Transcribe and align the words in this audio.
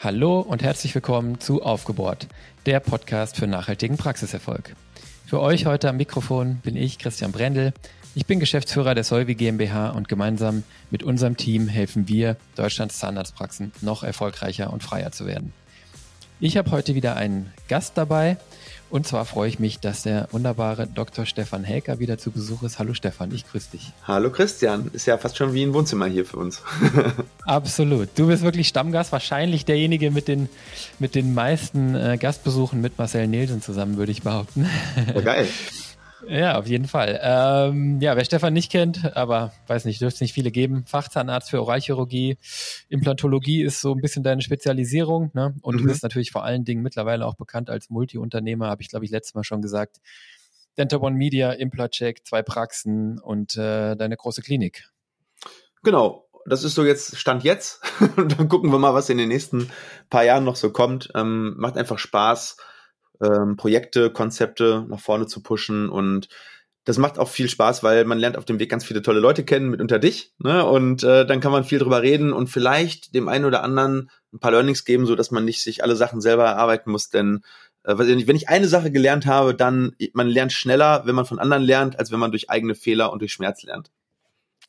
Hallo 0.00 0.40
und 0.40 0.62
herzlich 0.62 0.94
willkommen 0.94 1.40
zu 1.40 1.62
Aufgebohrt, 1.62 2.28
der 2.66 2.80
Podcast 2.80 3.36
für 3.36 3.46
nachhaltigen 3.46 3.96
Praxiserfolg. 3.96 4.74
Für 5.26 5.40
euch 5.40 5.66
heute 5.66 5.88
am 5.88 5.96
Mikrofon 5.96 6.60
bin 6.62 6.76
ich, 6.76 6.98
Christian 6.98 7.32
Brendel. 7.32 7.74
Ich 8.14 8.24
bin 8.24 8.40
Geschäftsführer 8.40 8.94
der 8.94 9.04
Solvi 9.04 9.34
GmbH 9.34 9.90
und 9.90 10.08
gemeinsam 10.08 10.62
mit 10.90 11.02
unserem 11.02 11.36
Team 11.36 11.68
helfen 11.68 12.08
wir, 12.08 12.36
Deutschlands 12.54 12.98
Zahnarztpraxen 12.98 13.72
noch 13.82 14.04
erfolgreicher 14.04 14.72
und 14.72 14.82
freier 14.82 15.12
zu 15.12 15.26
werden. 15.26 15.52
Ich 16.40 16.56
habe 16.56 16.70
heute 16.70 16.94
wieder 16.94 17.16
einen 17.16 17.52
Gast 17.66 17.98
dabei 17.98 18.36
und 18.90 19.06
zwar 19.06 19.24
freue 19.24 19.48
ich 19.48 19.58
mich, 19.58 19.80
dass 19.80 20.02
der 20.02 20.28
wunderbare 20.32 20.86
Dr. 20.86 21.26
Stefan 21.26 21.64
Helker 21.64 21.98
wieder 21.98 22.18
zu 22.18 22.30
Besuch 22.30 22.62
ist. 22.62 22.78
Hallo 22.78 22.94
Stefan, 22.94 23.32
ich 23.32 23.46
grüße 23.50 23.70
dich. 23.72 23.92
Hallo 24.04 24.30
Christian, 24.30 24.90
ist 24.92 25.06
ja 25.06 25.18
fast 25.18 25.36
schon 25.36 25.52
wie 25.54 25.62
ein 25.62 25.74
Wohnzimmer 25.74 26.06
hier 26.06 26.24
für 26.24 26.36
uns. 26.38 26.62
Absolut. 27.44 28.08
Du 28.16 28.26
bist 28.26 28.42
wirklich 28.42 28.68
Stammgast, 28.68 29.12
wahrscheinlich 29.12 29.64
derjenige 29.64 30.10
mit 30.10 30.28
den, 30.28 30.48
mit 30.98 31.14
den 31.14 31.34
meisten 31.34 31.94
äh, 31.94 32.18
Gastbesuchen 32.18 32.80
mit 32.80 32.98
Marcel 32.98 33.26
Nielsen 33.26 33.62
zusammen, 33.62 33.96
würde 33.96 34.12
ich 34.12 34.22
behaupten. 34.22 34.68
Ja, 35.14 35.20
geil. 35.20 35.48
Ja, 36.28 36.58
auf 36.58 36.66
jeden 36.66 36.86
Fall. 36.86 37.18
Ähm, 37.22 38.00
ja, 38.02 38.14
wer 38.14 38.24
Stefan 38.24 38.52
nicht 38.52 38.70
kennt, 38.70 39.16
aber 39.16 39.52
weiß 39.66 39.86
nicht, 39.86 40.02
dürfte 40.02 40.16
es 40.16 40.20
nicht 40.20 40.34
viele 40.34 40.50
geben. 40.50 40.84
Fachzahnarzt 40.84 41.48
für 41.48 41.60
Oralchirurgie, 41.62 42.36
Implantologie 42.90 43.62
ist 43.62 43.80
so 43.80 43.92
ein 43.92 44.02
bisschen 44.02 44.22
deine 44.22 44.42
Spezialisierung. 44.42 45.30
Ne? 45.32 45.54
Und 45.62 45.76
mhm. 45.76 45.78
du 45.78 45.84
bist 45.86 46.02
natürlich 46.02 46.30
vor 46.30 46.44
allen 46.44 46.66
Dingen 46.66 46.82
mittlerweile 46.82 47.24
auch 47.24 47.36
bekannt 47.36 47.70
als 47.70 47.88
Multiunternehmer, 47.88 48.68
habe 48.68 48.82
ich 48.82 48.90
glaube 48.90 49.06
ich 49.06 49.10
letztes 49.10 49.34
Mal 49.34 49.44
schon 49.44 49.62
gesagt. 49.62 49.96
Dental 50.76 51.00
One 51.00 51.16
Media, 51.16 51.50
Implacheck, 51.52 52.26
zwei 52.26 52.42
Praxen 52.42 53.18
und 53.18 53.56
äh, 53.56 53.96
deine 53.96 54.16
große 54.16 54.42
Klinik. 54.42 54.84
Genau, 55.82 56.28
das 56.44 56.62
ist 56.62 56.74
so 56.74 56.84
jetzt 56.84 57.16
Stand 57.16 57.42
jetzt. 57.42 57.80
und 58.16 58.38
dann 58.38 58.50
gucken 58.50 58.70
wir 58.70 58.78
mal, 58.78 58.92
was 58.92 59.08
in 59.08 59.16
den 59.16 59.28
nächsten 59.28 59.70
paar 60.10 60.24
Jahren 60.24 60.44
noch 60.44 60.56
so 60.56 60.70
kommt. 60.72 61.10
Ähm, 61.14 61.54
macht 61.56 61.78
einfach 61.78 61.98
Spaß 61.98 62.58
ähm, 63.22 63.56
Projekte, 63.56 64.10
Konzepte 64.10 64.86
nach 64.88 65.00
vorne 65.00 65.26
zu 65.26 65.42
pushen 65.42 65.88
und 65.88 66.28
das 66.88 66.96
macht 66.96 67.18
auch 67.18 67.28
viel 67.28 67.50
Spaß, 67.50 67.82
weil 67.82 68.06
man 68.06 68.18
lernt 68.18 68.38
auf 68.38 68.46
dem 68.46 68.58
Weg 68.58 68.70
ganz 68.70 68.82
viele 68.82 69.02
tolle 69.02 69.20
Leute 69.20 69.44
kennen, 69.44 69.68
mitunter 69.68 69.98
dich, 69.98 70.32
ne? 70.38 70.64
Und 70.64 71.02
äh, 71.02 71.26
dann 71.26 71.40
kann 71.40 71.52
man 71.52 71.64
viel 71.64 71.78
drüber 71.78 72.00
reden 72.00 72.32
und 72.32 72.48
vielleicht 72.48 73.14
dem 73.14 73.28
einen 73.28 73.44
oder 73.44 73.62
anderen 73.62 74.10
ein 74.32 74.38
paar 74.38 74.52
Learnings 74.52 74.86
geben, 74.86 75.04
so 75.04 75.14
dass 75.14 75.30
man 75.30 75.44
nicht 75.44 75.62
sich 75.62 75.82
alle 75.84 75.96
Sachen 75.96 76.22
selber 76.22 76.44
erarbeiten 76.44 76.90
muss. 76.90 77.10
Denn 77.10 77.42
äh, 77.84 77.98
wenn 77.98 78.36
ich 78.36 78.48
eine 78.48 78.68
Sache 78.68 78.90
gelernt 78.90 79.26
habe, 79.26 79.54
dann 79.54 79.96
man 80.14 80.28
lernt 80.28 80.54
schneller, 80.54 81.02
wenn 81.04 81.14
man 81.14 81.26
von 81.26 81.38
anderen 81.38 81.62
lernt, 81.62 81.98
als 81.98 82.10
wenn 82.10 82.20
man 82.20 82.30
durch 82.30 82.48
eigene 82.48 82.74
Fehler 82.74 83.12
und 83.12 83.20
durch 83.20 83.32
Schmerz 83.34 83.62
lernt. 83.64 83.90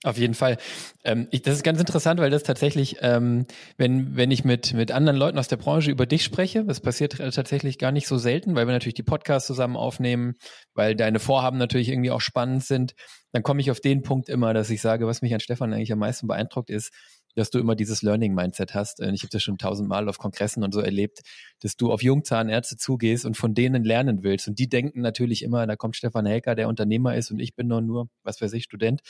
Auf 0.06 0.18
jeden 0.18 0.34
Fall. 0.34 0.58
Ähm, 1.04 1.28
ich, 1.30 1.42
das 1.42 1.56
ist 1.56 1.64
ganz 1.64 1.78
interessant, 1.78 2.22
weil 2.22 2.30
das 2.30 2.44
tatsächlich, 2.44 2.98
ähm, 3.02 3.46
wenn, 3.76 4.16
wenn 4.16 4.32
ich 4.32 4.46
mit, 4.46 4.74
mit 4.74 4.94
anderen 4.94 5.18
Leuten 5.18 5.38
aus 5.38 5.50
der 5.50 5.58
Branche 5.58 5.92
über 5.92 6.06
dich 6.06 6.24
spreche, 6.24 6.64
das 6.64 6.80
passiert 6.80 7.18
tatsächlich 7.18 7.78
gar 7.78 7.92
nicht 7.92 8.08
so 8.08 8.18
selten, 8.18 8.56
weil 8.56 8.66
wir 8.66 8.72
natürlich 8.72 8.94
die 8.94 9.04
Podcasts 9.04 9.48
zusammen 9.48 9.76
aufnehmen, 9.76 10.36
weil 10.74 10.96
deine 10.96 11.20
Vorhaben 11.20 11.58
natürlich 11.58 11.90
irgendwie 11.90 12.12
auch 12.12 12.22
spannend 12.22 12.64
sind, 12.64 12.94
dann 13.34 13.44
komme 13.44 13.60
ich 13.60 13.72
auf 13.72 13.82
den 13.82 14.02
Punkt 14.02 14.30
immer, 14.30 14.54
dass 14.54 14.70
ich 14.70 14.80
sage, 14.80 15.06
was 15.06 15.22
mich 15.22 15.34
an 15.34 15.42
Stefan 15.42 15.74
eigentlich 15.74 15.92
am 15.92 16.00
meisten 16.00 16.28
beeindruckt 16.28 16.70
ist, 16.70 16.94
dass 17.36 17.50
du 17.50 17.60
immer 17.60 17.76
dieses 17.76 18.02
Learning-Mindset 18.02 18.74
hast. 18.74 19.02
Ich 19.02 19.22
habe 19.22 19.30
das 19.32 19.44
schon 19.44 19.58
tausendmal 19.58 20.08
auf 20.08 20.18
Kongressen 20.18 20.64
und 20.64 20.74
so 20.74 20.80
erlebt, 20.80 21.20
dass 21.60 21.76
du 21.76 21.92
auf 21.92 22.02
Jungzahnärzte 22.02 22.78
zugehst 22.78 23.26
und 23.26 23.36
von 23.36 23.54
denen 23.54 23.84
lernen 23.84 24.24
willst. 24.24 24.48
Und 24.48 24.60
die 24.60 24.70
denken 24.70 25.02
natürlich 25.02 25.44
immer, 25.44 25.68
da 25.68 25.76
kommt 25.76 25.96
Stefan 25.96 26.26
Helker, 26.26 26.56
der 26.56 26.70
Unternehmer 26.70 27.16
ist 27.16 27.32
und 27.32 27.40
ich 27.40 27.54
bin 27.56 27.68
nur, 27.68 27.82
nur 27.82 28.10
was 28.24 28.42
weiß 28.42 28.54
ich, 28.54 28.64
Student. 28.64 29.02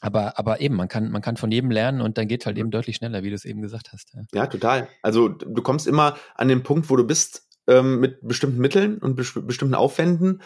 Aber, 0.00 0.38
aber 0.38 0.60
eben, 0.60 0.76
man 0.76 0.88
kann, 0.88 1.10
man 1.10 1.22
kann 1.22 1.36
von 1.36 1.50
jedem 1.50 1.70
lernen 1.70 2.00
und 2.00 2.18
dann 2.18 2.28
geht 2.28 2.44
halt 2.46 2.58
eben 2.58 2.70
deutlich 2.70 2.96
schneller, 2.96 3.22
wie 3.22 3.30
du 3.30 3.34
es 3.34 3.44
eben 3.44 3.62
gesagt 3.62 3.92
hast. 3.92 4.12
Ja. 4.14 4.22
ja, 4.34 4.46
total. 4.46 4.88
Also 5.02 5.28
du 5.28 5.62
kommst 5.62 5.86
immer 5.86 6.16
an 6.34 6.48
den 6.48 6.62
Punkt, 6.62 6.90
wo 6.90 6.96
du 6.96 7.06
bist 7.06 7.48
ähm, 7.66 8.00
mit 8.00 8.18
bestimmten 8.22 8.58
Mitteln 8.58 8.98
und 8.98 9.16
be 9.16 9.24
bestimmten 9.42 9.74
Aufwänden. 9.74 10.42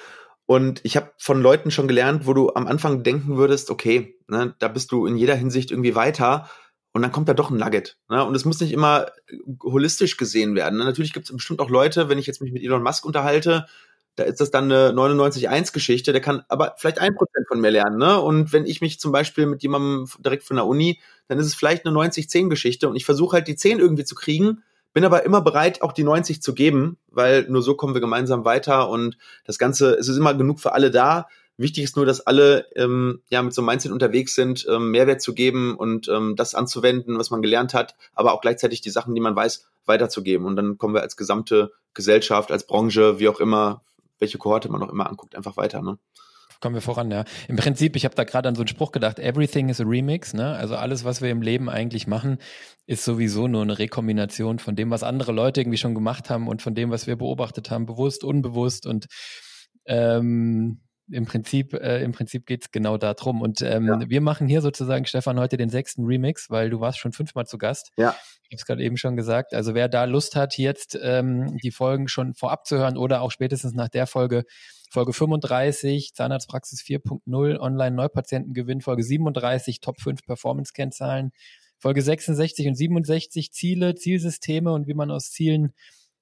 Und 0.46 0.80
ich 0.84 0.96
habe 0.96 1.12
von 1.18 1.40
Leuten 1.42 1.70
schon 1.70 1.88
gelernt, 1.88 2.26
wo 2.26 2.32
du 2.32 2.50
am 2.54 2.66
Anfang 2.66 3.02
denken 3.02 3.36
würdest, 3.36 3.70
okay, 3.70 4.18
ne, 4.28 4.54
da 4.58 4.68
bist 4.68 4.90
du 4.92 5.06
in 5.06 5.16
jeder 5.16 5.34
Hinsicht 5.34 5.70
irgendwie 5.70 5.94
weiter. 5.94 6.48
Und 6.92 7.02
dann 7.02 7.12
kommt 7.12 7.28
da 7.28 7.34
doch 7.34 7.50
ein 7.50 7.56
Nugget. 7.56 7.98
Ne? 8.08 8.24
Und 8.24 8.34
es 8.34 8.44
muss 8.44 8.60
nicht 8.60 8.72
immer 8.72 9.06
holistisch 9.62 10.16
gesehen 10.16 10.56
werden. 10.56 10.78
Ne? 10.78 10.84
Natürlich 10.84 11.12
gibt 11.12 11.26
es 11.26 11.32
bestimmt 11.32 11.60
auch 11.60 11.70
Leute, 11.70 12.08
wenn 12.08 12.18
ich 12.18 12.26
jetzt 12.26 12.42
mich 12.42 12.52
mit 12.52 12.64
Elon 12.64 12.82
Musk 12.82 13.04
unterhalte, 13.04 13.66
da 14.16 14.24
ist 14.24 14.40
das 14.40 14.50
dann 14.50 14.64
eine 14.64 14.92
99-1-Geschichte, 14.92 16.12
der 16.12 16.20
kann 16.20 16.42
aber 16.48 16.74
vielleicht 16.76 16.98
ein 16.98 17.14
Prozent 17.14 17.46
von 17.48 17.60
mir 17.60 17.70
lernen. 17.70 17.98
Ne? 17.98 18.20
Und 18.20 18.52
wenn 18.52 18.66
ich 18.66 18.80
mich 18.80 19.00
zum 19.00 19.12
Beispiel 19.12 19.46
mit 19.46 19.62
jemandem 19.62 20.08
direkt 20.18 20.44
von 20.44 20.56
der 20.56 20.66
Uni, 20.66 21.00
dann 21.28 21.38
ist 21.38 21.46
es 21.46 21.54
vielleicht 21.54 21.86
eine 21.86 21.96
90-10-Geschichte 21.96 22.88
und 22.88 22.96
ich 22.96 23.04
versuche 23.04 23.34
halt 23.34 23.48
die 23.48 23.56
10 23.56 23.78
irgendwie 23.78 24.04
zu 24.04 24.14
kriegen, 24.14 24.62
bin 24.92 25.04
aber 25.04 25.24
immer 25.24 25.40
bereit, 25.40 25.82
auch 25.82 25.92
die 25.92 26.02
90 26.02 26.42
zu 26.42 26.54
geben, 26.54 26.98
weil 27.08 27.46
nur 27.48 27.62
so 27.62 27.74
kommen 27.74 27.94
wir 27.94 28.00
gemeinsam 28.00 28.44
weiter 28.44 28.88
und 28.88 29.16
das 29.44 29.58
Ganze, 29.58 29.94
es 29.94 30.08
ist 30.08 30.16
immer 30.16 30.34
genug 30.34 30.60
für 30.60 30.72
alle 30.72 30.90
da. 30.90 31.28
Wichtig 31.56 31.84
ist 31.84 31.96
nur, 31.96 32.06
dass 32.06 32.26
alle 32.26 32.66
ähm, 32.74 33.22
ja 33.28 33.42
mit 33.42 33.52
so 33.52 33.60
einem 33.60 33.66
Mindset 33.66 33.92
unterwegs 33.92 34.34
sind, 34.34 34.66
ähm, 34.68 34.90
Mehrwert 34.90 35.20
zu 35.20 35.34
geben 35.34 35.76
und 35.76 36.08
ähm, 36.08 36.34
das 36.34 36.54
anzuwenden, 36.54 37.18
was 37.18 37.30
man 37.30 37.42
gelernt 37.42 37.74
hat, 37.74 37.94
aber 38.14 38.32
auch 38.32 38.40
gleichzeitig 38.40 38.80
die 38.80 38.90
Sachen, 38.90 39.14
die 39.14 39.20
man 39.20 39.36
weiß, 39.36 39.68
weiterzugeben. 39.84 40.46
Und 40.46 40.56
dann 40.56 40.78
kommen 40.78 40.94
wir 40.94 41.02
als 41.02 41.16
gesamte 41.16 41.70
Gesellschaft, 41.92 42.50
als 42.50 42.66
Branche, 42.66 43.18
wie 43.18 43.28
auch 43.28 43.40
immer, 43.40 43.82
welche 44.20 44.38
Kohorte 44.38 44.70
man 44.70 44.82
auch 44.82 44.90
immer 44.90 45.08
anguckt, 45.08 45.34
einfach 45.34 45.56
weiter. 45.56 45.82
Ne? 45.82 45.98
Kommen 46.60 46.74
wir 46.74 46.82
voran, 46.82 47.10
ja. 47.10 47.24
Im 47.48 47.56
Prinzip, 47.56 47.96
ich 47.96 48.04
habe 48.04 48.14
da 48.14 48.24
gerade 48.24 48.48
an 48.48 48.54
so 48.54 48.60
einen 48.60 48.68
Spruch 48.68 48.92
gedacht, 48.92 49.18
everything 49.18 49.70
is 49.70 49.80
a 49.80 49.84
remix, 49.84 50.34
ne? 50.34 50.54
Also 50.56 50.76
alles, 50.76 51.04
was 51.04 51.22
wir 51.22 51.30
im 51.30 51.40
Leben 51.40 51.70
eigentlich 51.70 52.06
machen, 52.06 52.36
ist 52.86 53.02
sowieso 53.02 53.48
nur 53.48 53.62
eine 53.62 53.78
Rekombination 53.78 54.58
von 54.58 54.76
dem, 54.76 54.90
was 54.90 55.02
andere 55.02 55.32
Leute 55.32 55.62
irgendwie 55.62 55.78
schon 55.78 55.94
gemacht 55.94 56.28
haben 56.28 56.48
und 56.48 56.60
von 56.60 56.74
dem, 56.74 56.90
was 56.90 57.06
wir 57.06 57.16
beobachtet 57.16 57.70
haben, 57.70 57.86
bewusst, 57.86 58.24
unbewusst 58.24 58.86
und 58.86 59.06
ähm, 59.86 60.82
im 61.10 61.26
Prinzip, 61.26 61.74
äh, 61.74 62.02
im 62.02 62.12
Prinzip 62.12 62.46
geht's 62.46 62.70
genau 62.70 62.96
darum. 62.96 63.42
Und 63.42 63.62
ähm, 63.62 63.86
ja. 63.86 64.08
wir 64.08 64.20
machen 64.20 64.48
hier 64.48 64.62
sozusagen, 64.62 65.06
Stefan, 65.06 65.38
heute 65.38 65.56
den 65.56 65.70
sechsten 65.70 66.04
Remix, 66.04 66.50
weil 66.50 66.70
du 66.70 66.80
warst 66.80 66.98
schon 66.98 67.12
fünfmal 67.12 67.46
zu 67.46 67.58
Gast. 67.58 67.90
Ja. 67.96 68.14
Ich 68.44 68.52
habe 68.52 68.56
es 68.56 68.66
gerade 68.66 68.82
eben 68.82 68.96
schon 68.96 69.16
gesagt. 69.16 69.54
Also 69.54 69.74
wer 69.74 69.88
da 69.88 70.04
Lust 70.04 70.36
hat, 70.36 70.58
jetzt 70.58 70.98
ähm, 71.02 71.58
die 71.62 71.70
Folgen 71.70 72.08
schon 72.08 72.34
vorab 72.34 72.66
zu 72.66 72.78
hören 72.78 72.96
oder 72.96 73.22
auch 73.22 73.30
spätestens 73.30 73.74
nach 73.74 73.88
der 73.88 74.06
Folge, 74.06 74.44
Folge 74.90 75.12
35, 75.12 76.14
Zahnarztpraxis 76.14 76.80
4.0, 76.80 77.58
Online-Neupatientengewinn, 77.58 78.80
Folge 78.80 79.02
37, 79.02 79.80
Top 79.80 80.00
5 80.00 80.24
Performance-Kennzahlen, 80.24 81.30
Folge 81.78 82.02
66 82.02 82.68
und 82.68 82.74
67, 82.74 83.52
Ziele, 83.52 83.94
Zielsysteme 83.94 84.72
und 84.72 84.86
wie 84.86 84.94
man 84.94 85.10
aus 85.10 85.30
Zielen 85.30 85.72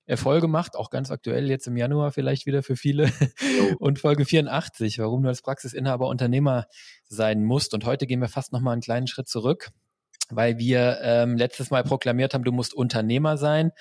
Erfolge 0.09 0.49
macht, 0.49 0.75
auch 0.75 0.91
ganz 0.91 1.11
aktuell 1.11 1.49
jetzt 1.49 1.67
im 1.67 1.77
Januar 1.77 2.11
vielleicht 2.13 2.47
wieder 2.47 2.63
für 2.63 2.77
viele. 2.77 3.13
Und 3.79 3.99
Folge 3.99 4.25
84, 4.25 4.99
warum 4.99 5.23
du 5.23 5.29
als 5.29 5.43
Praxisinhaber 5.43 6.09
Unternehmer 6.09 6.67
sein 7.09 7.45
musst. 7.45 7.75
Und 7.75 7.85
heute 7.85 8.07
gehen 8.07 8.21
wir 8.21 8.29
fast 8.29 8.53
nochmal 8.53 8.73
einen 8.73 8.83
kleinen 8.83 9.07
Schritt 9.07 9.29
zurück 9.29 9.71
weil 10.31 10.59
wir 10.59 10.99
ähm, 11.03 11.39
letztes 11.39 11.71
Mal 11.71 11.85
proklamiert 11.85 12.35
haben, 12.35 12.45
du 12.45 12.53
musst 12.53 12.75
Unternehmer 12.75 13.39
sein. 13.39 13.73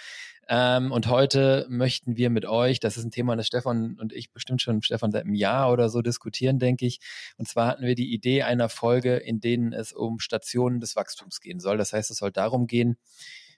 Ähm, 0.49 0.93
und 0.93 1.07
heute 1.07 1.65
möchten 1.69 2.15
wir 2.15 2.29
mit 2.29 2.45
euch, 2.45 2.79
das 2.79 2.95
ist 2.95 3.03
ein 3.03 3.11
Thema, 3.11 3.35
das 3.35 3.47
Stefan 3.47 3.97
und 3.99 4.13
ich 4.13 4.31
bestimmt 4.31 4.61
schon, 4.61 4.81
Stefan, 4.81 5.11
seit 5.11 5.25
einem 5.25 5.35
Jahr 5.35 5.71
oder 5.71 5.89
so 5.89 6.01
diskutieren, 6.01 6.57
denke 6.57 6.85
ich. 6.85 6.99
Und 7.37 7.49
zwar 7.49 7.67
hatten 7.67 7.83
wir 7.85 7.95
die 7.95 8.13
Idee 8.13 8.43
einer 8.43 8.69
Folge, 8.69 9.17
in 9.17 9.41
denen 9.41 9.73
es 9.73 9.91
um 9.91 10.19
Stationen 10.19 10.79
des 10.79 10.95
Wachstums 10.95 11.41
gehen 11.41 11.59
soll. 11.59 11.77
Das 11.77 11.91
heißt, 11.91 12.11
es 12.11 12.17
soll 12.17 12.31
darum 12.31 12.67
gehen, 12.67 12.97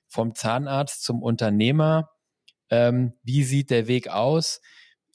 vom 0.07 0.33
Zahnarzt 0.33 1.03
zum 1.03 1.21
Unternehmer. 1.21 2.09
Ähm, 2.69 3.13
wie 3.23 3.43
sieht 3.43 3.69
der 3.69 3.87
Weg 3.87 4.09
aus? 4.09 4.61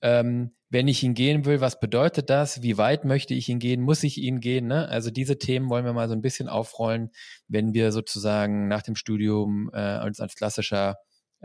Ähm, 0.02 0.52
wenn 0.74 0.88
ich 0.88 1.04
ihn 1.04 1.14
gehen 1.14 1.44
will, 1.44 1.60
was 1.60 1.78
bedeutet 1.78 2.30
das? 2.30 2.62
Wie 2.62 2.76
weit 2.78 3.04
möchte 3.04 3.32
ich 3.32 3.48
ihn 3.48 3.60
gehen? 3.60 3.80
Muss 3.80 4.02
ich 4.02 4.18
ihn 4.18 4.40
gehen? 4.40 4.66
Ne? 4.66 4.88
Also 4.88 5.12
diese 5.12 5.38
Themen 5.38 5.70
wollen 5.70 5.84
wir 5.84 5.92
mal 5.92 6.08
so 6.08 6.14
ein 6.14 6.20
bisschen 6.20 6.48
aufrollen, 6.48 7.10
wenn 7.46 7.74
wir 7.74 7.92
sozusagen 7.92 8.66
nach 8.66 8.82
dem 8.82 8.96
Studium 8.96 9.70
äh, 9.72 10.04
uns 10.04 10.18
als 10.18 10.34
klassischer, 10.34 10.96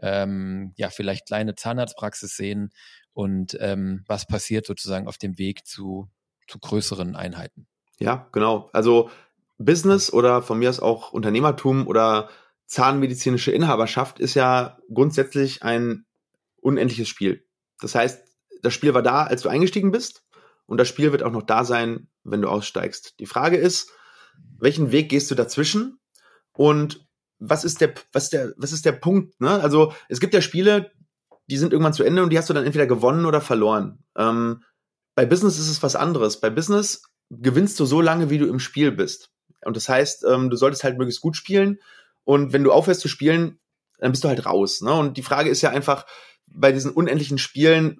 ähm, 0.02 0.74
ja, 0.78 0.90
vielleicht 0.90 1.28
kleine 1.28 1.54
Zahnarztpraxis 1.54 2.36
sehen 2.36 2.72
und 3.14 3.56
ähm, 3.60 4.04
was 4.08 4.26
passiert 4.26 4.66
sozusagen 4.66 5.08
auf 5.08 5.20
dem 5.20 5.38
Weg 5.38 5.68
zu, 5.68 6.10
zu 6.48 6.58
größeren 6.58 7.16
Einheiten. 7.16 7.68
Ja, 8.00 8.30
genau. 8.32 8.72
Also 8.74 9.12
Business 9.60 10.12
oder 10.12 10.42
von 10.42 10.58
mir 10.58 10.70
aus 10.70 10.80
auch 10.80 11.12
Unternehmertum 11.12 11.86
oder 11.86 12.30
zahnmedizinische 12.66 13.52
Inhaberschaft 13.52 14.20
ist 14.20 14.34
ja 14.34 14.80
grundsätzlich 14.92 15.62
ein 15.62 16.06
unendliches 16.62 17.08
Spiel. 17.08 17.46
Das 17.80 17.96
heißt, 17.96 18.24
das 18.62 18.74
Spiel 18.74 18.94
war 18.94 19.04
da, 19.04 19.24
als 19.24 19.42
du 19.42 19.50
eingestiegen 19.50 19.92
bist 19.92 20.24
und 20.66 20.78
das 20.78 20.88
Spiel 20.88 21.12
wird 21.12 21.24
auch 21.24 21.32
noch 21.32 21.44
da 21.44 21.64
sein, 21.64 22.10
wenn 22.24 22.42
du 22.42 22.50
aussteigst. 22.50 23.20
Die 23.20 23.26
Frage 23.26 23.58
ist, 23.58 23.92
welchen 24.60 24.92
Weg 24.92 25.10
gehst 25.10 25.32
du 25.32 25.36
dazwischen 25.36 26.00
und 26.54 27.08
was 27.40 27.64
ist 27.64 27.82
der, 27.82 27.94
was 28.12 28.30
der, 28.30 28.54
was 28.58 28.72
ist 28.72 28.86
der 28.86 28.92
Punkt? 28.92 29.40
Ne? 29.40 29.50
Also 29.50 29.94
es 30.10 30.20
gibt 30.20 30.34
ja 30.34 30.42
Spiele, 30.42 30.92
die 31.50 31.58
sind 31.58 31.74
irgendwann 31.74 31.94
zu 31.94 32.04
Ende 32.04 32.22
und 32.22 32.30
die 32.32 32.38
hast 32.38 32.50
du 32.50 32.54
dann 32.54 32.66
entweder 32.66 32.86
gewonnen 32.86 33.26
oder 33.26 33.42
verloren. 33.42 34.04
Ähm, 34.18 34.64
bei 35.16 35.26
Business 35.26 35.58
ist 35.58 35.70
es 35.70 35.82
was 35.82 35.96
anderes. 35.96 36.40
Bei 36.40 36.50
Business 36.50 37.04
gewinnst 37.30 37.80
du 37.80 37.86
so 37.86 38.02
lange, 38.02 38.30
wie 38.30 38.38
du 38.38 38.48
im 38.48 38.60
Spiel 38.60 38.92
bist. 38.92 39.32
Und 39.66 39.76
das 39.76 39.90
heißt, 39.90 40.26
ähm, 40.26 40.50
du 40.50 40.58
solltest 40.58 40.84
halt 40.84 40.98
möglichst 40.98 41.22
gut 41.22 41.36
spielen. 41.36 41.80
Und 42.24 42.54
wenn 42.54 42.64
du 42.64 42.72
aufhörst 42.72 43.02
zu 43.02 43.08
spielen, 43.08 43.60
dann 43.98 44.12
bist 44.12 44.24
du 44.24 44.28
halt 44.28 44.46
raus. 44.46 44.82
Ne? 44.82 44.94
Und 44.94 45.18
die 45.18 45.24
Frage 45.24 45.50
ist 45.50 45.62
ja 45.62 45.72
einfach 45.72 46.06
bei 46.54 46.72
diesen 46.72 46.92
unendlichen 46.92 47.38
Spielen, 47.38 47.98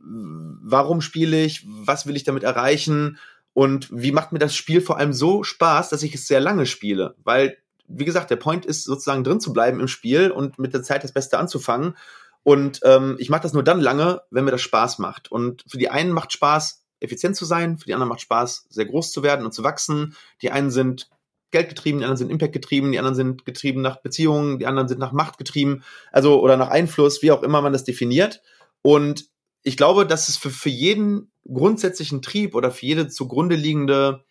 warum 0.62 1.02
spiele 1.02 1.44
ich, 1.44 1.66
was 1.66 2.08
will 2.08 2.16
ich 2.16 2.24
damit 2.24 2.44
erreichen 2.44 3.18
und 3.54 3.90
wie 3.92 4.12
macht 4.12 4.32
mir 4.32 4.40
das 4.40 4.56
Spiel 4.56 4.82
vor 4.82 4.98
allem 4.98 5.14
so 5.14 5.44
Spaß, 5.44 5.90
dass 5.90 6.04
ich 6.04 6.16
es 6.16 6.28
sehr 6.28 6.40
lange 6.40 6.66
spiele? 6.66 7.16
Weil, 7.24 7.58
wie 7.88 8.06
gesagt, 8.06 8.30
der 8.30 8.36
Point 8.36 8.66
ist 8.66 8.84
sozusagen 8.84 9.24
drin 9.24 9.40
zu 9.40 9.54
bleiben 9.54 9.80
im 9.80 9.88
Spiel 9.88 10.32
und 10.32 10.60
mit 10.60 10.74
der 10.74 10.84
Zeit 10.84 11.04
das 11.04 11.12
Beste 11.12 11.38
anzufangen. 11.38 11.98
Und 12.44 12.80
ähm, 12.84 13.18
ich 13.20 13.30
mache 13.30 13.42
das 13.42 13.54
nur 13.54 13.64
dann 13.64 13.82
lange, 13.82 14.22
wenn 14.32 14.46
mir 14.46 14.52
das 14.52 14.62
Spaß 14.62 15.00
macht. 15.00 15.32
Und 15.32 15.64
für 15.68 15.78
die 15.78 15.90
einen 15.90 16.12
macht 16.12 16.32
Spaß, 16.32 16.86
effizient 17.00 17.36
zu 17.36 17.46
sein, 17.46 17.78
für 17.78 17.86
die 17.86 17.94
anderen 17.94 18.10
macht 18.10 18.22
Spaß, 18.22 18.68
sehr 18.70 18.86
groß 18.86 19.12
zu 19.12 19.24
werden 19.24 19.46
und 19.46 19.54
zu 19.54 19.64
wachsen. 19.64 20.16
Die 20.42 20.52
einen 20.52 20.72
sind 20.72 21.10
geldgetrieben, 21.52 22.00
die 22.00 22.06
anderen 22.06 22.18
sind 22.18 22.32
Impact 22.32 22.54
getrieben, 22.54 22.92
die 22.92 23.00
anderen 23.00 23.16
sind 23.16 23.46
getrieben 23.46 23.82
nach 23.82 24.02
Beziehungen, 24.02 24.60
die 24.60 24.68
anderen 24.68 24.88
sind 24.88 25.00
nach 25.00 25.12
Macht 25.12 25.38
getrieben, 25.38 25.84
also 26.12 26.42
oder 26.42 26.58
nach 26.58 26.70
Einfluss, 26.70 27.22
wie 27.22 27.32
auch 27.32 27.44
immer 27.44 27.62
man 27.62 27.74
das 27.74 27.84
definiert. 27.84 28.42
Und 28.82 29.26
ich 29.64 29.78
glaube, 29.78 30.06
dass 30.06 30.30
es 30.30 30.38
für, 30.38 30.50
für 30.50 30.70
jeden 30.70 31.32
grundsätzlichen 31.46 32.22
Trieb 32.22 32.56
oder 32.56 32.72
für 32.72 32.86
jede 32.86 33.08
zugrunde 33.08 33.56
liegende 33.56 34.24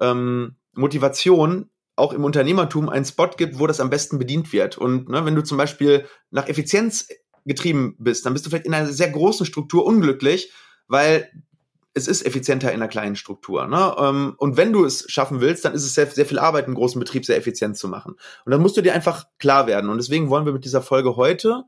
ähm, 0.00 0.56
Motivation 0.72 1.70
auch 1.96 2.12
im 2.12 2.24
Unternehmertum 2.24 2.88
einen 2.88 3.04
Spot 3.04 3.30
gibt, 3.36 3.58
wo 3.58 3.66
das 3.66 3.80
am 3.80 3.90
besten 3.90 4.18
bedient 4.18 4.52
wird. 4.52 4.78
Und 4.78 5.08
ne, 5.08 5.24
wenn 5.24 5.34
du 5.34 5.42
zum 5.42 5.58
Beispiel 5.58 6.06
nach 6.30 6.48
Effizienz 6.48 7.08
getrieben 7.44 7.96
bist, 7.98 8.26
dann 8.26 8.32
bist 8.32 8.46
du 8.46 8.50
vielleicht 8.50 8.66
in 8.66 8.74
einer 8.74 8.92
sehr 8.92 9.10
großen 9.10 9.46
Struktur 9.46 9.84
unglücklich, 9.84 10.52
weil 10.88 11.30
es 11.94 12.08
ist 12.08 12.26
effizienter 12.26 12.70
in 12.70 12.76
einer 12.76 12.88
kleinen 12.88 13.14
Struktur. 13.14 13.66
Ne? 13.68 13.94
Ähm, 13.98 14.34
und 14.36 14.56
wenn 14.56 14.72
du 14.72 14.84
es 14.84 15.06
schaffen 15.08 15.40
willst, 15.40 15.64
dann 15.64 15.74
ist 15.74 15.84
es 15.84 15.94
sehr, 15.94 16.08
sehr 16.08 16.26
viel 16.26 16.40
Arbeit, 16.40 16.66
einen 16.66 16.74
großen 16.74 16.98
Betrieb 16.98 17.24
sehr 17.24 17.36
effizient 17.36 17.76
zu 17.76 17.88
machen. 17.88 18.16
Und 18.44 18.52
dann 18.52 18.60
musst 18.60 18.76
du 18.76 18.82
dir 18.82 18.94
einfach 18.94 19.26
klar 19.38 19.68
werden. 19.68 19.88
Und 19.88 19.98
deswegen 19.98 20.28
wollen 20.28 20.44
wir 20.44 20.52
mit 20.52 20.64
dieser 20.64 20.82
Folge 20.82 21.16
heute 21.16 21.64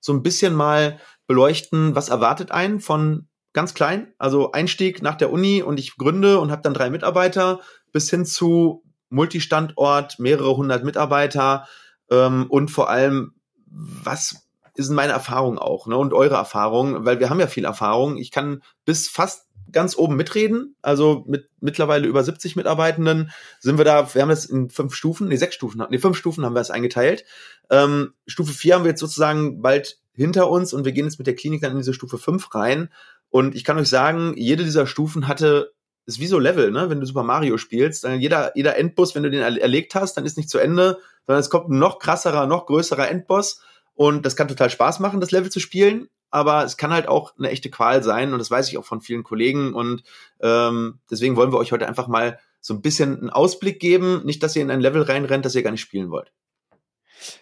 so 0.00 0.12
ein 0.12 0.22
bisschen 0.22 0.54
mal 0.54 1.00
beleuchten, 1.26 1.94
was 1.94 2.10
erwartet 2.10 2.50
einen 2.50 2.80
von 2.80 3.28
ganz 3.54 3.72
klein, 3.74 4.12
also 4.18 4.52
Einstieg 4.52 5.02
nach 5.02 5.14
der 5.14 5.32
Uni 5.32 5.62
und 5.62 5.78
ich 5.78 5.96
gründe 5.96 6.40
und 6.40 6.50
habe 6.50 6.62
dann 6.62 6.74
drei 6.74 6.90
Mitarbeiter, 6.90 7.60
bis 7.92 8.10
hin 8.10 8.24
zu 8.24 8.82
Multistandort, 9.10 10.18
mehrere 10.18 10.56
hundert 10.56 10.84
Mitarbeiter 10.84 11.66
ähm, 12.10 12.46
und 12.48 12.70
vor 12.70 12.88
allem, 12.88 13.34
was 13.66 14.48
ist 14.74 14.90
meine 14.90 15.12
Erfahrung 15.12 15.58
auch 15.58 15.86
ne, 15.86 15.96
und 15.96 16.14
eure 16.14 16.36
Erfahrung, 16.36 17.04
weil 17.04 17.20
wir 17.20 17.28
haben 17.28 17.40
ja 17.40 17.46
viel 17.46 17.66
Erfahrung. 17.66 18.16
Ich 18.16 18.30
kann 18.30 18.62
bis 18.86 19.08
fast 19.08 19.46
ganz 19.72 19.96
oben 19.96 20.16
mitreden. 20.16 20.76
Also 20.82 21.24
mit 21.26 21.48
mittlerweile 21.60 22.06
über 22.06 22.22
70 22.22 22.56
Mitarbeitenden 22.56 23.30
sind 23.60 23.78
wir 23.78 23.84
da, 23.84 24.14
wir 24.14 24.22
haben 24.22 24.28
das 24.28 24.44
in 24.44 24.70
fünf 24.70 24.94
Stufen, 24.94 25.28
nee, 25.28 25.36
sechs 25.36 25.54
Stufen, 25.54 25.82
nee, 25.90 25.98
fünf 25.98 26.16
Stufen 26.16 26.44
haben 26.44 26.54
wir 26.54 26.60
es 26.60 26.70
eingeteilt. 26.70 27.24
Ähm, 27.70 28.14
Stufe 28.26 28.52
vier 28.52 28.74
haben 28.74 28.84
wir 28.84 28.90
jetzt 28.90 29.00
sozusagen 29.00 29.62
bald 29.62 29.98
hinter 30.14 30.50
uns 30.50 30.72
und 30.72 30.84
wir 30.84 30.92
gehen 30.92 31.06
jetzt 31.06 31.18
mit 31.18 31.26
der 31.26 31.34
Klinik 31.36 31.62
dann 31.62 31.72
in 31.72 31.78
diese 31.78 31.94
Stufe 31.94 32.18
fünf 32.18 32.54
rein. 32.54 32.90
Und 33.30 33.54
ich 33.54 33.64
kann 33.64 33.78
euch 33.78 33.88
sagen, 33.88 34.34
jede 34.36 34.64
dieser 34.64 34.86
Stufen 34.86 35.26
hatte 35.26 35.72
ist 36.04 36.18
wie 36.18 36.26
so 36.26 36.38
Level, 36.38 36.72
ne? 36.72 36.90
Wenn 36.90 37.00
du 37.00 37.06
Super 37.06 37.22
Mario 37.22 37.58
spielst, 37.58 38.04
dann 38.04 38.20
jeder, 38.20 38.56
jeder 38.56 38.76
Endboss, 38.76 39.14
wenn 39.14 39.22
du 39.22 39.30
den 39.30 39.40
erlegt 39.40 39.94
hast, 39.94 40.16
dann 40.16 40.26
ist 40.26 40.36
nicht 40.36 40.50
zu 40.50 40.58
Ende, 40.58 40.98
sondern 41.26 41.40
es 41.40 41.48
kommt 41.48 41.70
ein 41.70 41.78
noch 41.78 42.00
krasserer, 42.00 42.46
noch 42.46 42.66
größerer 42.66 43.08
Endboss. 43.08 43.62
Und 43.94 44.26
das 44.26 44.34
kann 44.34 44.48
total 44.48 44.68
Spaß 44.68 44.98
machen, 44.98 45.20
das 45.20 45.30
Level 45.30 45.50
zu 45.50 45.60
spielen 45.60 46.08
aber 46.32 46.64
es 46.64 46.76
kann 46.76 46.92
halt 46.92 47.06
auch 47.06 47.36
eine 47.38 47.50
echte 47.50 47.70
Qual 47.70 48.02
sein 48.02 48.32
und 48.32 48.38
das 48.38 48.50
weiß 48.50 48.68
ich 48.68 48.78
auch 48.78 48.84
von 48.84 49.00
vielen 49.00 49.22
Kollegen 49.22 49.74
und 49.74 50.02
ähm, 50.40 50.98
deswegen 51.10 51.36
wollen 51.36 51.52
wir 51.52 51.58
euch 51.58 51.72
heute 51.72 51.86
einfach 51.86 52.08
mal 52.08 52.38
so 52.60 52.74
ein 52.74 52.80
bisschen 52.80 53.18
einen 53.18 53.30
Ausblick 53.30 53.78
geben, 53.78 54.22
nicht, 54.24 54.42
dass 54.42 54.56
ihr 54.56 54.62
in 54.62 54.70
ein 54.70 54.80
Level 54.80 55.02
reinrennt, 55.02 55.44
das 55.44 55.54
ihr 55.54 55.62
gar 55.62 55.72
nicht 55.72 55.80
spielen 55.80 56.10
wollt. 56.10 56.32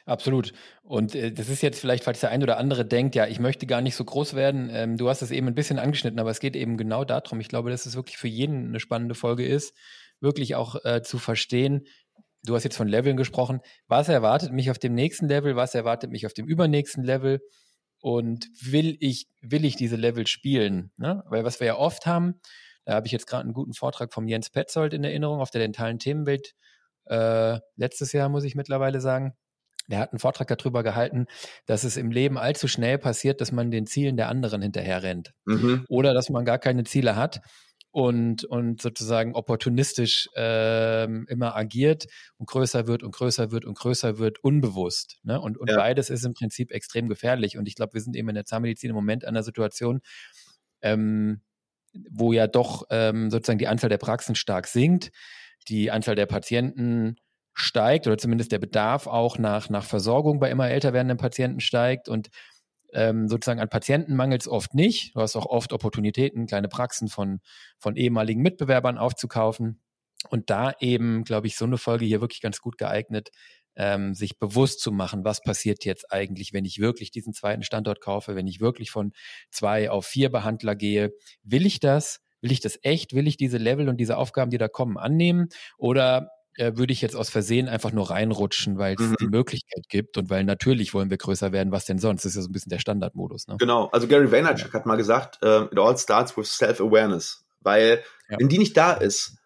Absolut. 0.05 0.53
Und 0.83 1.15
äh, 1.15 1.33
das 1.33 1.49
ist 1.49 1.63
jetzt 1.63 1.81
vielleicht, 1.81 2.05
falls 2.05 2.21
der 2.21 2.31
ein 2.31 2.43
oder 2.43 2.59
andere 2.59 2.85
denkt, 2.85 3.15
ja, 3.15 3.27
ich 3.27 3.39
möchte 3.39 3.67
gar 3.67 3.81
nicht 3.81 3.97
so 3.97 4.05
groß 4.05 4.35
werden. 4.35 4.69
Ähm, 4.73 4.97
du 4.97 5.09
hast 5.09 5.23
es 5.23 5.31
eben 5.31 5.47
ein 5.47 5.55
bisschen 5.55 5.79
angeschnitten, 5.79 6.21
aber 6.21 6.31
es 6.31 6.41
geht 6.41 6.57
eben 6.57 6.77
genau 6.77 7.05
darum. 7.05 7.41
Ich 7.41 7.49
glaube, 7.49 7.71
dass 7.71 7.87
es 7.87 7.97
wirklich 7.97 8.19
für 8.19 8.29
jeden 8.29 8.69
eine 8.69 8.81
spannende 8.81 9.15
Folge 9.15 9.47
ist, 9.47 9.75
wirklich 10.21 10.55
auch 10.55 10.85
äh, 10.85 11.03
zu 11.03 11.19
verstehen. 11.19 11.87
Du 12.43 12.55
hast 12.55 12.65
jetzt 12.65 12.77
von 12.77 12.89
Leveln 12.89 13.17
gesprochen. 13.17 13.61
Was 13.87 14.09
erwartet 14.09 14.53
mich 14.53 14.71
auf 14.71 14.79
dem 14.79 14.95
nächsten 14.95 15.29
Level? 15.29 15.57
Was 15.57 15.75
erwartet 15.75 16.11
mich 16.11 16.27
auf 16.27 16.33
dem 16.33 16.47
übernächsten 16.47 17.05
Level? 17.05 17.41
Und 18.01 18.49
will 18.63 18.97
ich, 19.01 19.29
will 19.41 19.65
ich 19.65 19.77
diese 19.77 19.97
Level 19.97 20.27
spielen? 20.27 20.91
Ne? 20.97 21.23
Weil 21.29 21.45
was 21.45 21.61
wir 21.61 21.67
ja 21.67 21.77
oft 21.77 22.07
haben, 22.07 22.41
da 22.85 22.95
habe 22.95 23.07
ich 23.07 23.13
jetzt 23.13 23.27
gerade 23.27 23.45
einen 23.45 23.53
guten 23.53 23.75
Vortrag 23.75 24.13
vom 24.13 24.27
Jens 24.27 24.51
Petzold 24.51 24.95
in 24.95 25.05
Erinnerung 25.05 25.41
auf 25.41 25.51
der 25.51 25.61
dentalen 25.61 25.99
Themenwelt, 25.99 26.55
äh, 27.07 27.59
letztes 27.77 28.13
Jahr 28.13 28.29
muss 28.29 28.45
ich 28.45 28.55
mittlerweile 28.55 29.01
sagen. 29.01 29.35
Der 29.89 29.99
hat 29.99 30.13
einen 30.13 30.21
Vortrag 30.21 30.47
darüber 30.47 30.85
gehalten, 30.85 31.27
dass 31.67 31.83
es 31.83 31.97
im 31.97 32.13
Leben 32.13 32.39
allzu 32.39 32.69
schnell 32.69 32.97
passiert, 32.99 33.41
dass 33.41 33.51
man 33.51 33.73
den 33.73 33.87
Zielen 33.87 34.17
der 34.17 34.29
anderen 34.29 34.63
hinterher 34.63 35.03
rennt. 35.03 35.33
Mhm. 35.47 35.85
Oder 35.89 36.15
dass 36.15 36.31
man 36.31 36.45
gar 36.45 36.59
keine 36.59 36.85
Ziele 36.85 37.17
hat 37.17 37.41
und, 37.93 38.45
und 38.45 38.81
sozusagen 38.81 39.35
opportunistisch 39.35 40.29
ähm, 40.37 41.27
immer 41.29 41.57
agiert 41.57 42.07
und 42.37 42.49
größer 42.49 42.87
wird 42.87 43.03
und 43.03 43.13
größer 43.13 43.51
wird 43.51 43.65
und 43.65 43.77
größer 43.77 44.19
wird, 44.19 44.43
unbewusst. 44.45 45.19
Ne? 45.23 45.41
Und, 45.41 45.59
und 45.59 45.71
ja. 45.71 45.77
beides 45.77 46.09
ist 46.09 46.25
im 46.25 46.35
Prinzip 46.35 46.71
extrem 46.71 47.09
gefährlich. 47.09 47.59
Und 47.59 47.67
ich 47.67 47.75
glaube, 47.75 47.95
wir 47.95 48.01
sind 48.01 48.17
eben 48.17 48.29
in 48.29 48.37
der 48.37 48.45
Zahnmedizin 48.45 48.91
im 48.91 48.97
Moment 48.97 49.25
an 49.25 49.35
der 49.35 49.43
Situation, 49.43 50.01
ähm, 50.83 51.43
wo 52.11 52.33
ja 52.33 52.47
doch 52.47 52.85
ähm, 52.91 53.31
sozusagen 53.31 53.59
die 53.59 53.69
Anzahl 53.69 53.91
der 53.91 53.99
Praxen 53.99 54.37
stark 54.37 54.69
sinkt, 54.69 55.11
die 55.69 55.91
Anzahl 55.91 56.15
der 56.15 56.27
Patienten 56.27 57.17
steigt 57.55 58.07
oder 58.07 58.17
zumindest 58.17 58.53
der 58.53 58.61
Bedarf 58.61 59.09
auch 59.09 59.37
nach, 59.37 59.69
nach 59.69 59.85
Versorgung 59.85 60.39
bei 60.39 60.51
immer 60.51 60.71
älter 60.71 60.93
werdenden 60.93 61.19
Patienten 61.19 61.61
steigt 61.61 62.09
und 62.09 62.29
ähm, 62.93 63.29
sozusagen 63.29 63.61
an 63.61 63.69
Patienten 63.69 64.17
mangelt 64.17 64.43
es 64.43 64.49
oft 64.49 64.75
nicht. 64.75 65.15
Du 65.15 65.21
hast 65.21 65.37
auch 65.37 65.47
oft 65.47 65.73
Opportunitäten, 65.73 66.47
kleine 66.47 66.69
Praxen 66.69 67.09
von, 67.09 67.41
von 67.79 67.97
ehemaligen 67.97 68.43
Mitbewerbern 68.43 68.99
aufzukaufen. 68.99 69.81
Und 70.29 70.51
da 70.51 70.75
eben, 70.81 71.25
glaube 71.25 71.47
ich, 71.47 71.57
so 71.57 71.65
eine 71.65 71.79
Folge 71.79 72.05
hier 72.05 72.21
wirklich 72.21 72.43
ganz 72.43 72.61
gut 72.61 72.77
geeignet, 72.77 73.31
ähm, 73.77 74.15
sich 74.15 74.39
bewusst 74.39 74.81
zu 74.81 74.93
machen, 74.93 75.25
was 75.25 75.41
passiert 75.41 75.85
jetzt 75.85 76.13
eigentlich, 76.13 76.53
wenn 76.53 76.65
ich 76.65 76.79
wirklich 76.79 77.11
diesen 77.11 77.33
zweiten 77.33 77.63
Standort 77.63 78.01
kaufe, 78.01 78.35
wenn 78.35 78.47
ich 78.47 78.61
wirklich 78.61 78.91
von 78.91 79.13
zwei 79.51 79.91
auf 79.91 80.07
vier 80.07 80.31
Behandler 80.31 80.77
gehe. 80.77 81.13
Will 81.43 81.65
ich 81.65 81.81
das? 81.81 82.21
Will 82.43 82.53
ich 82.53 82.61
das 82.61 82.79
echt? 82.83 83.15
Will 83.15 83.27
ich 83.27 83.37
diese 83.37 83.59
Level 83.59 83.89
und 83.89 83.99
diese 83.99 84.17
Aufgaben, 84.17 84.51
die 84.51 84.59
da 84.59 84.69
kommen, 84.69 84.99
annehmen? 84.99 85.49
Oder 85.79 86.31
äh, 86.61 86.77
würde 86.77 86.93
ich 86.93 87.01
jetzt 87.01 87.17
aus 87.17 87.31
Versehen 87.31 87.69
einfach 87.69 87.93
nur 87.93 88.11
reinrutschen, 88.11 88.79
weil 88.79 88.95
es 88.95 89.07
mhm. 89.07 89.17
die 89.19 89.29
Möglichkeit 89.29 89.89
gibt 89.89 90.19
und 90.19 90.29
weil 90.29 90.45
natürlich 90.45 90.93
wollen 90.93 91.11
wir 91.11 91.17
größer 91.17 91.53
werden, 91.53 91.73
was 91.73 91.87
denn 91.87 91.99
sonst? 91.99 92.25
Das 92.25 92.33
ist 92.33 92.37
ja 92.37 92.43
so 92.43 92.49
ein 92.49 92.53
bisschen 92.53 92.71
der 92.71 92.79
Standardmodus. 92.79 93.49
Ne? 93.49 93.57
Genau, 93.59 93.87
also 93.87 94.07
Gary 94.07 94.31
Vaynerchuk 94.31 94.69
ja. 94.69 94.75
hat 94.75 94.87
mal 94.87 94.97
gesagt, 94.97 95.39
uh, 95.43 95.65
it 95.73 95.79
all 95.79 95.97
starts 95.97 96.37
with 96.37 96.55
self-awareness, 96.55 97.45
weil 97.61 98.03
ja. 98.29 98.39
wenn 98.39 98.49
die 98.49 98.59
nicht 98.59 98.77
da 98.77 98.93
ist, 98.93 99.39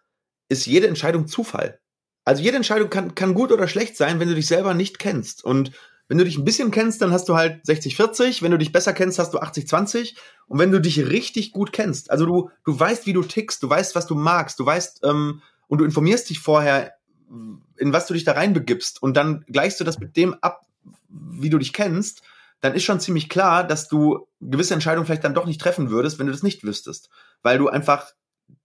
ist 0.49 0.65
jede 0.65 0.87
Entscheidung 0.87 1.27
Zufall. 1.27 1.79
Also 2.25 2.43
jede 2.43 2.57
Entscheidung 2.57 2.89
kann, 2.89 3.15
kann 3.15 3.33
gut 3.33 3.51
oder 3.51 3.67
schlecht 3.67 3.95
sein, 3.97 4.19
wenn 4.19 4.27
du 4.27 4.35
dich 4.35 4.47
selber 4.47 4.73
nicht 4.73 4.99
kennst. 4.99 5.43
Und 5.43 5.71
wenn 6.07 6.17
du 6.17 6.25
dich 6.25 6.37
ein 6.37 6.45
bisschen 6.45 6.71
kennst, 6.71 7.01
dann 7.01 7.11
hast 7.11 7.29
du 7.29 7.35
halt 7.35 7.63
60-40. 7.65 8.41
Wenn 8.41 8.51
du 8.51 8.57
dich 8.57 8.71
besser 8.71 8.93
kennst, 8.93 9.19
hast 9.19 9.33
du 9.33 9.39
80-20. 9.39 10.15
Und 10.47 10.59
wenn 10.59 10.71
du 10.71 10.81
dich 10.81 11.07
richtig 11.07 11.51
gut 11.51 11.71
kennst, 11.71 12.11
also 12.11 12.25
du, 12.25 12.49
du 12.65 12.79
weißt, 12.79 13.05
wie 13.05 13.13
du 13.13 13.23
tickst, 13.23 13.63
du 13.63 13.69
weißt, 13.69 13.95
was 13.95 14.05
du 14.07 14.15
magst, 14.15 14.59
du 14.59 14.65
weißt, 14.65 15.01
ähm, 15.03 15.41
und 15.67 15.79
du 15.79 15.85
informierst 15.85 16.29
dich 16.29 16.39
vorher, 16.39 16.93
in 17.29 17.93
was 17.93 18.07
du 18.07 18.13
dich 18.13 18.23
da 18.23 18.33
reinbegibst 18.33 19.01
und 19.01 19.17
dann 19.17 19.45
gleichst 19.47 19.79
du 19.79 19.83
das 19.83 19.99
mit 19.99 20.15
dem 20.15 20.35
ab, 20.35 20.65
wie 21.09 21.49
du 21.49 21.57
dich 21.57 21.73
kennst, 21.73 22.21
dann 22.61 22.73
ist 22.73 22.83
schon 22.83 22.99
ziemlich 22.99 23.29
klar, 23.29 23.63
dass 23.63 23.87
du 23.87 24.27
gewisse 24.41 24.73
Entscheidungen 24.73 25.05
vielleicht 25.05 25.23
dann 25.23 25.33
doch 25.33 25.45
nicht 25.45 25.61
treffen 25.61 25.89
würdest, 25.89 26.19
wenn 26.19 26.27
du 26.27 26.31
das 26.31 26.43
nicht 26.43 26.63
wüsstest, 26.63 27.09
weil 27.43 27.57
du 27.57 27.67
einfach 27.67 28.11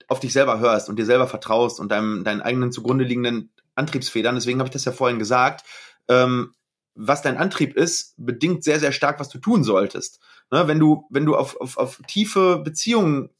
auf 0.09 0.21
dich 0.21 0.33
selber 0.33 0.59
hörst 0.59 0.89
und 0.89 0.99
dir 0.99 1.07
selber 1.07 1.27
vertraust 1.27 1.81
und 1.81 1.91
deinem, 1.91 2.25
deinen 2.25 2.41
eigenen 2.41 2.73
zugrunde 2.73 3.05
liegenden 3.05 3.51
Antriebsfedern. 3.75 4.35
Deswegen 4.35 4.59
habe 4.59 4.69
ich 4.69 4.73
das 4.73 4.85
ja 4.85 4.93
vorhin 4.93 5.19
gesagt. 5.19 5.65
Ähm, 6.09 6.55
was 6.95 7.23
dein 7.23 7.37
Antrieb 7.37 7.77
ist, 7.77 8.15
bedingt 8.17 8.65
sehr, 8.65 8.81
sehr 8.81 8.93
stark, 8.93 9.21
was 9.21 9.29
du 9.29 9.39
tun 9.39 9.65
solltest. 9.65 10.21
Ne, 10.51 10.67
wenn 10.67 10.81
du, 10.81 11.07
wenn 11.11 11.25
du 11.25 11.37
auf, 11.37 11.61
auf, 11.61 11.77
auf 11.77 12.01
tiefe 12.07 12.59
Beziehungen 12.59 13.31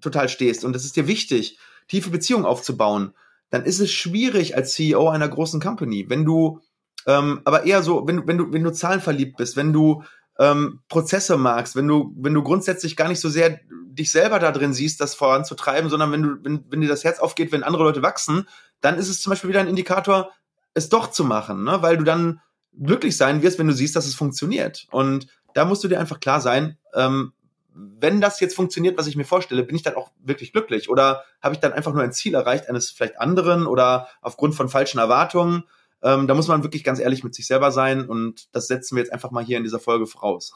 total 0.00 0.28
stehst 0.28 0.64
und 0.64 0.72
das 0.72 0.84
ist 0.84 0.96
dir 0.96 1.06
wichtig, 1.06 1.58
tiefe 1.88 2.10
Beziehungen 2.10 2.46
aufzubauen, 2.46 3.14
dann 3.50 3.64
ist 3.64 3.80
es 3.80 3.92
schwierig 3.92 4.56
als 4.56 4.72
CEO 4.72 5.08
einer 5.08 5.28
großen 5.28 5.60
Company. 5.60 6.06
Wenn 6.08 6.24
du, 6.24 6.60
ähm, 7.06 7.40
aber 7.44 7.64
eher 7.64 7.82
so, 7.82 8.06
wenn, 8.06 8.26
wenn 8.26 8.38
du, 8.38 8.52
wenn 8.52 8.64
du 8.64 8.72
zahlenverliebt 8.72 9.36
bist, 9.36 9.56
wenn 9.56 9.72
du 9.72 10.02
ähm, 10.38 10.80
Prozesse 10.88 11.36
magst, 11.36 11.76
wenn 11.76 11.86
du, 11.86 12.12
wenn 12.16 12.34
du 12.34 12.42
grundsätzlich 12.42 12.96
gar 12.96 13.08
nicht 13.08 13.20
so 13.20 13.28
sehr 13.28 13.60
dich 13.70 14.10
selber 14.10 14.38
da 14.38 14.50
drin 14.50 14.74
siehst, 14.74 15.00
das 15.00 15.14
voranzutreiben, 15.14 15.88
sondern 15.88 16.10
wenn 16.10 16.22
du, 16.22 16.36
wenn, 16.42 16.64
wenn 16.68 16.80
dir 16.80 16.88
das 16.88 17.04
Herz 17.04 17.20
aufgeht, 17.20 17.52
wenn 17.52 17.62
andere 17.62 17.84
Leute 17.84 18.02
wachsen, 18.02 18.48
dann 18.80 18.98
ist 18.98 19.08
es 19.08 19.20
zum 19.20 19.30
Beispiel 19.30 19.50
wieder 19.50 19.60
ein 19.60 19.68
Indikator, 19.68 20.32
es 20.74 20.88
doch 20.88 21.10
zu 21.10 21.24
machen, 21.24 21.62
ne? 21.62 21.82
weil 21.82 21.96
du 21.96 22.04
dann 22.04 22.40
glücklich 22.76 23.16
sein 23.16 23.42
wirst, 23.42 23.58
wenn 23.58 23.68
du 23.68 23.74
siehst, 23.74 23.94
dass 23.94 24.06
es 24.06 24.16
funktioniert. 24.16 24.88
Und 24.90 25.28
da 25.54 25.64
musst 25.64 25.84
du 25.84 25.88
dir 25.88 26.00
einfach 26.00 26.18
klar 26.18 26.40
sein, 26.40 26.76
ähm, 26.94 27.32
wenn 27.74 28.20
das 28.20 28.40
jetzt 28.40 28.54
funktioniert, 28.54 28.96
was 28.96 29.06
ich 29.06 29.16
mir 29.16 29.24
vorstelle, 29.24 29.64
bin 29.64 29.76
ich 29.76 29.82
dann 29.82 29.96
auch 29.96 30.10
wirklich 30.22 30.52
glücklich? 30.52 30.88
Oder 30.88 31.24
habe 31.42 31.54
ich 31.54 31.60
dann 31.60 31.72
einfach 31.72 31.92
nur 31.92 32.02
ein 32.02 32.12
Ziel 32.12 32.34
erreicht 32.34 32.68
eines 32.68 32.90
vielleicht 32.90 33.20
anderen 33.20 33.66
oder 33.66 34.08
aufgrund 34.22 34.54
von 34.54 34.68
falschen 34.68 34.98
Erwartungen? 34.98 35.64
Ähm, 36.02 36.26
da 36.26 36.34
muss 36.34 36.48
man 36.48 36.62
wirklich 36.62 36.84
ganz 36.84 37.00
ehrlich 37.00 37.24
mit 37.24 37.34
sich 37.34 37.46
selber 37.46 37.72
sein 37.72 38.06
und 38.06 38.54
das 38.54 38.66
setzen 38.66 38.94
wir 38.94 39.02
jetzt 39.02 39.12
einfach 39.12 39.30
mal 39.30 39.42
hier 39.42 39.56
in 39.56 39.64
dieser 39.64 39.80
Folge 39.80 40.06
voraus. 40.06 40.54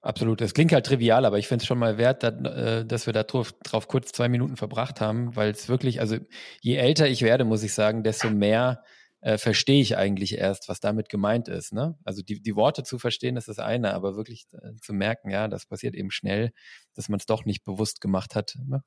Absolut. 0.00 0.40
Das 0.40 0.54
klingt 0.54 0.72
halt 0.72 0.86
trivial, 0.86 1.26
aber 1.26 1.38
ich 1.38 1.48
finde 1.48 1.62
es 1.62 1.66
schon 1.66 1.78
mal 1.78 1.98
wert, 1.98 2.22
dass, 2.22 2.32
äh, 2.32 2.86
dass 2.86 3.06
wir 3.06 3.12
da 3.12 3.22
drauf, 3.22 3.52
drauf 3.62 3.88
kurz 3.88 4.10
zwei 4.12 4.30
Minuten 4.30 4.56
verbracht 4.56 5.00
haben, 5.00 5.36
weil 5.36 5.50
es 5.50 5.68
wirklich, 5.68 6.00
also 6.00 6.16
je 6.60 6.76
älter 6.76 7.06
ich 7.06 7.22
werde, 7.22 7.44
muss 7.44 7.62
ich 7.62 7.74
sagen, 7.74 8.02
desto 8.02 8.30
mehr 8.30 8.82
äh, 9.20 9.38
verstehe 9.38 9.80
ich 9.80 9.96
eigentlich 9.96 10.38
erst, 10.38 10.68
was 10.68 10.80
damit 10.80 11.08
gemeint 11.08 11.48
ist. 11.48 11.72
Ne? 11.72 11.96
Also 12.04 12.22
die, 12.22 12.40
die 12.40 12.56
Worte 12.56 12.82
zu 12.82 12.98
verstehen, 12.98 13.36
ist 13.36 13.48
das 13.48 13.58
eine, 13.58 13.94
aber 13.94 14.16
wirklich 14.16 14.46
äh, 14.52 14.76
zu 14.80 14.92
merken, 14.92 15.30
ja, 15.30 15.48
das 15.48 15.66
passiert 15.66 15.94
eben 15.94 16.10
schnell, 16.10 16.52
dass 16.94 17.08
man 17.08 17.20
es 17.20 17.26
doch 17.26 17.44
nicht 17.44 17.64
bewusst 17.64 18.00
gemacht 18.00 18.34
hat. 18.34 18.56
Ne? 18.66 18.82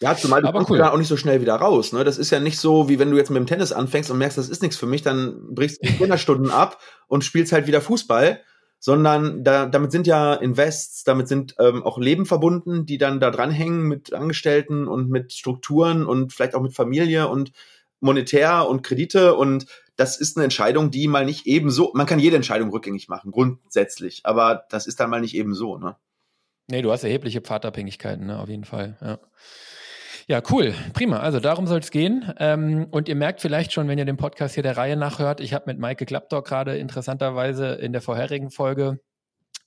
Ja, 0.00 0.14
zumal 0.14 0.42
du 0.42 0.52
kommst 0.52 0.70
cool. 0.70 0.78
da 0.78 0.92
auch 0.92 0.98
nicht 0.98 1.08
so 1.08 1.16
schnell 1.16 1.40
wieder 1.40 1.54
raus. 1.54 1.92
Ne? 1.92 2.04
Das 2.04 2.18
ist 2.18 2.30
ja 2.30 2.40
nicht 2.40 2.58
so, 2.58 2.88
wie 2.88 2.98
wenn 2.98 3.10
du 3.10 3.16
jetzt 3.16 3.30
mit 3.30 3.38
dem 3.38 3.46
Tennis 3.46 3.72
anfängst 3.72 4.10
und 4.10 4.18
merkst, 4.18 4.36
das 4.36 4.48
ist 4.48 4.60
nichts 4.60 4.76
für 4.76 4.86
mich, 4.86 5.02
dann 5.02 5.54
brichst 5.54 5.82
du 5.82 5.88
100 5.88 6.20
Stunden 6.20 6.50
ab 6.50 6.80
und 7.06 7.24
spielst 7.24 7.52
halt 7.52 7.66
wieder 7.66 7.80
Fußball. 7.80 8.40
Sondern 8.78 9.42
da, 9.42 9.64
damit 9.64 9.90
sind 9.90 10.06
ja 10.06 10.34
Invests, 10.34 11.02
damit 11.02 11.28
sind 11.28 11.54
ähm, 11.58 11.82
auch 11.82 11.96
Leben 11.96 12.26
verbunden, 12.26 12.84
die 12.84 12.98
dann 12.98 13.20
da 13.20 13.30
dranhängen 13.30 13.80
mit 13.88 14.12
Angestellten 14.12 14.86
und 14.86 15.08
mit 15.08 15.32
Strukturen 15.32 16.04
und 16.04 16.34
vielleicht 16.34 16.54
auch 16.54 16.60
mit 16.60 16.74
Familie 16.74 17.26
und 17.28 17.52
monetär 18.00 18.68
und 18.68 18.82
Kredite 18.82 19.34
und 19.34 19.66
das 19.96 20.18
ist 20.18 20.36
eine 20.36 20.44
Entscheidung, 20.44 20.90
die 20.90 21.08
mal 21.08 21.24
nicht 21.24 21.46
eben 21.46 21.70
so, 21.70 21.92
man 21.94 22.06
kann 22.06 22.18
jede 22.18 22.36
Entscheidung 22.36 22.70
rückgängig 22.70 23.08
machen, 23.08 23.32
grundsätzlich, 23.32 24.20
aber 24.24 24.64
das 24.70 24.86
ist 24.86 25.00
dann 25.00 25.10
mal 25.10 25.20
nicht 25.20 25.34
eben 25.34 25.54
so, 25.54 25.78
ne? 25.78 25.96
Nee, 26.68 26.82
du 26.82 26.90
hast 26.90 27.04
erhebliche 27.04 27.40
Pfadabhängigkeiten, 27.40 28.26
ne, 28.26 28.38
auf 28.38 28.48
jeden 28.48 28.64
Fall, 28.64 28.96
ja. 29.00 29.18
Ja, 30.28 30.42
cool, 30.50 30.74
prima. 30.92 31.20
Also 31.20 31.38
darum 31.38 31.68
soll 31.68 31.78
es 31.78 31.92
gehen. 31.92 32.34
Ähm, 32.38 32.88
und 32.90 33.08
ihr 33.08 33.14
merkt 33.14 33.40
vielleicht 33.40 33.72
schon, 33.72 33.86
wenn 33.86 33.96
ihr 33.96 34.04
den 34.04 34.16
Podcast 34.16 34.54
hier 34.54 34.64
der 34.64 34.76
Reihe 34.76 34.96
nachhört, 34.96 35.40
ich 35.40 35.54
habe 35.54 35.66
mit 35.68 35.78
Maike 35.78 36.04
Klappdorf 36.04 36.42
gerade 36.42 36.76
interessanterweise 36.78 37.74
in 37.74 37.92
der 37.92 38.02
vorherigen 38.02 38.50
Folge 38.50 38.98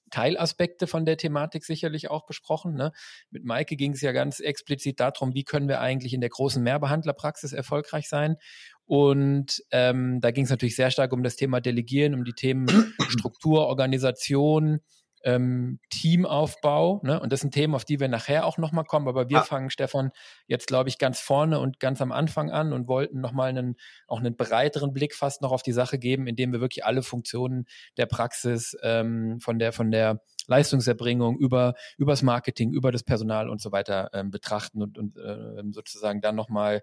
Teilaspekte 0.10 0.88
von 0.88 1.06
der 1.06 1.18
Thematik 1.18 1.64
sicherlich 1.64 2.10
auch 2.10 2.26
besprochen. 2.26 2.74
Ne? 2.74 2.92
Mit 3.30 3.46
Maike 3.46 3.76
ging 3.76 3.94
es 3.94 4.02
ja 4.02 4.12
ganz 4.12 4.40
explizit 4.40 5.00
darum, 5.00 5.34
wie 5.34 5.44
können 5.44 5.68
wir 5.68 5.82
eigentlich 5.82 6.14
in 6.14 6.22
der 6.22 6.30
großen 6.30 6.62
Mehrbehandlerpraxis 6.64 7.54
erfolgreich 7.54 8.10
sein. 8.10 8.38
Und 8.86 9.64
ähm, 9.72 10.20
da 10.20 10.32
ging 10.32 10.46
es 10.46 10.50
natürlich 10.50 10.76
sehr 10.76 10.92
stark 10.92 11.14
um 11.14 11.22
das 11.22 11.36
Thema 11.36 11.62
Delegieren, 11.62 12.16
um 12.16 12.24
die 12.24 12.34
Themen 12.34 12.68
Struktur, 13.10 13.68
Organisation, 13.68 14.80
ähm, 15.24 15.80
Teamaufbau. 15.90 17.02
Ne? 17.04 17.20
Und 17.20 17.32
das 17.34 17.42
sind 17.42 17.54
Themen, 17.54 17.76
auf 17.76 17.86
die 17.86 18.00
wir 18.00 18.08
nachher 18.08 18.46
auch 18.46 18.58
nochmal 18.58 18.86
kommen. 18.86 19.08
Aber 19.08 19.30
wir 19.30 19.40
ah. 19.40 19.44
fangen, 19.44 19.70
Stefan, 19.70 20.12
jetzt, 20.48 20.68
glaube 20.68 20.90
ich, 20.90 20.98
ganz 20.98 21.20
vorne 21.20 21.60
und 21.60 21.80
ganz 21.80 22.02
am 22.02 22.12
Anfang 22.12 22.52
an 22.52 22.74
und 22.74 22.88
wollten 22.88 23.22
nochmal 23.22 23.50
einen, 23.50 23.76
auch 24.08 24.20
einen 24.20 24.36
breiteren 24.36 24.94
Blick 24.94 25.16
fast 25.16 25.42
noch 25.42 25.52
auf 25.52 25.64
die 25.64 25.74
Sache 25.74 26.00
geben, 26.00 26.28
indem 26.28 26.52
wir 26.52 26.62
wirklich 26.62 26.86
alle 26.86 27.04
Funktionen 27.04 27.66
der 27.98 28.06
Praxis 28.06 28.78
ähm, 28.82 29.40
von 29.40 29.60
der, 29.60 29.74
von 29.74 29.92
der 29.92 30.22
Leistungserbringung 30.48 31.38
über 31.38 31.76
übers 31.98 32.22
Marketing, 32.22 32.74
über 32.74 32.92
das 32.92 33.04
Personal 33.04 33.50
und 33.50 33.62
so 33.62 33.72
weiter 33.72 34.10
ähm, 34.14 34.32
betrachten 34.32 34.82
und, 34.82 34.98
und 34.98 35.18
äh, 35.18 35.64
sozusagen 35.72 36.22
dann 36.22 36.36
nochmal 36.36 36.82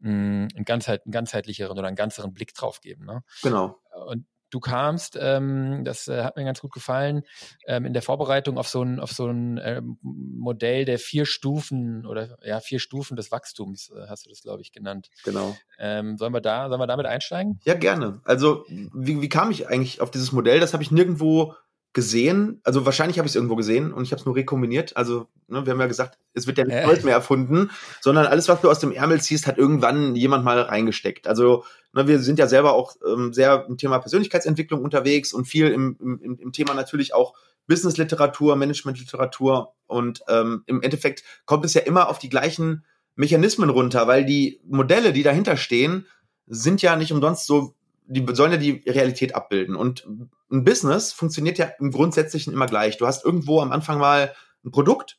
mm, 0.00 0.48
einen, 0.54 0.64
ganzheit, 0.64 1.02
einen 1.04 1.12
ganzheitlicheren 1.12 1.78
oder 1.78 1.86
einen 1.86 1.96
ganzeren 1.96 2.34
Blick 2.34 2.54
drauf 2.54 2.80
geben. 2.80 3.04
Ne? 3.04 3.22
Genau. 3.42 3.78
Und 4.06 4.26
du 4.54 4.60
kamst, 4.60 5.18
ähm, 5.20 5.82
das 5.84 6.06
äh, 6.06 6.22
hat 6.22 6.36
mir 6.36 6.44
ganz 6.44 6.60
gut 6.60 6.72
gefallen, 6.72 7.22
ähm, 7.66 7.84
in 7.84 7.92
der 7.92 8.02
Vorbereitung 8.02 8.56
auf 8.56 8.68
so 8.68 8.82
ein, 8.82 9.00
auf 9.00 9.10
so 9.10 9.26
ein 9.26 9.60
ähm, 9.62 9.98
Modell 10.02 10.84
der 10.84 10.98
vier 10.98 11.26
Stufen 11.26 12.06
oder 12.06 12.38
ja, 12.44 12.60
vier 12.60 12.78
Stufen 12.78 13.16
des 13.16 13.32
Wachstums, 13.32 13.90
äh, 13.90 14.06
hast 14.08 14.26
du 14.26 14.30
das, 14.30 14.42
glaube 14.42 14.62
ich, 14.62 14.72
genannt. 14.72 15.10
Genau. 15.24 15.56
Ähm, 15.78 16.16
sollen 16.16 16.32
wir 16.32 16.40
da, 16.40 16.68
sollen 16.68 16.80
wir 16.80 16.86
damit 16.86 17.06
einsteigen? 17.06 17.58
Ja, 17.64 17.74
gerne. 17.74 18.20
Also, 18.24 18.64
wie, 18.68 19.20
wie 19.20 19.28
kam 19.28 19.50
ich 19.50 19.68
eigentlich 19.68 20.00
auf 20.00 20.10
dieses 20.10 20.30
Modell? 20.30 20.60
Das 20.60 20.72
habe 20.72 20.82
ich 20.82 20.92
nirgendwo 20.92 21.54
gesehen. 21.94 22.60
Also 22.64 22.84
wahrscheinlich 22.84 23.18
habe 23.18 23.26
ich 23.26 23.32
es 23.32 23.36
irgendwo 23.36 23.56
gesehen 23.56 23.92
und 23.92 24.02
ich 24.02 24.10
habe 24.10 24.20
es 24.20 24.26
nur 24.26 24.36
rekombiniert. 24.36 24.96
Also 24.96 25.28
ne, 25.46 25.64
wir 25.64 25.72
haben 25.72 25.80
ja 25.80 25.86
gesagt, 25.86 26.18
es 26.34 26.46
wird 26.46 26.58
ja 26.58 26.64
nicht 26.64 26.74
äh. 26.76 27.04
mehr 27.04 27.14
erfunden, 27.14 27.70
sondern 28.00 28.26
alles, 28.26 28.48
was 28.48 28.60
du 28.60 28.70
aus 28.70 28.80
dem 28.80 28.92
Ärmel 28.92 29.20
ziehst, 29.22 29.46
hat 29.46 29.56
irgendwann 29.56 30.14
jemand 30.16 30.44
mal 30.44 30.60
reingesteckt. 30.60 31.26
Also 31.26 31.64
ne, 31.92 32.06
wir 32.06 32.18
sind 32.18 32.38
ja 32.38 32.48
selber 32.48 32.74
auch 32.74 32.96
ähm, 33.06 33.32
sehr 33.32 33.64
im 33.68 33.78
Thema 33.78 34.00
Persönlichkeitsentwicklung 34.00 34.82
unterwegs 34.82 35.32
und 35.32 35.46
viel 35.46 35.68
im, 35.68 35.96
im, 36.00 36.38
im 36.38 36.52
Thema 36.52 36.74
natürlich 36.74 37.14
auch 37.14 37.34
Business-Literatur, 37.68 38.56
Management-Literatur 38.56 39.72
und 39.86 40.20
ähm, 40.28 40.64
im 40.66 40.82
Endeffekt 40.82 41.22
kommt 41.46 41.64
es 41.64 41.74
ja 41.74 41.80
immer 41.80 42.08
auf 42.08 42.18
die 42.18 42.28
gleichen 42.28 42.84
Mechanismen 43.14 43.70
runter, 43.70 44.06
weil 44.08 44.24
die 44.24 44.60
Modelle, 44.66 45.12
die 45.12 45.22
dahinter 45.22 45.56
stehen, 45.56 46.06
sind 46.46 46.82
ja 46.82 46.96
nicht 46.96 47.12
umsonst 47.12 47.46
so 47.46 47.74
die 48.04 48.24
sollen 48.32 48.52
ja 48.52 48.58
die 48.58 48.82
Realität 48.86 49.34
abbilden. 49.34 49.76
Und 49.76 50.06
ein 50.50 50.64
Business 50.64 51.12
funktioniert 51.12 51.58
ja 51.58 51.70
im 51.78 51.90
Grundsätzlichen 51.90 52.52
immer 52.52 52.66
gleich. 52.66 52.98
Du 52.98 53.06
hast 53.06 53.24
irgendwo 53.24 53.60
am 53.60 53.72
Anfang 53.72 53.98
mal 53.98 54.34
ein 54.64 54.70
Produkt 54.70 55.18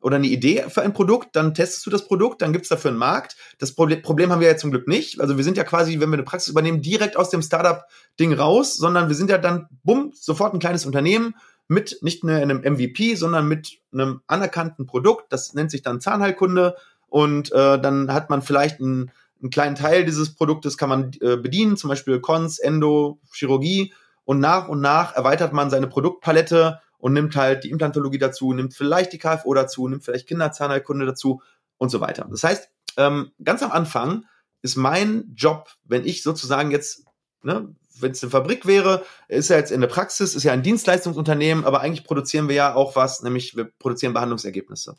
oder 0.00 0.16
eine 0.16 0.26
Idee 0.26 0.66
für 0.68 0.82
ein 0.82 0.92
Produkt, 0.92 1.34
dann 1.34 1.54
testest 1.54 1.86
du 1.86 1.90
das 1.90 2.06
Produkt, 2.06 2.42
dann 2.42 2.52
gibt's 2.52 2.68
dafür 2.68 2.90
einen 2.90 2.98
Markt. 2.98 3.36
Das 3.58 3.74
Problem 3.74 4.30
haben 4.30 4.40
wir 4.40 4.48
ja 4.48 4.56
zum 4.56 4.70
Glück 4.70 4.86
nicht. 4.86 5.20
Also 5.20 5.36
wir 5.36 5.44
sind 5.44 5.56
ja 5.56 5.64
quasi, 5.64 5.98
wenn 5.98 6.10
wir 6.10 6.14
eine 6.14 6.22
Praxis 6.22 6.50
übernehmen, 6.50 6.82
direkt 6.82 7.16
aus 7.16 7.30
dem 7.30 7.42
Startup-Ding 7.42 8.34
raus, 8.34 8.76
sondern 8.76 9.08
wir 9.08 9.16
sind 9.16 9.30
ja 9.30 9.38
dann, 9.38 9.66
bumm, 9.82 10.12
sofort 10.14 10.54
ein 10.54 10.60
kleines 10.60 10.86
Unternehmen 10.86 11.34
mit 11.66 11.98
nicht 12.02 12.22
nur 12.22 12.36
einem 12.36 12.60
MVP, 12.60 13.16
sondern 13.16 13.48
mit 13.48 13.78
einem 13.92 14.20
anerkannten 14.26 14.86
Produkt. 14.86 15.32
Das 15.32 15.54
nennt 15.54 15.70
sich 15.70 15.82
dann 15.82 16.00
Zahnheilkunde. 16.00 16.76
Und 17.08 17.50
äh, 17.52 17.80
dann 17.80 18.12
hat 18.12 18.30
man 18.30 18.42
vielleicht 18.42 18.80
ein 18.80 19.10
einen 19.40 19.50
kleinen 19.50 19.76
Teil 19.76 20.04
dieses 20.04 20.34
Produktes 20.34 20.78
kann 20.78 20.88
man 20.88 21.12
äh, 21.20 21.36
bedienen, 21.36 21.76
zum 21.76 21.88
Beispiel 21.88 22.20
Cons, 22.20 22.58
Endo, 22.58 23.20
Chirurgie. 23.32 23.92
Und 24.24 24.40
nach 24.40 24.68
und 24.68 24.80
nach 24.80 25.14
erweitert 25.14 25.52
man 25.52 25.70
seine 25.70 25.86
Produktpalette 25.86 26.80
und 26.98 27.12
nimmt 27.12 27.36
halt 27.36 27.64
die 27.64 27.70
Implantologie 27.70 28.18
dazu, 28.18 28.52
nimmt 28.52 28.74
vielleicht 28.74 29.12
die 29.12 29.18
KFO 29.18 29.54
dazu, 29.54 29.86
nimmt 29.86 30.04
vielleicht 30.04 30.26
Kinderzahnheilkunde 30.26 31.06
dazu 31.06 31.42
und 31.78 31.90
so 31.90 32.00
weiter. 32.00 32.26
Das 32.30 32.42
heißt, 32.42 32.68
ähm, 32.96 33.32
ganz 33.42 33.62
am 33.62 33.70
Anfang 33.70 34.24
ist 34.62 34.76
mein 34.76 35.32
Job, 35.36 35.70
wenn 35.84 36.04
ich 36.04 36.22
sozusagen 36.22 36.70
jetzt, 36.70 37.04
ne, 37.42 37.74
wenn 38.00 38.12
es 38.12 38.22
eine 38.22 38.30
Fabrik 38.30 38.66
wäre, 38.66 39.04
ist 39.28 39.50
ja 39.50 39.56
jetzt 39.56 39.70
in 39.70 39.80
der 39.80 39.88
Praxis, 39.88 40.34
ist 40.34 40.42
ja 40.42 40.52
ein 40.52 40.62
Dienstleistungsunternehmen, 40.62 41.64
aber 41.64 41.80
eigentlich 41.80 42.04
produzieren 42.04 42.48
wir 42.48 42.56
ja 42.56 42.74
auch 42.74 42.96
was, 42.96 43.22
nämlich 43.22 43.56
wir 43.56 43.70
produzieren 43.78 44.12
Behandlungsergebnisse. 44.12 44.96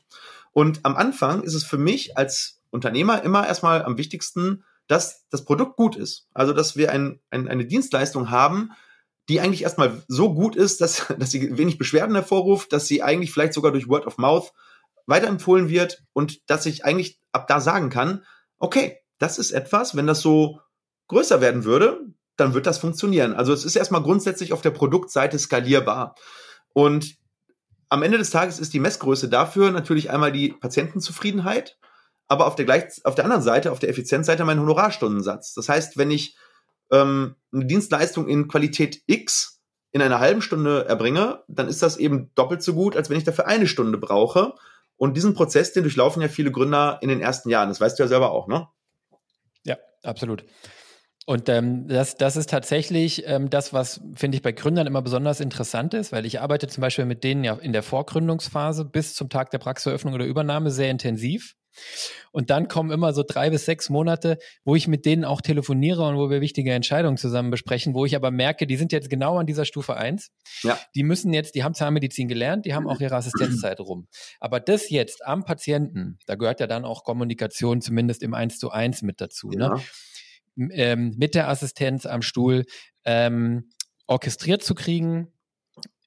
Und 0.51 0.85
am 0.85 0.95
Anfang 0.95 1.43
ist 1.43 1.53
es 1.53 1.63
für 1.63 1.77
mich 1.77 2.17
als 2.17 2.56
Unternehmer 2.69 3.23
immer 3.23 3.47
erstmal 3.47 3.83
am 3.83 3.97
wichtigsten, 3.97 4.63
dass 4.87 5.27
das 5.29 5.45
Produkt 5.45 5.75
gut 5.75 5.95
ist. 5.95 6.27
Also, 6.33 6.53
dass 6.53 6.75
wir 6.75 6.91
ein, 6.91 7.19
ein, 7.29 7.47
eine 7.47 7.65
Dienstleistung 7.65 8.29
haben, 8.29 8.71
die 9.29 9.41
eigentlich 9.41 9.63
erstmal 9.63 10.03
so 10.07 10.33
gut 10.33 10.55
ist, 10.55 10.81
dass, 10.81 11.07
dass 11.19 11.31
sie 11.31 11.57
wenig 11.57 11.77
Beschwerden 11.77 12.15
hervorruft, 12.15 12.73
dass 12.73 12.87
sie 12.87 13.03
eigentlich 13.03 13.31
vielleicht 13.31 13.53
sogar 13.53 13.71
durch 13.71 13.89
Word 13.89 14.07
of 14.07 14.17
Mouth 14.17 14.53
weiterempfohlen 15.05 15.69
wird 15.69 16.03
und 16.13 16.49
dass 16.49 16.65
ich 16.65 16.85
eigentlich 16.85 17.19
ab 17.31 17.47
da 17.47 17.61
sagen 17.61 17.89
kann, 17.89 18.23
okay, 18.59 18.97
das 19.19 19.39
ist 19.39 19.51
etwas, 19.51 19.95
wenn 19.95 20.07
das 20.07 20.21
so 20.21 20.59
größer 21.07 21.41
werden 21.41 21.63
würde, 21.63 22.01
dann 22.35 22.53
wird 22.53 22.67
das 22.67 22.77
funktionieren. 22.77 23.33
Also 23.33 23.53
es 23.53 23.65
ist 23.65 23.75
erstmal 23.75 24.03
grundsätzlich 24.03 24.53
auf 24.53 24.61
der 24.61 24.71
Produktseite 24.71 25.39
skalierbar. 25.39 26.15
Und 26.73 27.17
am 27.89 28.03
Ende 28.03 28.17
des 28.17 28.29
Tages 28.29 28.59
ist 28.59 28.73
die 28.73 28.79
Messgröße 28.79 29.29
dafür 29.29 29.71
natürlich 29.71 30.11
einmal 30.11 30.31
die 30.31 30.49
Patientenzufriedenheit 30.49 31.77
aber 32.27 32.47
auf 32.47 32.55
der, 32.55 32.65
gleich, 32.65 33.05
auf 33.05 33.15
der 33.15 33.25
anderen 33.25 33.43
Seite, 33.43 33.71
auf 33.71 33.79
der 33.79 33.89
Effizienzseite, 33.89 34.43
mein 34.45 34.59
Honorarstundensatz. 34.59 35.53
Das 35.53 35.69
heißt, 35.69 35.97
wenn 35.97 36.11
ich 36.11 36.37
ähm, 36.91 37.35
eine 37.53 37.65
Dienstleistung 37.65 38.27
in 38.27 38.47
Qualität 38.47 39.01
X 39.07 39.61
in 39.91 40.01
einer 40.01 40.19
halben 40.19 40.41
Stunde 40.41 40.85
erbringe, 40.85 41.43
dann 41.47 41.67
ist 41.67 41.81
das 41.81 41.97
eben 41.97 42.31
doppelt 42.35 42.61
so 42.61 42.73
gut, 42.73 42.95
als 42.95 43.09
wenn 43.09 43.17
ich 43.17 43.23
dafür 43.23 43.47
eine 43.47 43.67
Stunde 43.67 43.97
brauche. 43.97 44.53
Und 44.97 45.15
diesen 45.15 45.33
Prozess, 45.33 45.73
den 45.73 45.83
durchlaufen 45.83 46.21
ja 46.21 46.27
viele 46.27 46.51
Gründer 46.51 46.99
in 47.01 47.09
den 47.09 47.21
ersten 47.21 47.49
Jahren. 47.49 47.69
Das 47.69 47.79
weißt 47.79 47.97
du 47.97 48.03
ja 48.03 48.07
selber 48.07 48.31
auch, 48.31 48.47
ne? 48.47 48.67
Ja, 49.63 49.77
absolut. 50.03 50.43
Und 51.25 51.49
ähm, 51.49 51.87
das, 51.87 52.15
das 52.15 52.37
ist 52.37 52.49
tatsächlich 52.49 53.27
ähm, 53.27 53.49
das, 53.49 53.73
was, 53.73 54.01
finde 54.15 54.37
ich, 54.37 54.41
bei 54.41 54.53
Gründern 54.53 54.87
immer 54.87 55.01
besonders 55.01 55.41
interessant 55.41 55.93
ist, 55.93 56.13
weil 56.13 56.25
ich 56.25 56.39
arbeite 56.39 56.67
zum 56.67 56.81
Beispiel 56.81 57.05
mit 57.05 57.23
denen 57.23 57.43
ja 57.43 57.53
in 57.53 57.73
der 57.73 57.83
Vorgründungsphase 57.83 58.85
bis 58.85 59.13
zum 59.13 59.29
Tag 59.29 59.51
der 59.51 59.57
Praxiseröffnung 59.57 60.13
oder 60.13 60.25
Übernahme 60.25 60.71
sehr 60.71 60.89
intensiv. 60.89 61.55
Und 62.31 62.49
dann 62.49 62.67
kommen 62.67 62.91
immer 62.91 63.13
so 63.13 63.23
drei 63.27 63.49
bis 63.49 63.65
sechs 63.65 63.89
Monate, 63.89 64.37
wo 64.63 64.75
ich 64.75 64.87
mit 64.87 65.05
denen 65.05 65.25
auch 65.25 65.41
telefoniere 65.41 66.03
und 66.03 66.17
wo 66.17 66.29
wir 66.29 66.41
wichtige 66.41 66.71
Entscheidungen 66.73 67.17
zusammen 67.17 67.49
besprechen, 67.49 67.93
wo 67.93 68.05
ich 68.05 68.15
aber 68.15 68.31
merke, 68.31 68.67
die 68.67 68.77
sind 68.77 68.91
jetzt 68.91 69.09
genau 69.09 69.37
an 69.37 69.45
dieser 69.45 69.65
Stufe 69.65 69.95
eins. 69.95 70.31
Ja. 70.61 70.77
Die 70.95 71.03
müssen 71.03 71.33
jetzt, 71.33 71.55
die 71.55 71.63
haben 71.63 71.73
Zahnmedizin 71.73 72.27
gelernt, 72.27 72.65
die 72.65 72.73
haben 72.73 72.87
auch 72.87 72.99
ihre 72.99 73.15
Assistenzzeit 73.15 73.79
rum. 73.79 74.07
Aber 74.39 74.59
das 74.59 74.89
jetzt 74.89 75.25
am 75.25 75.45
Patienten, 75.45 76.19
da 76.25 76.35
gehört 76.35 76.59
ja 76.59 76.67
dann 76.67 76.85
auch 76.85 77.03
Kommunikation 77.03 77.81
zumindest 77.81 78.23
im 78.23 78.33
Eins 78.33 78.59
zu 78.59 78.71
eins 78.71 79.01
mit 79.01 79.21
dazu, 79.21 79.49
ne? 79.49 79.63
ja. 79.63 79.75
ne? 80.55 80.73
Ähm, 80.73 81.13
mit 81.17 81.35
der 81.35 81.49
Assistenz 81.49 82.05
am 82.07 82.23
Stuhl 82.23 82.65
ähm, 83.05 83.69
orchestriert 84.07 84.63
zu 84.63 84.73
kriegen, 84.73 85.33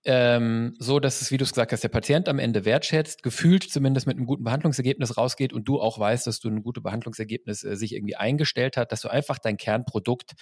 ähm, 0.05 0.75
so, 0.79 0.99
dass 1.01 1.21
es, 1.21 1.31
wie 1.31 1.37
du 1.37 1.45
es 1.45 1.53
gesagt 1.53 1.73
hast, 1.73 1.83
der 1.83 1.89
Patient 1.89 2.29
am 2.29 2.39
Ende 2.39 2.65
wertschätzt, 2.65 3.23
gefühlt 3.23 3.65
zumindest 3.65 4.07
mit 4.07 4.17
einem 4.17 4.27
guten 4.27 4.45
Behandlungsergebnis 4.45 5.17
rausgeht 5.17 5.53
und 5.53 5.69
du 5.69 5.81
auch 5.81 5.99
weißt, 5.99 6.27
dass 6.27 6.41
du 6.41 6.49
ein 6.49 6.63
gutes 6.63 6.83
Behandlungsergebnis 6.83 7.65
äh, 7.65 7.77
sich 7.77 7.95
irgendwie 7.95 8.17
eingestellt 8.17 8.77
hat, 8.77 8.93
dass 8.93 9.03
du 9.03 9.09
einfach 9.09 9.39
dein 9.39 9.57
Kernprodukt 9.59 10.33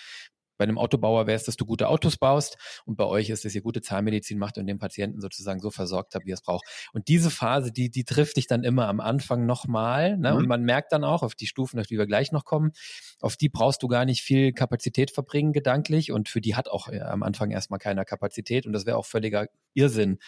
bei 0.59 0.65
einem 0.65 0.77
Autobauer 0.77 1.27
wäre 1.27 1.37
es, 1.37 1.45
dass 1.45 1.57
du 1.57 1.65
gute 1.65 1.89
Autos 1.89 2.17
baust 2.17 2.59
und 2.85 2.97
bei 2.97 3.05
euch 3.05 3.31
ist, 3.31 3.45
dass 3.45 3.55
ihr 3.55 3.63
gute 3.63 3.81
Zahnmedizin 3.81 4.39
macht 4.39 4.59
und 4.59 4.67
den 4.67 4.79
Patienten 4.79 5.21
sozusagen 5.21 5.61
so 5.61 5.71
versorgt 5.71 6.15
habt, 6.15 6.27
wie 6.27 6.33
er 6.33 6.35
es 6.35 6.43
braucht. 6.43 6.67
Und 6.93 7.09
diese 7.09 7.31
Phase, 7.31 7.73
die, 7.73 7.91
die 7.91 8.05
trifft 8.05 8.37
dich 8.37 8.47
dann 8.47 8.65
immer 8.65 8.89
am 8.89 9.01
Anfang 9.01 9.47
nochmal. 9.47 10.19
Ne? 10.19 10.33
Mhm. 10.33 10.37
Und 10.37 10.49
man 10.49 10.63
merkt 10.63 10.93
dann 10.93 11.05
auch 11.05 11.23
auf 11.23 11.35
die 11.35 11.47
Stufen, 11.47 11.81
auf 11.81 11.87
die 11.87 11.97
wir 11.97 12.07
gleich 12.07 12.33
noch 12.33 12.45
kommen, 12.45 12.73
auf 13.21 13.37
die 13.37 13.49
brauchst 13.49 13.83
du 13.83 13.89
gar 13.89 14.05
nicht 14.05 14.23
viel 14.23 14.53
Kapazität 14.53 15.11
verbringen 15.11 15.53
gedanklich 15.53 16.13
und 16.13 16.29
für 16.29 16.41
die 16.41 16.57
hat 16.57 16.69
auch 16.69 16.89
äh, 16.89 17.01
am 17.01 17.23
Anfang 17.23 17.51
erstmal 17.51 17.79
keiner 17.79 18.05
Kapazität 18.05 18.67
und 18.67 18.73
das 18.73 18.85
wäre 18.85 18.97
auch 18.97 19.07
völliger 19.07 19.47
Irrsinn. 19.75 20.19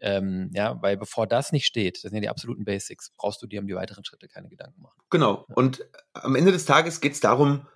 Ähm, 0.00 0.50
ja, 0.52 0.80
weil 0.82 0.96
bevor 0.96 1.26
das 1.26 1.52
nicht 1.52 1.66
steht, 1.66 1.96
das 1.96 2.02
sind 2.02 2.14
ja 2.14 2.20
die 2.20 2.28
absoluten 2.28 2.64
Basics, 2.64 3.12
brauchst 3.16 3.40
du 3.42 3.46
dir 3.46 3.60
um 3.60 3.66
die 3.66 3.74
weiteren 3.74 4.04
Schritte 4.04 4.28
keine 4.28 4.48
Gedanken 4.48 4.82
machen. 4.82 5.00
Genau. 5.10 5.46
Und 5.54 5.86
am 6.12 6.34
Ende 6.34 6.52
des 6.52 6.66
Tages 6.66 7.00
geht 7.00 7.12
es 7.12 7.20
darum, 7.20 7.66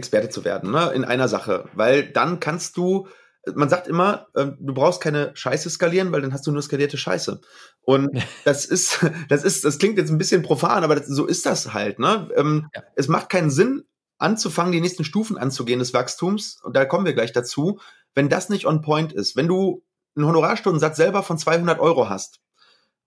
Experte 0.00 0.28
zu 0.28 0.44
werden, 0.44 0.70
ne, 0.70 0.90
in 0.92 1.04
einer 1.04 1.28
Sache, 1.28 1.68
weil 1.74 2.10
dann 2.10 2.40
kannst 2.40 2.76
du, 2.76 3.06
man 3.54 3.68
sagt 3.68 3.86
immer, 3.86 4.26
äh, 4.34 4.46
du 4.58 4.74
brauchst 4.74 5.00
keine 5.00 5.30
Scheiße 5.34 5.70
skalieren, 5.70 6.10
weil 6.12 6.22
dann 6.22 6.32
hast 6.32 6.46
du 6.46 6.52
nur 6.52 6.62
skalierte 6.62 6.96
Scheiße. 6.96 7.40
Und 7.82 8.10
das 8.44 8.64
ist, 8.64 9.06
das 9.28 9.44
ist, 9.44 9.64
das 9.64 9.78
klingt 9.78 9.98
jetzt 9.98 10.10
ein 10.10 10.18
bisschen 10.18 10.42
profan, 10.42 10.84
aber 10.84 10.96
das, 10.96 11.06
so 11.06 11.26
ist 11.26 11.46
das 11.46 11.72
halt, 11.74 11.98
ne? 11.98 12.28
Ähm, 12.34 12.68
ja. 12.74 12.82
Es 12.96 13.08
macht 13.08 13.28
keinen 13.28 13.50
Sinn, 13.50 13.84
anzufangen, 14.20 14.72
die 14.72 14.80
nächsten 14.80 15.04
Stufen 15.04 15.38
anzugehen 15.38 15.78
des 15.78 15.94
Wachstums, 15.94 16.60
und 16.62 16.76
da 16.76 16.84
kommen 16.84 17.06
wir 17.06 17.14
gleich 17.14 17.32
dazu, 17.32 17.80
wenn 18.14 18.28
das 18.28 18.48
nicht 18.48 18.66
on 18.66 18.82
point 18.82 19.12
ist. 19.12 19.34
Wenn 19.34 19.48
du 19.48 19.82
einen 20.14 20.26
Honorarstundensatz 20.26 20.96
selber 20.96 21.22
von 21.22 21.38
200 21.38 21.80
Euro 21.80 22.08
hast 22.08 22.40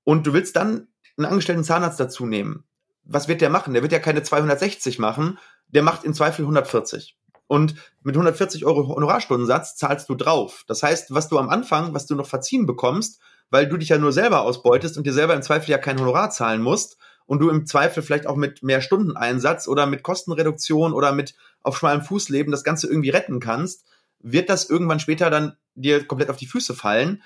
und 0.03 0.25
du 0.25 0.33
willst 0.33 0.55
dann 0.55 0.87
einen 1.17 1.27
angestellten 1.27 1.63
Zahnarzt 1.63 1.99
dazu 1.99 2.25
nehmen, 2.25 2.63
was 3.03 3.27
wird 3.27 3.41
der 3.41 3.49
machen? 3.49 3.73
Der 3.73 3.83
wird 3.83 3.91
ja 3.91 3.99
keine 3.99 4.23
260 4.23 4.97
machen, 4.97 5.37
der 5.73 5.83
macht 5.83 6.03
im 6.03 6.13
Zweifel 6.13 6.43
140. 6.43 7.17
Und 7.47 7.75
mit 8.01 8.15
140 8.15 8.65
Euro 8.65 8.87
Honorarstundensatz 8.87 9.75
zahlst 9.75 10.09
du 10.09 10.15
drauf. 10.15 10.63
Das 10.67 10.81
heißt, 10.81 11.13
was 11.13 11.27
du 11.27 11.37
am 11.37 11.49
Anfang, 11.49 11.93
was 11.93 12.05
du 12.05 12.15
noch 12.15 12.27
verziehen 12.27 12.65
bekommst, 12.65 13.19
weil 13.49 13.67
du 13.67 13.77
dich 13.77 13.89
ja 13.89 13.97
nur 13.97 14.11
selber 14.11 14.41
ausbeutest 14.41 14.97
und 14.97 15.05
dir 15.05 15.13
selber 15.13 15.35
im 15.35 15.43
Zweifel 15.43 15.69
ja 15.69 15.77
kein 15.77 15.99
Honorar 15.99 16.31
zahlen 16.31 16.61
musst 16.61 16.97
und 17.25 17.39
du 17.39 17.49
im 17.49 17.65
Zweifel 17.65 18.01
vielleicht 18.01 18.27
auch 18.27 18.35
mit 18.35 18.63
mehr 18.63 18.81
Stundeneinsatz 18.81 19.67
oder 19.67 19.85
mit 19.85 20.03
Kostenreduktion 20.03 20.93
oder 20.93 21.11
mit 21.11 21.35
auf 21.61 21.77
schmalem 21.77 22.01
Fuß 22.01 22.29
leben 22.29 22.51
das 22.51 22.63
Ganze 22.63 22.87
irgendwie 22.87 23.11
retten 23.11 23.39
kannst, 23.39 23.85
wird 24.19 24.49
das 24.49 24.69
irgendwann 24.69 24.99
später 24.99 25.29
dann 25.29 25.55
dir 25.75 26.05
komplett 26.05 26.29
auf 26.29 26.37
die 26.37 26.47
Füße 26.47 26.73
fallen. 26.73 27.21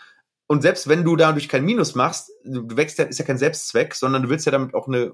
Und 0.47 0.61
selbst 0.61 0.87
wenn 0.87 1.03
du 1.03 1.15
dadurch 1.15 1.49
kein 1.49 1.65
Minus 1.65 1.95
machst, 1.95 2.31
du 2.43 2.75
wächst 2.75 2.97
ja, 2.99 3.05
ist 3.05 3.19
ja 3.19 3.25
kein 3.25 3.37
Selbstzweck, 3.37 3.95
sondern 3.95 4.23
du 4.23 4.29
willst 4.29 4.45
ja 4.45 4.51
damit 4.51 4.73
auch 4.73 4.87
eine 4.87 5.13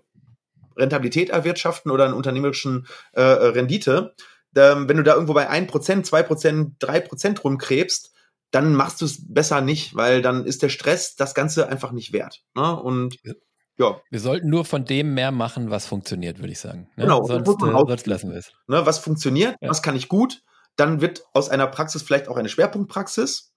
Rentabilität 0.77 1.30
erwirtschaften 1.30 1.92
oder 1.92 2.06
einen 2.06 2.13
unternehmerischen 2.13 2.88
äh, 3.13 3.22
Rendite. 3.22 4.13
Ähm, 4.56 4.88
wenn 4.88 4.98
du 4.98 5.03
da 5.03 5.13
irgendwo 5.13 5.34
bei 5.34 5.50
1%, 5.50 5.68
2%, 6.06 6.80
3% 6.80 7.42
rumkrebst, 7.42 8.12
dann 8.51 8.75
machst 8.75 9.01
du 9.01 9.06
es 9.06 9.34
besser 9.34 9.62
nicht, 9.62 9.96
weil 9.96 10.22
dann 10.22 10.46
ist 10.46 10.62
der 10.62 10.70
Stress 10.70 11.15
das 11.15 11.34
Ganze 11.34 11.68
einfach 11.70 11.92
nicht 11.92 12.13
wert. 12.13 12.44
Ne? 12.56 12.80
Und 12.80 13.18
ja. 13.77 14.00
Wir 14.12 14.20
sollten 14.20 14.50
nur 14.50 14.65
von 14.65 14.86
dem 14.86 15.15
mehr 15.15 15.32
machen, 15.32 15.72
was 15.72 15.88
funktioniert, 15.88 16.39
würde 16.39 16.51
ich 16.51 16.60
sagen. 16.60 16.88
Ne? 16.96 17.06
Genau, 17.06 17.24
sonst, 17.24 17.50
äh, 17.50 17.72
sonst 17.72 18.08
lassen 18.08 18.30
wir 18.30 18.38
es. 18.38 18.51
Ne, 18.68 18.86
was 18.86 19.00
funktioniert, 19.00 19.56
ja. 19.60 19.70
was 19.70 19.82
kann 19.82 19.96
ich 19.96 20.08
gut, 20.08 20.44
dann 20.75 21.01
wird 21.01 21.24
aus 21.34 21.50
einer 21.50 21.68
Praxis 21.68 22.03
vielleicht 22.03 22.27
auch 22.27 22.38
eine 22.38 22.50
Schwerpunktpraxis. 22.50 23.51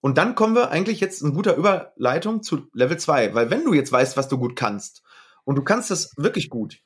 Und 0.00 0.18
dann 0.18 0.36
kommen 0.36 0.54
wir 0.54 0.70
eigentlich 0.70 1.00
jetzt 1.00 1.22
in 1.22 1.34
guter 1.34 1.56
Überleitung 1.56 2.42
zu 2.42 2.68
Level 2.72 2.96
2, 2.96 3.34
weil 3.34 3.50
wenn 3.50 3.64
du 3.64 3.74
jetzt 3.74 3.90
weißt, 3.90 4.16
was 4.16 4.28
du 4.28 4.38
gut 4.38 4.54
kannst 4.54 5.02
und 5.46 5.54
du 5.56 5.62
kannst 5.62 5.90
das 5.90 6.10
wirklich 6.16 6.50
gut. 6.50 6.80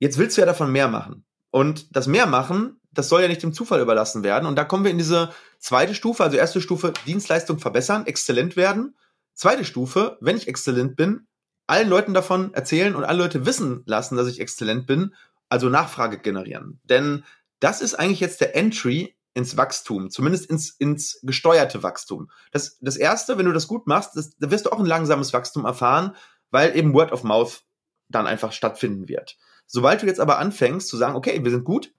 Jetzt 0.00 0.18
willst 0.18 0.36
du 0.36 0.42
ja 0.42 0.46
davon 0.46 0.70
mehr 0.72 0.88
machen. 0.88 1.24
Und 1.50 1.96
das 1.96 2.06
mehr 2.06 2.26
machen, 2.26 2.80
das 2.92 3.08
soll 3.08 3.22
ja 3.22 3.28
nicht 3.28 3.42
dem 3.42 3.52
Zufall 3.52 3.80
überlassen 3.80 4.22
werden. 4.22 4.46
Und 4.46 4.56
da 4.56 4.64
kommen 4.64 4.84
wir 4.84 4.90
in 4.90 4.98
diese 4.98 5.30
zweite 5.58 5.94
Stufe, 5.94 6.24
also 6.24 6.36
erste 6.36 6.60
Stufe, 6.60 6.92
Dienstleistung 7.06 7.58
verbessern, 7.58 8.06
exzellent 8.06 8.56
werden. 8.56 8.96
Zweite 9.34 9.64
Stufe, 9.64 10.18
wenn 10.20 10.36
ich 10.36 10.48
exzellent 10.48 10.96
bin, 10.96 11.28
allen 11.66 11.88
Leuten 11.88 12.12
davon 12.12 12.52
erzählen 12.52 12.96
und 12.96 13.04
alle 13.04 13.22
Leute 13.22 13.46
wissen 13.46 13.82
lassen, 13.86 14.16
dass 14.16 14.26
ich 14.26 14.40
exzellent 14.40 14.86
bin, 14.86 15.14
also 15.48 15.68
Nachfrage 15.68 16.18
generieren. 16.18 16.80
Denn 16.84 17.24
das 17.60 17.80
ist 17.80 17.94
eigentlich 17.94 18.20
jetzt 18.20 18.40
der 18.40 18.56
Entry 18.56 19.16
ins 19.34 19.56
Wachstum, 19.56 20.10
zumindest 20.10 20.46
ins, 20.46 20.70
ins 20.70 21.20
gesteuerte 21.22 21.84
Wachstum. 21.84 22.28
Das, 22.50 22.78
das 22.80 22.96
erste, 22.96 23.38
wenn 23.38 23.46
du 23.46 23.52
das 23.52 23.68
gut 23.68 23.86
machst, 23.86 24.16
das, 24.16 24.36
da 24.36 24.50
wirst 24.50 24.66
du 24.66 24.70
auch 24.70 24.80
ein 24.80 24.86
langsames 24.86 25.32
Wachstum 25.32 25.64
erfahren, 25.64 26.16
weil 26.50 26.76
eben 26.76 26.92
Word 26.92 27.12
of 27.12 27.22
Mouth 27.22 27.62
dann 28.10 28.26
einfach 28.26 28.52
stattfinden 28.52 29.08
wird. 29.08 29.38
Sobald 29.66 30.02
du 30.02 30.06
jetzt 30.06 30.20
aber 30.20 30.38
anfängst 30.38 30.88
zu 30.88 30.96
sagen, 30.96 31.14
okay, 31.14 31.42
wir 31.42 31.50
sind 31.50 31.64
gut 31.64 31.92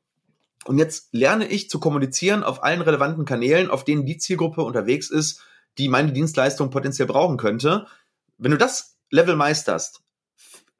und 0.66 0.78
jetzt 0.78 1.10
lerne 1.12 1.48
ich 1.48 1.70
zu 1.70 1.80
kommunizieren 1.80 2.44
auf 2.44 2.64
allen 2.64 2.82
relevanten 2.82 3.26
Kanälen, 3.26 3.72
auf 3.72 3.84
denen 3.84 4.06
die 4.06 4.18
Zielgruppe 4.18 4.62
unterwegs 4.62 5.10
ist, 5.10 5.42
die 5.78 5.88
meine 5.88 6.12
Dienstleistung 6.12 6.70
potenziell 6.70 7.08
brauchen 7.08 7.38
könnte. 7.38 7.88
Wenn 8.38 8.52
du 8.52 8.58
das 8.58 8.98
Level 9.10 9.36
meisterst, 9.36 10.02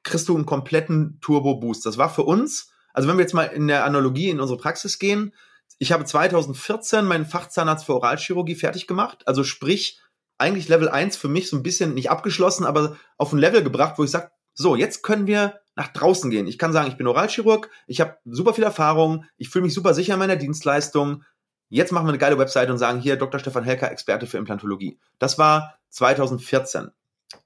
kriegst 0.04 0.28
du 0.28 0.36
einen 0.36 0.46
kompletten 0.46 1.20
Turbo-Boost. 1.22 1.86
Das 1.86 1.98
war 1.98 2.10
für 2.10 2.24
uns, 2.24 2.72
also 2.94 3.08
wenn 3.08 3.18
wir 3.18 3.24
jetzt 3.24 3.34
mal 3.34 3.46
in 3.46 3.68
der 3.68 3.86
Analogie 3.86 4.30
in 4.30 4.42
unsere 4.42 4.60
Praxis 4.60 5.00
gehen, 5.00 5.34
ich 5.80 5.92
habe 5.92 6.06
2014 6.06 7.06
meinen 7.06 7.26
Fachzahnarzt 7.26 7.86
für 7.86 7.96
Oralchirurgie 7.96 8.56
fertig 8.56 8.86
gemacht, 8.86 9.28
also 9.28 9.44
sprich 9.44 10.00
eigentlich 10.38 10.68
Level 10.68 10.90
1 10.90 11.18
für 11.18 11.28
mich 11.28 11.50
so 11.50 11.56
ein 11.56 11.64
bisschen 11.64 11.94
nicht 11.94 12.10
abgeschlossen, 12.10 12.66
aber 12.66 12.98
auf 13.18 13.32
ein 13.32 13.40
Level 13.40 13.64
gebracht, 13.64 13.98
wo 13.98 14.04
ich 14.04 14.12
sage, 14.12 14.32
so, 14.54 14.76
jetzt 14.76 15.04
können 15.04 15.28
wir 15.28 15.60
nach 15.76 15.88
draußen 15.88 16.30
gehen. 16.30 16.48
Ich 16.48 16.58
kann 16.58 16.74
sagen, 16.74 16.90
ich 16.90 16.98
bin 16.98 17.08
Oralchirurg, 17.08 17.70
ich 17.88 18.02
habe 18.02 18.18
super 18.26 18.54
viel 18.54 18.64
Erfahrung, 18.64 19.26
ich 19.38 19.50
fühle 19.50 19.64
mich 19.64 19.74
super 19.74 19.94
sicher 19.94 20.14
in 20.14 20.20
meiner 20.20 20.36
Dienstleistung. 20.36 21.24
Jetzt 21.70 21.92
machen 21.92 22.06
wir 22.06 22.10
eine 22.10 22.18
geile 22.18 22.38
Webseite 22.38 22.72
und 22.72 22.78
sagen, 22.78 23.00
hier 23.00 23.16
Dr. 23.16 23.40
Stefan 23.40 23.64
Helker, 23.64 23.92
Experte 23.92 24.28
für 24.28 24.38
Implantologie. 24.38 25.00
Das 25.20 25.38
war 25.38 25.80
2014. 25.90 26.90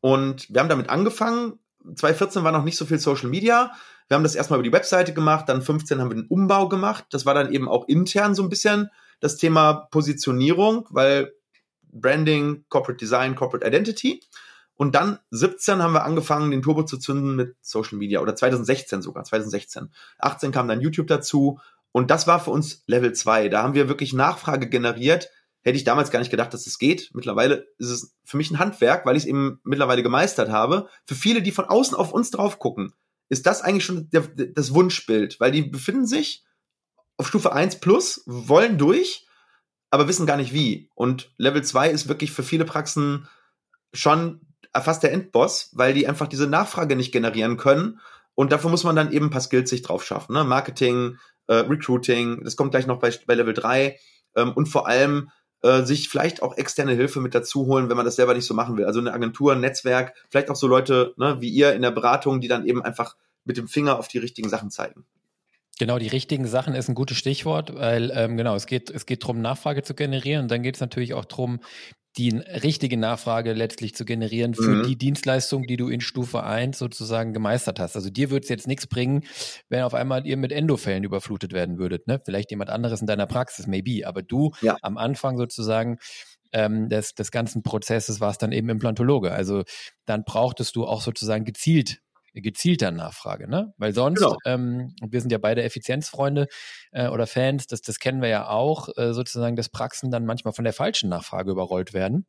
Und 0.02 0.52
wir 0.52 0.62
haben 0.62 0.70
damit 0.70 0.90
angefangen. 0.90 1.60
2014 1.84 2.44
war 2.44 2.52
noch 2.52 2.64
nicht 2.64 2.78
so 2.78 2.86
viel 2.86 2.98
Social 2.98 3.30
Media. 3.30 3.72
Wir 4.08 4.16
haben 4.16 4.24
das 4.24 4.36
erstmal 4.36 4.60
über 4.60 4.68
die 4.68 4.74
Webseite 4.74 5.14
gemacht, 5.14 5.50
dann 5.50 5.62
15 5.62 6.00
haben 6.00 6.10
wir 6.10 6.16
den 6.16 6.28
Umbau 6.28 6.68
gemacht. 6.68 7.06
Das 7.12 7.26
war 7.26 7.34
dann 7.34 7.52
eben 7.52 7.68
auch 7.68 7.88
intern 7.88 8.36
so 8.36 8.44
ein 8.44 8.50
bisschen 8.50 8.90
das 9.20 9.38
Thema 9.38 9.88
Positionierung, 9.92 10.88
weil 10.90 11.34
Branding, 11.84 12.66
Corporate 12.70 12.98
Design, 12.98 13.36
Corporate 13.36 13.66
Identity. 13.66 14.22
Und 14.76 14.96
dann 14.96 15.20
17 15.32 15.82
haben 15.82 15.94
wir 15.94 16.04
angefangen, 16.04 16.52
den 16.52 16.62
Turbo 16.62 16.84
zu 16.84 16.98
zünden 16.98 17.36
mit 17.36 17.56
Social 17.62 17.98
Media 17.98 18.20
oder 18.20 18.36
2016 18.36 19.02
sogar, 19.02 19.24
2016. 19.24 19.92
18 20.20 20.52
kam 20.52 20.68
dann 20.68 20.82
YouTube 20.82 21.08
dazu 21.08 21.60
und 21.92 22.12
das 22.12 22.28
war 22.28 22.42
für 22.42 22.52
uns 22.52 22.84
Level 22.88 23.14
2. 23.14 23.48
Da 23.48 23.64
haben 23.64 23.74
wir 23.74 23.88
wirklich 23.88 24.12
Nachfrage 24.12 24.68
generiert. 24.68 25.30
Hätte 25.62 25.78
ich 25.78 25.86
damals 25.86 26.12
gar 26.12 26.20
nicht 26.20 26.30
gedacht, 26.30 26.54
dass 26.54 26.62
es 26.62 26.74
das 26.74 26.78
geht. 26.78 27.10
Mittlerweile 27.14 27.68
ist 27.78 27.90
es 27.90 28.16
für 28.26 28.36
mich 28.36 28.52
ein 28.52 28.60
Handwerk, 28.60 29.06
weil 29.06 29.16
ich 29.16 29.24
es 29.24 29.30
eben 29.30 29.62
mittlerweile 29.64 30.04
gemeistert 30.04 30.50
habe. 30.50 30.90
Für 31.06 31.16
viele, 31.16 31.42
die 31.42 31.52
von 31.52 31.64
außen 31.66 31.96
auf 31.96 32.12
uns 32.12 32.32
drauf 32.32 32.60
gucken, 32.60 32.94
ist 33.30 33.46
das 33.46 33.62
eigentlich 33.62 33.86
schon 33.86 34.10
der, 34.10 34.22
das 34.22 34.74
Wunschbild, 34.74 35.40
weil 35.40 35.52
die 35.52 35.64
befinden 35.64 36.06
sich 36.06 36.44
auf 37.18 37.30
Stufe 37.30 37.54
1 37.54 37.80
plus, 37.80 38.24
wollen 38.26 38.78
durch, 38.78 39.26
aber 39.90 40.10
wissen 40.10 40.26
gar 40.26 40.38
nicht 40.38 40.52
wie. 40.52 40.90
Und 40.96 41.34
Level 41.38 41.64
2 41.64 41.90
ist 41.90 42.10
wirklich 42.10 42.32
für 42.32 42.44
viele 42.44 42.66
Praxen 42.66 43.28
schon 43.94 44.42
fast 44.82 45.04
der 45.04 45.14
Endboss, 45.14 45.70
weil 45.74 45.94
die 45.94 46.08
einfach 46.08 46.28
diese 46.28 46.48
Nachfrage 46.48 46.96
nicht 46.96 47.12
generieren 47.12 47.58
können. 47.58 48.00
Und 48.36 48.52
dafür 48.52 48.70
muss 48.70 48.84
man 48.84 48.96
dann 48.96 49.12
eben 49.12 49.28
ein 49.28 49.32
paar 49.32 49.42
Skills 49.42 49.70
sich 49.70 49.82
drauf 49.82 50.06
schaffen. 50.06 50.34
Ne? 50.34 50.44
Marketing, 50.44 51.18
äh, 51.48 51.56
Recruiting, 51.56 52.44
das 52.44 52.56
kommt 52.56 52.72
gleich 52.72 52.88
noch 52.88 53.00
bei, 53.00 53.14
bei 53.26 53.36
Level 53.36 53.54
3. 53.54 53.98
Ähm, 54.36 54.52
und 54.54 54.68
vor 54.68 54.88
allem 54.88 55.30
äh, 55.62 55.84
sich 55.84 56.10
vielleicht 56.10 56.44
auch 56.44 56.58
externe 56.58 56.94
Hilfe 56.94 57.22
mit 57.22 57.34
dazu 57.34 57.66
holen, 57.66 57.90
wenn 57.90 57.98
man 57.98 58.06
das 58.06 58.18
selber 58.18 58.34
nicht 58.34 58.46
so 58.46 58.54
machen 58.54 58.78
will. 58.78 58.86
Also 58.86 59.00
eine 59.00 59.14
Agentur, 59.14 59.54
ein 59.54 59.62
Netzwerk, 59.62 60.14
vielleicht 60.30 60.50
auch 60.50 60.56
so 60.56 60.68
Leute 60.68 61.14
ne, 61.18 61.38
wie 61.40 61.50
ihr 61.50 61.74
in 61.74 61.82
der 61.82 61.92
Beratung, 61.92 62.42
die 62.42 62.48
dann 62.48 62.66
eben 62.66 62.84
einfach 62.84 63.16
mit 63.46 63.58
dem 63.58 63.68
Finger 63.68 63.98
auf 63.98 64.08
die 64.08 64.18
richtigen 64.18 64.50
Sachen 64.50 64.70
zeigen. 64.70 65.06
Genau, 65.78 66.00
die 66.00 66.08
richtigen 66.08 66.48
Sachen 66.48 66.74
ist 66.74 66.88
ein 66.88 66.96
gutes 66.96 67.18
Stichwort, 67.18 67.76
weil 67.76 68.12
ähm, 68.16 68.38
genau, 68.38 68.56
es 68.56 68.66
geht, 68.66 68.90
es 68.90 69.06
geht 69.06 69.24
darum, 69.24 69.42
Nachfrage 69.42 69.84
zu 69.84 69.94
generieren 69.94 70.44
und 70.44 70.52
dann 70.52 70.64
geht 70.64 70.76
es 70.76 70.82
natürlich 70.82 71.14
auch 71.14 71.26
darum, 71.26 71.60
die 72.18 72.30
richtige 72.38 72.98
Nachfrage 72.98 73.54
letztlich 73.54 73.94
zu 73.94 74.06
generieren 74.06 74.54
für 74.54 74.70
mhm. 74.70 74.84
die 74.84 74.98
Dienstleistung, 74.98 75.64
die 75.64 75.76
du 75.76 75.90
in 75.90 76.02
Stufe 76.02 76.44
1 76.44 76.78
sozusagen 76.78 77.34
gemeistert 77.34 77.80
hast. 77.80 77.96
Also 77.96 78.10
dir 78.10 78.30
würde 78.30 78.44
es 78.44 78.50
jetzt 78.50 78.68
nichts 78.68 78.88
bringen, 78.88 79.24
wenn 79.70 79.84
auf 79.84 79.94
einmal 79.94 80.26
ihr 80.26 80.38
mit 80.38 80.52
Endofällen 80.52 81.04
überflutet 81.04 81.52
werden 81.54 81.78
würdet. 81.78 82.08
Ne? 82.08 82.22
Vielleicht 82.24 82.52
jemand 82.52 82.70
anderes 82.70 83.02
in 83.02 83.08
deiner 83.08 83.28
Praxis, 83.28 83.68
maybe. 83.68 84.08
Aber 84.08 84.22
du 84.22 84.52
ja. 84.62 84.78
am 84.82 84.98
Anfang 84.98 85.38
sozusagen 85.38 85.98
ähm, 86.54 86.88
des, 86.88 87.16
des 87.16 87.32
ganzen 87.32 87.64
Prozesses 87.64 88.22
warst 88.22 88.42
dann 88.42 88.54
eben 88.54 88.70
Implantologe. 88.70 89.32
Also 89.32 89.64
dann 90.06 90.24
brauchtest 90.24 90.76
du 90.76 90.86
auch 90.86 91.02
sozusagen 91.02 91.44
gezielt 91.44 92.00
gezielter 92.42 92.92
Nachfrage, 92.92 93.50
ne? 93.50 93.74
Weil 93.78 93.94
sonst, 93.94 94.20
genau. 94.20 94.38
ähm, 94.46 94.94
wir 95.02 95.22
sind 95.22 95.32
ja 95.32 95.38
beide 95.38 95.64
Effizienzfreunde 95.64 96.48
äh, 96.92 97.08
oder 97.08 97.28
Fans, 97.28 97.68
das, 97.68 97.82
das 97.82 98.00
kennen 98.00 98.22
wir 98.22 98.30
ja 98.30 98.48
auch, 98.48 98.90
äh, 98.98 99.14
sozusagen, 99.14 99.56
dass 99.56 99.70
Praxen 99.70 100.12
dann 100.12 100.26
manchmal 100.26 100.54
von 100.54 100.64
der 100.64 100.74
falschen 100.74 101.10
Nachfrage 101.10 101.52
überrollt 101.52 101.94
werden. 101.94 102.26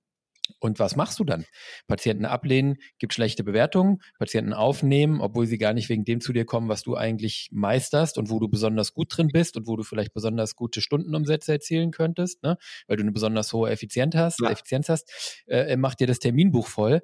Und 0.60 0.78
was 0.78 0.96
machst 0.96 1.18
du 1.18 1.24
dann? 1.24 1.44
Patienten 1.86 2.24
ablehnen, 2.24 2.76
gibt 2.98 3.14
schlechte 3.14 3.44
Bewertungen, 3.44 3.98
Patienten 4.18 4.52
aufnehmen, 4.52 5.20
obwohl 5.20 5.46
sie 5.46 5.58
gar 5.58 5.72
nicht 5.72 5.88
wegen 5.88 6.04
dem 6.04 6.20
zu 6.20 6.32
dir 6.32 6.44
kommen, 6.44 6.68
was 6.68 6.82
du 6.82 6.96
eigentlich 6.96 7.48
meisterst 7.52 8.18
und 8.18 8.30
wo 8.30 8.38
du 8.38 8.48
besonders 8.48 8.94
gut 8.94 9.16
drin 9.16 9.28
bist 9.32 9.56
und 9.56 9.66
wo 9.66 9.76
du 9.76 9.82
vielleicht 9.82 10.12
besonders 10.14 10.54
gute 10.54 10.80
Stundenumsätze 10.80 11.52
erzielen 11.52 11.90
könntest, 11.90 12.42
ne? 12.42 12.56
weil 12.86 12.96
du 12.96 13.02
eine 13.02 13.12
besonders 13.12 13.52
hohe 13.52 13.70
Effizienz 13.70 14.14
hast, 14.14 14.40
ja. 14.40 14.50
Effizienz 14.50 14.88
hast, 14.88 15.42
äh, 15.46 15.76
macht 15.76 16.00
dir 16.00 16.06
das 16.06 16.18
Terminbuch 16.18 16.68
voll 16.68 17.02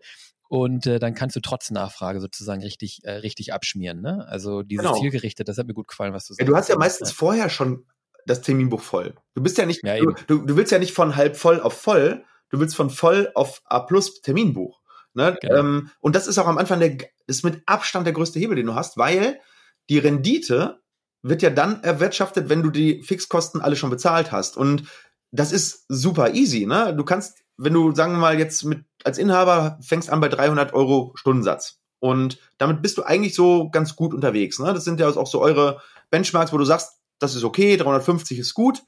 und 0.53 0.87
äh, 0.87 0.99
dann 0.99 1.15
kannst 1.15 1.35
du 1.35 1.41
trotz 1.41 1.71
Nachfrage 1.71 2.21
sozusagen 2.21 2.61
richtig, 2.61 3.01
äh, 3.05 3.13
richtig 3.13 3.55
abschmieren. 3.55 4.03
Ne? 4.03 4.27
Also 4.29 4.63
dieses 4.63 4.85
genau. 4.85 5.01
zielgerichtet, 5.01 5.49
das 5.49 5.57
hat 5.57 5.67
mir 5.67 5.73
gut 5.73 5.89
gefallen, 5.89 6.13
was 6.13 6.27
du 6.27 6.35
sagst. 6.35 6.41
Ja, 6.41 6.45
du 6.45 6.55
hast 6.55 6.69
ja 6.69 6.77
meistens 6.77 7.09
ja. 7.09 7.15
vorher 7.15 7.49
schon 7.49 7.87
das 8.27 8.43
Terminbuch 8.43 8.83
voll. 8.83 9.15
Du 9.35 9.43
bist 9.43 9.57
ja 9.57 9.65
nicht, 9.65 9.83
ja, 9.83 9.99
du, 9.99 10.13
du, 10.27 10.45
du 10.45 10.55
willst 10.55 10.71
ja 10.71 10.79
nicht 10.79 10.93
von 10.93 11.17
halb 11.17 11.39
voll 11.39 11.59
auf 11.59 11.73
voll, 11.73 12.23
du 12.51 12.61
willst 12.61 12.77
von 12.77 12.91
voll 12.91 13.33
auf 13.35 13.63
A 13.65 13.81
plus 13.81 14.21
Terminbuch. 14.21 14.83
Ne? 15.15 15.39
Genau. 15.41 15.57
Ähm, 15.57 15.91
und 16.01 16.15
das 16.17 16.27
ist 16.27 16.37
auch 16.37 16.47
am 16.47 16.59
Anfang 16.59 16.81
der, 16.81 16.99
ist 17.27 17.47
mit 17.47 17.63
Abstand 17.65 18.05
der 18.05 18.13
größte 18.13 18.39
Hebel, 18.39 18.57
den 18.57 18.67
du 18.67 18.75
hast, 18.75 18.99
weil 18.99 19.41
die 19.89 20.01
Rendite 20.01 20.83
wird 21.23 21.41
ja 21.41 21.49
dann 21.49 21.83
erwirtschaftet, 21.83 22.51
wenn 22.51 22.63
du 22.63 22.69
die 22.69 23.03
Fixkosten 23.03 23.63
alle 23.63 23.77
schon 23.77 23.89
bezahlt 23.89 24.33
hast. 24.33 24.59
Und 24.59 24.85
das 25.31 25.51
ist 25.51 25.87
super 25.89 26.35
easy. 26.35 26.67
Ne? 26.67 26.95
Du 26.95 27.05
kannst, 27.05 27.42
wenn 27.63 27.73
du, 27.75 27.95
sagen 27.95 28.13
wir 28.13 28.19
mal, 28.19 28.39
jetzt 28.39 28.65
mit 28.65 28.85
als 29.05 29.19
Inhaber 29.19 29.79
fängst 29.83 30.11
an 30.11 30.21
bei 30.21 30.29
300 30.29 30.75
Euro 30.75 31.13
Stundensatz. 31.15 31.79
Und 31.99 32.39
damit 32.59 32.83
bist 32.83 32.99
du 32.99 33.05
eigentlich 33.05 33.35
so 33.35 33.71
ganz 33.71 33.95
gut 33.95 34.13
unterwegs. 34.13 34.59
Ne? 34.59 34.73
Das 34.73 34.85
sind 34.85 34.99
ja 34.99 35.09
auch 35.09 35.27
so 35.27 35.41
eure 35.41 35.81
Benchmarks, 36.11 36.53
wo 36.53 36.59
du 36.59 36.65
sagst, 36.65 36.99
das 37.19 37.37
ist 37.37 37.45
okay, 37.45 37.77
350 37.77 38.39
ist 38.39 38.55
gut. 38.55 38.83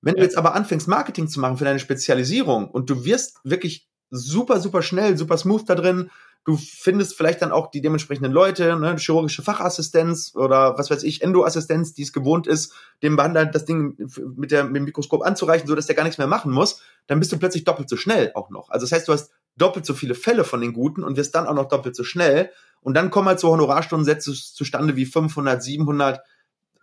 Wenn 0.00 0.14
ja. 0.14 0.20
du 0.20 0.24
jetzt 0.24 0.36
aber 0.36 0.54
anfängst, 0.54 0.88
Marketing 0.88 1.28
zu 1.28 1.40
machen 1.40 1.56
für 1.56 1.64
deine 1.64 1.78
Spezialisierung 1.78 2.68
und 2.68 2.90
du 2.90 3.04
wirst 3.04 3.38
wirklich 3.44 3.88
super, 4.10 4.60
super 4.60 4.82
schnell, 4.82 5.16
super 5.16 5.38
smooth 5.38 5.68
da 5.68 5.74
drin, 5.74 6.10
du 6.46 6.56
findest 6.56 7.16
vielleicht 7.16 7.42
dann 7.42 7.50
auch 7.50 7.72
die 7.72 7.80
dementsprechenden 7.80 8.32
Leute, 8.32 8.76
ne, 8.76 8.96
chirurgische 8.96 9.42
Fachassistenz 9.42 10.32
oder 10.36 10.78
was 10.78 10.90
weiß 10.90 11.02
ich, 11.02 11.22
Endoassistenz, 11.22 11.92
die 11.92 12.02
es 12.02 12.12
gewohnt 12.12 12.46
ist, 12.46 12.72
dem 13.02 13.16
Behandler 13.16 13.46
das 13.46 13.64
Ding 13.64 13.96
mit, 14.36 14.52
der, 14.52 14.64
mit 14.64 14.76
dem 14.76 14.84
Mikroskop 14.84 15.22
anzureichen, 15.22 15.66
so 15.66 15.74
dass 15.74 15.86
der 15.86 15.96
gar 15.96 16.04
nichts 16.04 16.18
mehr 16.18 16.28
machen 16.28 16.52
muss, 16.52 16.80
dann 17.08 17.18
bist 17.18 17.32
du 17.32 17.38
plötzlich 17.38 17.64
doppelt 17.64 17.88
so 17.88 17.96
schnell 17.96 18.30
auch 18.34 18.48
noch. 18.48 18.70
Also 18.70 18.86
das 18.86 18.92
heißt, 18.92 19.08
du 19.08 19.12
hast 19.12 19.32
doppelt 19.56 19.84
so 19.84 19.94
viele 19.94 20.14
Fälle 20.14 20.44
von 20.44 20.60
den 20.60 20.72
Guten 20.72 21.02
und 21.02 21.16
wirst 21.16 21.34
dann 21.34 21.48
auch 21.48 21.54
noch 21.54 21.68
doppelt 21.68 21.96
so 21.96 22.04
schnell. 22.04 22.50
Und 22.80 22.94
dann 22.94 23.10
kommen 23.10 23.26
halt 23.26 23.40
so 23.40 23.50
Honorarstundensätze 23.50 24.32
zustande 24.32 24.94
wie 24.94 25.06
500, 25.06 25.60
700, 25.60 26.20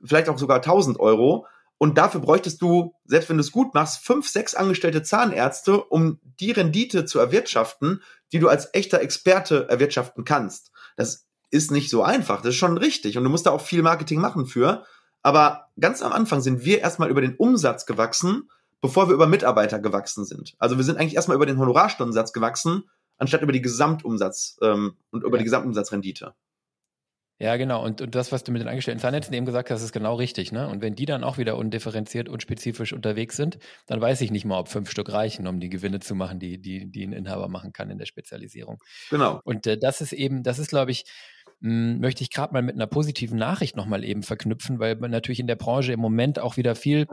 vielleicht 0.04 0.28
auch 0.28 0.38
sogar 0.38 0.58
1000 0.58 1.00
Euro. 1.00 1.48
Und 1.84 1.98
dafür 1.98 2.22
bräuchtest 2.22 2.62
du, 2.62 2.96
selbst 3.04 3.28
wenn 3.28 3.36
du 3.36 3.42
es 3.42 3.52
gut 3.52 3.74
machst, 3.74 4.06
fünf, 4.06 4.30
sechs 4.30 4.56
angestellte 4.56 5.04
Zahnärzte, 5.04 5.84
um 5.84 6.18
die 6.40 6.52
Rendite 6.52 7.04
zu 7.04 7.20
erwirtschaften, 7.20 8.02
die 8.32 8.40
du 8.40 8.48
als 8.48 8.70
echter 8.74 9.02
Experte 9.02 9.68
erwirtschaften 9.68 10.24
kannst. 10.24 10.72
Das 10.96 11.28
ist 11.52 11.72
nicht 11.72 11.90
so 11.90 12.02
einfach. 12.02 12.38
Das 12.38 12.52
ist 12.52 12.56
schon 12.56 12.78
richtig. 12.78 13.18
Und 13.18 13.26
du 13.26 13.30
musst 13.30 13.48
da 13.48 13.52
auch 13.52 13.60
viel 13.60 13.82
Marketing 13.82 14.22
machen 14.22 14.46
für. 14.46 14.86
Aber 15.24 15.72
ganz 15.78 16.02
am 16.02 16.14
Anfang 16.14 16.40
sind 16.40 16.64
wir 16.64 16.80
erstmal 16.80 17.10
über 17.10 17.20
den 17.20 17.36
Umsatz 17.36 17.86
gewachsen, 17.86 18.50
bevor 18.80 19.10
wir 19.10 19.16
über 19.16 19.28
Mitarbeiter 19.28 19.80
gewachsen 19.80 20.24
sind. 20.24 20.56
Also 20.60 20.78
wir 20.78 20.86
sind 20.86 20.98
eigentlich 20.98 21.16
erstmal 21.16 21.36
über 21.36 21.46
den 21.46 21.60
Honorarstundensatz 21.60 22.32
gewachsen, 22.32 22.84
anstatt 23.18 23.42
über 23.42 23.52
die 23.52 23.62
Gesamtumsatz 23.62 24.58
ähm, 24.62 24.96
und 25.12 25.26
über 25.26 25.36
ja. 25.36 25.40
die 25.40 25.44
Gesamtumsatzrendite. 25.44 26.34
Ja, 27.44 27.58
genau. 27.58 27.84
Und, 27.84 28.00
und 28.00 28.16
das, 28.16 28.32
was 28.32 28.46
du 28.46 28.54
mit 28.54 28.62
den 28.62 28.70
angestellten 28.70 29.02
Zahnnetzen 29.02 29.34
eben 29.34 29.46
gesagt 29.46 29.70
hast, 29.70 29.84
ist 29.84 29.92
genau 29.92 30.16
richtig. 30.16 30.54
Ne? 30.54 30.66
Und 30.70 30.82
wenn 30.82 30.96
die 30.96 31.06
dann 31.06 31.26
auch 31.26 31.38
wieder 31.38 31.58
undifferenziert 31.58 32.30
und 32.30 32.42
spezifisch 32.42 32.94
unterwegs 32.94 33.36
sind, 33.36 33.60
dann 33.86 34.00
weiß 34.00 34.22
ich 34.22 34.32
nicht 34.32 34.46
mal, 34.46 34.58
ob 34.60 34.70
fünf 34.70 34.90
Stück 34.90 35.12
reichen, 35.12 35.46
um 35.46 35.60
die 35.60 35.68
Gewinne 35.68 36.00
zu 36.00 36.16
machen, 36.16 36.40
die, 36.40 36.62
die, 36.62 36.90
die 36.90 37.06
ein 37.06 37.12
Inhaber 37.12 37.50
machen 37.50 37.74
kann 37.74 37.90
in 37.90 37.98
der 37.98 38.06
Spezialisierung. 38.06 38.78
Genau. 39.10 39.42
Und 39.44 39.68
äh, 39.68 39.78
das 39.78 40.00
ist 40.00 40.14
eben, 40.14 40.44
das 40.44 40.58
ist, 40.58 40.70
glaube 40.70 40.92
ich, 40.92 41.04
mh, 41.60 41.70
hm, 41.70 42.00
möchte 42.00 42.24
ich 42.24 42.32
gerade 42.32 42.54
mal 42.54 42.62
mit 42.62 42.76
einer 42.76 42.88
positiven 42.88 43.38
Nachricht 43.38 43.76
nochmal 43.76 44.06
eben 44.06 44.24
verknüpfen, 44.24 44.80
weil 44.80 44.96
man 44.96 45.12
natürlich 45.12 45.42
in 45.42 45.48
der 45.48 45.58
Branche 45.58 45.92
im 45.92 46.00
Moment 46.00 46.40
auch 46.40 46.56
wieder 46.56 46.76
viel 46.76 47.08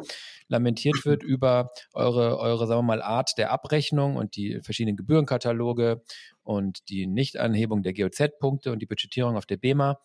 lamentiert 0.46 0.94
wird 1.04 1.24
über 1.24 1.70
eure, 1.92 2.38
eure, 2.38 2.68
sagen 2.68 2.78
wir 2.78 2.82
mal, 2.82 3.02
Art 3.02 3.32
der 3.36 3.50
Abrechnung 3.50 4.14
und 4.14 4.36
die 4.36 4.60
verschiedenen 4.62 4.96
Gebührenkataloge 4.96 6.02
und 6.44 6.88
die 6.88 7.08
Nichtanhebung 7.08 7.82
der 7.82 7.94
GOZ-Punkte 7.94 8.70
und 8.70 8.80
die 8.80 8.86
Budgetierung 8.86 9.36
auf 9.36 9.46
der 9.46 9.56
BEMA 9.56 9.98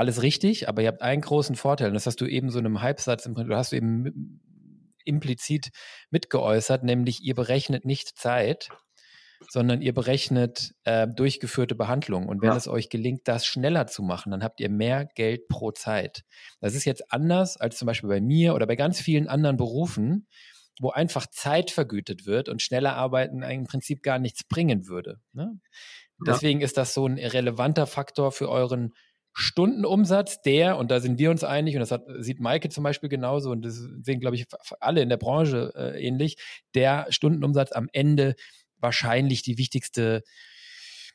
alles 0.00 0.22
richtig, 0.22 0.68
aber 0.68 0.82
ihr 0.82 0.88
habt 0.88 1.02
einen 1.02 1.22
großen 1.22 1.54
Vorteil, 1.54 1.88
und 1.88 1.94
das 1.94 2.06
hast 2.06 2.20
du 2.20 2.26
eben 2.26 2.50
so 2.50 2.58
in 2.58 2.66
einem 2.66 2.82
Halbsatz, 2.82 3.26
im 3.26 3.34
Prinzip, 3.34 3.54
hast 3.54 3.72
du 3.72 3.76
eben 3.76 4.40
implizit 5.04 5.70
mitgeäußert, 6.10 6.82
nämlich 6.82 7.22
ihr 7.22 7.34
berechnet 7.34 7.84
nicht 7.84 8.18
Zeit, 8.18 8.68
sondern 9.48 9.80
ihr 9.80 9.94
berechnet 9.94 10.72
äh, 10.84 11.06
durchgeführte 11.08 11.74
Behandlung. 11.74 12.28
Und 12.28 12.42
wenn 12.42 12.50
ja. 12.50 12.56
es 12.56 12.68
euch 12.68 12.90
gelingt, 12.90 13.22
das 13.24 13.46
schneller 13.46 13.86
zu 13.86 14.02
machen, 14.02 14.30
dann 14.30 14.42
habt 14.42 14.60
ihr 14.60 14.68
mehr 14.68 15.06
Geld 15.14 15.48
pro 15.48 15.72
Zeit. 15.72 16.24
Das 16.60 16.74
ist 16.74 16.84
jetzt 16.84 17.12
anders 17.12 17.56
als 17.56 17.78
zum 17.78 17.86
Beispiel 17.86 18.08
bei 18.10 18.20
mir 18.20 18.54
oder 18.54 18.66
bei 18.66 18.76
ganz 18.76 19.00
vielen 19.00 19.28
anderen 19.28 19.56
Berufen, 19.56 20.26
wo 20.80 20.90
einfach 20.90 21.26
Zeit 21.26 21.70
vergütet 21.70 22.26
wird 22.26 22.48
und 22.48 22.62
schneller 22.62 22.96
arbeiten 22.96 23.42
im 23.42 23.64
Prinzip 23.64 24.02
gar 24.02 24.18
nichts 24.18 24.44
bringen 24.44 24.88
würde. 24.88 25.20
Ne? 25.32 25.58
Ja. 26.24 26.32
Deswegen 26.32 26.60
ist 26.60 26.76
das 26.76 26.94
so 26.94 27.06
ein 27.06 27.18
relevanter 27.18 27.86
Faktor 27.86 28.32
für 28.32 28.48
euren 28.48 28.92
Stundenumsatz, 29.32 30.42
der, 30.42 30.76
und 30.76 30.90
da 30.90 31.00
sind 31.00 31.18
wir 31.18 31.30
uns 31.30 31.44
einig, 31.44 31.74
und 31.74 31.80
das 31.80 31.90
hat, 31.90 32.02
sieht 32.18 32.40
Maike 32.40 32.68
zum 32.68 32.84
Beispiel 32.84 33.08
genauso, 33.08 33.50
und 33.50 33.64
das 33.64 33.76
sehen, 34.02 34.20
glaube 34.20 34.36
ich, 34.36 34.46
alle 34.80 35.02
in 35.02 35.08
der 35.08 35.16
Branche 35.16 35.72
äh, 35.76 36.04
ähnlich, 36.04 36.36
der 36.74 37.06
Stundenumsatz 37.10 37.72
am 37.72 37.88
Ende 37.92 38.34
wahrscheinlich 38.78 39.42
die 39.42 39.58
wichtigste, 39.58 40.22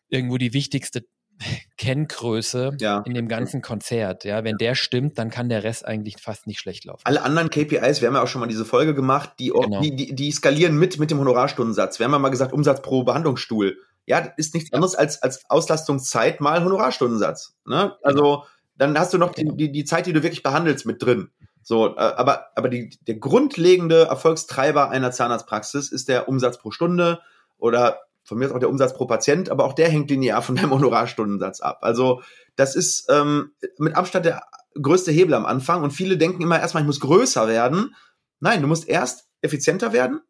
irgendwo 0.08 0.38
die 0.38 0.54
wichtigste 0.54 1.06
Kenngröße 1.78 2.78
ja. 2.80 3.04
in 3.06 3.13
dem 3.13 3.28
ganzen 3.28 3.62
Konzert. 3.62 4.23
Ja, 4.23 4.43
wenn 4.43 4.58
der 4.58 4.75
stimmt, 4.75 5.17
dann 5.17 5.30
kann 5.30 5.49
der 5.49 5.63
Rest 5.63 5.86
eigentlich 5.86 6.15
fast 6.21 6.47
nicht 6.47 6.60
schlecht 6.60 6.86
laufen. 6.86 7.01
Alle 7.04 7.21
anderen 7.23 7.49
KPIs, 7.49 8.01
wir 8.01 8.08
haben 8.08 8.15
ja 8.15 8.23
auch 8.23 8.28
schon 8.28 8.39
mal 8.39 8.47
diese 8.47 8.65
Folge 8.65 8.95
gemacht, 8.95 9.34
die, 9.39 9.49
genau. 9.49 9.82
die, 9.82 9.95
die, 9.95 10.15
die 10.15 10.32
skalieren 10.32 10.78
mit, 10.78 10.99
mit 10.99 11.12
dem 11.12 11.19
Honorarstundensatz. 11.19 11.99
Wir 11.99 12.06
haben 12.06 12.13
ja 12.13 12.19
mal 12.19 12.30
gesagt, 12.30 12.54
Umsatz 12.54 12.82
pro 12.82 13.04
Behandlungsstuhl 13.04 13.78
ja, 14.06 14.22
das 14.22 14.34
ist 14.38 14.54
nichts 14.54 14.74
anderes 14.74 14.96
als, 14.96 15.22
als 15.22 15.50
Auslastungszeit 15.50 16.41
mal 16.41 16.63
Honorarstundensatz. 16.63 17.56
Ne? 17.65 17.96
Also 18.04 18.44
dann 18.78 18.98
hast 18.98 19.13
du 19.13 19.18
noch 19.18 19.34
die, 19.34 19.50
die, 19.56 19.72
die 19.72 19.86
Zeit, 19.86 20.06
die 20.06 20.13
du 20.13 20.22
wirklich 20.22 20.44
behandelst, 20.44 20.86
mit 20.86 21.02
drin. 21.02 21.30
So, 21.63 21.96
äh, 21.96 22.00
aber, 22.00 22.48
aber 22.56 22.70
die, 22.70 22.91
der 23.08 23.15
grundlegende 23.15 24.04
Erfolgstreiber 24.04 24.89
einer 24.89 25.12
Zahnarztpraxis 25.12 25.91
ist 25.91 26.08
der 26.10 26.28
Umsatz 26.28 26.60
pro 26.60 26.72
Stunde 26.72 27.20
oder 27.58 28.02
von 28.24 28.38
mir 28.38 28.46
ist 28.46 28.52
auch 28.54 28.60
der 28.60 28.70
Umsatz 28.70 28.94
pro 28.94 29.06
Patient, 29.06 29.50
aber 29.50 29.65
auch 29.65 29.74
der 29.74 29.89
hängt 29.89 30.10
linear 30.10 30.41
von 30.41 30.56
deinem 30.56 30.72
Honorarstundensatz 30.72 31.62
ab. 31.62 31.80
Also 31.82 32.22
das 32.56 32.76
ist 32.76 33.08
ähm, 33.10 33.52
mit 33.78 33.96
Abstand 33.96 34.26
der 34.26 34.44
größte 34.80 35.12
Hebel 35.12 35.34
am 35.34 35.46
Anfang 35.46 35.84
und 35.84 35.91
viele 35.91 36.18
denken 36.18 36.44
immer 36.44 36.60
erstmal, 36.60 36.84
ich 36.84 36.88
muss 36.88 37.00
größer 37.00 37.48
werden. 37.48 37.96
Nein, 38.39 38.62
du 38.62 38.68
musst 38.68 38.88
erst 38.88 39.28
effizienter 39.41 39.94
werden 39.94 40.22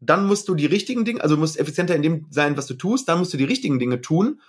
dann 0.00 0.26
musst 0.26 0.48
du 0.48 0.54
die 0.54 0.66
richtigen 0.66 1.04
Dinge, 1.04 1.22
also 1.22 1.34
du 1.34 1.40
musst 1.40 1.58
effizienter 1.58 1.96
in 1.96 2.02
dem 2.02 2.26
sein, 2.30 2.56
was 2.56 2.66
du 2.66 2.74
tust, 2.74 3.08
dann 3.08 3.18
musst 3.18 3.32
du 3.32 3.36
die 3.36 3.44
richtigen 3.44 3.78
Dinge 3.78 4.00
tun 4.00 4.40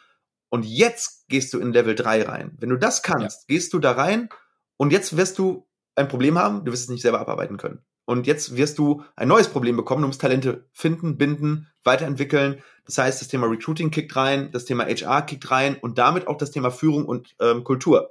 und 0.49 0.65
jetzt 0.65 1.27
gehst 1.27 1.53
du 1.53 1.59
in 1.59 1.73
Level 1.73 1.95
3 1.95 2.23
rein. 2.23 2.57
Wenn 2.59 2.69
du 2.69 2.77
das 2.77 3.01
kannst, 3.01 3.41
ja. 3.49 3.55
gehst 3.55 3.73
du 3.73 3.79
da 3.79 3.91
rein 3.91 4.29
und 4.77 4.91
jetzt 4.91 5.17
wirst 5.17 5.37
du 5.39 5.67
ein 5.95 6.07
Problem 6.07 6.37
haben, 6.37 6.65
du 6.65 6.71
wirst 6.71 6.83
es 6.83 6.89
nicht 6.89 7.01
selber 7.01 7.19
abarbeiten 7.19 7.57
können. 7.57 7.79
Und 8.05 8.25
jetzt 8.25 8.57
wirst 8.57 8.79
du 8.79 9.03
ein 9.15 9.27
neues 9.27 9.49
Problem 9.49 9.77
bekommen, 9.77 10.01
du 10.01 10.07
musst 10.07 10.21
Talente 10.21 10.67
finden, 10.73 11.17
binden, 11.17 11.67
weiterentwickeln. 11.83 12.63
Das 12.85 12.97
heißt, 12.97 13.21
das 13.21 13.27
Thema 13.27 13.45
Recruiting 13.45 13.91
kickt 13.91 14.15
rein, 14.15 14.51
das 14.51 14.65
Thema 14.65 14.85
HR 14.85 15.21
kickt 15.21 15.51
rein 15.51 15.77
und 15.79 15.99
damit 15.99 16.27
auch 16.27 16.37
das 16.37 16.49
Thema 16.49 16.71
Führung 16.71 17.05
und 17.05 17.35
ähm, 17.39 17.63
Kultur. 17.63 18.09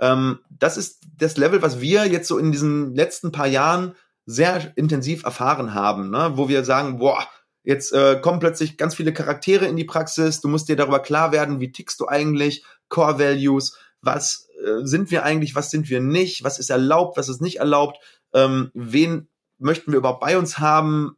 Ähm, 0.00 0.40
das 0.50 0.76
ist 0.76 1.06
das 1.16 1.36
Level, 1.36 1.62
was 1.62 1.80
wir 1.80 2.06
jetzt 2.06 2.26
so 2.26 2.36
in 2.36 2.50
diesen 2.50 2.96
letzten 2.96 3.30
paar 3.30 3.46
Jahren 3.46 3.94
sehr 4.30 4.76
intensiv 4.76 5.24
erfahren 5.24 5.72
haben, 5.72 6.10
ne? 6.10 6.32
wo 6.34 6.50
wir 6.50 6.62
sagen, 6.62 6.98
boah, 6.98 7.26
jetzt 7.62 7.94
äh, 7.94 8.20
kommen 8.20 8.40
plötzlich 8.40 8.76
ganz 8.76 8.94
viele 8.94 9.14
Charaktere 9.14 9.64
in 9.64 9.76
die 9.76 9.84
Praxis, 9.84 10.42
du 10.42 10.48
musst 10.48 10.68
dir 10.68 10.76
darüber 10.76 11.00
klar 11.00 11.32
werden, 11.32 11.60
wie 11.60 11.72
tickst 11.72 11.98
du 11.98 12.08
eigentlich, 12.08 12.62
Core 12.90 13.18
Values, 13.18 13.78
was 14.02 14.50
äh, 14.62 14.84
sind 14.84 15.10
wir 15.10 15.24
eigentlich, 15.24 15.54
was 15.54 15.70
sind 15.70 15.88
wir 15.88 16.00
nicht, 16.00 16.44
was 16.44 16.58
ist 16.58 16.68
erlaubt, 16.68 17.16
was 17.16 17.30
ist 17.30 17.40
nicht 17.40 17.56
erlaubt, 17.56 17.96
ähm, 18.34 18.70
wen 18.74 19.28
möchten 19.56 19.92
wir 19.92 19.98
überhaupt 19.98 20.20
bei 20.20 20.36
uns 20.36 20.58
haben, 20.58 21.16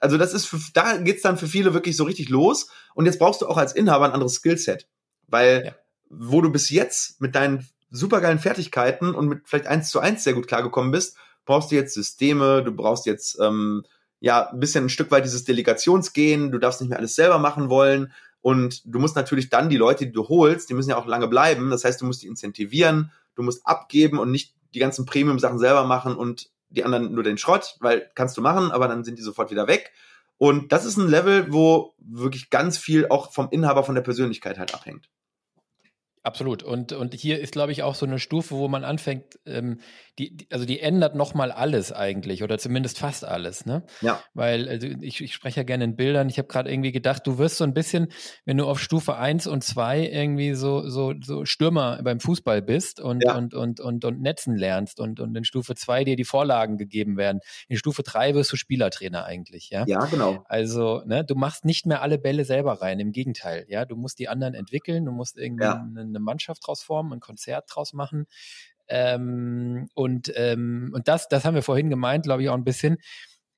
also 0.00 0.18
das 0.18 0.34
ist, 0.34 0.44
für, 0.44 0.60
da 0.74 0.98
geht's 0.98 1.22
dann 1.22 1.38
für 1.38 1.46
viele 1.46 1.72
wirklich 1.72 1.96
so 1.96 2.04
richtig 2.04 2.28
los. 2.28 2.68
Und 2.94 3.06
jetzt 3.06 3.18
brauchst 3.18 3.40
du 3.40 3.48
auch 3.48 3.56
als 3.56 3.72
Inhaber 3.72 4.04
ein 4.04 4.12
anderes 4.12 4.34
Skillset. 4.34 4.86
Weil, 5.26 5.64
ja. 5.66 5.72
wo 6.08 6.40
du 6.40 6.52
bis 6.52 6.70
jetzt 6.70 7.20
mit 7.20 7.34
deinen 7.34 7.66
supergeilen 7.90 8.38
Fertigkeiten 8.38 9.14
und 9.14 9.28
mit 9.28 9.40
vielleicht 9.44 9.66
eins 9.66 9.90
zu 9.90 9.98
eins 9.98 10.24
sehr 10.24 10.34
gut 10.34 10.46
klargekommen 10.46 10.92
bist, 10.92 11.16
brauchst 11.44 11.70
du 11.70 11.74
jetzt 11.74 11.94
Systeme, 11.94 12.62
du 12.62 12.72
brauchst 12.72 13.06
jetzt 13.06 13.38
ähm, 13.40 13.84
ja 14.20 14.50
ein 14.50 14.60
bisschen 14.60 14.86
ein 14.86 14.90
Stück 14.90 15.10
weit 15.10 15.24
dieses 15.24 15.44
Delegationsgehen, 15.44 16.50
du 16.50 16.58
darfst 16.58 16.80
nicht 16.80 16.90
mehr 16.90 16.98
alles 16.98 17.14
selber 17.14 17.38
machen 17.38 17.70
wollen 17.70 18.12
und 18.40 18.82
du 18.84 18.98
musst 18.98 19.16
natürlich 19.16 19.50
dann 19.50 19.68
die 19.68 19.76
Leute, 19.76 20.06
die 20.06 20.12
du 20.12 20.28
holst, 20.28 20.68
die 20.68 20.74
müssen 20.74 20.90
ja 20.90 20.96
auch 20.96 21.06
lange 21.06 21.28
bleiben. 21.28 21.70
Das 21.70 21.84
heißt, 21.84 22.00
du 22.00 22.06
musst 22.06 22.22
die 22.22 22.26
incentivieren, 22.26 23.12
du 23.36 23.42
musst 23.42 23.66
abgeben 23.66 24.18
und 24.18 24.30
nicht 24.30 24.54
die 24.74 24.80
ganzen 24.80 25.06
Premium-Sachen 25.06 25.58
selber 25.58 25.84
machen 25.84 26.16
und 26.16 26.50
die 26.68 26.84
anderen 26.84 27.14
nur 27.14 27.22
den 27.22 27.38
Schrott, 27.38 27.76
weil 27.80 28.10
kannst 28.14 28.36
du 28.36 28.40
machen, 28.40 28.70
aber 28.72 28.88
dann 28.88 29.04
sind 29.04 29.18
die 29.18 29.22
sofort 29.22 29.50
wieder 29.50 29.68
weg. 29.68 29.92
Und 30.38 30.72
das 30.72 30.84
ist 30.84 30.96
ein 30.96 31.08
Level, 31.08 31.52
wo 31.52 31.94
wirklich 31.98 32.50
ganz 32.50 32.78
viel 32.78 33.06
auch 33.08 33.32
vom 33.32 33.48
Inhaber, 33.50 33.84
von 33.84 33.94
der 33.94 34.02
Persönlichkeit 34.02 34.58
halt 34.58 34.74
abhängt. 34.74 35.08
Absolut. 36.24 36.62
Und, 36.62 36.92
und 36.92 37.14
hier 37.14 37.40
ist, 37.40 37.52
glaube 37.52 37.72
ich, 37.72 37.82
auch 37.82 37.96
so 37.96 38.06
eine 38.06 38.20
Stufe, 38.20 38.54
wo 38.54 38.68
man 38.68 38.84
anfängt, 38.84 39.40
ähm, 39.44 39.80
die, 40.20 40.36
die, 40.36 40.46
also 40.52 40.64
die 40.64 40.78
ändert 40.78 41.16
nochmal 41.16 41.50
alles 41.50 41.90
eigentlich 41.90 42.44
oder 42.44 42.58
zumindest 42.58 42.98
fast 42.98 43.24
alles, 43.24 43.66
ne? 43.66 43.82
Ja. 44.02 44.22
Weil 44.32 44.68
also 44.68 44.86
ich, 45.00 45.20
ich 45.20 45.34
spreche 45.34 45.60
ja 45.60 45.64
gerne 45.64 45.82
in 45.82 45.96
Bildern. 45.96 46.28
Ich 46.28 46.38
habe 46.38 46.46
gerade 46.46 46.70
irgendwie 46.70 46.92
gedacht, 46.92 47.26
du 47.26 47.38
wirst 47.38 47.56
so 47.56 47.64
ein 47.64 47.74
bisschen, 47.74 48.08
wenn 48.44 48.56
du 48.56 48.66
auf 48.66 48.78
Stufe 48.78 49.16
eins 49.16 49.48
und 49.48 49.64
zwei 49.64 50.06
irgendwie 50.06 50.54
so, 50.54 50.88
so, 50.88 51.12
so 51.20 51.44
Stürmer 51.44 52.00
beim 52.04 52.20
Fußball 52.20 52.62
bist 52.62 53.00
und, 53.00 53.24
ja. 53.24 53.36
und, 53.36 53.54
und, 53.54 53.80
und, 53.80 54.04
und 54.04 54.20
Netzen 54.20 54.56
lernst 54.56 55.00
und, 55.00 55.18
und 55.18 55.34
in 55.34 55.44
Stufe 55.44 55.74
zwei 55.74 56.04
dir 56.04 56.14
die 56.14 56.24
Vorlagen 56.24 56.78
gegeben 56.78 57.16
werden. 57.16 57.40
In 57.66 57.76
Stufe 57.76 58.04
drei 58.04 58.34
wirst 58.34 58.52
du 58.52 58.56
Spielertrainer 58.56 59.24
eigentlich, 59.24 59.70
ja? 59.70 59.84
Ja, 59.88 60.04
genau. 60.04 60.44
Also, 60.46 61.02
ne, 61.04 61.24
du 61.24 61.34
machst 61.34 61.64
nicht 61.64 61.86
mehr 61.86 62.00
alle 62.00 62.18
Bälle 62.18 62.44
selber 62.44 62.80
rein, 62.80 63.00
im 63.00 63.10
Gegenteil, 63.10 63.64
ja? 63.68 63.84
Du 63.86 63.96
musst 63.96 64.20
die 64.20 64.28
anderen 64.28 64.54
entwickeln, 64.54 65.04
du 65.04 65.10
musst 65.10 65.36
irgendwie 65.36 65.64
ja. 65.64 65.80
einen 65.80 66.11
eine 66.12 66.20
Mannschaft 66.20 66.66
draus 66.66 66.82
formen, 66.82 67.12
ein 67.12 67.20
Konzert 67.20 67.64
draus 67.68 67.92
machen. 67.92 68.26
Ähm, 68.88 69.88
und 69.94 70.32
ähm, 70.34 70.90
und 70.94 71.08
das, 71.08 71.28
das 71.28 71.44
haben 71.44 71.54
wir 71.54 71.62
vorhin 71.62 71.90
gemeint, 71.90 72.24
glaube 72.24 72.42
ich, 72.42 72.48
auch 72.48 72.54
ein 72.54 72.64
bisschen. 72.64 72.98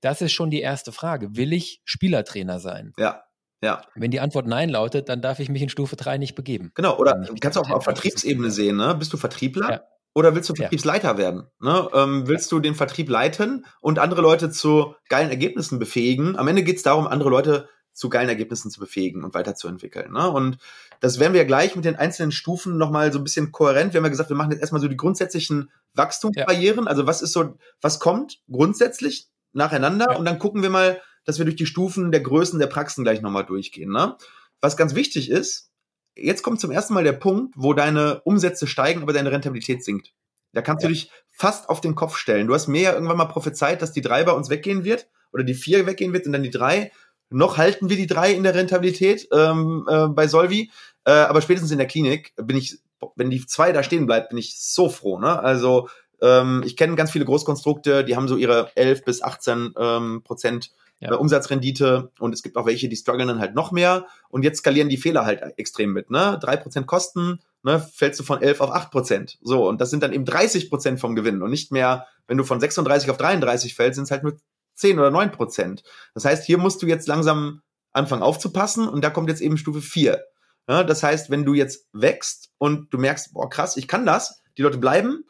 Das 0.00 0.20
ist 0.20 0.32
schon 0.32 0.50
die 0.50 0.60
erste 0.60 0.92
Frage. 0.92 1.36
Will 1.36 1.52
ich 1.52 1.80
Spielertrainer 1.84 2.60
sein? 2.60 2.92
Ja. 2.98 3.24
Ja. 3.62 3.82
Wenn 3.94 4.10
die 4.10 4.20
Antwort 4.20 4.46
Nein 4.46 4.68
lautet, 4.68 5.08
dann 5.08 5.22
darf 5.22 5.40
ich 5.40 5.48
mich 5.48 5.62
in 5.62 5.70
Stufe 5.70 5.96
3 5.96 6.18
nicht 6.18 6.34
begeben. 6.34 6.70
Genau, 6.74 6.98
oder 6.98 7.26
kannst 7.40 7.56
du 7.56 7.62
auch 7.62 7.70
auf 7.70 7.84
Vertriebsebene 7.84 8.50
sehen, 8.50 8.76
ne? 8.76 8.94
Bist 8.94 9.12
du 9.14 9.16
Vertriebler? 9.16 9.70
Ja. 9.70 9.80
Oder 10.14 10.34
willst 10.34 10.48
du 10.48 10.54
Vertriebsleiter 10.54 11.12
ja. 11.12 11.18
werden? 11.18 11.48
Ne? 11.60 11.88
Ähm, 11.92 12.28
willst 12.28 12.52
ja. 12.52 12.56
du 12.56 12.60
den 12.60 12.74
Vertrieb 12.74 13.08
leiten 13.08 13.66
und 13.80 13.98
andere 13.98 14.22
Leute 14.22 14.50
zu 14.50 14.94
geilen 15.08 15.30
Ergebnissen 15.30 15.78
befähigen? 15.78 16.36
Am 16.36 16.46
Ende 16.46 16.62
geht 16.62 16.76
es 16.76 16.82
darum, 16.84 17.06
andere 17.06 17.30
Leute 17.30 17.68
zu 17.94 18.08
geilen 18.08 18.28
Ergebnissen 18.28 18.70
zu 18.70 18.80
befähigen 18.80 19.24
und 19.24 19.34
weiterzuentwickeln. 19.34 20.12
Ne? 20.12 20.28
Und 20.28 20.58
das 21.00 21.18
werden 21.20 21.32
wir 21.32 21.44
gleich 21.44 21.76
mit 21.76 21.84
den 21.84 21.96
einzelnen 21.96 22.32
Stufen 22.32 22.76
nochmal 22.76 23.12
so 23.12 23.18
ein 23.18 23.24
bisschen 23.24 23.52
kohärent. 23.52 23.94
Wir 23.94 23.98
haben 23.98 24.04
ja 24.04 24.10
gesagt, 24.10 24.28
wir 24.28 24.36
machen 24.36 24.50
jetzt 24.50 24.60
erstmal 24.60 24.80
so 24.80 24.88
die 24.88 24.96
grundsätzlichen 24.96 25.70
Wachstumsbarrieren. 25.94 26.84
Ja. 26.84 26.90
Also 26.90 27.06
was 27.06 27.22
ist 27.22 27.32
so, 27.32 27.56
was 27.80 28.00
kommt 28.00 28.40
grundsätzlich 28.50 29.28
nacheinander? 29.52 30.08
Ja. 30.10 30.16
Und 30.18 30.24
dann 30.24 30.38
gucken 30.38 30.62
wir 30.62 30.70
mal, 30.70 31.00
dass 31.24 31.38
wir 31.38 31.44
durch 31.44 31.56
die 31.56 31.66
Stufen 31.66 32.12
der 32.12 32.20
Größen 32.20 32.58
der 32.58 32.66
Praxen 32.66 33.04
gleich 33.04 33.22
nochmal 33.22 33.46
durchgehen. 33.46 33.90
Ne? 33.90 34.16
Was 34.60 34.76
ganz 34.76 34.94
wichtig 34.94 35.30
ist, 35.30 35.70
jetzt 36.16 36.42
kommt 36.42 36.60
zum 36.60 36.70
ersten 36.70 36.94
Mal 36.94 37.04
der 37.04 37.12
Punkt, 37.12 37.54
wo 37.56 37.74
deine 37.74 38.20
Umsätze 38.22 38.66
steigen, 38.66 39.02
aber 39.02 39.12
deine 39.12 39.30
Rentabilität 39.30 39.84
sinkt. 39.84 40.12
Da 40.52 40.62
kannst 40.62 40.82
ja. 40.82 40.88
du 40.88 40.94
dich 40.94 41.10
fast 41.30 41.68
auf 41.68 41.80
den 41.80 41.94
Kopf 41.94 42.16
stellen. 42.16 42.46
Du 42.46 42.54
hast 42.54 42.68
mir 42.68 42.82
ja 42.82 42.92
irgendwann 42.92 43.16
mal 43.16 43.24
prophezeit, 43.24 43.82
dass 43.82 43.92
die 43.92 44.00
drei 44.00 44.24
bei 44.24 44.32
uns 44.32 44.50
weggehen 44.50 44.84
wird 44.84 45.08
oder 45.32 45.42
die 45.42 45.54
vier 45.54 45.86
weggehen 45.86 46.12
wird 46.12 46.26
und 46.26 46.32
dann 46.32 46.44
die 46.44 46.50
drei. 46.50 46.92
Noch 47.34 47.58
halten 47.58 47.88
wir 47.88 47.96
die 47.96 48.06
drei 48.06 48.32
in 48.32 48.44
der 48.44 48.54
Rentabilität 48.54 49.28
ähm, 49.32 49.86
äh, 49.88 50.06
bei 50.08 50.28
Solvi, 50.28 50.70
äh, 51.04 51.10
aber 51.10 51.42
spätestens 51.42 51.72
in 51.72 51.78
der 51.78 51.86
Klinik 51.86 52.32
bin 52.36 52.56
ich, 52.56 52.78
wenn 53.16 53.30
die 53.30 53.44
zwei 53.44 53.72
da 53.72 53.82
stehen 53.82 54.06
bleibt, 54.06 54.30
bin 54.30 54.38
ich 54.38 54.58
so 54.58 54.88
froh. 54.88 55.18
Ne? 55.18 55.38
Also 55.38 55.88
ähm, 56.22 56.62
ich 56.64 56.76
kenne 56.76 56.94
ganz 56.94 57.10
viele 57.10 57.24
Großkonstrukte, 57.24 58.04
die 58.04 58.14
haben 58.16 58.28
so 58.28 58.36
ihre 58.36 58.70
11 58.76 59.04
bis 59.04 59.22
18 59.22 59.74
ähm, 59.76 60.22
Prozent 60.22 60.70
ja. 61.00 61.10
äh, 61.10 61.16
Umsatzrendite 61.16 62.12
und 62.20 62.32
es 62.32 62.42
gibt 62.42 62.56
auch 62.56 62.66
welche, 62.66 62.88
die 62.88 62.96
strugglen 62.96 63.28
dann 63.28 63.40
halt 63.40 63.54
noch 63.54 63.72
mehr 63.72 64.06
und 64.28 64.44
jetzt 64.44 64.58
skalieren 64.58 64.88
die 64.88 64.96
Fehler 64.96 65.26
halt 65.26 65.42
extrem 65.56 65.92
mit. 65.92 66.10
Ne? 66.10 66.38
3% 66.40 66.84
Kosten, 66.84 67.40
ne, 67.64 67.80
fällst 67.80 68.20
du 68.20 68.24
von 68.24 68.42
11 68.42 68.60
auf 68.60 68.70
8%. 68.70 69.38
So, 69.42 69.68
und 69.68 69.80
das 69.80 69.90
sind 69.90 70.02
dann 70.02 70.12
eben 70.12 70.24
30% 70.24 70.98
vom 70.98 71.16
Gewinn 71.16 71.42
und 71.42 71.50
nicht 71.50 71.72
mehr, 71.72 72.06
wenn 72.28 72.38
du 72.38 72.44
von 72.44 72.60
36 72.60 73.10
auf 73.10 73.16
33 73.16 73.74
fällst, 73.74 73.96
sind 73.96 74.04
es 74.04 74.10
halt 74.10 74.22
nur 74.22 74.36
10 74.74 74.98
oder 74.98 75.10
9 75.10 75.32
Prozent. 75.32 75.82
Das 76.14 76.24
heißt, 76.24 76.44
hier 76.44 76.58
musst 76.58 76.82
du 76.82 76.86
jetzt 76.86 77.08
langsam 77.08 77.62
anfangen 77.92 78.22
aufzupassen 78.22 78.88
und 78.88 79.02
da 79.02 79.10
kommt 79.10 79.28
jetzt 79.28 79.40
eben 79.40 79.56
Stufe 79.56 79.80
4. 79.80 80.22
Ja, 80.68 80.82
das 80.82 81.02
heißt, 81.02 81.30
wenn 81.30 81.44
du 81.44 81.54
jetzt 81.54 81.88
wächst 81.92 82.50
und 82.58 82.92
du 82.92 82.98
merkst, 82.98 83.34
boah, 83.34 83.48
krass, 83.48 83.76
ich 83.76 83.88
kann 83.88 84.06
das, 84.06 84.42
die 84.56 84.62
Leute 84.62 84.78
bleiben, 84.78 85.24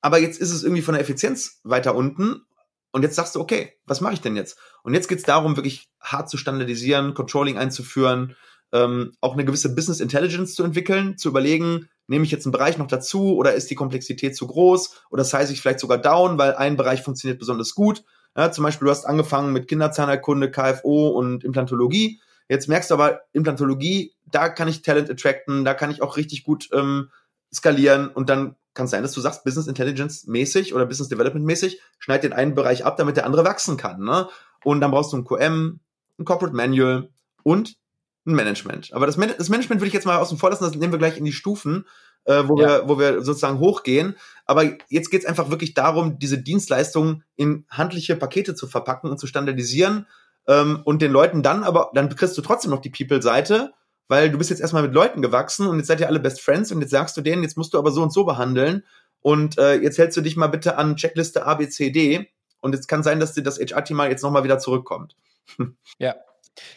aber 0.00 0.18
jetzt 0.18 0.40
ist 0.40 0.52
es 0.52 0.62
irgendwie 0.62 0.82
von 0.82 0.94
der 0.94 1.02
Effizienz 1.02 1.60
weiter 1.64 1.94
unten 1.94 2.42
und 2.90 3.02
jetzt 3.02 3.14
sagst 3.14 3.34
du, 3.34 3.40
okay, 3.40 3.74
was 3.86 4.00
mache 4.00 4.14
ich 4.14 4.20
denn 4.20 4.36
jetzt? 4.36 4.58
Und 4.82 4.94
jetzt 4.94 5.08
geht 5.08 5.18
es 5.18 5.24
darum, 5.24 5.56
wirklich 5.56 5.88
hart 6.00 6.28
zu 6.28 6.36
standardisieren, 6.36 7.14
Controlling 7.14 7.56
einzuführen, 7.56 8.36
ähm, 8.72 9.14
auch 9.20 9.34
eine 9.34 9.44
gewisse 9.44 9.74
Business 9.74 10.00
Intelligence 10.00 10.54
zu 10.54 10.64
entwickeln, 10.64 11.16
zu 11.16 11.28
überlegen, 11.28 11.88
nehme 12.06 12.24
ich 12.24 12.30
jetzt 12.30 12.44
einen 12.46 12.52
Bereich 12.52 12.78
noch 12.78 12.86
dazu 12.86 13.36
oder 13.36 13.54
ist 13.54 13.70
die 13.70 13.74
Komplexität 13.74 14.36
zu 14.36 14.46
groß 14.46 15.02
oder 15.10 15.24
size 15.24 15.52
ich 15.52 15.60
vielleicht 15.60 15.80
sogar 15.80 15.98
down, 15.98 16.38
weil 16.38 16.54
ein 16.54 16.76
Bereich 16.76 17.02
funktioniert 17.02 17.38
besonders 17.38 17.74
gut 17.74 18.02
ja, 18.36 18.52
zum 18.52 18.64
Beispiel, 18.64 18.86
du 18.86 18.90
hast 18.90 19.04
angefangen 19.04 19.52
mit 19.52 19.68
Kinderzahnheilkunde, 19.68 20.50
KFO 20.50 21.08
und 21.08 21.44
Implantologie. 21.44 22.20
Jetzt 22.48 22.68
merkst 22.68 22.90
du 22.90 22.94
aber, 22.94 23.22
Implantologie, 23.32 24.14
da 24.26 24.48
kann 24.48 24.68
ich 24.68 24.82
Talent 24.82 25.10
attracten, 25.10 25.64
da 25.64 25.74
kann 25.74 25.90
ich 25.90 26.02
auch 26.02 26.16
richtig 26.16 26.44
gut 26.44 26.68
ähm, 26.72 27.10
skalieren 27.52 28.08
und 28.08 28.28
dann 28.28 28.56
kann 28.74 28.84
es 28.84 28.90
sein, 28.90 29.02
dass 29.02 29.12
du 29.12 29.20
sagst, 29.20 29.44
Business 29.44 29.66
Intelligence 29.66 30.26
mäßig 30.26 30.72
oder 30.72 30.86
Business 30.86 31.08
Development 31.08 31.44
mäßig, 31.44 31.80
schneid 31.98 32.22
den 32.22 32.32
einen 32.32 32.54
Bereich 32.54 32.84
ab, 32.84 32.96
damit 32.96 33.16
der 33.16 33.26
andere 33.26 33.44
wachsen 33.44 33.76
kann. 33.76 34.04
Ne? 34.04 34.28
Und 34.62 34.80
dann 34.80 34.92
brauchst 34.92 35.12
du 35.12 35.16
ein 35.16 35.24
QM, 35.24 35.80
ein 36.18 36.24
Corporate 36.24 36.54
Manual 36.54 37.08
und 37.42 37.76
ein 38.24 38.34
Management. 38.34 38.92
Aber 38.92 39.06
das, 39.06 39.16
Man 39.16 39.32
das 39.36 39.48
Management 39.48 39.80
würde 39.80 39.88
ich 39.88 39.94
jetzt 39.94 40.06
mal 40.06 40.18
außen 40.18 40.38
vor 40.38 40.50
lassen, 40.50 40.64
das 40.64 40.74
nehmen 40.76 40.92
wir 40.92 40.98
gleich 40.98 41.18
in 41.18 41.24
die 41.24 41.32
Stufen 41.32 41.86
äh, 42.28 42.46
wo, 42.46 42.60
ja. 42.60 42.68
wir, 42.68 42.88
wo 42.88 42.98
wir 42.98 43.22
sozusagen 43.22 43.58
hochgehen. 43.58 44.14
Aber 44.44 44.64
jetzt 44.88 45.10
geht 45.10 45.22
es 45.22 45.26
einfach 45.26 45.50
wirklich 45.50 45.74
darum, 45.74 46.18
diese 46.18 46.38
Dienstleistungen 46.38 47.24
in 47.36 47.64
handliche 47.70 48.16
Pakete 48.16 48.54
zu 48.54 48.66
verpacken 48.66 49.10
und 49.10 49.18
zu 49.18 49.26
standardisieren 49.26 50.06
ähm, 50.46 50.80
und 50.84 51.02
den 51.02 51.10
Leuten 51.10 51.42
dann, 51.42 51.64
aber 51.64 51.90
dann 51.94 52.14
kriegst 52.14 52.36
du 52.36 52.42
trotzdem 52.42 52.70
noch 52.70 52.80
die 52.80 52.90
People-Seite, 52.90 53.72
weil 54.08 54.30
du 54.30 54.38
bist 54.38 54.50
jetzt 54.50 54.60
erstmal 54.60 54.82
mit 54.82 54.94
Leuten 54.94 55.22
gewachsen 55.22 55.66
und 55.66 55.78
jetzt 55.78 55.86
seid 55.86 56.00
ihr 56.00 56.08
alle 56.08 56.20
Best 56.20 56.40
Friends 56.40 56.70
und 56.70 56.80
jetzt 56.80 56.90
sagst 56.90 57.16
du 57.16 57.22
denen, 57.22 57.42
jetzt 57.42 57.56
musst 57.56 57.74
du 57.74 57.78
aber 57.78 57.90
so 57.90 58.02
und 58.02 58.12
so 58.12 58.24
behandeln 58.24 58.84
und 59.20 59.58
äh, 59.58 59.76
jetzt 59.76 59.98
hältst 59.98 60.16
du 60.16 60.20
dich 60.20 60.36
mal 60.36 60.48
bitte 60.48 60.76
an 60.76 60.96
Checkliste 60.96 61.46
A, 61.46 61.54
B, 61.54 61.68
C, 61.68 61.90
D 61.90 62.28
und 62.60 62.74
es 62.74 62.86
kann 62.86 63.02
sein, 63.02 63.20
dass 63.20 63.34
dir 63.34 63.42
das 63.42 63.58
HR-Team 63.58 63.96
mal 63.96 64.10
jetzt 64.10 64.22
nochmal 64.22 64.44
wieder 64.44 64.58
zurückkommt. 64.58 65.16
Ja, 65.98 66.14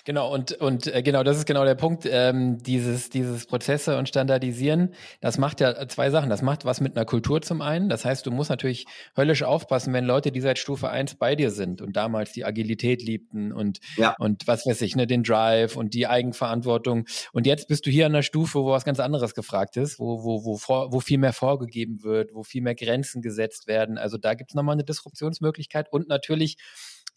Genau, 0.06 0.34
und, 0.34 0.54
und 0.54 0.88
äh, 0.88 1.02
genau, 1.04 1.24
das 1.24 1.38
ist 1.38 1.46
genau 1.46 1.66
der 1.66 1.76
Punkt. 1.76 2.08
Ähm, 2.10 2.58
dieses, 2.62 3.10
dieses 3.10 3.46
Prozesse 3.46 3.98
und 3.98 4.08
Standardisieren, 4.10 4.94
das 5.20 5.38
macht 5.38 5.62
ja 5.62 5.88
zwei 5.88 6.10
Sachen. 6.10 6.30
Das 6.30 6.42
macht 6.42 6.66
was 6.66 6.82
mit 6.82 6.96
einer 6.96 7.06
Kultur 7.06 7.42
zum 7.42 7.62
einen. 7.62 7.90
Das 7.90 8.06
heißt, 8.06 8.26
du 8.26 8.32
musst 8.32 8.50
natürlich 8.50 8.86
höllisch 9.18 9.44
aufpassen, 9.44 9.94
wenn 9.94 10.06
Leute, 10.06 10.32
die 10.32 10.42
seit 10.42 10.60
Stufe 10.60 10.90
1 10.90 11.16
bei 11.16 11.36
dir 11.36 11.52
sind 11.52 11.82
und 11.82 11.96
damals 11.96 12.32
die 12.32 12.46
Agilität 12.46 13.04
liebten 13.04 13.52
und, 13.52 13.80
ja. 13.98 14.16
und 14.20 14.48
was 14.48 14.66
weiß 14.66 14.82
ich, 14.82 14.96
ne, 14.96 15.08
den 15.08 15.24
Drive 15.24 15.76
und 15.76 15.94
die 15.94 16.08
Eigenverantwortung. 16.08 17.06
Und 17.32 17.46
jetzt 17.46 17.68
bist 17.68 17.86
du 17.86 17.90
hier 17.90 18.06
an 18.06 18.14
einer 18.14 18.24
Stufe, 18.24 18.60
wo 18.60 18.72
was 18.72 18.86
ganz 18.86 19.00
anderes 19.00 19.36
gefragt 19.36 19.78
ist, 19.78 20.00
wo, 20.00 20.24
wo, 20.24 20.46
wo, 20.46 20.58
vor, 20.58 20.92
wo 20.92 21.00
viel 21.00 21.18
mehr 21.18 21.34
vorgegeben 21.34 22.04
wird, 22.04 22.34
wo 22.34 22.44
viel 22.44 22.62
mehr 22.62 22.76
Grenzen 22.76 23.22
gesetzt 23.22 23.68
werden. 23.68 23.98
Also 23.98 24.18
da 24.18 24.34
gibt 24.34 24.52
es 24.52 24.56
nochmal 24.56 24.74
eine 24.74 24.84
Disruptionsmöglichkeit 24.84 25.92
und 25.92 26.08
natürlich 26.08 26.58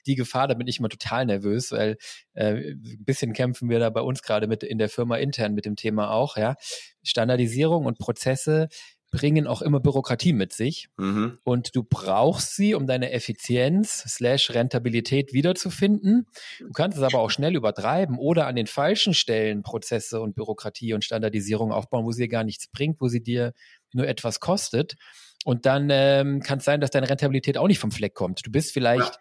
die 0.07 0.14
Gefahr, 0.14 0.49
da 0.49 0.55
bin 0.55 0.67
ich 0.67 0.79
immer 0.79 0.88
total 0.88 1.27
nervös, 1.27 1.73
weil 1.73 1.97
äh, 2.35 2.73
ein 2.73 3.05
bisschen 3.05 3.33
kämpfen 3.33 3.69
wir 3.69 3.79
da 3.79 3.90
bei 3.90 4.01
uns 4.01 4.23
gerade 4.23 4.47
mit 4.47 4.62
in 4.62 4.79
der 4.79 4.88
Firma 4.88 5.17
intern 5.17 5.55
mit 5.55 5.64
dem 5.64 5.77
Thema 5.77 6.11
auch, 6.11 6.37
ja. 6.37 6.57
Standardisierung 7.03 7.85
und 7.87 7.99
Prozesse 7.99 8.69
bringen 9.14 9.47
auch 9.47 9.62
immer 9.62 9.79
Bürokratie 9.79 10.33
mit 10.33 10.53
sich. 10.53 10.88
Mhm. 10.97 11.38
Und 11.45 11.77
du 11.77 11.85
brauchst 11.85 12.57
sie, 12.57 12.75
um 12.75 12.87
deine 12.87 13.12
Effizienz 13.12 14.03
slash 14.09 14.51
Rentabilität 14.51 15.33
wiederzufinden. 15.33 16.27
Du 16.59 16.73
kannst 16.73 16.99
es 16.99 17.05
aber 17.05 17.21
auch 17.21 17.31
schnell 17.31 17.55
übertreiben 17.55 18.19
oder 18.19 18.49
an 18.49 18.57
den 18.57 18.67
falschen 18.67 19.14
Stellen 19.14 19.62
Prozesse 19.62 20.21
und 20.21 20.35
Bürokratie 20.35 20.95
und 20.95 21.05
Standardisierung 21.05 21.71
aufbauen, 21.71 22.05
wo 22.05 22.11
sie 22.11 22.23
dir 22.23 22.29
gar 22.29 22.45
nichts 22.45 22.67
bringt, 22.67 23.01
wo 23.01 23.07
sie 23.07 23.23
dir 23.23 23.53
nur 23.93 24.09
etwas 24.09 24.40
kostet. 24.40 24.97
Und 25.45 25.64
dann 25.64 25.88
ähm, 25.93 26.40
kann 26.40 26.59
es 26.59 26.64
sein, 26.64 26.81
dass 26.81 26.90
deine 26.90 27.09
Rentabilität 27.09 27.57
auch 27.57 27.69
nicht 27.69 27.79
vom 27.79 27.93
Fleck 27.93 28.14
kommt. 28.14 28.45
Du 28.45 28.51
bist 28.51 28.73
vielleicht 28.73 29.14
ja 29.14 29.21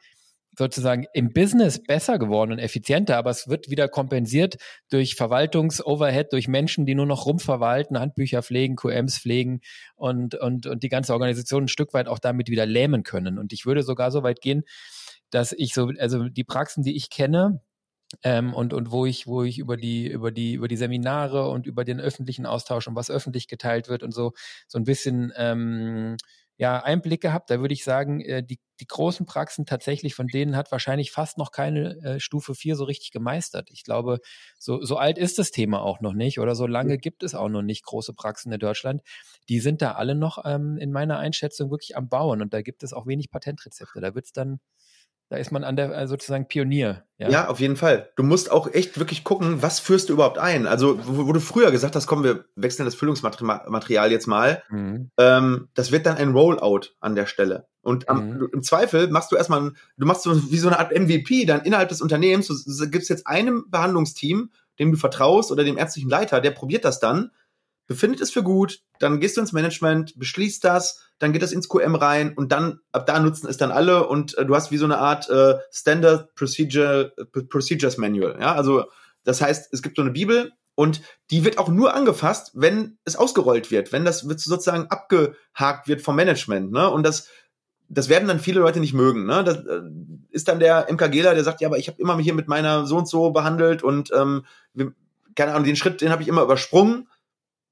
sozusagen 0.57 1.05
im 1.13 1.33
Business 1.33 1.81
besser 1.81 2.19
geworden 2.19 2.51
und 2.51 2.59
effizienter, 2.59 3.17
aber 3.17 3.31
es 3.31 3.47
wird 3.47 3.69
wieder 3.69 3.87
kompensiert 3.87 4.57
durch 4.89 5.15
Verwaltungsoverhead, 5.15 6.31
durch 6.31 6.47
Menschen, 6.47 6.85
die 6.85 6.95
nur 6.95 7.05
noch 7.05 7.25
rumverwalten, 7.25 7.99
Handbücher 7.99 8.43
pflegen, 8.43 8.75
QMs 8.75 9.17
pflegen 9.17 9.61
und, 9.95 10.35
und, 10.35 10.67
und 10.67 10.83
die 10.83 10.89
ganze 10.89 11.13
Organisation 11.13 11.65
ein 11.65 11.69
Stück 11.69 11.93
weit 11.93 12.07
auch 12.07 12.19
damit 12.19 12.49
wieder 12.49 12.65
lähmen 12.65 13.03
können. 13.03 13.39
Und 13.39 13.53
ich 13.53 13.65
würde 13.65 13.83
sogar 13.83 14.11
so 14.11 14.23
weit 14.23 14.41
gehen, 14.41 14.63
dass 15.29 15.51
ich 15.51 15.73
so, 15.73 15.91
also 15.97 16.29
die 16.29 16.43
Praxen, 16.43 16.83
die 16.83 16.95
ich 16.95 17.09
kenne, 17.09 17.61
ähm, 18.21 18.53
und, 18.53 18.73
und 18.73 18.91
wo 18.91 19.05
ich, 19.05 19.25
wo 19.25 19.43
ich 19.43 19.57
über 19.57 19.75
die, 19.75 20.07
über 20.07 20.31
die, 20.31 20.53
über 20.53 20.67
die 20.67 20.77
Seminare 20.77 21.49
und 21.49 21.65
über 21.65 21.83
den 21.83 21.99
öffentlichen 21.99 22.45
Austausch 22.45 22.87
und 22.87 22.95
was 22.95 23.09
öffentlich 23.09 23.47
geteilt 23.47 23.89
wird 23.89 24.03
und 24.03 24.13
so, 24.13 24.33
so 24.67 24.77
ein 24.77 24.83
bisschen 24.83 25.33
ähm, 25.35 26.17
ja, 26.57 26.83
Einblick 26.83 27.21
gehabt. 27.21 27.49
Da 27.49 27.59
würde 27.59 27.73
ich 27.73 27.83
sagen, 27.83 28.21
äh, 28.21 28.43
die, 28.43 28.59
die 28.79 28.87
großen 28.87 29.25
Praxen 29.25 29.65
tatsächlich, 29.65 30.13
von 30.13 30.27
denen 30.27 30.55
hat 30.55 30.71
wahrscheinlich 30.71 31.11
fast 31.11 31.37
noch 31.37 31.51
keine 31.51 31.97
äh, 32.03 32.19
Stufe 32.19 32.53
4 32.55 32.75
so 32.75 32.83
richtig 32.83 33.11
gemeistert. 33.11 33.69
Ich 33.71 33.83
glaube, 33.83 34.19
so, 34.59 34.83
so 34.83 34.97
alt 34.97 35.17
ist 35.17 35.39
das 35.39 35.51
Thema 35.51 35.81
auch 35.81 35.99
noch 36.01 36.13
nicht 36.13 36.39
oder 36.39 36.55
so 36.55 36.67
lange 36.67 36.97
gibt 36.97 37.23
es 37.23 37.33
auch 37.33 37.49
noch 37.49 37.63
nicht 37.63 37.83
große 37.85 38.13
Praxen 38.13 38.51
in 38.51 38.59
Deutschland. 38.59 39.01
Die 39.49 39.59
sind 39.59 39.81
da 39.81 39.93
alle 39.93 40.15
noch 40.15 40.43
ähm, 40.45 40.77
in 40.77 40.91
meiner 40.91 41.17
Einschätzung 41.17 41.71
wirklich 41.71 41.97
am 41.97 42.09
Bauen 42.09 42.41
und 42.41 42.53
da 42.53 42.61
gibt 42.61 42.83
es 42.83 42.93
auch 42.93 43.07
wenig 43.07 43.31
Patentrezepte. 43.31 43.99
Da 43.99 44.13
wird 44.15 44.25
es 44.25 44.31
dann 44.31 44.59
da 45.33 45.39
ist 45.39 45.51
man 45.51 45.63
an 45.63 45.75
der 45.75 45.91
also 45.93 46.13
sozusagen 46.13 46.47
Pionier. 46.47 47.05
Ja? 47.17 47.27
ja, 47.27 47.47
auf 47.47 47.59
jeden 47.59 47.75
Fall. 47.75 48.11
Du 48.15 48.21
musst 48.21 48.51
auch 48.51 48.71
echt 48.71 48.99
wirklich 48.99 49.23
gucken, 49.23 49.63
was 49.63 49.79
führst 49.79 50.09
du 50.09 50.13
überhaupt 50.13 50.37
ein? 50.37 50.67
Also, 50.67 50.99
wo, 51.07 51.25
wo 51.25 51.33
du 51.33 51.39
früher 51.39 51.71
gesagt 51.71 51.95
hast, 51.95 52.05
komm, 52.05 52.23
wir 52.23 52.45
wechseln 52.55 52.85
das 52.85 52.93
Füllungsmaterial 52.93 54.11
jetzt 54.11 54.27
mal, 54.27 54.61
mhm. 54.69 55.09
ähm, 55.17 55.69
das 55.73 55.91
wird 55.91 56.05
dann 56.05 56.17
ein 56.17 56.33
Rollout 56.33 56.91
an 56.99 57.15
der 57.15 57.25
Stelle. 57.25 57.65
Und 57.81 58.09
am, 58.09 58.29
mhm. 58.29 58.49
im 58.53 58.61
Zweifel 58.61 59.07
machst 59.07 59.31
du 59.31 59.35
erstmal, 59.35 59.71
du 59.97 60.05
machst 60.05 60.21
so 60.21 60.51
wie 60.51 60.57
so 60.59 60.67
eine 60.67 60.77
Art 60.77 60.91
MVP 60.91 61.45
dann 61.45 61.61
innerhalb 61.61 61.89
des 61.89 62.03
Unternehmens, 62.03 62.45
du, 62.45 62.53
du 62.53 62.89
gibst 62.91 63.09
jetzt 63.09 63.25
einem 63.25 63.65
Behandlungsteam, 63.71 64.51
dem 64.77 64.91
du 64.91 64.97
vertraust 64.99 65.51
oder 65.51 65.63
dem 65.63 65.79
ärztlichen 65.79 66.11
Leiter, 66.11 66.41
der 66.41 66.51
probiert 66.51 66.85
das 66.85 66.99
dann 66.99 67.31
befindet 67.87 68.21
es 68.21 68.31
für 68.31 68.43
gut, 68.43 68.79
dann 68.99 69.19
gehst 69.19 69.37
du 69.37 69.41
ins 69.41 69.53
Management, 69.53 70.17
beschließt 70.17 70.63
das, 70.63 71.01
dann 71.19 71.33
geht 71.33 71.41
das 71.41 71.51
ins 71.51 71.69
QM 71.69 71.95
rein 71.95 72.33
und 72.33 72.51
dann 72.51 72.79
ab 72.91 73.05
da 73.05 73.19
nutzen 73.19 73.47
es 73.47 73.57
dann 73.57 73.71
alle 73.71 74.07
und 74.07 74.37
äh, 74.37 74.45
du 74.45 74.55
hast 74.55 74.71
wie 74.71 74.77
so 74.77 74.85
eine 74.85 74.97
Art 74.97 75.29
äh, 75.29 75.55
Standard 75.71 76.33
Procedure 76.35 77.13
äh, 77.17 77.41
Procedures 77.43 77.97
Manual, 77.97 78.37
ja? 78.39 78.53
Also 78.55 78.85
das 79.23 79.41
heißt, 79.41 79.71
es 79.71 79.81
gibt 79.81 79.95
so 79.95 80.01
eine 80.01 80.11
Bibel 80.11 80.51
und 80.75 81.01
die 81.31 81.45
wird 81.45 81.57
auch 81.57 81.69
nur 81.69 81.93
angefasst, 81.93 82.51
wenn 82.55 82.97
es 83.05 83.15
ausgerollt 83.15 83.71
wird, 83.71 83.91
wenn 83.91 84.05
das 84.05 84.27
wird 84.27 84.39
sozusagen 84.39 84.87
abgehakt 84.87 85.87
wird 85.87 86.01
vom 86.01 86.15
Management, 86.15 86.71
ne? 86.71 86.89
Und 86.89 87.03
das 87.03 87.29
das 87.89 88.09
werden 88.09 88.27
dann 88.27 88.39
viele 88.39 88.59
Leute 88.59 88.79
nicht 88.79 88.93
mögen. 88.93 89.25
Ne? 89.25 89.43
Das 89.43 89.57
äh, 89.57 89.81
ist 90.29 90.47
dann 90.47 90.59
der 90.59 90.87
MKGler, 90.91 91.35
der 91.35 91.43
sagt, 91.43 91.61
ja, 91.61 91.67
aber 91.67 91.77
ich 91.77 91.87
habe 91.87 92.01
immer 92.01 92.17
hier 92.17 92.33
mit 92.33 92.47
meiner 92.47 92.85
so 92.85 92.97
und 92.97 93.07
so 93.07 93.31
behandelt 93.31 93.83
und 93.83 94.09
ähm, 94.15 94.45
keine 95.35 95.51
Ahnung, 95.51 95.65
den 95.65 95.75
Schritt, 95.75 96.01
den 96.01 96.09
habe 96.09 96.21
ich 96.21 96.27
immer 96.27 96.43
übersprungen 96.43 97.07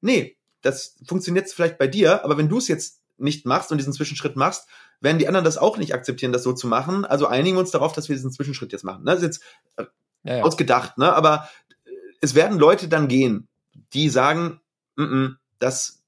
nee, 0.01 0.37
das 0.61 0.95
funktioniert 1.05 1.49
vielleicht 1.49 1.77
bei 1.77 1.87
dir, 1.87 2.23
aber 2.23 2.37
wenn 2.37 2.49
du 2.49 2.57
es 2.57 2.67
jetzt 2.67 3.01
nicht 3.17 3.45
machst 3.45 3.71
und 3.71 3.77
diesen 3.77 3.93
Zwischenschritt 3.93 4.35
machst, 4.35 4.67
werden 4.99 5.19
die 5.19 5.27
anderen 5.27 5.45
das 5.45 5.57
auch 5.57 5.77
nicht 5.77 5.93
akzeptieren, 5.93 6.33
das 6.33 6.43
so 6.43 6.53
zu 6.53 6.67
machen. 6.67 7.05
Also 7.05 7.27
einigen 7.27 7.55
wir 7.55 7.61
uns 7.61 7.71
darauf, 7.71 7.93
dass 7.93 8.09
wir 8.09 8.15
diesen 8.15 8.31
Zwischenschritt 8.31 8.71
jetzt 8.71 8.83
machen. 8.83 9.05
Das 9.05 9.17
ist 9.17 9.23
jetzt 9.23 9.43
äh, 9.77 9.85
ja, 10.23 10.37
ja. 10.37 10.43
ausgedacht, 10.43 10.97
ne? 10.97 11.13
Aber 11.13 11.49
äh, 11.85 11.89
es 12.19 12.35
werden 12.35 12.59
Leute 12.59 12.87
dann 12.87 13.07
gehen, 13.07 13.47
die 13.93 14.09
sagen, 14.09 14.59
mm 14.95 15.03
-mm, 15.03 15.35
das 15.59 16.01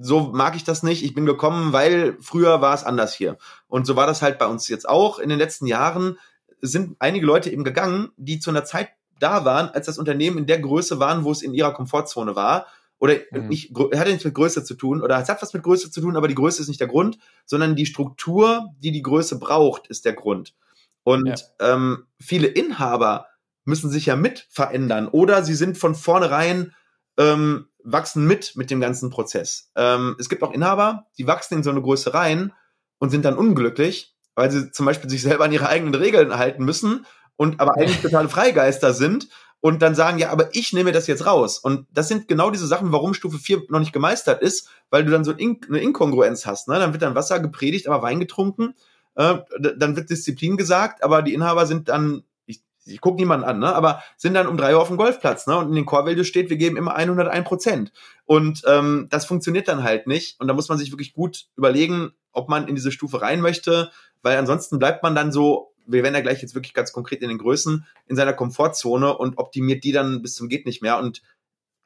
so 0.00 0.32
mag 0.32 0.56
ich 0.56 0.64
das 0.64 0.82
nicht. 0.82 1.04
Ich 1.04 1.14
bin 1.14 1.26
gekommen, 1.26 1.72
weil 1.72 2.16
früher 2.20 2.60
war 2.60 2.74
es 2.74 2.84
anders 2.84 3.14
hier. 3.14 3.38
Und 3.66 3.86
so 3.86 3.96
war 3.96 4.06
das 4.06 4.22
halt 4.22 4.38
bei 4.38 4.46
uns 4.46 4.68
jetzt 4.68 4.88
auch. 4.88 5.18
In 5.18 5.28
den 5.28 5.38
letzten 5.38 5.66
Jahren 5.66 6.18
sind 6.60 6.96
einige 6.98 7.26
Leute 7.26 7.50
eben 7.50 7.64
gegangen, 7.64 8.10
die 8.16 8.38
zu 8.38 8.50
einer 8.50 8.64
Zeit 8.64 8.90
da 9.18 9.44
waren, 9.44 9.68
als 9.68 9.86
das 9.86 9.98
Unternehmen 9.98 10.38
in 10.38 10.46
der 10.46 10.60
Größe 10.60 10.98
waren, 10.98 11.24
wo 11.24 11.32
es 11.32 11.42
in 11.42 11.54
ihrer 11.54 11.72
Komfortzone 11.72 12.36
war 12.36 12.66
oder 13.04 13.16
mhm. 13.32 13.48
nicht, 13.48 13.76
hat 13.76 13.92
ja 13.92 14.04
nichts 14.06 14.24
mit 14.24 14.32
Größe 14.32 14.64
zu 14.64 14.74
tun 14.74 15.02
oder 15.02 15.20
es 15.20 15.28
hat 15.28 15.42
was 15.42 15.52
mit 15.52 15.62
Größe 15.62 15.90
zu 15.90 16.00
tun, 16.00 16.16
aber 16.16 16.26
die 16.26 16.34
Größe 16.34 16.62
ist 16.62 16.68
nicht 16.68 16.80
der 16.80 16.88
Grund, 16.88 17.18
sondern 17.44 17.76
die 17.76 17.84
Struktur, 17.84 18.70
die 18.78 18.92
die 18.92 19.02
Größe 19.02 19.38
braucht, 19.38 19.88
ist 19.88 20.06
der 20.06 20.14
Grund. 20.14 20.54
Und 21.02 21.26
ja. 21.26 21.74
ähm, 21.74 22.06
viele 22.18 22.46
Inhaber 22.46 23.26
müssen 23.66 23.90
sich 23.90 24.06
ja 24.06 24.16
mit 24.16 24.46
verändern 24.48 25.08
oder 25.08 25.44
sie 25.44 25.54
sind 25.54 25.76
von 25.76 25.94
vornherein 25.94 26.74
ähm, 27.18 27.66
wachsen 27.82 28.26
mit 28.26 28.56
mit 28.56 28.70
dem 28.70 28.80
ganzen 28.80 29.10
Prozess. 29.10 29.70
Ähm, 29.76 30.16
es 30.18 30.30
gibt 30.30 30.42
auch 30.42 30.52
Inhaber, 30.52 31.06
die 31.18 31.26
wachsen 31.26 31.58
in 31.58 31.62
so 31.62 31.68
eine 31.68 31.82
Größe 31.82 32.14
rein 32.14 32.54
und 32.96 33.10
sind 33.10 33.26
dann 33.26 33.36
unglücklich, 33.36 34.16
weil 34.34 34.50
sie 34.50 34.72
zum 34.72 34.86
Beispiel 34.86 35.10
sich 35.10 35.20
selber 35.20 35.44
an 35.44 35.52
ihre 35.52 35.68
eigenen 35.68 35.94
Regeln 35.94 36.38
halten 36.38 36.64
müssen 36.64 37.04
und 37.36 37.60
aber 37.60 37.74
eigentlich 37.76 38.00
totale 38.00 38.30
Freigeister 38.30 38.94
sind 38.94 39.28
und 39.64 39.80
dann 39.80 39.94
sagen, 39.94 40.18
ja, 40.18 40.28
aber 40.28 40.54
ich 40.54 40.74
nehme 40.74 40.92
das 40.92 41.06
jetzt 41.06 41.24
raus. 41.24 41.58
Und 41.58 41.86
das 41.90 42.06
sind 42.06 42.28
genau 42.28 42.50
diese 42.50 42.66
Sachen, 42.66 42.92
warum 42.92 43.14
Stufe 43.14 43.38
4 43.38 43.62
noch 43.70 43.78
nicht 43.78 43.94
gemeistert 43.94 44.42
ist, 44.42 44.68
weil 44.90 45.06
du 45.06 45.10
dann 45.10 45.24
so 45.24 45.32
eine 45.32 45.78
Inkongruenz 45.80 46.44
hast. 46.44 46.68
Ne? 46.68 46.78
Dann 46.78 46.92
wird 46.92 47.02
dann 47.02 47.14
Wasser 47.14 47.40
gepredigt, 47.40 47.88
aber 47.88 48.02
Wein 48.02 48.20
getrunken. 48.20 48.74
Äh, 49.14 49.36
dann 49.78 49.96
wird 49.96 50.10
Disziplin 50.10 50.58
gesagt, 50.58 51.02
aber 51.02 51.22
die 51.22 51.32
Inhaber 51.32 51.64
sind 51.64 51.88
dann, 51.88 52.24
ich, 52.44 52.60
ich 52.84 53.00
gucke 53.00 53.16
niemanden 53.16 53.46
an, 53.46 53.58
ne? 53.58 53.74
aber 53.74 54.02
sind 54.18 54.34
dann 54.34 54.48
um 54.48 54.58
drei 54.58 54.74
Uhr 54.74 54.82
auf 54.82 54.88
dem 54.88 54.98
Golfplatz. 54.98 55.46
Ne? 55.46 55.56
Und 55.56 55.68
in 55.68 55.74
den 55.76 55.86
Values 55.86 56.26
steht, 56.26 56.50
wir 56.50 56.58
geben 56.58 56.76
immer 56.76 56.94
101 56.94 57.48
Prozent. 57.48 57.92
Und 58.26 58.64
ähm, 58.66 59.06
das 59.08 59.24
funktioniert 59.24 59.66
dann 59.68 59.82
halt 59.82 60.06
nicht. 60.06 60.38
Und 60.40 60.48
da 60.48 60.52
muss 60.52 60.68
man 60.68 60.76
sich 60.76 60.92
wirklich 60.92 61.14
gut 61.14 61.46
überlegen, 61.56 62.12
ob 62.32 62.50
man 62.50 62.68
in 62.68 62.74
diese 62.74 62.92
Stufe 62.92 63.22
rein 63.22 63.40
möchte, 63.40 63.90
weil 64.24 64.36
ansonsten 64.36 64.80
bleibt 64.80 65.04
man 65.04 65.14
dann 65.14 65.30
so 65.30 65.74
wir 65.86 66.02
werden 66.02 66.14
ja 66.14 66.20
gleich 66.20 66.42
jetzt 66.42 66.54
wirklich 66.54 66.74
ganz 66.74 66.92
konkret 66.92 67.22
in 67.22 67.28
den 67.28 67.38
Größen, 67.38 67.86
in 68.06 68.16
seiner 68.16 68.32
Komfortzone 68.32 69.16
und 69.16 69.38
optimiert 69.38 69.84
die 69.84 69.92
dann 69.92 70.22
bis 70.22 70.34
zum 70.34 70.48
geht 70.48 70.66
nicht 70.66 70.82
mehr. 70.82 70.98
Und 70.98 71.22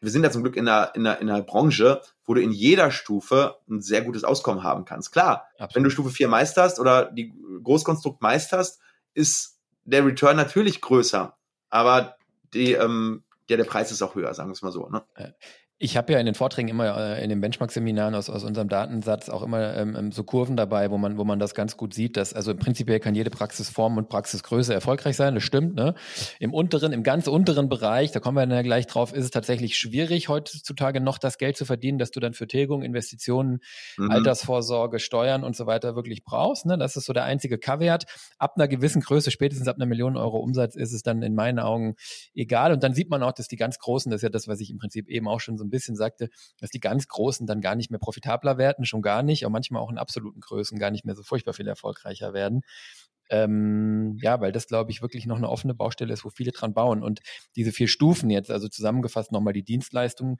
wir 0.01 0.11
sind 0.11 0.22
ja 0.22 0.31
zum 0.31 0.42
Glück 0.42 0.57
in 0.57 0.68
einer, 0.68 0.94
in 0.94 1.07
einer, 1.07 1.20
in 1.20 1.29
einer 1.29 1.42
Branche, 1.42 2.01
wo 2.24 2.35
du 2.35 2.40
in 2.40 2.53
jeder 2.53 2.90
Stufe 2.90 3.57
ein 3.68 3.81
sehr 3.81 4.03
gutes 4.03 4.24
Auskommen 4.24 4.62
haben 4.62 4.85
kannst. 4.85 5.12
Klar, 5.12 5.48
Absolut. 5.55 5.74
wenn 5.74 5.85
du 5.85 5.90
Stufe 5.90 6.11
4 6.11 6.29
meisterst 6.29 6.79
oder 6.79 7.11
die 7.11 7.35
Großkonstrukt 7.62 8.22
meisterst, 8.22 8.81
ist 9.14 9.59
der 9.85 10.05
Return 10.05 10.37
natürlich 10.37 10.81
größer. 10.81 11.37
Aber 11.70 12.16
die, 12.55 12.72
ähm, 12.72 13.24
ja, 13.48 13.57
der 13.57 13.64
Preis 13.64 13.90
ist 13.90 14.03
auch 14.03 14.14
höher, 14.14 14.33
sagen 14.35 14.51
wir 14.51 14.53
es 14.55 14.62
mal 14.62 14.72
so. 14.72 14.88
Ne? 14.88 15.03
Ich 15.80 15.96
habe 15.96 16.12
ja 16.12 16.18
in 16.18 16.26
den 16.26 16.34
Vorträgen 16.34 16.68
immer 16.68 16.96
äh, 16.98 17.22
in 17.22 17.28
den 17.28 17.40
Benchmark-Seminaren 17.40 18.16
aus, 18.16 18.28
aus 18.28 18.42
unserem 18.42 18.68
Datensatz 18.68 19.28
auch 19.28 19.42
immer 19.42 19.76
ähm, 19.76 19.94
ähm, 19.96 20.10
so 20.10 20.24
Kurven 20.24 20.56
dabei, 20.56 20.90
wo 20.90 20.98
man, 20.98 21.18
wo 21.18 21.24
man 21.24 21.38
das 21.38 21.54
ganz 21.54 21.76
gut 21.76 21.94
sieht, 21.94 22.16
dass 22.16 22.34
also 22.34 22.50
im 22.50 22.58
Prinzip 22.58 22.88
kann 23.00 23.14
jede 23.14 23.30
Praxisform 23.30 23.96
und 23.96 24.08
Praxisgröße 24.08 24.74
erfolgreich 24.74 25.14
sein, 25.14 25.36
das 25.36 25.44
stimmt. 25.44 25.76
Ne? 25.76 25.94
Im 26.40 26.52
unteren, 26.52 26.92
im 26.92 27.04
ganz 27.04 27.28
unteren 27.28 27.68
Bereich, 27.68 28.10
da 28.10 28.18
kommen 28.18 28.36
wir 28.36 28.40
dann 28.40 28.56
ja 28.56 28.62
gleich 28.62 28.88
drauf, 28.88 29.12
ist 29.12 29.24
es 29.24 29.30
tatsächlich 29.30 29.76
schwierig, 29.76 30.28
heutzutage 30.28 31.00
noch 31.00 31.16
das 31.16 31.38
Geld 31.38 31.56
zu 31.56 31.64
verdienen, 31.64 31.98
dass 31.98 32.10
du 32.10 32.18
dann 32.18 32.32
für 32.32 32.48
Tilgung, 32.48 32.82
Investitionen, 32.82 33.60
mhm. 33.98 34.10
Altersvorsorge, 34.10 34.98
Steuern 34.98 35.44
und 35.44 35.54
so 35.54 35.66
weiter 35.66 35.94
wirklich 35.94 36.24
brauchst. 36.24 36.66
Ne? 36.66 36.76
Das 36.76 36.96
ist 36.96 37.04
so 37.04 37.12
der 37.12 37.22
einzige 37.22 37.56
Kaviar. 37.56 38.00
Ab 38.38 38.54
einer 38.56 38.66
gewissen 38.66 39.00
Größe, 39.00 39.30
spätestens 39.30 39.68
ab 39.68 39.76
einer 39.76 39.86
Million 39.86 40.16
Euro 40.16 40.38
Umsatz, 40.38 40.74
ist 40.74 40.92
es 40.92 41.04
dann 41.04 41.22
in 41.22 41.36
meinen 41.36 41.60
Augen 41.60 41.94
egal. 42.34 42.72
Und 42.72 42.82
dann 42.82 42.94
sieht 42.94 43.10
man 43.10 43.22
auch, 43.22 43.32
dass 43.32 43.46
die 43.46 43.56
ganz 43.56 43.78
Großen, 43.78 44.10
das 44.10 44.18
ist 44.18 44.22
ja 44.24 44.28
das, 44.28 44.48
was 44.48 44.58
ich 44.60 44.70
im 44.70 44.78
Prinzip 44.78 45.08
eben 45.08 45.28
auch 45.28 45.38
schon 45.38 45.56
so 45.56 45.67
ein 45.68 45.70
bisschen 45.70 45.96
sagte, 45.96 46.28
dass 46.59 46.70
die 46.70 46.81
ganz 46.81 47.07
Großen 47.09 47.46
dann 47.46 47.61
gar 47.61 47.76
nicht 47.76 47.90
mehr 47.90 48.00
profitabler 48.00 48.59
werden, 48.59 48.85
schon 48.85 49.02
gar 49.02 49.22
nicht, 49.22 49.44
und 49.44 49.52
manchmal 49.52 49.83
auch 49.83 49.90
in 49.90 49.98
absoluten 49.98 50.40
Größen 50.40 50.78
gar 50.78 50.90
nicht 50.90 51.04
mehr 51.04 51.14
so 51.14 51.22
furchtbar 51.22 51.52
viel 51.54 51.68
erfolgreicher 51.68 52.33
werden. 52.33 52.62
Ähm, 53.31 54.16
ja, 54.22 54.40
weil 54.40 54.52
das, 54.52 54.66
glaube 54.66 54.90
ich, 54.90 55.02
wirklich 55.02 55.26
noch 55.26 55.37
eine 55.37 55.50
offene 55.50 55.74
Baustelle 55.74 56.12
ist, 56.14 56.24
wo 56.24 56.31
viele 56.31 56.52
dran 56.52 56.72
bauen. 56.74 57.02
Und 57.02 57.20
diese 57.57 57.72
vier 57.72 57.88
Stufen 57.88 58.31
jetzt, 58.31 58.50
also 58.50 58.68
zusammengefasst 58.68 59.33
nochmal 59.33 59.52
die 59.52 59.64
Dienstleistungen, 59.64 60.38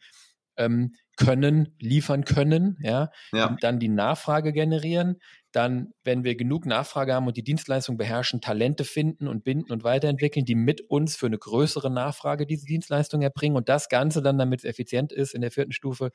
ähm, 0.59 0.95
können, 1.17 1.75
liefern 1.81 2.25
können, 2.25 2.77
ja, 2.81 3.11
ja. 3.33 3.57
dann 3.61 3.79
die 3.79 3.89
Nachfrage 3.89 4.53
generieren, 4.53 5.17
dann, 5.53 5.93
wenn 6.05 6.25
wir 6.25 6.37
genug 6.37 6.67
Nachfrage 6.67 7.15
haben 7.15 7.27
und 7.27 7.37
die 7.37 7.43
Dienstleistung 7.43 7.97
beherrschen, 7.97 8.41
Talente 8.41 8.85
finden 8.85 9.27
und 9.27 9.45
binden 9.45 9.73
und 9.73 9.83
weiterentwickeln, 9.83 10.45
die 10.45 10.55
mit 10.55 10.83
uns 10.83 11.17
für 11.17 11.27
eine 11.27 11.39
größere 11.39 11.91
Nachfrage 11.91 12.47
diese 12.47 12.67
Dienstleistung 12.67 13.23
erbringen 13.23 13.57
und 13.57 13.69
das 13.69 13.89
Ganze 13.89 14.23
dann, 14.23 14.39
damit 14.39 14.61
es 14.61 14.65
effizient 14.65 15.13
ist, 15.13 15.35
in 15.35 15.41
der 15.41 15.51
vierten 15.51 15.73
Stufe 15.73 16.11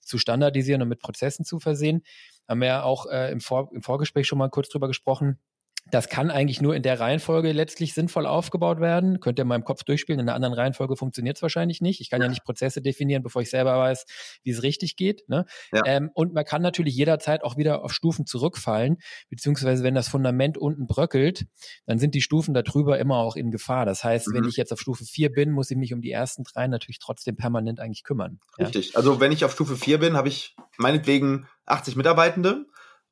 zu 0.00 0.18
standardisieren 0.18 0.82
und 0.82 0.88
mit 0.88 1.00
Prozessen 1.00 1.44
zu 1.44 1.58
versehen. 1.58 2.02
Haben 2.48 2.60
wir 2.60 2.68
ja 2.68 2.82
auch 2.84 3.06
äh, 3.06 3.32
im, 3.32 3.40
Vor 3.40 3.70
im 3.74 3.82
Vorgespräch 3.82 4.26
schon 4.26 4.38
mal 4.38 4.50
kurz 4.50 4.68
drüber 4.68 4.86
gesprochen 4.86 5.40
das 5.90 6.08
kann 6.08 6.30
eigentlich 6.30 6.60
nur 6.60 6.74
in 6.74 6.82
der 6.82 6.98
Reihenfolge 6.98 7.52
letztlich 7.52 7.94
sinnvoll 7.94 8.26
aufgebaut 8.26 8.80
werden. 8.80 9.20
Könnt 9.20 9.38
ihr 9.38 9.42
in 9.42 9.48
meinem 9.48 9.64
Kopf 9.64 9.84
durchspielen. 9.84 10.20
In 10.20 10.28
einer 10.28 10.34
anderen 10.34 10.54
Reihenfolge 10.54 10.96
funktioniert 10.96 11.36
es 11.36 11.42
wahrscheinlich 11.42 11.80
nicht. 11.80 12.00
Ich 12.00 12.10
kann 12.10 12.20
ja. 12.20 12.26
ja. 12.26 12.30
nicht 12.30 12.44
Prozesse 12.44 12.82
definieren, 12.82 13.22
bevor 13.22 13.42
ich 13.42 13.50
selber 13.50 13.78
weiß, 13.78 14.04
wie 14.42 14.50
es 14.50 14.62
richtig 14.62 14.96
geht. 14.96 15.28
Ne? 15.28 15.46
Ja. 15.72 15.82
Ähm, 15.86 16.10
und 16.14 16.34
man 16.34 16.44
kann 16.44 16.60
natürlich 16.60 16.96
jederzeit 16.96 17.44
auch 17.44 17.56
wieder 17.56 17.84
auf 17.84 17.92
Stufen 17.92 18.26
zurückfallen, 18.26 18.98
beziehungsweise 19.30 19.84
wenn 19.84 19.94
das 19.94 20.08
Fundament 20.08 20.58
unten 20.58 20.86
bröckelt, 20.86 21.46
dann 21.86 21.98
sind 21.98 22.14
die 22.14 22.22
Stufen 22.22 22.52
darüber 22.52 22.98
immer 22.98 23.18
auch 23.18 23.36
in 23.36 23.52
Gefahr. 23.52 23.86
Das 23.86 24.02
heißt, 24.02 24.28
mhm. 24.28 24.34
wenn 24.34 24.44
ich 24.44 24.56
jetzt 24.56 24.72
auf 24.72 24.80
Stufe 24.80 25.04
4 25.04 25.30
bin, 25.30 25.52
muss 25.52 25.70
ich 25.70 25.76
mich 25.76 25.94
um 25.94 26.00
die 26.00 26.10
ersten 26.10 26.42
drei 26.42 26.66
natürlich 26.66 26.98
trotzdem 26.98 27.36
permanent 27.36 27.78
eigentlich 27.78 28.02
kümmern. 28.02 28.40
Richtig. 28.58 28.90
Ja? 28.90 28.96
Also 28.96 29.20
wenn 29.20 29.30
ich 29.30 29.44
auf 29.44 29.52
Stufe 29.52 29.76
4 29.76 29.98
bin, 29.98 30.16
habe 30.16 30.28
ich 30.28 30.56
meinetwegen 30.78 31.46
80 31.66 31.94
Mitarbeitende 31.94 32.66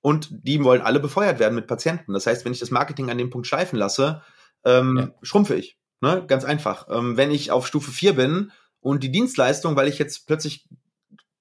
und 0.05 0.29
die 0.31 0.63
wollen 0.63 0.83
alle 0.83 1.01
befeuert 1.01 1.39
werden 1.39 1.55
mit 1.55 1.67
Patienten. 1.67 2.13
Das 2.13 2.27
heißt, 2.27 2.45
wenn 2.45 2.53
ich 2.53 2.59
das 2.59 2.71
Marketing 2.71 3.09
an 3.09 3.17
dem 3.17 3.31
Punkt 3.31 3.47
schleifen 3.47 3.79
lasse, 3.79 4.21
ähm, 4.63 4.97
ja. 4.99 5.09
schrumpfe 5.23 5.55
ich. 5.55 5.79
Ne? 6.03 6.23
Ganz 6.27 6.45
einfach. 6.45 6.89
Ähm, 6.91 7.17
wenn 7.17 7.31
ich 7.31 7.51
auf 7.51 7.67
Stufe 7.67 7.91
4 7.91 8.13
bin 8.13 8.53
und 8.81 9.03
die 9.03 9.11
Dienstleistung, 9.11 9.77
weil 9.77 9.89
ich 9.89 9.99
jetzt 9.99 10.27
plötzlich 10.27 10.69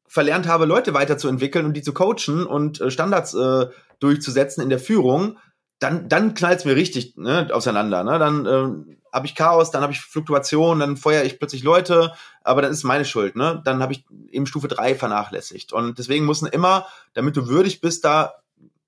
verlernt 0.08 0.48
habe, 0.48 0.64
Leute 0.64 0.94
weiterzuentwickeln 0.94 1.66
und 1.66 1.74
die 1.74 1.82
zu 1.82 1.94
coachen 1.94 2.46
und 2.46 2.80
äh, 2.80 2.90
Standards 2.90 3.34
äh, 3.34 3.66
durchzusetzen 4.00 4.64
in 4.64 4.70
der 4.70 4.80
Führung, 4.80 5.38
dann, 5.80 6.08
dann 6.08 6.34
knallt 6.34 6.60
es 6.60 6.66
mir 6.66 6.78
richtig 6.78 7.18
ne, 7.18 7.50
auseinander. 7.52 8.06
Ne? 8.06 8.18
Dann 8.18 8.46
äh, 8.46 8.96
habe 9.12 9.26
ich 9.26 9.36
Chaos, 9.36 9.72
dann 9.72 9.82
habe 9.82 9.92
ich 9.92 10.00
Fluktuation, 10.00 10.80
dann 10.80 10.96
feuere 10.96 11.26
ich 11.26 11.38
plötzlich 11.38 11.64
Leute, 11.64 12.14
aber 12.46 12.62
dann 12.62 12.72
ist 12.72 12.86
meine 12.86 13.04
Schuld. 13.04 13.36
Ne? 13.36 13.62
Dann 13.66 13.82
habe 13.82 13.92
ich 13.92 14.06
eben 14.32 14.46
Stufe 14.46 14.70
3 14.70 14.96
vernachlässigt. 14.96 15.74
Und 15.74 16.00
deswegen 16.00 16.26
müssen 16.26 16.48
immer, 16.48 16.88
damit 17.14 17.36
du 17.36 17.50
würdig 17.50 17.82
bist, 17.82 18.06
da 18.06 18.36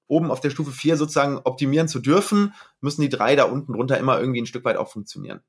oben 0.07 0.31
auf 0.31 0.39
der 0.39 0.49
Stufe 0.49 0.71
4 0.71 0.97
sozusagen 0.97 1.39
optimieren 1.43 1.87
zu 1.87 1.99
dürfen, 1.99 2.53
müssen 2.81 3.01
die 3.01 3.09
drei 3.09 3.35
da 3.35 3.45
unten 3.45 3.73
drunter 3.73 3.97
immer 3.97 4.19
irgendwie 4.19 4.41
ein 4.41 4.45
Stück 4.45 4.65
weit 4.65 4.77
auch 4.77 4.89
funktionieren. 4.89 5.41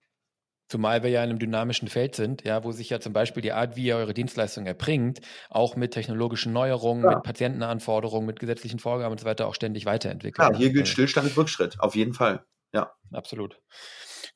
Zumal 0.68 1.04
wir 1.04 1.10
ja 1.10 1.22
in 1.22 1.30
einem 1.30 1.38
dynamischen 1.38 1.86
Feld 1.86 2.16
sind, 2.16 2.42
ja, 2.44 2.64
wo 2.64 2.72
sich 2.72 2.90
ja 2.90 2.98
zum 2.98 3.12
Beispiel 3.12 3.40
die 3.40 3.52
Art, 3.52 3.76
wie 3.76 3.84
ihr 3.84 3.96
eure 3.96 4.14
Dienstleistung 4.14 4.66
erbringt, 4.66 5.20
auch 5.48 5.76
mit 5.76 5.92
technologischen 5.92 6.52
Neuerungen, 6.52 7.04
ja. 7.04 7.10
mit 7.10 7.22
Patientenanforderungen, 7.22 8.26
mit 8.26 8.40
gesetzlichen 8.40 8.80
Vorgaben 8.80 9.12
und 9.12 9.20
so 9.20 9.26
weiter 9.26 9.46
auch 9.46 9.54
ständig 9.54 9.86
weiterentwickelt. 9.86 10.48
Ja, 10.48 10.56
hier 10.56 10.72
gilt 10.72 10.88
Stillstand 10.88 11.28
ist 11.28 11.36
Rückschritt, 11.36 11.78
auf 11.78 11.94
jeden 11.94 12.14
Fall. 12.14 12.44
Ja. 12.72 12.90
Absolut. 13.12 13.60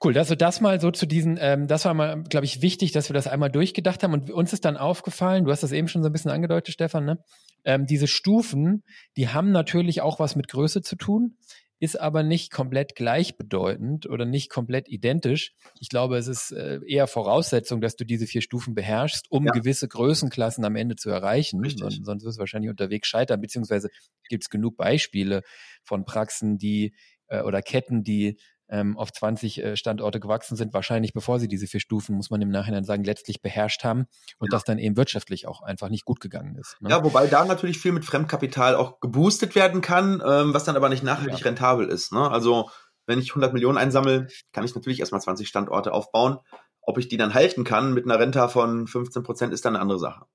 Cool, 0.03 0.16
also 0.16 0.35
das 0.35 0.61
mal 0.61 0.81
so 0.81 0.91
zu 0.91 1.05
diesen, 1.05 1.37
ähm, 1.39 1.66
das 1.66 1.85
war 1.85 1.93
mal, 1.93 2.23
glaube 2.23 2.47
ich, 2.47 2.62
wichtig, 2.62 2.93
dass 2.93 3.11
wir 3.11 3.14
das 3.14 3.27
einmal 3.27 3.51
durchgedacht 3.51 4.03
haben 4.03 4.14
und 4.14 4.31
uns 4.31 4.53
ist 4.53 4.64
dann 4.64 4.77
aufgefallen, 4.79 5.45
du 5.45 5.51
hast 5.51 5.62
das 5.62 5.73
eben 5.73 5.89
schon 5.89 6.03
so 6.03 6.09
ein 6.09 6.12
bisschen 6.12 6.31
angedeutet, 6.31 6.73
Stefan, 6.73 7.05
ne? 7.05 7.18
Ähm, 7.64 7.86
diese 7.86 8.06
Stufen, 8.06 8.82
die 9.16 9.28
haben 9.28 9.52
natürlich 9.52 10.00
auch 10.00 10.18
was 10.18 10.36
mit 10.36 10.48
Größe 10.48 10.82
zu 10.82 10.96
tun, 10.96 11.36
ist 11.80 11.98
aber 11.98 12.22
nicht 12.22 12.52
komplett 12.52 12.94
gleichbedeutend 12.94 14.06
oder 14.06 14.26
nicht 14.26 14.50
komplett 14.50 14.88
identisch. 14.88 15.54
Ich 15.80 15.88
glaube, 15.88 16.18
es 16.18 16.28
ist 16.28 16.52
äh, 16.52 16.78
eher 16.86 17.06
Voraussetzung, 17.06 17.80
dass 17.80 17.96
du 17.96 18.04
diese 18.04 18.26
vier 18.26 18.42
Stufen 18.42 18.74
beherrschst, 18.74 19.30
um 19.30 19.46
ja. 19.46 19.52
gewisse 19.52 19.88
Größenklassen 19.88 20.62
am 20.66 20.76
Ende 20.76 20.96
zu 20.96 21.08
erreichen. 21.08 21.62
Sonst, 21.64 22.04
sonst 22.04 22.24
wirst 22.24 22.36
du 22.36 22.40
wahrscheinlich 22.40 22.70
unterwegs 22.70 23.08
scheitern, 23.08 23.40
beziehungsweise 23.40 23.88
gibt 24.28 24.44
es 24.44 24.50
genug 24.50 24.76
Beispiele 24.76 25.42
von 25.82 26.04
Praxen, 26.04 26.58
die 26.58 26.94
äh, 27.28 27.40
oder 27.40 27.62
Ketten, 27.62 28.04
die 28.04 28.38
ähm, 28.71 28.97
auf 28.97 29.12
20 29.12 29.62
äh, 29.62 29.77
Standorte 29.77 30.21
gewachsen 30.21 30.57
sind, 30.57 30.73
wahrscheinlich 30.73 31.12
bevor 31.12 31.39
sie 31.39 31.49
diese 31.49 31.66
vier 31.66 31.81
Stufen, 31.81 32.16
muss 32.16 32.31
man 32.31 32.41
im 32.41 32.51
Nachhinein 32.51 32.85
sagen, 32.85 33.05
letztlich 33.05 33.43
beherrscht 33.43 33.85
haben 33.85 34.07
und 34.39 34.51
ja. 34.51 34.57
das 34.57 34.64
dann 34.64 34.79
eben 34.79 34.97
wirtschaftlich 34.97 35.47
auch 35.47 35.62
einfach 35.62 35.89
nicht 35.89 36.05
gut 36.05 36.21
gegangen 36.21 36.57
ist. 36.57 36.77
Ne? 36.81 36.91
Ja, 36.91 37.05
wobei 37.05 37.27
da 37.27 37.45
natürlich 37.45 37.79
viel 37.79 37.93
mit 37.93 38.05
Fremdkapital 38.05 38.77
auch 38.77 39.01
geboostet 39.01 39.55
werden 39.55 39.81
kann, 39.81 40.23
ähm, 40.25 40.55
was 40.55 40.64
dann 40.64 40.77
aber 40.77 40.89
nicht 40.89 41.03
nachhaltig 41.03 41.41
ja. 41.41 41.45
rentabel 41.45 41.89
ist. 41.89 42.12
Ne? 42.12 42.31
Also 42.31 42.71
wenn 43.07 43.18
ich 43.18 43.31
100 43.31 43.53
Millionen 43.53 43.79
einsammle, 43.79 44.29
kann 44.53 44.64
ich 44.64 44.75
natürlich 44.75 45.01
erstmal 45.01 45.21
20 45.21 45.49
Standorte 45.49 45.93
aufbauen. 45.93 46.39
Ob 46.83 46.99
ich 46.99 47.09
die 47.09 47.16
dann 47.16 47.35
halten 47.35 47.64
kann 47.64 47.93
mit 47.93 48.05
einer 48.05 48.18
Renta 48.18 48.49
von 48.49 48.87
15 48.87 49.23
Prozent, 49.23 49.53
ist 49.53 49.64
dann 49.64 49.75
eine 49.75 49.83
andere 49.83 49.99
Sache 49.99 50.27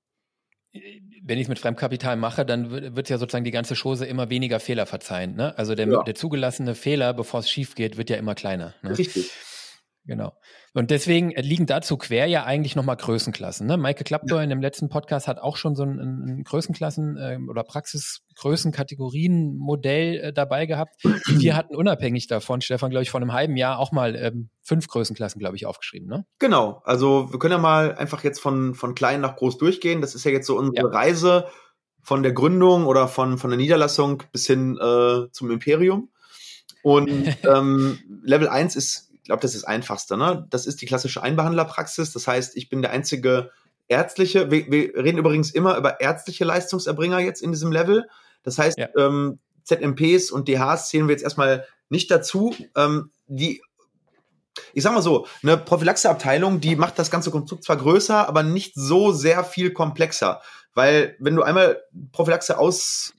wenn 1.22 1.38
ich 1.38 1.44
es 1.44 1.48
mit 1.48 1.58
Fremdkapital 1.58 2.16
mache, 2.16 2.46
dann 2.46 2.70
wird 2.70 3.08
ja 3.08 3.18
sozusagen 3.18 3.44
die 3.44 3.50
ganze 3.50 3.74
Chose 3.74 4.06
immer 4.06 4.30
weniger 4.30 4.60
Fehler 4.60 4.86
verzeihen. 4.86 5.34
Ne? 5.34 5.56
Also 5.58 5.74
der, 5.74 5.88
ja. 5.88 6.02
der 6.02 6.14
zugelassene 6.14 6.74
Fehler, 6.74 7.14
bevor 7.14 7.40
es 7.40 7.50
schief 7.50 7.74
geht, 7.74 7.96
wird 7.96 8.10
ja 8.10 8.16
immer 8.16 8.34
kleiner. 8.34 8.74
Ne? 8.82 8.96
Richtig. 8.96 9.32
Genau. 10.06 10.32
Und 10.72 10.92
deswegen 10.92 11.30
liegen 11.30 11.66
dazu 11.66 11.96
quer 11.96 12.26
ja 12.26 12.44
eigentlich 12.44 12.76
nochmal 12.76 12.96
Größenklassen. 12.96 13.66
Ne? 13.66 13.76
Maike 13.76 14.04
Klapptor 14.04 14.38
ja. 14.38 14.44
in 14.44 14.50
dem 14.50 14.60
letzten 14.60 14.88
Podcast 14.88 15.26
hat 15.26 15.38
auch 15.38 15.56
schon 15.56 15.74
so 15.74 15.82
ein, 15.82 15.98
ein 15.98 16.44
Größenklassen- 16.44 17.18
äh, 17.18 17.40
oder 17.48 17.64
Praxisgrößenkategorien-Modell 17.64 20.20
äh, 20.20 20.32
dabei 20.32 20.66
gehabt. 20.66 21.02
Wir 21.26 21.56
hatten 21.56 21.74
unabhängig 21.74 22.28
davon, 22.28 22.60
Stefan, 22.60 22.90
glaube 22.90 23.02
ich, 23.02 23.10
vor 23.10 23.20
einem 23.20 23.32
halben 23.32 23.56
Jahr 23.56 23.80
auch 23.80 23.90
mal 23.90 24.14
ähm, 24.14 24.50
fünf 24.62 24.86
Größenklassen, 24.86 25.40
glaube 25.40 25.56
ich, 25.56 25.66
aufgeschrieben. 25.66 26.08
Ne? 26.08 26.24
Genau. 26.38 26.82
Also 26.84 27.32
wir 27.32 27.38
können 27.38 27.52
ja 27.52 27.58
mal 27.58 27.94
einfach 27.94 28.24
jetzt 28.24 28.40
von, 28.40 28.74
von 28.74 28.94
klein 28.94 29.20
nach 29.20 29.36
groß 29.36 29.58
durchgehen. 29.58 30.00
Das 30.00 30.14
ist 30.14 30.24
ja 30.24 30.30
jetzt 30.30 30.46
so 30.46 30.56
unsere 30.56 30.88
ja. 30.88 30.92
Reise 30.92 31.46
von 32.02 32.22
der 32.22 32.32
Gründung 32.32 32.86
oder 32.86 33.08
von, 33.08 33.36
von 33.38 33.50
der 33.50 33.58
Niederlassung 33.58 34.22
bis 34.30 34.46
hin 34.46 34.78
äh, 34.80 35.28
zum 35.32 35.50
Imperium. 35.50 36.10
Und 36.82 37.08
ähm, 37.44 37.98
Level 38.22 38.48
1 38.48 38.76
ist 38.76 39.05
glaube, 39.26 39.42
das 39.42 39.54
ist 39.54 39.62
das 39.62 39.68
Einfachste. 39.68 40.16
Ne? 40.16 40.46
Das 40.50 40.66
ist 40.66 40.80
die 40.80 40.86
klassische 40.86 41.22
Einbehandlerpraxis. 41.22 42.12
Das 42.12 42.26
heißt, 42.26 42.56
ich 42.56 42.68
bin 42.68 42.82
der 42.82 42.90
einzige 42.90 43.50
ärztliche, 43.88 44.50
wir, 44.50 44.70
wir 44.70 44.96
reden 44.96 45.18
übrigens 45.18 45.50
immer 45.50 45.76
über 45.76 46.00
ärztliche 46.00 46.44
Leistungserbringer 46.44 47.20
jetzt 47.20 47.42
in 47.42 47.52
diesem 47.52 47.72
Level. 47.72 48.08
Das 48.42 48.58
heißt, 48.58 48.78
ja. 48.78 48.88
ähm, 48.96 49.38
ZMPs 49.64 50.30
und 50.30 50.48
DHs 50.48 50.88
zählen 50.88 51.08
wir 51.08 51.12
jetzt 51.12 51.24
erstmal 51.24 51.66
nicht 51.88 52.10
dazu. 52.10 52.54
Ähm, 52.74 53.10
die 53.26 53.60
ich 54.72 54.82
sag 54.82 54.94
mal 54.94 55.02
so, 55.02 55.26
eine 55.42 55.58
Prophylaxeabteilung, 55.58 56.60
die 56.60 56.76
macht 56.76 56.98
das 56.98 57.10
ganze 57.10 57.30
Konstrukt 57.30 57.64
zwar 57.64 57.76
größer, 57.76 58.26
aber 58.26 58.42
nicht 58.42 58.72
so 58.74 59.12
sehr 59.12 59.44
viel 59.44 59.72
komplexer. 59.72 60.40
Weil 60.74 61.16
wenn 61.18 61.36
du 61.36 61.42
einmal 61.42 61.82
Prophylaxe 62.12 62.58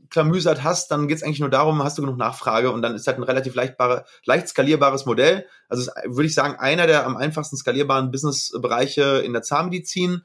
ausklamüsert 0.08 0.64
hast, 0.64 0.92
dann 0.92 1.08
geht 1.08 1.18
es 1.18 1.24
eigentlich 1.24 1.40
nur 1.40 1.50
darum, 1.50 1.84
hast 1.84 1.98
du 1.98 2.02
genug 2.02 2.18
Nachfrage 2.18 2.72
und 2.72 2.82
dann 2.82 2.96
ist 2.96 3.08
halt 3.08 3.18
ein 3.18 3.24
relativ 3.24 3.56
leicht 3.56 4.48
skalierbares 4.48 5.06
Modell. 5.06 5.46
Also 5.70 5.92
würde 6.06 6.28
ich 6.28 6.34
sagen, 6.34 6.56
einer 6.56 6.88
der 6.88 7.06
am 7.06 7.18
einfachsten 7.18 7.58
skalierbaren 7.58 8.12
Businessbereiche 8.12 9.22
in 9.26 9.34
der 9.34 9.42
Zahnmedizin. 9.42 10.24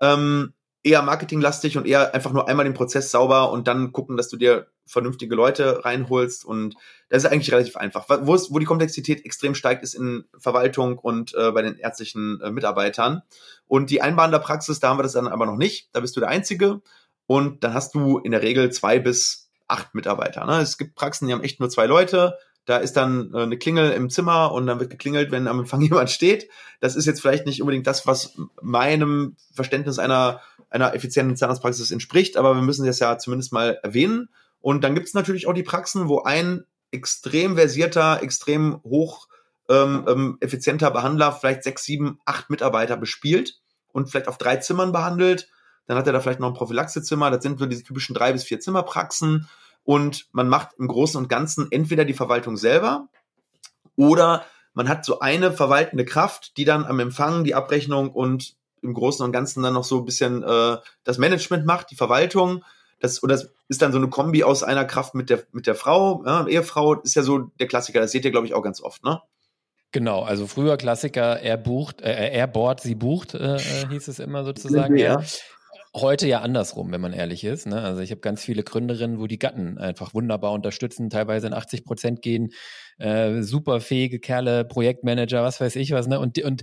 Ähm, 0.00 0.52
eher 0.84 1.02
marketinglastig 1.02 1.76
und 1.76 1.86
eher 1.86 2.14
einfach 2.14 2.32
nur 2.32 2.48
einmal 2.48 2.64
den 2.64 2.74
Prozess 2.74 3.10
sauber 3.10 3.50
und 3.50 3.68
dann 3.68 3.92
gucken, 3.92 4.16
dass 4.16 4.28
du 4.28 4.36
dir 4.36 4.68
vernünftige 4.86 5.34
Leute 5.34 5.84
reinholst. 5.84 6.44
Und 6.44 6.76
das 7.08 7.24
ist 7.24 7.30
eigentlich 7.30 7.52
relativ 7.52 7.76
einfach. 7.76 8.06
Wo, 8.22 8.34
es, 8.34 8.50
wo 8.52 8.58
die 8.58 8.64
Komplexität 8.64 9.24
extrem 9.24 9.54
steigt, 9.54 9.82
ist 9.82 9.94
in 9.94 10.24
Verwaltung 10.38 10.96
und 10.98 11.34
äh, 11.34 11.50
bei 11.50 11.62
den 11.62 11.76
ärztlichen 11.76 12.40
äh, 12.40 12.50
Mitarbeitern. 12.50 13.22
Und 13.66 13.90
die 13.90 14.00
Einbahnderpraxis, 14.00 14.80
da 14.80 14.88
haben 14.88 14.98
wir 14.98 15.02
das 15.02 15.12
dann 15.12 15.28
aber 15.28 15.46
noch 15.46 15.56
nicht. 15.56 15.90
Da 15.92 16.00
bist 16.00 16.16
du 16.16 16.20
der 16.20 16.30
Einzige. 16.30 16.80
Und 17.28 17.62
dann 17.62 17.74
hast 17.74 17.94
du 17.94 18.16
in 18.18 18.32
der 18.32 18.40
Regel 18.40 18.72
zwei 18.72 18.98
bis 18.98 19.50
acht 19.68 19.94
Mitarbeiter. 19.94 20.46
Ne? 20.46 20.62
Es 20.62 20.78
gibt 20.78 20.94
Praxen, 20.94 21.28
die 21.28 21.34
haben 21.34 21.44
echt 21.44 21.60
nur 21.60 21.68
zwei 21.68 21.84
Leute. 21.84 22.38
Da 22.64 22.78
ist 22.78 22.94
dann 22.94 23.34
äh, 23.34 23.42
eine 23.42 23.58
Klingel 23.58 23.92
im 23.92 24.08
Zimmer 24.08 24.50
und 24.50 24.66
dann 24.66 24.80
wird 24.80 24.88
geklingelt, 24.88 25.30
wenn 25.30 25.46
am 25.46 25.58
Empfang 25.58 25.80
jemand 25.82 26.08
steht. 26.08 26.48
Das 26.80 26.96
ist 26.96 27.04
jetzt 27.04 27.20
vielleicht 27.20 27.44
nicht 27.44 27.60
unbedingt 27.60 27.86
das, 27.86 28.06
was 28.06 28.34
meinem 28.62 29.36
Verständnis 29.52 29.98
einer, 29.98 30.40
einer 30.70 30.94
effizienten 30.94 31.36
Zahnarztpraxis 31.36 31.90
entspricht, 31.90 32.38
aber 32.38 32.54
wir 32.54 32.62
müssen 32.62 32.86
das 32.86 32.98
ja 32.98 33.18
zumindest 33.18 33.52
mal 33.52 33.78
erwähnen. 33.82 34.30
Und 34.62 34.82
dann 34.82 34.94
gibt 34.94 35.08
es 35.08 35.14
natürlich 35.14 35.46
auch 35.46 35.52
die 35.52 35.62
Praxen, 35.62 36.08
wo 36.08 36.22
ein 36.22 36.64
extrem 36.90 37.56
versierter, 37.56 38.22
extrem 38.22 38.80
hoch 38.84 39.28
ähm, 39.68 40.06
ähm, 40.08 40.38
effizienter 40.40 40.90
Behandler 40.90 41.32
vielleicht 41.32 41.62
sechs, 41.62 41.84
sieben, 41.84 42.20
acht 42.24 42.48
Mitarbeiter 42.48 42.96
bespielt 42.96 43.60
und 43.92 44.08
vielleicht 44.08 44.28
auf 44.28 44.38
drei 44.38 44.56
Zimmern 44.56 44.92
behandelt. 44.92 45.50
Dann 45.88 45.96
hat 45.96 46.06
er 46.06 46.12
da 46.12 46.20
vielleicht 46.20 46.38
noch 46.38 46.48
ein 46.48 46.54
Prophylaxezimmer. 46.54 47.32
Das 47.32 47.42
sind 47.42 47.58
so 47.58 47.66
diese 47.66 47.82
typischen 47.82 48.14
drei 48.14 48.32
bis 48.32 48.44
vier 48.44 48.60
Zimmerpraxen. 48.60 49.48
Und 49.82 50.28
man 50.30 50.48
macht 50.48 50.70
im 50.78 50.86
Großen 50.86 51.20
und 51.20 51.28
Ganzen 51.28 51.72
entweder 51.72 52.04
die 52.04 52.14
Verwaltung 52.14 52.56
selber 52.56 53.08
oder 53.96 54.44
man 54.74 54.88
hat 54.88 55.04
so 55.04 55.18
eine 55.18 55.50
verwaltende 55.50 56.04
Kraft, 56.04 56.56
die 56.56 56.64
dann 56.64 56.84
am 56.84 57.00
Empfang 57.00 57.42
die 57.42 57.56
Abrechnung 57.56 58.12
und 58.12 58.54
im 58.80 58.94
Großen 58.94 59.24
und 59.24 59.32
Ganzen 59.32 59.62
dann 59.64 59.74
noch 59.74 59.82
so 59.82 59.98
ein 59.98 60.04
bisschen 60.04 60.44
äh, 60.44 60.76
das 61.02 61.18
Management 61.18 61.66
macht, 61.66 61.90
die 61.90 61.96
Verwaltung 61.96 62.62
das, 63.00 63.22
oder 63.22 63.34
das 63.34 63.50
ist 63.68 63.82
dann 63.82 63.92
so 63.92 63.98
eine 63.98 64.08
Kombi 64.08 64.44
aus 64.44 64.62
einer 64.62 64.84
Kraft 64.84 65.14
mit 65.14 65.30
der, 65.30 65.44
mit 65.52 65.66
der 65.66 65.74
Frau. 65.74 66.22
Ja, 66.26 66.46
Ehefrau 66.46 66.94
ist 66.94 67.14
ja 67.14 67.22
so 67.22 67.50
der 67.58 67.66
Klassiker, 67.66 68.00
das 68.00 68.12
seht 68.12 68.24
ihr, 68.24 68.30
glaube 68.30 68.46
ich, 68.46 68.54
auch 68.54 68.62
ganz 68.62 68.80
oft, 68.80 69.04
ne? 69.04 69.20
Genau, 69.90 70.22
also 70.22 70.46
früher 70.46 70.76
Klassiker, 70.76 71.40
er 71.40 71.56
bucht, 71.56 72.02
äh, 72.02 72.30
er 72.30 72.46
bohrt, 72.46 72.80
sie 72.80 72.94
bucht, 72.94 73.34
äh, 73.34 73.56
äh, 73.56 73.88
hieß 73.88 74.08
es 74.08 74.18
immer 74.18 74.44
sozusagen. 74.44 74.98
Ja. 74.98 75.22
Heute 76.00 76.28
ja 76.28 76.42
andersrum, 76.42 76.92
wenn 76.92 77.00
man 77.00 77.12
ehrlich 77.12 77.42
ist. 77.44 77.66
Ne? 77.66 77.80
Also 77.80 78.02
ich 78.02 78.10
habe 78.10 78.20
ganz 78.20 78.44
viele 78.44 78.62
Gründerinnen, 78.62 79.18
wo 79.18 79.26
die 79.26 79.38
Gatten 79.38 79.78
einfach 79.78 80.14
wunderbar 80.14 80.52
unterstützen, 80.52 81.10
teilweise 81.10 81.48
in 81.48 81.54
80 81.54 81.84
Prozent 81.84 82.22
gehen, 82.22 82.50
äh, 82.98 83.42
super 83.42 83.80
fähige 83.80 84.20
Kerle, 84.20 84.64
Projektmanager, 84.64 85.42
was 85.42 85.60
weiß 85.60 85.76
ich 85.76 85.90
was. 85.90 86.06
Ne? 86.06 86.20
Und, 86.20 86.38
und 86.44 86.62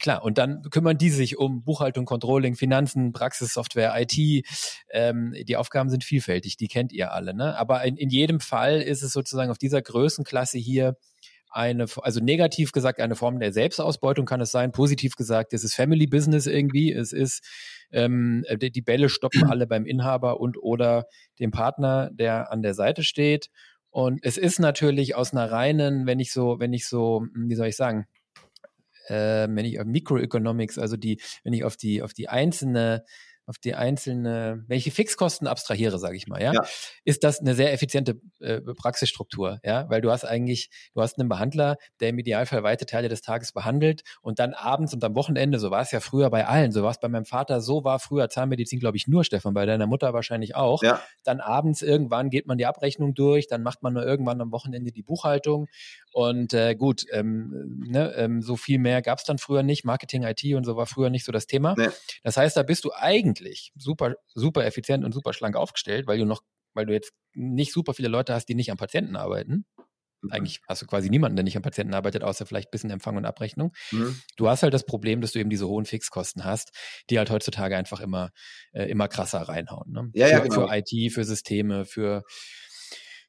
klar, 0.00 0.22
und 0.22 0.36
dann 0.36 0.62
kümmern 0.70 0.98
die 0.98 1.08
sich 1.08 1.38
um 1.38 1.62
Buchhaltung, 1.64 2.04
Controlling, 2.04 2.56
Finanzen, 2.56 3.12
Praxissoftware, 3.12 3.94
IT. 3.96 4.44
Ähm, 4.90 5.34
die 5.46 5.56
Aufgaben 5.56 5.88
sind 5.88 6.04
vielfältig, 6.04 6.58
die 6.58 6.68
kennt 6.68 6.92
ihr 6.92 7.12
alle. 7.12 7.34
Ne? 7.34 7.56
Aber 7.56 7.84
in, 7.84 7.96
in 7.96 8.10
jedem 8.10 8.40
Fall 8.40 8.82
ist 8.82 9.02
es 9.02 9.12
sozusagen 9.12 9.50
auf 9.50 9.58
dieser 9.58 9.80
Größenklasse 9.80 10.58
hier 10.58 10.96
eine, 11.50 11.86
also 12.02 12.20
negativ 12.20 12.72
gesagt, 12.72 13.00
eine 13.00 13.16
Form 13.16 13.40
der 13.40 13.52
Selbstausbeutung 13.52 14.26
kann 14.26 14.40
es 14.40 14.50
sein, 14.50 14.72
positiv 14.72 15.16
gesagt, 15.16 15.54
es 15.54 15.64
ist 15.64 15.74
Family 15.74 16.06
Business 16.06 16.46
irgendwie, 16.46 16.92
es 16.92 17.12
ist, 17.12 17.42
ähm, 17.92 18.44
die 18.60 18.82
Bälle 18.82 19.08
stoppen 19.08 19.44
alle 19.44 19.66
beim 19.66 19.86
Inhaber 19.86 20.40
und 20.40 20.56
oder 20.58 21.06
dem 21.38 21.50
Partner, 21.50 22.10
der 22.12 22.52
an 22.52 22.62
der 22.62 22.74
Seite 22.74 23.02
steht. 23.02 23.50
Und 23.90 24.20
es 24.22 24.36
ist 24.36 24.58
natürlich 24.58 25.14
aus 25.14 25.32
einer 25.32 25.50
reinen, 25.50 26.06
wenn 26.06 26.20
ich 26.20 26.32
so, 26.32 26.60
wenn 26.60 26.72
ich 26.72 26.86
so, 26.86 27.24
wie 27.34 27.54
soll 27.54 27.68
ich 27.68 27.76
sagen, 27.76 28.06
äh, 29.08 29.48
wenn 29.50 29.64
ich 29.64 29.80
auf 29.80 29.86
Microeconomics, 29.86 30.78
also 30.78 30.96
die, 30.96 31.20
wenn 31.42 31.52
ich 31.52 31.64
auf 31.64 31.76
die, 31.76 32.02
auf 32.02 32.12
die 32.12 32.28
einzelne 32.28 33.04
auf 33.48 33.58
die 33.58 33.74
einzelne, 33.74 34.62
welche 34.68 34.90
Fixkosten 34.90 35.46
abstrahiere, 35.46 35.98
sage 35.98 36.16
ich 36.16 36.26
mal, 36.26 36.42
ja, 36.42 36.52
ja, 36.52 36.60
ist 37.04 37.24
das 37.24 37.40
eine 37.40 37.54
sehr 37.54 37.72
effiziente 37.72 38.20
äh, 38.40 38.60
Praxisstruktur, 38.60 39.58
ja, 39.64 39.88
weil 39.88 40.02
du 40.02 40.10
hast 40.10 40.24
eigentlich, 40.24 40.70
du 40.94 41.00
hast 41.00 41.18
einen 41.18 41.28
Behandler, 41.28 41.76
der 42.00 42.10
im 42.10 42.18
Idealfall 42.18 42.62
weite 42.62 42.84
Teile 42.84 43.08
des 43.08 43.22
Tages 43.22 43.52
behandelt 43.52 44.02
und 44.20 44.38
dann 44.38 44.52
abends 44.52 44.92
und 44.92 45.02
am 45.02 45.14
Wochenende, 45.14 45.58
so 45.58 45.70
war 45.70 45.80
es 45.80 45.90
ja 45.90 46.00
früher 46.00 46.28
bei 46.28 46.46
allen, 46.46 46.72
so 46.72 46.82
war 46.82 46.90
es 46.90 47.00
bei 47.00 47.08
meinem 47.08 47.24
Vater, 47.24 47.62
so 47.62 47.84
war 47.84 47.98
früher 47.98 48.28
Zahnmedizin, 48.28 48.80
glaube 48.80 48.98
ich, 48.98 49.06
nur 49.06 49.24
Stefan, 49.24 49.54
bei 49.54 49.64
deiner 49.64 49.86
Mutter 49.86 50.12
wahrscheinlich 50.12 50.54
auch. 50.54 50.82
Ja. 50.82 51.00
Dann 51.24 51.40
abends 51.40 51.80
irgendwann 51.80 52.28
geht 52.28 52.46
man 52.46 52.58
die 52.58 52.66
Abrechnung 52.66 53.14
durch, 53.14 53.46
dann 53.46 53.62
macht 53.62 53.82
man 53.82 53.94
nur 53.94 54.04
irgendwann 54.04 54.40
am 54.42 54.52
Wochenende 54.52 54.92
die 54.92 55.02
Buchhaltung 55.02 55.68
und 56.12 56.52
äh, 56.52 56.74
gut, 56.74 57.04
ähm, 57.12 57.84
ne, 57.88 58.12
ähm, 58.16 58.42
so 58.42 58.56
viel 58.56 58.78
mehr 58.78 59.00
gab 59.00 59.18
es 59.18 59.24
dann 59.24 59.38
früher 59.38 59.62
nicht. 59.62 59.84
Marketing, 59.84 60.24
IT 60.24 60.44
und 60.54 60.64
so 60.64 60.76
war 60.76 60.86
früher 60.86 61.10
nicht 61.10 61.24
so 61.24 61.32
das 61.32 61.46
Thema. 61.46 61.74
Nee. 61.78 61.88
Das 62.22 62.36
heißt, 62.36 62.56
da 62.56 62.62
bist 62.62 62.84
du 62.84 62.90
eigentlich 63.40 63.72
super, 63.76 64.14
super 64.34 64.64
effizient 64.64 65.04
und 65.04 65.12
super 65.12 65.32
schlank 65.32 65.56
aufgestellt, 65.56 66.06
weil 66.06 66.18
du 66.18 66.24
noch, 66.24 66.42
weil 66.74 66.86
du 66.86 66.92
jetzt 66.92 67.12
nicht 67.34 67.72
super 67.72 67.94
viele 67.94 68.08
Leute 68.08 68.34
hast, 68.34 68.46
die 68.46 68.54
nicht 68.54 68.70
am 68.70 68.76
Patienten 68.76 69.16
arbeiten. 69.16 69.64
Mhm. 70.22 70.32
Eigentlich 70.32 70.60
hast 70.68 70.82
du 70.82 70.86
quasi 70.86 71.10
niemanden, 71.10 71.36
der 71.36 71.44
nicht 71.44 71.56
am 71.56 71.62
Patienten 71.62 71.94
arbeitet, 71.94 72.24
außer 72.24 72.46
vielleicht 72.46 72.68
ein 72.68 72.72
bisschen 72.72 72.90
Empfang 72.90 73.16
und 73.16 73.24
Abrechnung. 73.24 73.72
Mhm. 73.92 74.20
Du 74.36 74.48
hast 74.48 74.62
halt 74.62 74.74
das 74.74 74.84
Problem, 74.84 75.20
dass 75.20 75.32
du 75.32 75.38
eben 75.38 75.50
diese 75.50 75.68
hohen 75.68 75.84
Fixkosten 75.84 76.44
hast, 76.44 76.72
die 77.10 77.18
halt 77.18 77.30
heutzutage 77.30 77.76
einfach 77.76 78.00
immer, 78.00 78.30
äh, 78.72 78.84
immer 78.84 79.08
krasser 79.08 79.40
reinhauen. 79.40 79.92
Ne? 79.92 80.10
Ja, 80.14 80.28
ja, 80.28 80.40
für, 80.40 80.48
genau. 80.48 80.68
für 80.68 80.76
IT, 80.76 81.12
für 81.12 81.24
Systeme, 81.24 81.84
für 81.84 82.24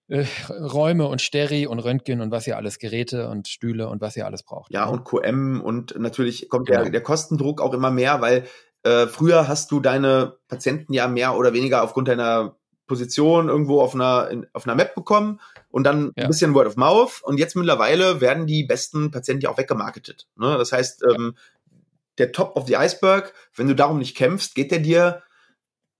äh, 0.07 0.25
Räume 0.49 1.07
und 1.07 1.21
Steri 1.21 1.67
und 1.67 1.77
Röntgen 1.77 2.21
und 2.21 2.31
was 2.31 2.47
ihr 2.47 2.57
alles 2.57 2.79
Geräte 2.79 3.29
und 3.29 3.47
Stühle 3.47 3.87
und 3.89 4.01
was 4.01 4.17
ihr 4.17 4.25
alles 4.25 4.41
braucht. 4.41 4.73
Ja, 4.73 4.85
und 4.85 5.05
QM 5.05 5.61
und 5.61 5.97
natürlich 5.99 6.49
kommt 6.49 6.67
genau. 6.67 6.81
der, 6.81 6.91
der 6.91 7.01
Kostendruck 7.01 7.61
auch 7.61 7.73
immer 7.73 7.91
mehr, 7.91 8.19
weil 8.19 8.47
äh, 8.83 9.07
früher 9.07 9.47
hast 9.47 9.71
du 9.71 9.79
deine 9.79 10.37
Patienten 10.47 10.93
ja 10.93 11.07
mehr 11.07 11.35
oder 11.35 11.53
weniger 11.53 11.83
aufgrund 11.83 12.07
deiner 12.07 12.55
Position 12.87 13.47
irgendwo 13.47 13.81
auf 13.81 13.95
einer, 13.95 14.29
in, 14.29 14.47
auf 14.51 14.65
einer 14.65 14.75
Map 14.75 14.95
bekommen 14.95 15.39
und 15.69 15.85
dann 15.85 16.11
ja. 16.15 16.23
ein 16.23 16.27
bisschen 16.27 16.53
Word 16.53 16.67
of 16.67 16.75
Mouth. 16.75 17.21
Und 17.23 17.37
jetzt 17.37 17.55
mittlerweile 17.55 18.19
werden 18.19 18.47
die 18.47 18.63
besten 18.63 19.11
Patienten 19.11 19.43
ja 19.43 19.49
auch 19.49 19.57
weggemarketet. 19.57 20.27
Ne? 20.35 20.57
Das 20.57 20.73
heißt, 20.73 21.03
ähm, 21.03 21.35
der 22.17 22.33
Top 22.33 22.57
of 22.57 22.67
the 22.67 22.75
Iceberg, 22.75 23.33
wenn 23.55 23.67
du 23.67 23.75
darum 23.75 23.99
nicht 23.99 24.17
kämpfst, 24.17 24.55
geht 24.55 24.71
der 24.71 24.79
dir 24.79 25.23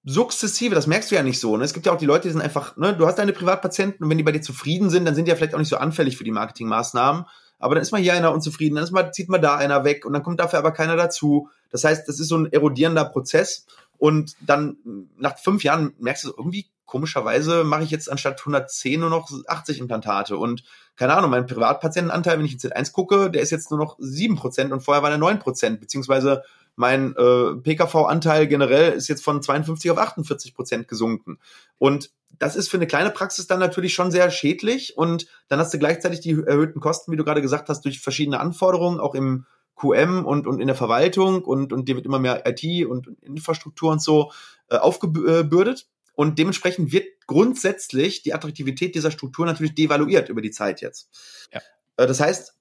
sukzessive, 0.03 0.75
das 0.75 0.87
merkst 0.87 1.11
du 1.11 1.15
ja 1.15 1.23
nicht 1.23 1.39
so. 1.39 1.55
Ne? 1.55 1.63
Es 1.63 1.73
gibt 1.73 1.85
ja 1.85 1.93
auch 1.93 1.97
die 1.97 2.05
Leute, 2.05 2.27
die 2.27 2.33
sind 2.33 2.41
einfach, 2.41 2.75
ne, 2.77 2.95
du 2.95 3.05
hast 3.05 3.19
deine 3.19 3.33
Privatpatienten 3.33 4.03
und 4.03 4.09
wenn 4.09 4.17
die 4.17 4.23
bei 4.23 4.31
dir 4.31 4.41
zufrieden 4.41 4.89
sind, 4.89 5.05
dann 5.05 5.15
sind 5.15 5.25
die 5.25 5.29
ja 5.29 5.35
vielleicht 5.35 5.53
auch 5.53 5.59
nicht 5.59 5.69
so 5.69 5.77
anfällig 5.77 6.17
für 6.17 6.23
die 6.23 6.31
Marketingmaßnahmen. 6.31 7.25
Aber 7.59 7.75
dann 7.75 7.81
ist 7.81 7.91
mal 7.91 8.01
hier 8.01 8.13
einer 8.13 8.33
unzufrieden, 8.33 8.75
dann 8.75 8.91
mal, 8.91 9.11
zieht 9.11 9.29
mal 9.29 9.37
da 9.37 9.55
einer 9.55 9.83
weg 9.83 10.05
und 10.05 10.13
dann 10.13 10.23
kommt 10.23 10.39
dafür 10.39 10.59
aber 10.59 10.71
keiner 10.71 10.95
dazu. 10.95 11.49
Das 11.69 11.83
heißt, 11.83 12.07
das 12.07 12.19
ist 12.19 12.29
so 12.29 12.37
ein 12.37 12.51
erodierender 12.51 13.05
Prozess. 13.05 13.65
Und 13.97 14.37
dann 14.41 14.77
nach 15.17 15.37
fünf 15.37 15.63
Jahren 15.63 15.93
merkst 15.99 16.23
du 16.23 16.33
irgendwie, 16.35 16.67
komischerweise 16.85 17.63
mache 17.63 17.83
ich 17.83 17.91
jetzt 17.91 18.09
anstatt 18.11 18.39
110 18.39 19.01
nur 19.01 19.09
noch 19.09 19.29
80 19.47 19.79
Implantate. 19.79 20.37
Und 20.37 20.63
keine 20.95 21.15
Ahnung, 21.15 21.29
mein 21.29 21.45
Privatpatientenanteil, 21.45 22.39
wenn 22.39 22.45
ich 22.45 22.53
in 22.53 22.59
Z1 22.59 22.93
gucke, 22.93 23.29
der 23.29 23.41
ist 23.41 23.51
jetzt 23.51 23.69
nur 23.69 23.79
noch 23.79 23.99
7% 23.99 24.71
und 24.71 24.81
vorher 24.81 25.03
war 25.03 25.09
der 25.09 25.19
9%, 25.19 25.79
beziehungsweise 25.79 26.43
mein 26.75 27.15
äh, 27.15 27.55
PKV-Anteil 27.55 28.47
generell 28.47 28.93
ist 28.93 29.07
jetzt 29.07 29.23
von 29.23 29.41
52 29.41 29.91
auf 29.91 29.97
48 29.97 30.53
Prozent 30.53 30.87
gesunken. 30.87 31.39
Und 31.77 32.11
das 32.37 32.55
ist 32.55 32.69
für 32.69 32.77
eine 32.77 32.87
kleine 32.87 33.09
Praxis 33.09 33.47
dann 33.47 33.59
natürlich 33.59 33.93
schon 33.93 34.11
sehr 34.11 34.31
schädlich. 34.31 34.97
Und 34.97 35.27
dann 35.47 35.59
hast 35.59 35.73
du 35.73 35.79
gleichzeitig 35.79 36.21
die 36.21 36.31
erhöhten 36.31 36.79
Kosten, 36.79 37.11
wie 37.11 37.17
du 37.17 37.23
gerade 37.23 37.41
gesagt 37.41 37.69
hast, 37.69 37.83
durch 37.83 37.99
verschiedene 37.99 38.39
Anforderungen, 38.39 38.99
auch 38.99 39.15
im 39.15 39.45
QM 39.75 40.25
und, 40.25 40.47
und 40.47 40.59
in 40.59 40.67
der 40.67 40.75
Verwaltung 40.75 41.43
und, 41.43 41.71
und 41.71 41.87
dir 41.87 41.95
wird 41.95 42.05
immer 42.05 42.19
mehr 42.19 42.43
IT 42.45 42.85
und 42.85 43.07
Infrastruktur 43.21 43.91
und 43.91 44.01
so 44.01 44.31
äh, 44.69 44.77
aufgebürdet. 44.77 45.87
Und 46.13 46.37
dementsprechend 46.37 46.91
wird 46.91 47.05
grundsätzlich 47.27 48.23
die 48.23 48.33
Attraktivität 48.33 48.93
dieser 48.93 49.11
Struktur 49.11 49.45
natürlich 49.45 49.75
devaluiert 49.75 50.27
über 50.27 50.41
die 50.41 50.51
Zeit 50.51 50.81
jetzt. 50.81 51.09
Ja. 51.53 51.61
Äh, 51.95 52.07
das 52.07 52.19
heißt, 52.19 52.55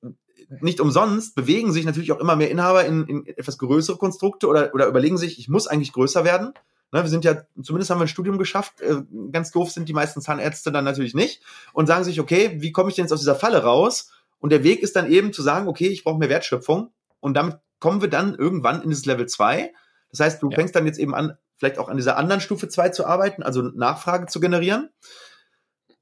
nicht 0.60 0.80
umsonst 0.80 1.34
bewegen 1.34 1.72
sich 1.72 1.84
natürlich 1.84 2.12
auch 2.12 2.20
immer 2.20 2.36
mehr 2.36 2.50
Inhaber 2.50 2.84
in, 2.84 3.06
in 3.06 3.26
etwas 3.26 3.58
größere 3.58 3.96
Konstrukte 3.96 4.46
oder, 4.48 4.74
oder 4.74 4.86
überlegen 4.86 5.18
sich, 5.18 5.38
ich 5.38 5.48
muss 5.48 5.66
eigentlich 5.66 5.92
größer 5.92 6.24
werden. 6.24 6.52
Ne, 6.90 7.02
wir 7.02 7.10
sind 7.10 7.24
ja, 7.24 7.42
zumindest 7.62 7.90
haben 7.90 7.98
wir 7.98 8.06
ein 8.06 8.08
Studium 8.08 8.38
geschafft. 8.38 8.80
Äh, 8.80 9.02
ganz 9.30 9.50
doof 9.50 9.70
sind 9.70 9.88
die 9.88 9.92
meisten 9.92 10.22
Zahnärzte 10.22 10.72
dann 10.72 10.84
natürlich 10.84 11.14
nicht 11.14 11.42
und 11.72 11.86
sagen 11.86 12.04
sich, 12.04 12.20
okay, 12.20 12.56
wie 12.60 12.72
komme 12.72 12.88
ich 12.88 12.96
denn 12.96 13.04
jetzt 13.04 13.12
aus 13.12 13.20
dieser 13.20 13.34
Falle 13.34 13.62
raus? 13.62 14.10
Und 14.38 14.50
der 14.50 14.64
Weg 14.64 14.82
ist 14.82 14.96
dann 14.96 15.10
eben 15.10 15.32
zu 15.32 15.42
sagen, 15.42 15.68
okay, 15.68 15.88
ich 15.88 16.04
brauche 16.04 16.18
mehr 16.18 16.30
Wertschöpfung 16.30 16.92
und 17.20 17.34
damit 17.34 17.58
kommen 17.80 18.00
wir 18.00 18.08
dann 18.08 18.34
irgendwann 18.34 18.82
in 18.82 18.90
das 18.90 19.04
Level 19.04 19.26
2. 19.26 19.72
Das 20.10 20.20
heißt, 20.20 20.42
du 20.42 20.50
ja. 20.50 20.56
fängst 20.56 20.74
dann 20.74 20.86
jetzt 20.86 20.98
eben 20.98 21.14
an, 21.14 21.36
vielleicht 21.56 21.78
auch 21.78 21.88
an 21.88 21.96
dieser 21.96 22.16
anderen 22.16 22.40
Stufe 22.40 22.68
2 22.68 22.90
zu 22.90 23.04
arbeiten, 23.04 23.42
also 23.42 23.62
Nachfrage 23.62 24.26
zu 24.26 24.40
generieren. 24.40 24.88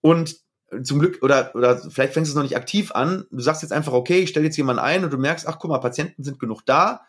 Und 0.00 0.36
zum 0.82 0.98
Glück, 0.98 1.22
oder, 1.22 1.54
oder 1.54 1.78
vielleicht 1.78 2.14
fängst 2.14 2.28
du 2.28 2.32
es 2.32 2.34
noch 2.34 2.42
nicht 2.42 2.56
aktiv 2.56 2.92
an, 2.92 3.26
du 3.30 3.40
sagst 3.40 3.62
jetzt 3.62 3.72
einfach, 3.72 3.92
okay, 3.92 4.20
ich 4.20 4.30
stelle 4.30 4.46
jetzt 4.46 4.56
jemanden 4.56 4.82
ein 4.82 5.04
und 5.04 5.12
du 5.12 5.18
merkst, 5.18 5.46
ach 5.46 5.58
guck 5.58 5.70
mal, 5.70 5.78
Patienten 5.78 6.24
sind 6.24 6.40
genug 6.40 6.62
da, 6.66 7.02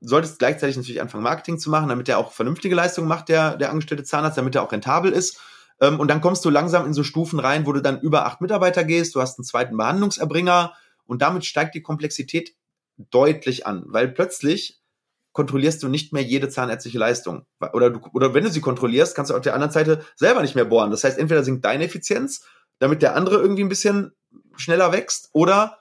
solltest 0.00 0.38
gleichzeitig 0.38 0.76
natürlich 0.76 1.00
anfangen, 1.00 1.24
Marketing 1.24 1.58
zu 1.58 1.70
machen, 1.70 1.88
damit 1.88 2.08
der 2.08 2.18
auch 2.18 2.32
vernünftige 2.32 2.74
Leistungen 2.74 3.08
macht, 3.08 3.28
der, 3.28 3.56
der 3.56 3.70
angestellte 3.70 4.04
Zahnarzt, 4.04 4.38
damit 4.38 4.54
er 4.54 4.62
auch 4.62 4.72
rentabel 4.72 5.12
ist. 5.12 5.38
Ähm, 5.80 6.00
und 6.00 6.08
dann 6.08 6.20
kommst 6.20 6.44
du 6.44 6.50
langsam 6.50 6.86
in 6.86 6.94
so 6.94 7.02
Stufen 7.02 7.38
rein, 7.38 7.66
wo 7.66 7.72
du 7.72 7.82
dann 7.82 8.00
über 8.00 8.26
acht 8.26 8.40
Mitarbeiter 8.40 8.84
gehst, 8.84 9.14
du 9.14 9.20
hast 9.20 9.38
einen 9.38 9.44
zweiten 9.44 9.76
Behandlungserbringer 9.76 10.72
und 11.06 11.22
damit 11.22 11.44
steigt 11.44 11.74
die 11.74 11.82
Komplexität 11.82 12.54
deutlich 13.10 13.66
an, 13.66 13.84
weil 13.86 14.08
plötzlich 14.08 14.80
kontrollierst 15.36 15.82
du 15.82 15.88
nicht 15.88 16.14
mehr 16.14 16.22
jede 16.22 16.48
zahnärztliche 16.48 16.98
Leistung. 16.98 17.44
Oder, 17.74 17.90
du, 17.90 18.00
oder 18.14 18.32
wenn 18.32 18.44
du 18.44 18.50
sie 18.50 18.62
kontrollierst, 18.62 19.14
kannst 19.14 19.30
du 19.30 19.34
auf 19.34 19.42
der 19.42 19.52
anderen 19.52 19.70
Seite 19.70 20.02
selber 20.14 20.40
nicht 20.40 20.54
mehr 20.54 20.64
bohren. 20.64 20.90
Das 20.90 21.04
heißt, 21.04 21.18
entweder 21.18 21.44
sinkt 21.44 21.62
deine 21.62 21.84
Effizienz, 21.84 22.46
damit 22.78 23.02
der 23.02 23.14
andere 23.14 23.36
irgendwie 23.36 23.62
ein 23.62 23.68
bisschen 23.68 24.12
schneller 24.56 24.92
wächst, 24.92 25.28
oder 25.34 25.76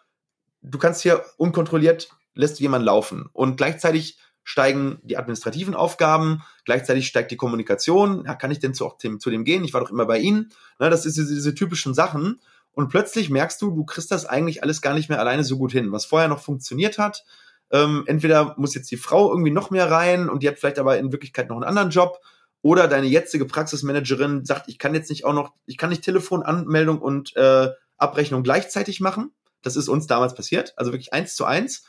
du 0.61 0.77
kannst 0.77 1.03
hier 1.03 1.23
unkontrolliert, 1.37 2.09
lässt 2.33 2.59
jemand 2.59 2.83
laufen. 2.83 3.29
Und 3.31 3.55
gleichzeitig 3.55 4.19
steigen 4.43 4.99
die 5.03 5.15
administrativen 5.15 5.73
Aufgaben, 5.73 6.43
gleichzeitig 6.65 7.07
steigt 7.07 7.31
die 7.31 7.37
Kommunikation. 7.37 8.25
Ja, 8.25 8.35
kann 8.35 8.51
ich 8.51 8.59
denn 8.59 8.73
zu, 8.73 8.91
dem, 9.01 9.21
zu 9.21 9.29
dem 9.29 9.45
gehen? 9.45 9.63
Ich 9.63 9.73
war 9.73 9.79
doch 9.79 9.89
immer 9.89 10.05
bei 10.05 10.19
Ihnen. 10.19 10.51
Na, 10.79 10.89
das 10.89 11.05
ist 11.05 11.15
diese, 11.15 11.33
diese 11.33 11.55
typischen 11.55 11.93
Sachen. 11.93 12.41
Und 12.73 12.89
plötzlich 12.89 13.29
merkst 13.29 13.61
du, 13.61 13.71
du 13.71 13.85
kriegst 13.85 14.11
das 14.11 14.25
eigentlich 14.25 14.63
alles 14.63 14.81
gar 14.81 14.95
nicht 14.95 15.07
mehr 15.07 15.21
alleine 15.21 15.45
so 15.45 15.57
gut 15.57 15.71
hin. 15.71 15.93
Was 15.93 16.03
vorher 16.03 16.27
noch 16.27 16.41
funktioniert 16.41 16.97
hat, 16.97 17.23
ähm, 17.71 18.03
entweder 18.07 18.55
muss 18.57 18.75
jetzt 18.75 18.91
die 18.91 18.97
Frau 18.97 19.29
irgendwie 19.29 19.51
noch 19.51 19.69
mehr 19.69 19.89
rein 19.89 20.29
und 20.29 20.43
die 20.43 20.47
hat 20.47 20.57
vielleicht 20.57 20.79
aber 20.79 20.97
in 20.97 21.11
Wirklichkeit 21.11 21.49
noch 21.49 21.55
einen 21.55 21.65
anderen 21.65 21.89
Job. 21.89 22.19
Oder 22.61 22.87
deine 22.87 23.05
jetzige 23.05 23.45
Praxismanagerin 23.45 24.43
sagt, 24.43 24.69
ich 24.69 24.79
kann 24.79 24.95
jetzt 24.95 25.09
nicht 25.09 25.23
auch 25.23 25.33
noch, 25.33 25.53
ich 25.67 25.77
kann 25.77 25.91
nicht 25.91 26.03
Telefonanmeldung 26.03 26.99
und 26.99 27.35
äh, 27.35 27.69
Abrechnung 27.97 28.41
gleichzeitig 28.41 28.99
machen. 28.99 29.31
Das 29.61 29.75
ist 29.75 29.87
uns 29.87 30.07
damals 30.07 30.33
passiert, 30.33 30.73
also 30.75 30.91
wirklich 30.91 31.13
eins 31.13 31.35
zu 31.35 31.45
eins. 31.45 31.85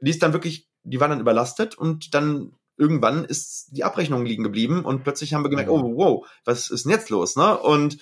Die 0.00 0.10
ist 0.10 0.22
dann 0.22 0.32
wirklich, 0.32 0.68
die 0.82 0.98
war 1.00 1.08
dann 1.08 1.20
überlastet 1.20 1.76
und 1.76 2.14
dann 2.14 2.52
irgendwann 2.76 3.24
ist 3.24 3.76
die 3.76 3.84
Abrechnung 3.84 4.24
liegen 4.24 4.44
geblieben 4.44 4.84
und 4.84 5.02
plötzlich 5.02 5.34
haben 5.34 5.44
wir 5.44 5.50
gemerkt, 5.50 5.70
oh 5.70 5.96
wow, 5.96 6.26
was 6.44 6.70
ist 6.70 6.84
denn 6.84 6.92
jetzt 6.92 7.10
los? 7.10 7.36
Ne? 7.36 7.58
Und 7.58 7.98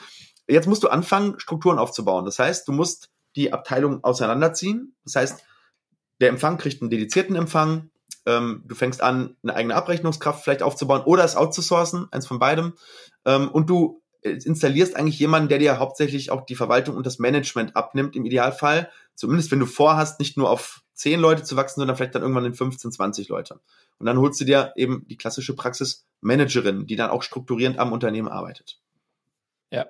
jetzt 0.47 0.69
musst 0.69 0.85
du 0.85 0.89
anfangen, 0.89 1.39
Strukturen 1.39 1.79
aufzubauen. 1.79 2.25
Das 2.25 2.39
heißt, 2.39 2.69
du 2.69 2.73
musst 2.73 3.11
die 3.37 3.53
Abteilung 3.53 4.05
auseinanderziehen. 4.05 4.95
Das 5.05 5.17
heißt, 5.17 5.45
der 6.21 6.29
Empfang 6.31 6.59
kriegt 6.59 6.81
einen 6.83 6.91
dedizierten 6.91 7.37
Empfang. 7.37 7.91
Ähm, 8.25 8.65
du 8.67 8.75
fängst 8.75 9.03
an, 9.03 9.37
eine 9.43 9.55
eigene 9.55 9.75
Abrechnungskraft 9.75 10.43
vielleicht 10.43 10.63
aufzubauen 10.63 11.03
oder 11.03 11.25
es 11.25 11.37
outzusourcen, 11.37 12.09
eins 12.11 12.27
von 12.27 12.39
beidem. 12.39 12.75
Ähm, 13.25 13.49
und 13.49 13.71
du 13.71 14.03
installierst 14.23 14.97
eigentlich 14.97 15.19
jemanden, 15.19 15.49
der 15.49 15.59
dir 15.59 15.79
hauptsächlich 15.79 16.31
auch 16.31 16.45
die 16.45 16.57
Verwaltung 16.57 16.97
und 16.97 17.07
das 17.07 17.19
Management 17.19 17.77
abnimmt 17.77 18.17
im 18.17 18.25
Idealfall. 18.25 18.91
Zumindest 19.15 19.51
wenn 19.51 19.61
du 19.61 19.67
vorhast, 19.67 20.19
nicht 20.19 20.37
nur 20.37 20.51
auf 20.51 20.83
zehn 20.95 21.21
Leute 21.21 21.43
zu 21.43 21.57
wachsen, 21.57 21.81
sondern 21.81 21.97
vielleicht 21.97 22.15
dann 22.15 22.23
irgendwann 22.23 22.45
in 22.45 22.55
15, 22.55 22.91
20 22.93 23.29
Leute. 23.29 23.61
Und 23.99 24.07
dann 24.07 24.19
holst 24.19 24.41
du 24.41 24.45
dir 24.45 24.73
eben 24.77 25.07
die 25.09 25.17
klassische 25.17 25.55
Praxismanagerin, 25.55 26.87
die 26.87 26.97
dann 26.97 27.11
auch 27.11 27.23
strukturierend 27.23 27.79
am 27.79 27.93
Unternehmen 27.93 28.29
arbeitet. 28.29 28.81
Ja. 29.71 29.87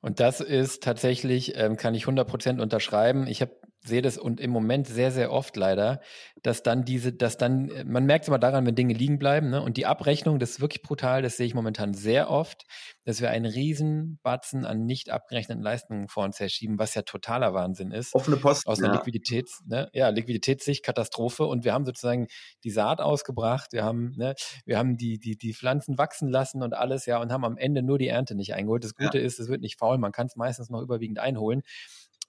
Und 0.00 0.18
das 0.20 0.40
ist 0.40 0.82
tatsächlich, 0.82 1.56
ähm, 1.56 1.76
kann 1.76 1.94
ich 1.94 2.02
100 2.02 2.26
Prozent 2.26 2.60
unterschreiben. 2.60 3.26
Ich 3.28 3.40
habe 3.40 3.56
sehe 3.84 4.02
das 4.02 4.18
und 4.18 4.40
im 4.40 4.50
Moment 4.50 4.86
sehr, 4.86 5.10
sehr 5.10 5.32
oft 5.32 5.56
leider, 5.56 6.00
dass 6.42 6.62
dann 6.62 6.84
diese, 6.84 7.12
dass 7.12 7.36
dann, 7.36 7.70
man 7.84 8.04
merkt 8.06 8.24
es 8.24 8.28
immer 8.28 8.38
daran, 8.38 8.64
wenn 8.66 8.74
Dinge 8.74 8.94
liegen 8.94 9.18
bleiben, 9.18 9.50
ne? 9.50 9.62
Und 9.62 9.76
die 9.76 9.86
Abrechnung, 9.86 10.38
das 10.38 10.50
ist 10.50 10.60
wirklich 10.60 10.82
brutal, 10.82 11.22
das 11.22 11.36
sehe 11.36 11.46
ich 11.46 11.54
momentan 11.54 11.94
sehr 11.94 12.30
oft, 12.30 12.64
dass 13.04 13.20
wir 13.20 13.30
einen 13.30 13.46
riesen 13.46 14.18
Batzen 14.22 14.64
an 14.64 14.86
nicht 14.86 15.10
abgerechneten 15.10 15.62
Leistungen 15.62 16.08
vor 16.08 16.24
uns 16.24 16.38
herschieben, 16.38 16.78
was 16.78 16.94
ja 16.94 17.02
totaler 17.02 17.54
Wahnsinn 17.54 17.90
ist. 17.90 18.14
Offene 18.14 18.36
Post. 18.36 18.66
Aus 18.66 18.78
einer 18.78 18.88
ja. 18.88 18.94
Liquiditäts, 18.98 19.62
ne? 19.66 19.88
ja, 19.92 20.08
Liquiditätssicht, 20.08 20.84
Katastrophe. 20.84 21.44
Und 21.44 21.64
wir 21.64 21.72
haben 21.72 21.84
sozusagen 21.84 22.28
die 22.62 22.70
Saat 22.70 23.00
ausgebracht, 23.00 23.72
wir 23.72 23.84
haben, 23.84 24.14
ne, 24.16 24.34
wir 24.64 24.78
haben 24.78 24.96
die, 24.96 25.18
die, 25.18 25.36
die 25.36 25.54
Pflanzen 25.54 25.98
wachsen 25.98 26.28
lassen 26.28 26.62
und 26.62 26.74
alles, 26.74 27.06
ja, 27.06 27.20
und 27.20 27.32
haben 27.32 27.44
am 27.44 27.56
Ende 27.56 27.82
nur 27.82 27.98
die 27.98 28.08
Ernte 28.08 28.34
nicht 28.34 28.54
eingeholt. 28.54 28.84
Das 28.84 28.94
Gute 28.94 29.18
ja. 29.18 29.24
ist, 29.24 29.40
es 29.40 29.48
wird 29.48 29.60
nicht 29.60 29.78
faul, 29.78 29.98
man 29.98 30.12
kann 30.12 30.26
es 30.26 30.36
meistens 30.36 30.70
noch 30.70 30.80
überwiegend 30.80 31.18
einholen. 31.18 31.62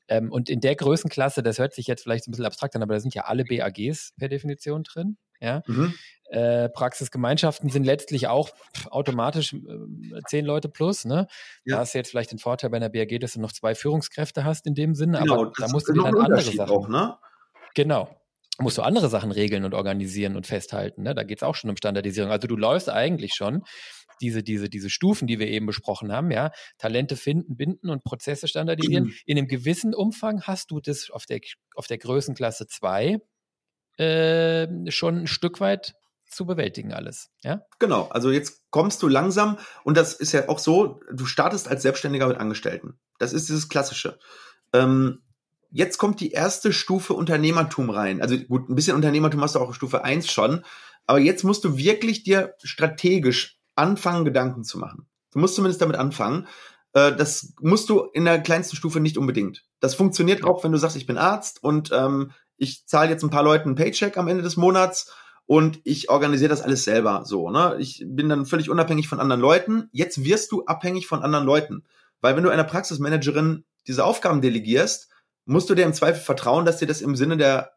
Ähm, 0.08 0.32
und 0.32 0.50
in 0.50 0.60
der 0.60 0.76
Größenklasse, 0.76 1.44
das 1.44 1.60
hört 1.60 1.74
sich 1.74 1.88
jetzt 1.88 2.04
vielleicht 2.04 2.28
ein 2.28 2.32
bisschen 2.32 2.46
abstrakt 2.46 2.76
an, 2.76 2.84
aber 2.84 2.94
da 2.94 3.00
sind 3.00 3.14
ja 3.14 3.24
alle 3.24 3.46
BAGs 3.46 4.14
per 4.18 4.30
Definition 4.30 4.84
drin. 4.84 5.18
Ja? 5.40 5.62
Mhm. 5.68 5.94
Äh, 6.30 6.70
Praxisgemeinschaften 6.70 7.70
sind 7.70 7.84
letztlich 7.84 8.28
auch 8.28 8.50
automatisch 8.90 9.54
äh, 9.54 10.22
zehn 10.28 10.46
Leute 10.46 10.70
plus. 10.70 11.06
Ne? 11.06 11.28
Ja. 11.66 11.76
Da 11.76 11.82
hast 11.82 11.94
du 11.94 12.00
jetzt 12.00 12.10
vielleicht 12.10 12.32
den 12.32 12.40
Vorteil 12.40 12.70
bei 12.70 12.78
einer 12.78 12.90
BAG, 12.90 13.20
dass 13.20 13.34
du 13.34 13.42
noch 13.42 13.52
zwei 13.52 13.76
Führungskräfte 13.76 14.44
hast 14.44 14.66
in 14.66 14.76
dem 14.76 14.96
Sinne, 14.96 15.20
genau, 15.20 15.42
aber 15.42 15.52
da 15.58 15.68
musst 15.68 15.88
du 15.90 15.94
dann 15.94 16.18
andere 16.18 16.42
Sachen. 16.42 16.72
Auch, 16.72 16.88
ne? 16.88 17.18
Genau 17.76 18.10
musst 18.60 18.78
du 18.78 18.84
andere 18.84 19.10
Sachen 19.10 19.32
regeln 19.32 19.66
und 19.66 19.74
organisieren 19.74 20.36
und 20.36 20.46
festhalten. 20.46 21.04
Ne? 21.04 21.16
Da 21.16 21.24
geht 21.24 21.40
es 21.40 21.44
auch 21.44 21.56
schon 21.56 21.70
um 21.70 21.78
Standardisierung. 21.78 22.32
Also 22.32 22.48
du 22.48 22.56
läufst 22.56 22.90
eigentlich 22.90 23.34
schon 23.34 23.64
diese, 24.24 24.42
diese, 24.42 24.70
diese 24.70 24.90
Stufen, 24.90 25.28
die 25.28 25.38
wir 25.38 25.48
eben 25.48 25.66
besprochen 25.66 26.12
haben, 26.12 26.32
ja, 26.32 26.52
Talente 26.78 27.18
finden, 27.18 27.58
binden 27.58 27.90
und 27.90 28.04
Prozesse 28.04 28.48
standardisieren. 28.48 29.06
Mhm. 29.06 29.14
In 29.26 29.38
einem 29.38 29.48
gewissen 29.48 29.94
Umfang 29.94 30.42
hast 30.44 30.72
du 30.72 30.80
das 30.80 31.10
auf 31.12 31.26
der, 31.26 31.42
auf 31.76 31.88
der 31.88 31.98
Größenklasse 31.98 32.68
2 32.68 33.20
äh, 33.98 34.68
schon 34.90 35.20
ein 35.20 35.28
Stück 35.28 35.60
weit 35.60 35.94
zu 36.26 36.46
bewältigen 36.46 36.94
alles. 36.94 37.30
Ja? 37.44 37.64
Genau, 37.80 38.08
also 38.08 38.32
jetzt 38.32 38.64
kommst 38.72 39.04
du 39.04 39.08
langsam 39.08 39.60
und 39.84 39.98
das 39.98 40.14
ist 40.14 40.32
ja 40.32 40.48
auch 40.50 40.58
so, 40.58 41.02
du 41.12 41.26
startest 41.26 41.68
als 41.68 41.84
Selbstständiger 41.84 42.28
mit 42.28 42.38
Angestellten. 42.38 42.98
Das 43.20 43.34
ist 43.34 43.50
dieses 43.50 43.70
Klassische. 43.70 44.18
Ähm, 44.72 45.22
jetzt 45.70 45.98
kommt 45.98 46.22
die 46.22 46.32
erste 46.32 46.72
Stufe 46.72 47.14
Unternehmertum 47.14 47.90
rein. 47.90 48.22
Also 48.22 48.38
gut, 48.38 48.70
ein 48.70 48.76
bisschen 48.76 48.96
Unternehmertum 48.96 49.42
hast 49.42 49.56
du 49.56 49.60
auch 49.60 49.74
Stufe 49.74 50.04
1 50.04 50.32
schon, 50.32 50.64
aber 51.06 51.20
jetzt 51.20 51.44
musst 51.44 51.66
du 51.66 51.78
wirklich 51.78 52.24
dir 52.24 52.56
strategisch 52.64 53.60
anfangen, 53.76 54.26
Gedanken 54.26 54.64
zu 54.64 54.78
machen. 54.78 55.08
Du 55.32 55.40
musst 55.40 55.56
zumindest 55.56 55.82
damit 55.82 55.98
anfangen. 55.98 56.48
Äh, 56.94 57.16
das 57.16 57.54
musst 57.60 57.90
du 57.90 58.02
in 58.14 58.26
der 58.26 58.42
kleinsten 58.42 58.76
Stufe 58.76 59.00
nicht 59.00 59.18
unbedingt. 59.18 59.66
Das 59.80 59.96
funktioniert 59.96 60.44
auch, 60.44 60.64
wenn 60.64 60.72
du 60.72 60.78
sagst, 60.78 60.96
ich 60.96 61.08
bin 61.08 61.18
Arzt 61.18 61.64
und 61.64 61.92
ähm, 61.92 62.32
ich 62.58 62.86
zahle 62.86 63.10
jetzt 63.10 63.24
ein 63.24 63.30
paar 63.30 63.44
Leuten 63.44 63.70
einen 63.70 63.76
Paycheck 63.76 64.18
am 64.18 64.28
Ende 64.28 64.44
des 64.44 64.58
Monats 64.58 65.12
und 65.46 65.82
ich 65.84 66.10
organisiere 66.10 66.50
das 66.50 66.62
alles 66.62 66.84
selber 66.84 67.24
so. 67.26 67.50
Ne? 67.50 67.76
Ich 67.80 68.04
bin 68.08 68.30
dann 68.30 68.46
völlig 68.46 68.70
unabhängig 68.70 69.08
von 69.08 69.20
anderen 69.20 69.42
Leuten. 69.42 69.90
Jetzt 69.92 70.24
wirst 70.24 70.52
du 70.52 70.64
abhängig 70.66 71.08
von 71.08 71.22
anderen 71.22 71.46
Leuten. 71.46 71.84
Weil 72.22 72.38
wenn 72.38 72.44
du 72.44 72.50
einer 72.50 72.64
Praxismanagerin 72.64 73.66
diese 73.88 74.06
Aufgaben 74.06 74.42
delegierst, 74.42 75.10
musst 75.46 75.70
du 75.70 75.76
dir 75.76 75.84
im 75.84 75.94
Zweifel 75.94 76.22
vertrauen, 76.22 76.64
dass 76.64 76.78
dir 76.78 76.88
das 76.88 77.02
im 77.02 77.18
Sinne 77.18 77.36
der 77.36 77.74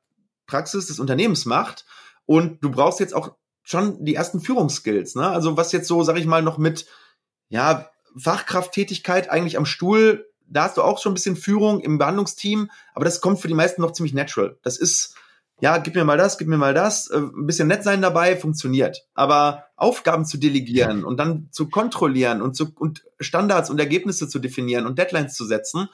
Praxis 0.46 0.86
des 0.86 1.00
Unternehmens 1.00 1.46
macht. 1.46 1.84
Und 2.24 2.62
du 2.62 2.70
brauchst 2.70 3.00
jetzt 3.00 3.14
auch 3.14 3.36
schon 3.66 4.04
die 4.04 4.14
ersten 4.14 4.40
Führungsskills. 4.40 5.16
Ne? 5.16 5.28
Also 5.28 5.56
was 5.56 5.72
jetzt 5.72 5.88
so, 5.88 6.04
sag 6.04 6.16
ich 6.16 6.26
mal, 6.26 6.40
noch 6.40 6.56
mit 6.56 6.86
ja, 7.48 7.90
Fachkrafttätigkeit 8.16 9.28
eigentlich 9.28 9.58
am 9.58 9.66
Stuhl, 9.66 10.26
da 10.46 10.64
hast 10.64 10.76
du 10.76 10.82
auch 10.82 11.02
schon 11.02 11.10
ein 11.10 11.14
bisschen 11.14 11.34
Führung 11.36 11.80
im 11.80 11.98
Behandlungsteam, 11.98 12.70
aber 12.94 13.04
das 13.04 13.20
kommt 13.20 13.40
für 13.40 13.48
die 13.48 13.54
meisten 13.54 13.82
noch 13.82 13.90
ziemlich 13.90 14.14
natural. 14.14 14.56
Das 14.62 14.78
ist, 14.78 15.16
ja, 15.60 15.78
gib 15.78 15.96
mir 15.96 16.04
mal 16.04 16.16
das, 16.16 16.38
gib 16.38 16.46
mir 16.46 16.56
mal 16.56 16.74
das, 16.74 17.10
äh, 17.10 17.18
ein 17.18 17.46
bisschen 17.46 17.66
nett 17.66 17.82
sein 17.82 18.00
dabei, 18.00 18.36
funktioniert. 18.36 19.08
Aber 19.14 19.64
Aufgaben 19.74 20.24
zu 20.24 20.38
delegieren 20.38 21.04
und 21.04 21.16
dann 21.16 21.48
zu 21.50 21.68
kontrollieren 21.68 22.42
und, 22.42 22.54
zu, 22.54 22.72
und 22.76 23.04
Standards 23.18 23.68
und 23.68 23.80
Ergebnisse 23.80 24.28
zu 24.28 24.38
definieren 24.38 24.86
und 24.86 24.96
Deadlines 24.96 25.34
zu 25.34 25.44
setzen, 25.44 25.88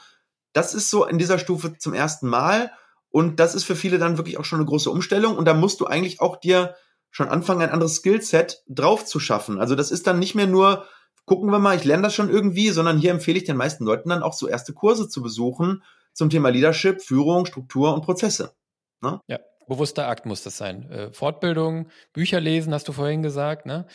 das 0.53 0.75
ist 0.75 0.91
so 0.91 1.07
in 1.07 1.17
dieser 1.17 1.39
Stufe 1.39 1.79
zum 1.79 1.95
ersten 1.95 2.29
Mal. 2.29 2.71
Und 3.09 3.41
das 3.41 3.55
ist 3.55 3.65
für 3.65 3.77
viele 3.77 3.99
dann 3.99 4.19
wirklich 4.19 4.37
auch 4.37 4.45
schon 4.45 4.59
eine 4.59 4.69
große 4.69 4.91
Umstellung. 4.91 5.37
Und 5.37 5.47
da 5.47 5.55
musst 5.55 5.81
du 5.81 5.87
eigentlich 5.87 6.21
auch 6.21 6.37
dir 6.37 6.75
schon 7.13 7.29
anfangen, 7.29 7.63
ein 7.63 7.71
anderes 7.71 7.97
Skillset 7.97 8.65
drauf 8.69 9.05
zu 9.05 9.21
schaffen. 9.21 9.61
Also 9.61 9.77
das 9.77 9.93
ist 9.93 10.07
dann 10.07 10.19
nicht 10.19 10.35
mehr 10.35 10.47
nur, 10.49 10.87
gucken 11.27 11.51
wir 11.51 11.59
mal, 11.61 11.77
ich 11.77 11.85
lerne 11.85 12.03
das 12.03 12.15
schon 12.15 12.31
irgendwie, 12.31 12.71
sondern 12.71 12.99
hier 12.99 13.13
empfehle 13.13 13.39
ich 13.39 13.45
den 13.45 13.57
meisten 13.57 13.85
Leuten 13.85 14.09
dann 14.09 14.23
auch 14.23 14.33
so 14.33 14.49
erste 14.49 14.73
Kurse 14.73 15.09
zu 15.09 15.23
besuchen 15.23 15.85
zum 16.15 16.31
Thema 16.31 16.49
Leadership, 16.49 17.03
Führung, 17.03 17.47
Struktur 17.47 17.95
und 17.95 18.03
Prozesse. 18.03 18.55
Ne? 19.03 19.21
Ja, 19.29 19.39
bewusster 19.69 20.09
Akt 20.09 20.25
muss 20.25 20.43
das 20.43 20.57
sein. 20.57 20.91
Äh, 20.91 21.13
Fortbildung, 21.13 21.89
Bücher 22.15 22.41
lesen, 22.41 22.73
hast 22.73 22.89
du 22.89 22.93
vorhin 22.93 23.23
gesagt, 23.23 23.67
ne? 23.67 23.87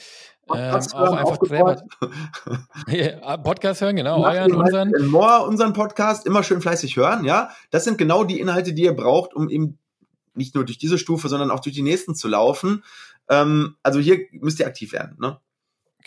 Podcast 0.45 0.93
ähm, 0.93 0.99
auch 0.99 1.13
einfach 1.13 1.38
selber. 1.41 1.82
Ah, 3.22 3.38
Podcast 3.38 3.82
hören, 3.82 3.95
genau, 3.95 4.24
euren, 4.24 4.53
unseren. 4.53 4.91
More, 5.07 5.45
unseren 5.45 5.74
Podcast, 5.74 6.26
immer 6.26 6.43
schön 6.43 6.61
fleißig 6.61 6.95
hören, 6.95 7.26
ja. 7.26 7.49
Das 7.72 7.84
sind 7.84 7.97
genau 7.97 8.24
die 8.24 8.39
Inhalte, 8.39 8.74
die 8.74 8.84
ihr 8.84 8.95
braucht, 8.95 9.34
um 9.34 9.49
eben 9.49 9.80
nicht 10.38 10.55
nur 10.55 10.63
durch 10.63 10.78
diese 10.78 10.97
Stufe, 10.97 11.28
sondern 11.28 11.51
auch 11.51 11.59
durch 11.59 11.76
die 11.76 11.82
nächsten 11.82 12.15
zu 12.15 12.28
laufen. 12.28 12.84
Ähm, 13.30 13.76
also 13.84 14.00
hier 14.00 14.20
müsst 14.32 14.60
ihr 14.60 14.68
aktiv 14.68 14.94
werden, 14.94 15.18
ne? 15.20 15.40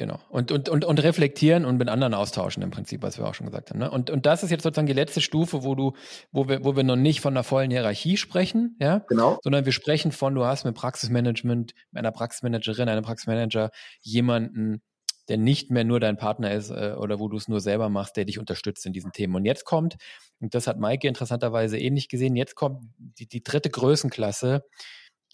Genau. 0.01 0.19
Und, 0.31 0.51
und, 0.51 0.71
und, 0.71 0.87
und 0.87 1.03
reflektieren 1.03 1.67
und 1.67 1.77
mit 1.77 1.91
anderen 1.91 2.15
austauschen 2.15 2.63
im 2.63 2.71
Prinzip, 2.71 3.03
was 3.03 3.19
wir 3.19 3.27
auch 3.27 3.35
schon 3.35 3.45
gesagt 3.45 3.69
haben. 3.69 3.81
Ne? 3.81 3.91
Und, 3.91 4.09
und 4.09 4.25
das 4.25 4.43
ist 4.43 4.49
jetzt 4.49 4.63
sozusagen 4.63 4.87
die 4.87 4.95
letzte 4.95 5.21
Stufe, 5.21 5.63
wo 5.63 5.75
du, 5.75 5.93
wo 6.33 6.49
wir, 6.49 6.65
wo 6.65 6.75
wir 6.75 6.85
noch 6.85 6.97
nicht 6.97 7.21
von 7.21 7.35
einer 7.35 7.45
vollen 7.45 7.71
Hierarchie 7.71 8.17
sprechen, 8.17 8.77
ja, 8.81 9.05
genau. 9.09 9.39
sondern 9.43 9.67
wir 9.67 9.73
sprechen 9.73 10.11
von, 10.11 10.35
du 10.35 10.47
hast 10.47 10.65
mit 10.65 10.75
Praxismanagement, 10.75 11.75
einer 11.93 12.13
Praxismanagerin, 12.13 12.89
einem 12.89 13.05
Praxismanager 13.05 13.71
jemanden, 14.01 14.81
der 15.29 15.37
nicht 15.37 15.71
mehr 15.71 15.85
nur 15.85 16.01
dein 16.01 16.17
Partner 16.17 16.53
ist 16.53 16.71
äh, 16.71 16.95
oder 16.97 17.21
wo 17.21 17.29
du 17.29 17.37
es 17.37 17.49
nur 17.49 17.61
selber 17.61 17.91
machst, 17.91 18.17
der 18.17 18.25
dich 18.25 18.39
unterstützt 18.39 18.87
in 18.87 18.95
diesen 18.95 19.13
Themen. 19.13 19.35
Und 19.35 19.45
jetzt 19.45 19.67
kommt, 19.67 19.97
und 20.41 20.55
das 20.55 20.67
hat 20.67 20.79
Maike 20.79 21.09
interessanterweise 21.09 21.79
ähnlich 21.79 22.09
gesehen, 22.09 22.37
jetzt 22.37 22.55
kommt 22.55 22.85
die, 22.99 23.29
die 23.29 23.43
dritte 23.43 23.69
Größenklasse, 23.69 24.65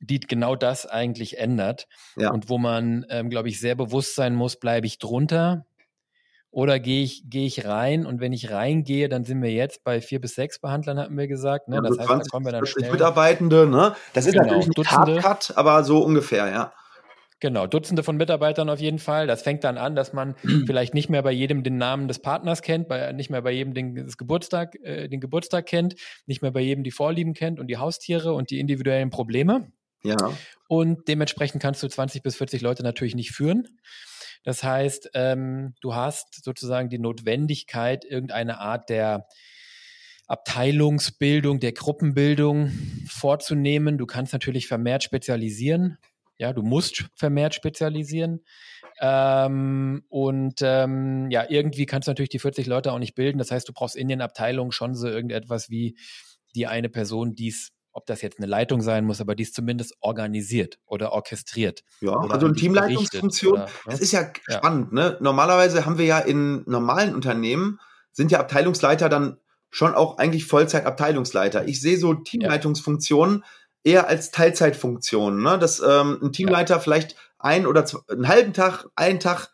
die 0.01 0.21
genau 0.21 0.57
das 0.57 0.87
eigentlich 0.87 1.39
ändert 1.39 1.87
ja. 2.17 2.31
und 2.31 2.49
wo 2.49 2.59
man, 2.59 3.07
ähm, 3.09 3.31
glaube 3.31 3.49
ich, 3.49 3.61
sehr 3.61 3.75
bewusst 3.75 4.15
sein 4.15 4.35
muss, 4.35 4.57
bleibe 4.57 4.87
ich 4.87 4.99
drunter 4.99 5.67
oder 6.51 6.79
gehe 6.81 7.03
ich, 7.03 7.25
gehe 7.29 7.47
ich 7.47 7.67
rein 7.67 8.07
und 8.07 8.21
wenn 8.21 8.33
ich 8.33 8.51
reingehe, 8.51 9.09
dann 9.09 9.25
sind 9.25 9.43
wir 9.43 9.53
jetzt 9.53 9.85
bei 9.85 10.01
vier 10.01 10.21
bis 10.21 10.35
sechs 10.35 10.59
Behandlern, 10.59 10.99
hatten 10.99 11.17
wir 11.17 11.29
gesagt. 11.29 11.69
Ne? 11.69 11.77
Ja, 11.77 11.83
das 11.83 11.99
heißt, 11.99 12.09
20, 12.09 12.25
da 12.25 12.31
kommen 12.31 12.47
wir 12.47 12.53
dann 12.53 12.67
schnell. 12.67 12.93
Mitarbeitende, 12.93 13.67
ne? 13.67 13.95
Das 14.15 14.27
ist 14.27 14.33
genau, 14.33 14.45
natürlich 14.45 14.69
nicht 14.69 14.79
Dutzende. 14.79 15.23
Hardcut, 15.23 15.57
aber 15.57 15.85
so 15.85 16.03
ungefähr, 16.03 16.49
ja. 16.49 16.73
Genau, 17.41 17.67
Dutzende 17.67 18.03
von 18.03 18.17
Mitarbeitern 18.17 18.71
auf 18.71 18.81
jeden 18.81 18.99
Fall. 18.99 19.27
Das 19.27 19.43
fängt 19.43 19.65
dann 19.65 19.77
an, 19.77 19.95
dass 19.95 20.15
man 20.15 20.35
vielleicht 20.67 20.95
nicht 20.95 21.11
mehr 21.11 21.23
bei 21.23 21.33
jedem 21.33 21.63
den 21.63 21.77
Namen 21.77 22.09
des 22.09 22.21
Partners 22.21 22.63
kennt, 22.63 22.89
bei, 22.89 23.13
nicht 23.13 23.29
mehr 23.29 23.43
bei 23.43 23.51
jedem 23.51 23.75
den, 23.75 23.95
Geburtstag, 24.17 24.77
äh, 24.83 25.09
den 25.09 25.21
Geburtstag 25.21 25.67
kennt, 25.67 25.97
nicht 26.25 26.41
mehr 26.41 26.53
bei 26.53 26.61
jedem 26.61 26.85
die 26.85 26.91
Vorlieben 26.91 27.35
kennt 27.35 27.61
und 27.61 27.67
die 27.67 27.77
Haustiere 27.77 28.33
und 28.33 28.49
die 28.51 28.59
individuellen 28.59 29.11
Probleme. 29.11 29.71
Ja. 30.03 30.17
Und 30.69 31.09
dementsprechend 31.09 31.63
kannst 31.63 31.83
du 31.83 31.89
20 31.89 32.23
bis 32.23 32.37
40 32.37 32.61
Leute 32.61 32.83
natürlich 32.83 33.15
nicht 33.15 33.33
führen. 33.33 33.69
Das 34.45 34.63
heißt, 34.63 35.11
ähm, 35.15 35.75
du 35.81 35.95
hast 35.95 36.45
sozusagen 36.45 36.89
die 36.89 36.99
Notwendigkeit, 36.99 38.05
irgendeine 38.05 38.61
Art 38.61 38.89
der 38.89 39.27
Abteilungsbildung, 40.29 41.61
der 41.61 41.73
Gruppenbildung 41.73 42.71
vorzunehmen. 43.09 43.99
Du 43.99 44.07
kannst 44.07 44.33
natürlich 44.33 44.67
vermehrt 44.69 45.03
spezialisieren. 45.03 45.99
Ja, 46.39 46.53
du 46.53 46.63
musst 46.63 47.07
vermehrt 47.15 47.55
spezialisieren. 47.55 48.45
Ähm, 49.01 50.05
und 50.09 50.61
ähm, 50.63 51.31
ja, 51.31 51.47
irgendwie 51.49 51.87
kannst 51.87 52.09
du 52.09 52.11
natürlich 52.11 52.31
die 52.31 52.39
40 52.39 52.67
Leute 52.67 52.93
auch 52.93 52.99
nicht 52.99 53.15
bilden. 53.15 53.39
Das 53.39 53.51
heißt, 53.51 53.69
du 53.69 53.73
brauchst 53.73 53.97
in 53.97 54.09
den 54.09 54.21
Abteilungen 54.21 54.73
schon 54.73 54.95
so 54.95 55.09
irgendetwas 55.09 55.71
wie 55.71 55.97
die 56.55 56.67
eine 56.67 56.89
Person, 56.89 57.35
die 57.35 57.49
es 57.49 57.73
ob 57.97 58.05
das 58.05 58.21
jetzt 58.21 58.39
eine 58.39 58.47
Leitung 58.47 58.83
sein 58.83 59.07
muss, 59.07 59.23
aber 59.23 59.35
die 59.35 59.43
ist 59.43 59.55
zumindest 59.55 59.97
organisiert 60.01 60.79
oder 60.85 61.13
orchestriert. 61.13 61.83
Ja, 62.01 62.13
also 62.13 62.47
eine 62.47 62.55
Teamleitungsfunktion, 62.55 63.55
oder, 63.55 63.65
ne? 63.65 63.71
das 63.87 64.01
ist 64.01 64.13
ja, 64.13 64.31
ja 64.49 64.59
spannend. 64.59 64.93
Ne? 64.93 65.17
Normalerweise 65.21 65.87
haben 65.87 65.97
wir 65.97 66.05
ja 66.05 66.19
in 66.19 66.63
normalen 66.67 67.15
Unternehmen, 67.15 67.81
sind 68.13 68.31
ja 68.31 68.39
Abteilungsleiter 68.39 69.09
dann 69.09 69.39
schon 69.71 69.95
auch 69.95 70.19
eigentlich 70.19 70.45
Vollzeit-Abteilungsleiter. 70.45 71.67
Ich 71.67 71.81
sehe 71.81 71.97
so 71.97 72.13
Teamleitungsfunktionen 72.13 73.45
ja. 73.85 73.93
eher 73.93 74.09
als 74.09 74.31
Teilzeitfunktionen. 74.31 75.43
Ne? 75.43 75.59
Dass 75.59 75.81
ähm, 75.81 76.19
ein 76.23 76.33
Teamleiter 76.33 76.75
ja. 76.75 76.81
vielleicht 76.81 77.17
ein 77.39 77.67
oder 77.67 77.87
zwei, 77.87 78.01
einen 78.11 78.29
halben 78.29 78.53
Tag, 78.53 78.87
einen 78.95 79.21
Tag 79.21 79.49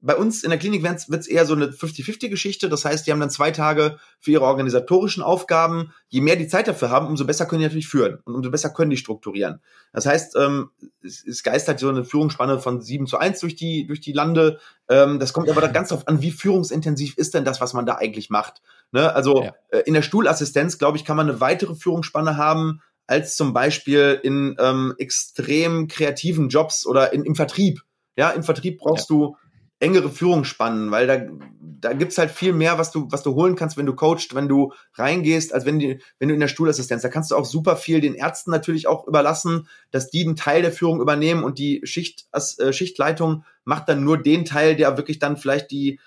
bei 0.00 0.14
uns 0.14 0.44
in 0.44 0.50
der 0.50 0.58
Klinik 0.58 0.82
wird 0.84 1.20
es 1.20 1.26
eher 1.26 1.44
so 1.44 1.54
eine 1.54 1.66
50-50-Geschichte. 1.66 2.68
Das 2.68 2.84
heißt, 2.84 3.06
die 3.06 3.10
haben 3.10 3.18
dann 3.18 3.30
zwei 3.30 3.50
Tage 3.50 3.98
für 4.20 4.30
ihre 4.30 4.44
organisatorischen 4.44 5.22
Aufgaben. 5.22 5.92
Je 6.08 6.20
mehr 6.20 6.36
die 6.36 6.46
Zeit 6.46 6.68
dafür 6.68 6.90
haben, 6.90 7.08
umso 7.08 7.24
besser 7.24 7.46
können 7.46 7.60
die 7.60 7.66
natürlich 7.66 7.88
führen 7.88 8.18
und 8.24 8.34
umso 8.34 8.50
besser 8.50 8.70
können 8.70 8.90
die 8.90 8.96
strukturieren. 8.96 9.60
Das 9.92 10.06
heißt, 10.06 10.36
ähm, 10.36 10.70
es, 11.02 11.26
es 11.26 11.42
geistert 11.42 11.80
so 11.80 11.88
eine 11.88 12.04
Führungsspanne 12.04 12.60
von 12.60 12.80
7 12.80 13.06
zu 13.06 13.18
1 13.18 13.40
durch 13.40 13.56
die, 13.56 13.86
durch 13.86 14.00
die 14.00 14.12
Lande. 14.12 14.60
Ähm, 14.88 15.18
das 15.18 15.32
kommt 15.32 15.50
aber 15.50 15.60
dann 15.60 15.72
ganz 15.72 15.88
darauf 15.88 16.06
an, 16.06 16.22
wie 16.22 16.30
führungsintensiv 16.30 17.16
ist 17.16 17.34
denn 17.34 17.44
das, 17.44 17.60
was 17.60 17.74
man 17.74 17.84
da 17.84 17.96
eigentlich 17.96 18.30
macht. 18.30 18.62
Ne? 18.92 19.12
Also 19.12 19.42
ja. 19.42 19.54
äh, 19.70 19.80
in 19.80 19.94
der 19.94 20.02
Stuhlassistenz, 20.02 20.78
glaube 20.78 20.96
ich, 20.96 21.04
kann 21.04 21.16
man 21.16 21.28
eine 21.28 21.40
weitere 21.40 21.74
Führungsspanne 21.74 22.36
haben, 22.36 22.82
als 23.08 23.36
zum 23.36 23.52
Beispiel 23.52 24.20
in 24.22 24.54
ähm, 24.60 24.94
extrem 24.98 25.88
kreativen 25.88 26.50
Jobs 26.50 26.86
oder 26.86 27.12
in, 27.12 27.24
im 27.24 27.34
Vertrieb. 27.34 27.82
Ja, 28.16 28.30
im 28.30 28.42
Vertrieb 28.42 28.78
brauchst 28.78 29.10
ja. 29.10 29.16
du 29.16 29.36
engere 29.80 30.10
Führungsspannen, 30.10 30.90
weil 30.90 31.06
da, 31.06 31.20
da 31.60 31.92
gibt's 31.92 32.18
halt 32.18 32.30
viel 32.30 32.52
mehr, 32.52 32.78
was 32.78 32.90
du, 32.90 33.06
was 33.10 33.22
du 33.22 33.34
holen 33.34 33.54
kannst, 33.54 33.76
wenn 33.76 33.86
du 33.86 33.94
coachst, 33.94 34.34
wenn 34.34 34.48
du 34.48 34.72
reingehst, 34.94 35.54
als 35.54 35.64
wenn, 35.64 35.78
die, 35.78 36.00
wenn 36.18 36.28
du 36.28 36.34
in 36.34 36.40
der 36.40 36.48
Stuhlassistenz. 36.48 37.02
Da 37.02 37.08
kannst 37.08 37.30
du 37.30 37.36
auch 37.36 37.44
super 37.44 37.76
viel 37.76 38.00
den 38.00 38.14
Ärzten 38.14 38.50
natürlich 38.50 38.88
auch 38.88 39.06
überlassen, 39.06 39.68
dass 39.90 40.10
die 40.10 40.24
einen 40.24 40.36
Teil 40.36 40.62
der 40.62 40.72
Führung 40.72 41.00
übernehmen 41.00 41.44
und 41.44 41.58
die 41.58 41.80
Schicht, 41.84 42.26
äh, 42.32 42.72
Schichtleitung 42.72 43.44
macht 43.64 43.88
dann 43.88 44.02
nur 44.02 44.18
den 44.20 44.44
Teil, 44.44 44.74
der 44.74 44.96
wirklich 44.96 45.20
dann 45.20 45.36
vielleicht 45.36 45.70
die 45.70 46.00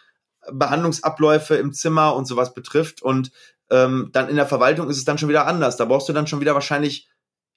Behandlungsabläufe 0.51 1.55
im 1.55 1.71
Zimmer 1.71 2.15
und 2.15 2.25
sowas 2.25 2.53
betrifft. 2.53 3.01
Und 3.01 3.31
ähm, 3.69 4.09
dann 4.11 4.27
in 4.27 4.35
der 4.35 4.47
Verwaltung 4.47 4.89
ist 4.89 4.97
es 4.97 5.05
dann 5.05 5.17
schon 5.17 5.29
wieder 5.29 5.47
anders. 5.47 5.77
Da 5.77 5.85
brauchst 5.85 6.09
du 6.09 6.13
dann 6.13 6.27
schon 6.27 6.41
wieder 6.41 6.55
wahrscheinlich 6.55 7.07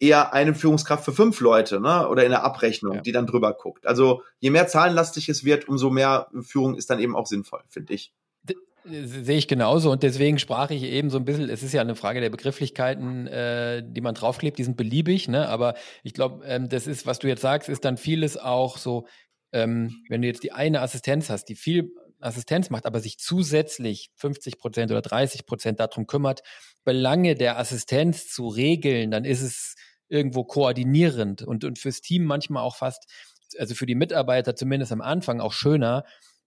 eher 0.01 0.32
eine 0.32 0.55
Führungskraft 0.55 1.05
für 1.05 1.12
fünf 1.12 1.40
Leute, 1.40 1.80
ne? 1.80 2.09
Oder 2.09 2.24
in 2.24 2.30
der 2.30 2.45
Abrechnung, 2.45 2.97
ja. 2.97 3.01
die 3.01 3.12
dann 3.12 3.26
drüber 3.26 3.53
guckt. 3.53 3.86
Also 3.86 4.22
je 4.40 4.51
mehr 4.51 4.66
zahlenlastig 4.66 5.28
es 5.28 5.45
wird, 5.45 5.68
umso 5.68 5.90
mehr 5.90 6.28
Führung 6.42 6.74
ist 6.74 6.90
dann 6.90 7.01
eben 7.01 7.16
auch 7.16 7.26
sinnvoll, 7.26 7.62
finde 7.68 7.95
ich. 7.95 8.12
Sehe 8.86 9.38
ich 9.38 9.49
genauso 9.49 9.90
und 9.90 10.03
deswegen 10.03 10.38
sprach 10.38 10.70
ich 10.70 10.82
eben 10.82 11.09
so 11.09 11.16
ein 11.16 11.24
bisschen, 11.24 11.49
es 11.49 11.62
ist 11.62 11.72
ja 11.72 11.80
eine 11.80 11.95
Frage 11.95 12.20
der 12.20 12.28
Begrifflichkeiten, 12.28 13.26
äh, 13.26 13.82
die 13.82 14.03
man 14.03 14.14
draufklebt, 14.14 14.59
die 14.59 14.64
sind 14.64 14.76
beliebig, 14.76 15.26
ne? 15.26 15.49
aber 15.49 15.72
ich 16.03 16.12
glaube, 16.12 16.45
ähm, 16.45 16.68
das 16.68 16.86
ist, 16.86 17.07
was 17.07 17.18
du 17.18 17.26
jetzt 17.26 17.40
sagst, 17.40 17.70
ist 17.70 17.86
dann 17.86 17.97
vieles 17.97 18.36
auch 18.36 18.76
so, 18.76 19.07
ähm, 19.53 20.03
wenn 20.11 20.20
du 20.20 20.28
jetzt 20.28 20.42
die 20.42 20.53
eine 20.53 20.82
Assistenz 20.82 21.30
hast, 21.30 21.47
die 21.47 21.55
viel 21.55 21.92
Assistenz 22.20 22.68
macht, 22.68 22.84
aber 22.84 23.01
sich 23.01 23.18
zusätzlich 23.18 24.11
50 24.16 24.59
Prozent 24.59 24.90
oder 24.90 25.01
30 25.01 25.47
Prozent 25.47 25.80
darum 25.80 26.07
kümmert, 26.07 26.42
Belange 26.84 27.36
der 27.36 27.59
Assistenz 27.59 28.28
zu 28.28 28.49
regeln, 28.49 29.11
dann 29.11 29.24
ist 29.24 29.40
es 29.40 29.76
irgendwo 30.09 30.44
koordinierend 30.44 31.42
und, 31.42 31.64
und 31.64 31.78
fürs 31.78 32.00
Team 32.00 32.24
manchmal 32.24 32.62
auch 32.62 32.76
fast, 32.76 33.11
also 33.59 33.74
für 33.74 33.86
die 33.86 33.94
Mitarbeiter 33.94 34.57
zumindest 34.57 34.92
am 34.92 35.00
Anfang 35.00 35.40
auch 35.40 35.52
schöner, 35.52 36.05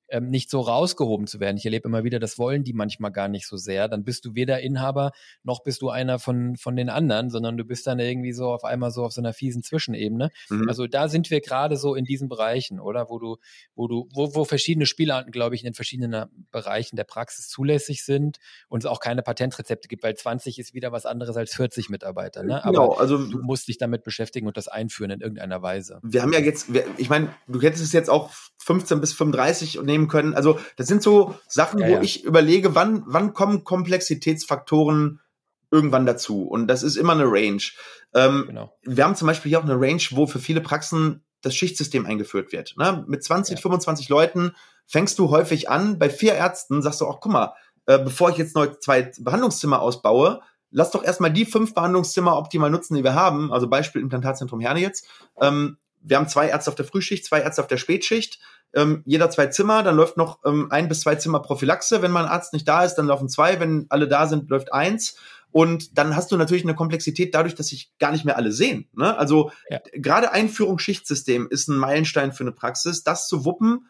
ähm, 0.10 0.30
nicht 0.30 0.50
so 0.50 0.62
rausgehoben 0.62 1.28
zu 1.28 1.40
werden. 1.40 1.58
Ich 1.58 1.66
erlebe 1.66 1.88
immer 1.88 2.04
wieder, 2.04 2.20
das 2.20 2.38
wollen 2.38 2.64
die 2.64 2.74
manchmal 2.74 3.12
gar 3.12 3.28
nicht 3.28 3.48
so 3.48 3.58
sehr. 3.58 3.88
Dann 3.88 4.04
bist 4.04 4.26
du 4.26 4.36
weder 4.36 4.62
Inhaber 4.62 5.12
noch 5.44 5.64
bist 5.64 5.82
du 5.82 5.90
einer 5.90 6.20
von, 6.20 6.56
von 6.56 6.76
den 6.76 6.90
anderen, 6.90 7.30
sondern 7.30 7.58
du 7.58 7.66
bist 7.66 7.88
dann 7.88 8.00
irgendwie 8.00 8.32
so 8.32 8.52
auf 8.52 8.64
einmal 8.64 8.92
so 8.92 9.04
auf 9.04 9.12
so 9.12 9.22
einer 9.22 9.34
fiesen 9.34 9.64
Zwischenebene. 9.64 10.30
Mhm. 10.50 10.70
Also 10.70 10.88
da 10.88 11.10
sind 11.10 11.30
wir 11.30 11.42
gerade 11.42 11.78
so 11.78 11.96
in 11.96 12.06
diesen 12.06 12.30
Bereichen, 12.30 12.80
oder? 12.80 13.10
Wo 13.10 13.20
du, 13.20 13.38
wo 13.76 13.88
du, 13.88 14.08
wo, 14.14 14.34
wo 14.34 14.46
verschiedene 14.46 14.86
Spielarten, 14.86 15.32
glaube 15.32 15.56
ich, 15.56 15.62
in 15.62 15.68
den 15.68 15.74
verschiedenen 15.74 16.47
Bereichen 16.58 16.96
der 16.96 17.04
Praxis 17.04 17.50
zulässig 17.50 18.04
sind 18.04 18.38
und 18.68 18.84
es 18.84 18.90
auch 18.90 19.00
keine 19.00 19.22
Patentrezepte 19.22 19.88
gibt, 19.88 20.02
weil 20.02 20.16
20 20.16 20.58
ist 20.58 20.74
wieder 20.74 20.92
was 20.92 21.06
anderes 21.06 21.38
als 21.38 21.54
40 21.54 21.90
Mitarbeiter. 21.90 22.42
Ne? 22.42 22.64
Aber 22.64 22.72
genau, 22.72 22.94
also 22.94 23.18
du 23.18 23.40
musst 23.44 23.68
dich 23.68 23.78
damit 23.78 24.04
beschäftigen 24.04 24.48
und 24.48 24.58
das 24.58 24.68
einführen 24.68 25.12
in 25.12 25.22
irgendeiner 25.22 25.62
Weise. 25.62 26.00
Wir 26.02 26.24
haben 26.24 26.34
ja 26.34 26.40
jetzt, 26.40 26.70
ich 26.98 27.10
meine, 27.10 27.30
du 27.48 27.62
hättest 27.62 27.84
es 27.84 27.94
jetzt 27.94 28.10
auch 28.10 28.32
15 28.58 29.00
bis 29.00 29.14
35 29.14 29.82
nehmen 29.84 30.08
können. 30.08 30.34
Also 30.34 30.60
das 30.78 30.88
sind 30.88 31.04
so 31.04 31.36
Sachen, 31.48 31.80
ja, 31.80 31.88
wo 31.88 31.92
ja. 31.94 32.02
ich 32.02 32.24
überlege, 32.24 32.74
wann, 32.74 33.04
wann 33.06 33.34
kommen 33.34 33.64
Komplexitätsfaktoren 33.64 35.22
irgendwann 35.70 36.06
dazu. 36.06 36.44
Und 36.44 36.68
das 36.68 36.82
ist 36.82 36.96
immer 36.96 37.14
eine 37.14 37.26
Range. 37.26 37.62
Ähm, 38.16 38.46
genau. 38.48 38.74
Wir 38.84 39.04
haben 39.04 39.16
zum 39.16 39.28
Beispiel 39.28 39.50
hier 39.50 39.60
auch 39.60 39.64
eine 39.64 39.80
Range, 39.80 40.02
wo 40.12 40.26
für 40.26 40.40
viele 40.40 40.62
Praxen 40.62 41.24
das 41.42 41.56
Schichtsystem 41.56 42.06
eingeführt 42.06 42.52
wird. 42.52 42.76
Ne? 42.78 43.04
Mit 43.08 43.24
20, 43.24 43.56
ja. 43.56 43.62
25 43.62 44.10
Leuten 44.10 44.56
fängst 44.86 45.20
du 45.20 45.30
häufig 45.30 45.70
an. 45.70 46.00
Bei 46.00 46.10
vier 46.10 46.34
Ärzten 46.34 46.82
sagst 46.82 47.02
du 47.02 47.06
auch, 47.06 47.20
guck 47.20 47.32
mal, 47.32 47.54
äh, 47.86 48.00
bevor 48.00 48.30
ich 48.30 48.38
jetzt 48.38 48.56
neu 48.56 48.68
zwei 48.80 49.12
Behandlungszimmer 49.20 49.82
ausbaue, 49.82 50.42
lass 50.72 50.92
doch 50.92 51.04
erstmal 51.04 51.32
die 51.32 51.46
fünf 51.46 51.74
Behandlungszimmer 51.74 52.38
optimal 52.38 52.70
nutzen, 52.70 52.96
die 52.96 53.04
wir 53.04 53.16
haben. 53.16 53.52
Also 53.52 53.68
Beispiel 53.68 54.02
Implantatzentrum 54.02 54.60
Herne 54.60 54.80
jetzt. 54.80 55.08
Ähm, 55.40 55.78
wir 56.02 56.18
haben 56.18 56.30
zwei 56.30 56.48
Ärzte 56.48 56.72
auf 56.72 56.76
der 56.76 56.86
Frühschicht, 56.86 57.26
zwei 57.26 57.42
Ärzte 57.42 57.62
auf 57.62 57.68
der 57.68 57.78
Spätschicht, 57.78 58.40
ähm, 58.74 59.02
jeder 59.06 59.30
zwei 59.30 59.48
Zimmer, 59.48 59.82
dann 59.84 59.96
läuft 59.96 60.18
noch 60.18 60.40
ähm, 60.46 60.68
ein 60.72 60.90
bis 60.90 61.02
zwei 61.02 61.16
Zimmer 61.16 61.42
Prophylaxe. 61.42 62.02
Wenn 62.02 62.12
mein 62.12 62.26
Arzt 62.26 62.54
nicht 62.54 62.68
da 62.68 62.84
ist, 62.84 62.96
dann 62.96 63.08
laufen 63.08 63.30
zwei, 63.30 63.60
wenn 63.60 63.86
alle 63.90 64.08
da 64.08 64.28
sind, 64.28 64.50
läuft 64.50 64.74
eins. 64.74 65.18
Und 65.52 65.98
dann 65.98 66.16
hast 66.16 66.32
du 66.32 66.38
natürlich 66.38 66.64
eine 66.64 66.76
Komplexität 66.76 67.34
dadurch, 67.34 67.56
dass 67.56 67.68
sich 67.68 67.92
gar 68.00 68.12
nicht 68.12 68.26
mehr 68.26 68.38
alle 68.38 68.52
sehen. 68.52 68.90
Ne? 68.94 69.18
Also 69.18 69.52
ja. 69.70 69.80
gerade 69.94 70.32
Einführung 70.32 70.80
Schichtsystem 70.80 71.48
ist 71.50 71.68
ein 71.68 71.78
Meilenstein 71.78 72.34
für 72.34 72.44
eine 72.44 72.52
Praxis. 72.52 73.04
Das 73.04 73.28
zu 73.28 73.46
wuppen, 73.46 73.88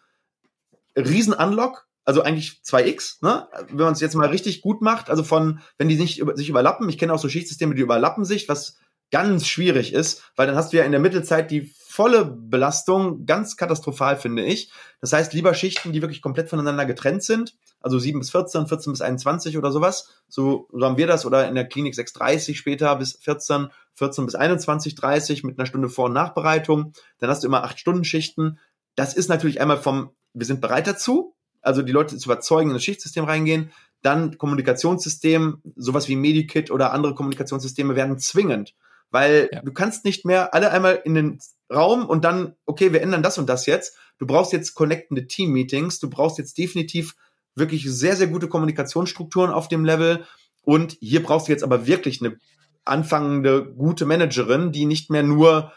Riesen-Unlock, 0.95 1.88
also 2.05 2.22
eigentlich 2.22 2.62
2x, 2.66 3.18
ne? 3.22 3.47
wenn 3.68 3.78
man 3.78 3.93
es 3.93 3.99
jetzt 3.99 4.16
mal 4.16 4.30
richtig 4.30 4.62
gut 4.62 4.82
macht, 4.82 5.10
also 5.10 5.24
von, 5.24 5.60
wenn 5.78 5.89
die 5.89 5.97
nicht 5.97 6.20
über, 6.20 6.36
sich 6.38 6.49
überlappen, 6.49 6.88
ich 6.89 6.97
kenne 6.97 7.14
auch 7.14 7.20
so 7.20 7.28
Schichtsysteme, 7.28 7.76
die 7.76 7.82
überlappen 7.82 8.24
sich, 8.24 8.47
was 8.47 8.78
ganz 9.12 9.47
schwierig 9.47 9.93
ist, 9.93 10.24
weil 10.36 10.47
dann 10.47 10.55
hast 10.55 10.74
du 10.74 10.78
ja 10.78 10.84
in 10.84 10.91
der 10.91 11.01
Mittelzeit 11.01 11.51
die 11.51 11.74
volle 11.98 12.26
Belastung, 12.26 13.26
ganz 13.26 13.58
katastrophal 13.58 14.18
finde 14.18 14.45
ich. 14.45 14.72
Das 15.02 15.14
heißt, 15.14 15.34
lieber 15.34 15.56
Schichten, 15.56 15.93
die 15.93 16.04
wirklich 16.04 16.22
komplett 16.22 16.48
voneinander 16.48 16.86
getrennt 16.86 17.24
sind, 17.24 17.56
also 17.82 17.98
7 17.98 18.20
bis 18.20 18.30
14, 18.30 18.68
14 18.68 18.93
bis 18.93 19.02
21 19.02 19.58
oder 19.58 19.72
sowas. 19.72 20.22
So, 20.28 20.68
so 20.72 20.86
haben 20.86 20.98
wir 20.98 21.08
das 21.08 21.26
oder 21.26 21.48
in 21.48 21.56
der 21.56 21.68
Klinik 21.68 21.95
6.30 21.95 22.54
später 22.54 22.95
bis 22.98 23.14
14, 23.14 23.70
14 23.95 24.28
bis 24.28 24.36
21.30 24.36 25.43
mit 25.43 25.58
einer 25.58 25.66
Stunde 25.66 25.89
Vor- 25.89 26.06
und 26.06 26.14
Nachbereitung. 26.14 26.93
Dann 27.18 27.32
hast 27.32 27.41
du 27.41 27.48
immer 27.48 27.64
8 27.64 27.80
Stunden 27.80 28.04
Schichten. 28.04 28.60
Das 28.93 29.16
ist 29.16 29.28
natürlich 29.28 29.60
einmal 29.60 29.78
vom, 29.78 30.12
wir 30.36 30.45
sind 30.45 30.62
bereit 30.62 30.86
dazu, 30.86 31.34
also 31.64 31.82
die 31.82 31.93
Leute 31.93 32.16
zu 32.16 32.30
überzeugen, 32.30 32.70
in 32.70 32.76
das 32.76 32.84
Schichtsystem 32.84 33.24
reingehen. 33.24 33.72
Dann 34.04 34.38
Kommunikationssystem, 34.38 35.64
sowas 35.76 36.08
wie 36.10 36.16
Medikit 36.16 36.70
oder 36.70 36.93
andere 36.93 37.16
Kommunikationssysteme 37.16 37.95
werden 37.95 38.20
zwingend. 38.20 38.76
Weil 39.10 39.50
ja. 39.52 39.64
du 39.64 39.74
kannst 39.74 40.06
nicht 40.06 40.26
mehr 40.26 40.54
alle 40.54 40.70
einmal 40.70 41.02
in 41.04 41.16
den 41.16 41.39
Raum 41.74 42.05
und 42.05 42.24
dann, 42.24 42.55
okay, 42.65 42.93
wir 42.93 43.01
ändern 43.01 43.24
das 43.24 43.38
und 43.38 43.47
das 43.47 43.65
jetzt. 43.65 43.97
Du 44.18 44.26
brauchst 44.26 44.53
jetzt 44.53 44.74
connectende 44.74 45.28
Team-Meetings. 45.28 45.99
Du 45.99 46.09
brauchst 46.09 46.38
jetzt 46.38 46.57
definitiv 46.57 47.15
wirklich 47.55 47.89
sehr, 47.89 48.15
sehr 48.15 48.28
gute 48.28 48.47
Kommunikationsstrukturen 48.47 49.51
auf 49.51 49.68
dem 49.68 49.84
Level. 49.84 50.24
Und 50.61 50.97
hier 50.99 51.24
brauchst 51.24 51.47
du 51.47 51.51
jetzt 51.51 51.63
aber 51.63 51.88
wirklich 51.88 52.22
eine 52.22 52.38
anfangende 52.86 53.65
gute 53.65 54.05
Managerin, 54.05 54.72
die 54.72 54.86
nicht 54.86 55.09
mehr 55.09 55.24
nur 55.24 55.74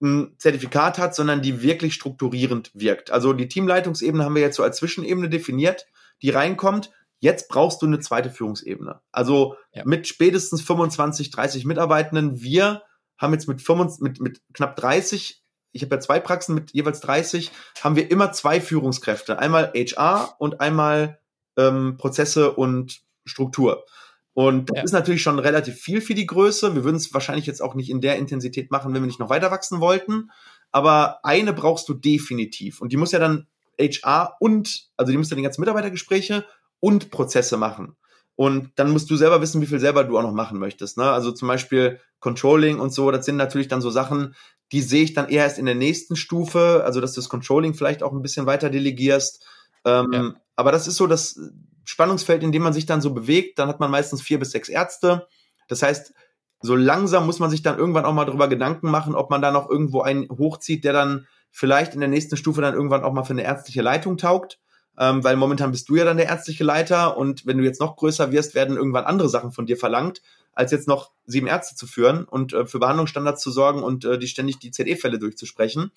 ein 0.00 0.34
Zertifikat 0.38 0.98
hat, 0.98 1.14
sondern 1.14 1.42
die 1.42 1.62
wirklich 1.62 1.94
strukturierend 1.94 2.70
wirkt. 2.74 3.10
Also 3.10 3.32
die 3.32 3.48
Teamleitungsebene 3.48 4.24
haben 4.24 4.34
wir 4.34 4.42
jetzt 4.42 4.56
so 4.56 4.62
als 4.62 4.76
Zwischenebene 4.78 5.28
definiert, 5.28 5.86
die 6.22 6.30
reinkommt. 6.30 6.90
Jetzt 7.20 7.48
brauchst 7.48 7.82
du 7.82 7.86
eine 7.86 7.98
zweite 7.98 8.30
Führungsebene. 8.30 9.00
Also 9.10 9.56
ja. 9.72 9.82
mit 9.84 10.06
spätestens 10.06 10.62
25, 10.62 11.30
30 11.30 11.64
Mitarbeitenden. 11.64 12.40
Wir 12.40 12.82
haben 13.18 13.32
jetzt 13.32 13.48
mit, 13.48 13.60
25, 13.60 14.02
mit, 14.02 14.20
mit 14.20 14.40
knapp 14.54 14.76
30, 14.76 15.42
ich 15.72 15.82
habe 15.82 15.94
ja 15.94 16.00
zwei 16.00 16.20
Praxen 16.20 16.54
mit 16.54 16.72
jeweils 16.72 17.00
30, 17.00 17.50
haben 17.82 17.96
wir 17.96 18.10
immer 18.10 18.32
zwei 18.32 18.60
Führungskräfte. 18.60 19.38
Einmal 19.38 19.72
HR 19.74 20.34
und 20.38 20.60
einmal 20.60 21.20
ähm, 21.56 21.96
Prozesse 21.98 22.52
und 22.52 23.02
Struktur. 23.24 23.84
Und 24.32 24.70
das 24.70 24.76
ja. 24.76 24.82
ist 24.84 24.92
natürlich 24.92 25.22
schon 25.22 25.38
relativ 25.38 25.80
viel 25.80 26.00
für 26.00 26.14
die 26.14 26.26
Größe. 26.26 26.74
Wir 26.74 26.84
würden 26.84 26.96
es 26.96 27.12
wahrscheinlich 27.12 27.46
jetzt 27.46 27.60
auch 27.60 27.74
nicht 27.74 27.90
in 27.90 28.00
der 28.00 28.16
Intensität 28.16 28.70
machen, 28.70 28.94
wenn 28.94 29.02
wir 29.02 29.06
nicht 29.06 29.18
noch 29.18 29.30
weiter 29.30 29.50
wachsen 29.50 29.80
wollten. 29.80 30.30
Aber 30.70 31.24
eine 31.24 31.52
brauchst 31.52 31.88
du 31.88 31.94
definitiv. 31.94 32.80
Und 32.80 32.92
die 32.92 32.96
muss 32.96 33.12
ja 33.12 33.18
dann 33.18 33.48
HR 33.80 34.36
und, 34.38 34.88
also 34.96 35.10
die 35.10 35.18
muss 35.18 35.30
ja 35.30 35.36
die 35.36 35.42
ganzen 35.42 35.60
Mitarbeitergespräche 35.60 36.44
und 36.80 37.10
Prozesse 37.10 37.56
machen. 37.56 37.96
Und 38.38 38.70
dann 38.76 38.92
musst 38.92 39.10
du 39.10 39.16
selber 39.16 39.42
wissen, 39.42 39.60
wie 39.60 39.66
viel 39.66 39.80
selber 39.80 40.04
du 40.04 40.16
auch 40.16 40.22
noch 40.22 40.32
machen 40.32 40.60
möchtest. 40.60 40.96
Ne? 40.96 41.02
Also 41.02 41.32
zum 41.32 41.48
Beispiel 41.48 41.98
Controlling 42.20 42.78
und 42.78 42.94
so, 42.94 43.10
das 43.10 43.26
sind 43.26 43.34
natürlich 43.34 43.66
dann 43.66 43.82
so 43.82 43.90
Sachen, 43.90 44.36
die 44.70 44.80
sehe 44.80 45.02
ich 45.02 45.12
dann 45.12 45.28
eher 45.28 45.42
erst 45.42 45.58
in 45.58 45.66
der 45.66 45.74
nächsten 45.74 46.14
Stufe, 46.14 46.84
also 46.84 47.00
dass 47.00 47.14
du 47.14 47.20
das 47.20 47.28
Controlling 47.28 47.74
vielleicht 47.74 48.00
auch 48.04 48.12
ein 48.12 48.22
bisschen 48.22 48.46
weiter 48.46 48.70
delegierst. 48.70 49.44
Ähm, 49.84 50.12
ja. 50.12 50.34
Aber 50.54 50.70
das 50.70 50.86
ist 50.86 50.98
so 50.98 51.08
das 51.08 51.40
Spannungsfeld, 51.84 52.44
in 52.44 52.52
dem 52.52 52.62
man 52.62 52.72
sich 52.72 52.86
dann 52.86 53.00
so 53.00 53.12
bewegt. 53.12 53.58
Dann 53.58 53.66
hat 53.66 53.80
man 53.80 53.90
meistens 53.90 54.22
vier 54.22 54.38
bis 54.38 54.52
sechs 54.52 54.68
Ärzte. 54.68 55.26
Das 55.66 55.82
heißt, 55.82 56.14
so 56.60 56.76
langsam 56.76 57.26
muss 57.26 57.40
man 57.40 57.50
sich 57.50 57.62
dann 57.62 57.76
irgendwann 57.76 58.04
auch 58.04 58.14
mal 58.14 58.24
darüber 58.24 58.46
Gedanken 58.46 58.88
machen, 58.88 59.16
ob 59.16 59.30
man 59.30 59.42
da 59.42 59.50
noch 59.50 59.68
irgendwo 59.68 60.02
einen 60.02 60.28
hochzieht, 60.28 60.84
der 60.84 60.92
dann 60.92 61.26
vielleicht 61.50 61.94
in 61.94 62.00
der 62.00 62.08
nächsten 62.08 62.36
Stufe 62.36 62.60
dann 62.60 62.74
irgendwann 62.74 63.02
auch 63.02 63.12
mal 63.12 63.24
für 63.24 63.32
eine 63.32 63.42
ärztliche 63.42 63.82
Leitung 63.82 64.16
taugt 64.16 64.60
ähm, 64.98 65.22
weil 65.22 65.36
momentan 65.36 65.70
bist 65.70 65.88
du 65.88 65.96
ja 65.96 66.04
dann 66.04 66.16
der 66.16 66.26
ärztliche 66.26 66.64
Leiter 66.64 67.16
und 67.16 67.46
wenn 67.46 67.58
du 67.58 67.64
jetzt 67.64 67.80
noch 67.80 67.96
größer 67.96 68.32
wirst, 68.32 68.54
werden 68.54 68.76
irgendwann 68.76 69.04
andere 69.04 69.28
Sachen 69.28 69.52
von 69.52 69.66
dir 69.66 69.76
verlangt, 69.76 70.22
als 70.52 70.72
jetzt 70.72 70.88
noch 70.88 71.12
sieben 71.24 71.46
Ärzte 71.46 71.76
zu 71.76 71.86
führen 71.86 72.24
und 72.24 72.52
äh, 72.52 72.66
für 72.66 72.80
Behandlungsstandards 72.80 73.40
zu 73.40 73.50
sorgen 73.50 73.82
und 73.82 74.04
äh, 74.04 74.18
die 74.18 74.26
ständig 74.26 74.58
die 74.58 74.72
ZE-Fälle 74.72 75.18
durchzusprechen. 75.18 75.92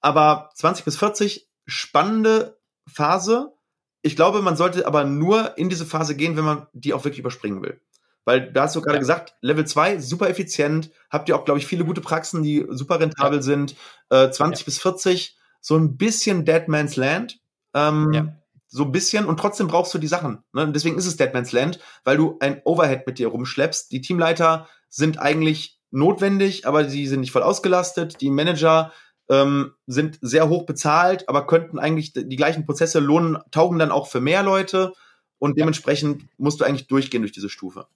Aber 0.00 0.50
20 0.54 0.84
bis 0.84 0.96
40, 0.96 1.48
spannende 1.66 2.58
Phase. 2.86 3.52
Ich 4.00 4.16
glaube, 4.16 4.42
man 4.42 4.56
sollte 4.56 4.86
aber 4.86 5.04
nur 5.04 5.56
in 5.58 5.68
diese 5.68 5.86
Phase 5.86 6.14
gehen, 6.14 6.36
wenn 6.36 6.44
man 6.44 6.66
die 6.72 6.94
auch 6.94 7.04
wirklich 7.04 7.20
überspringen 7.20 7.62
will. 7.62 7.80
Weil 8.24 8.52
da 8.52 8.62
hast 8.62 8.74
du 8.74 8.80
gerade 8.80 8.96
ja. 8.96 9.00
gesagt, 9.00 9.34
Level 9.42 9.66
2, 9.66 9.98
super 9.98 10.30
effizient, 10.30 10.90
habt 11.10 11.28
ihr 11.28 11.36
auch, 11.36 11.44
glaube 11.44 11.58
ich, 11.58 11.66
viele 11.66 11.84
gute 11.84 12.00
Praxen, 12.00 12.42
die 12.42 12.64
super 12.70 13.00
rentabel 13.00 13.38
ja. 13.38 13.42
sind. 13.42 13.76
Äh, 14.08 14.30
20 14.30 14.62
ja. 14.62 14.64
bis 14.64 14.78
40, 14.80 15.36
so 15.60 15.76
ein 15.76 15.98
bisschen 15.98 16.46
Dead 16.46 16.68
Man's 16.68 16.96
Land. 16.96 17.38
Ähm, 17.74 18.12
ja. 18.12 18.36
So 18.68 18.84
ein 18.84 18.92
bisschen 18.92 19.26
und 19.26 19.38
trotzdem 19.38 19.68
brauchst 19.68 19.94
du 19.94 19.98
die 19.98 20.08
Sachen. 20.08 20.42
Ne? 20.52 20.70
Deswegen 20.72 20.98
ist 20.98 21.06
es 21.06 21.16
Deadman's 21.16 21.52
Land, 21.52 21.78
weil 22.02 22.16
du 22.16 22.36
ein 22.40 22.60
Overhead 22.64 23.06
mit 23.06 23.18
dir 23.18 23.28
rumschleppst. 23.28 23.92
Die 23.92 24.00
Teamleiter 24.00 24.68
sind 24.88 25.18
eigentlich 25.18 25.78
notwendig, 25.90 26.66
aber 26.66 26.88
sie 26.88 27.06
sind 27.06 27.20
nicht 27.20 27.30
voll 27.30 27.42
ausgelastet. 27.42 28.20
Die 28.20 28.30
Manager 28.30 28.92
ähm, 29.28 29.72
sind 29.86 30.18
sehr 30.20 30.48
hoch 30.48 30.66
bezahlt, 30.66 31.28
aber 31.28 31.46
könnten 31.46 31.78
eigentlich 31.78 32.12
die 32.14 32.36
gleichen 32.36 32.66
Prozesse 32.66 32.98
lohnen, 33.00 33.38
taugen 33.50 33.78
dann 33.78 33.92
auch 33.92 34.08
für 34.08 34.20
mehr 34.20 34.42
Leute 34.42 34.92
und 35.38 35.58
dementsprechend 35.58 36.24
musst 36.36 36.60
du 36.60 36.64
eigentlich 36.64 36.88
durchgehen 36.88 37.22
durch 37.22 37.32
diese 37.32 37.48
Stufe. 37.48 37.86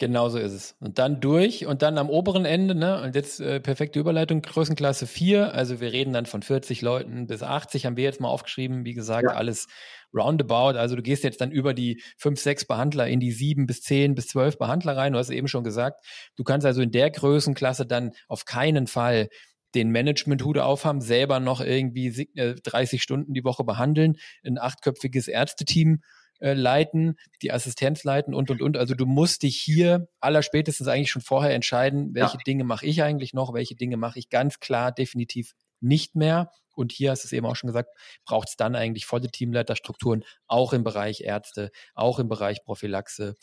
Genau 0.00 0.30
so 0.30 0.38
ist 0.38 0.52
es. 0.52 0.76
Und 0.80 0.98
dann 0.98 1.20
durch 1.20 1.66
und 1.66 1.82
dann 1.82 1.98
am 1.98 2.08
oberen 2.08 2.46
Ende, 2.46 2.74
ne, 2.74 3.02
und 3.02 3.14
jetzt 3.14 3.38
äh, 3.38 3.60
perfekte 3.60 4.00
Überleitung, 4.00 4.40
Größenklasse 4.40 5.06
4, 5.06 5.52
also 5.52 5.78
wir 5.82 5.92
reden 5.92 6.14
dann 6.14 6.24
von 6.24 6.40
40 6.40 6.80
Leuten 6.80 7.26
bis 7.26 7.42
80, 7.42 7.84
haben 7.84 7.98
wir 7.98 8.04
jetzt 8.04 8.18
mal 8.18 8.28
aufgeschrieben, 8.28 8.86
wie 8.86 8.94
gesagt, 8.94 9.24
ja. 9.24 9.34
alles 9.34 9.66
roundabout. 10.14 10.78
Also 10.78 10.96
du 10.96 11.02
gehst 11.02 11.22
jetzt 11.22 11.42
dann 11.42 11.52
über 11.52 11.74
die 11.74 12.02
5, 12.16 12.40
6 12.40 12.64
Behandler 12.64 13.08
in 13.08 13.20
die 13.20 13.30
7 13.30 13.66
bis 13.66 13.82
10 13.82 14.14
bis 14.14 14.28
12 14.28 14.56
Behandler 14.56 14.96
rein. 14.96 15.12
Du 15.12 15.18
hast 15.18 15.28
eben 15.28 15.48
schon 15.48 15.64
gesagt, 15.64 16.02
du 16.34 16.44
kannst 16.44 16.66
also 16.66 16.80
in 16.80 16.92
der 16.92 17.10
Größenklasse 17.10 17.84
dann 17.84 18.12
auf 18.26 18.46
keinen 18.46 18.86
Fall 18.86 19.28
den 19.74 19.90
Management-Hut 19.90 20.56
aufhaben, 20.56 21.02
selber 21.02 21.40
noch 21.40 21.60
irgendwie 21.60 22.10
30 22.34 22.98
äh, 22.98 23.02
Stunden 23.02 23.34
die 23.34 23.44
Woche 23.44 23.64
behandeln, 23.64 24.16
ein 24.46 24.56
achtköpfiges 24.56 25.28
Ärzteteam 25.28 26.00
äh, 26.40 26.54
leiten, 26.54 27.16
die 27.42 27.52
Assistenz 27.52 28.04
leiten 28.04 28.34
und 28.34 28.50
und 28.50 28.62
und. 28.62 28.76
Also 28.76 28.94
du 28.94 29.06
musst 29.06 29.42
dich 29.42 29.56
hier 29.56 30.08
allerspätestens 30.20 30.88
eigentlich 30.88 31.10
schon 31.10 31.22
vorher 31.22 31.54
entscheiden, 31.54 32.14
welche 32.14 32.38
ja. 32.38 32.42
Dinge 32.46 32.64
mache 32.64 32.86
ich 32.86 33.02
eigentlich 33.02 33.34
noch, 33.34 33.54
welche 33.54 33.76
Dinge 33.76 33.96
mache 33.96 34.18
ich 34.18 34.28
ganz 34.28 34.58
klar 34.60 34.92
definitiv 34.92 35.54
nicht 35.80 36.16
mehr. 36.16 36.50
Und 36.74 36.92
hier 36.92 37.10
hast 37.10 37.24
du 37.24 37.26
es 37.26 37.32
eben 37.32 37.46
auch 37.46 37.56
schon 37.56 37.68
gesagt, 37.68 37.90
braucht 38.24 38.48
es 38.48 38.56
dann 38.56 38.74
eigentlich 38.74 39.06
volle 39.06 39.28
Teamleiterstrukturen, 39.28 40.24
auch 40.46 40.72
im 40.72 40.84
Bereich 40.84 41.20
Ärzte, 41.20 41.70
auch 41.94 42.18
im 42.18 42.28
Bereich 42.28 42.64
Prophylaxe. 42.64 43.34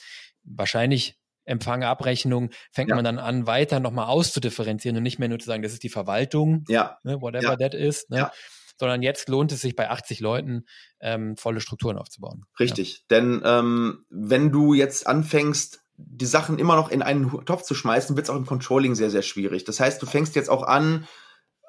Wahrscheinlich 0.43 1.17
Empfange, 1.47 1.87
Abrechnung, 1.87 2.49
fängt 2.71 2.89
ja. 2.89 2.95
man 2.95 3.05
dann 3.05 3.19
an, 3.19 3.47
weiter 3.47 3.79
nochmal 3.79 4.07
auszudifferenzieren 4.07 4.97
und 4.97 5.03
nicht 5.03 5.17
mehr 5.17 5.29
nur 5.29 5.39
zu 5.39 5.45
sagen, 5.45 5.63
das 5.63 5.71
ist 5.71 5.83
die 5.83 5.89
Verwaltung, 5.89 6.65
ja. 6.67 6.97
ne, 7.03 7.21
whatever 7.21 7.51
ja. 7.51 7.55
that 7.55 7.73
is. 7.73 8.09
Ne? 8.09 8.29
Sondern 8.77 9.01
jetzt 9.01 9.29
lohnt 9.29 9.51
es 9.51 9.61
sich 9.61 9.75
bei 9.75 9.89
80 9.89 10.19
Leuten 10.19 10.65
ähm, 10.99 11.35
volle 11.35 11.61
Strukturen 11.61 11.97
aufzubauen. 11.97 12.45
Richtig, 12.59 12.97
ja. 12.97 13.17
denn 13.17 13.41
ähm, 13.43 14.05
wenn 14.09 14.51
du 14.51 14.73
jetzt 14.73 15.07
anfängst, 15.07 15.81
die 15.97 16.25
Sachen 16.25 16.59
immer 16.59 16.75
noch 16.75 16.89
in 16.89 17.01
einen 17.01 17.29
Topf 17.45 17.63
zu 17.63 17.73
schmeißen, 17.73 18.15
wird 18.15 18.25
es 18.25 18.29
auch 18.29 18.35
im 18.35 18.45
Controlling 18.45 18.93
sehr, 18.93 19.09
sehr 19.09 19.23
schwierig. 19.23 19.63
Das 19.63 19.79
heißt, 19.79 20.01
du 20.01 20.05
fängst 20.05 20.35
jetzt 20.35 20.49
auch 20.49 20.63
an, 20.63 21.07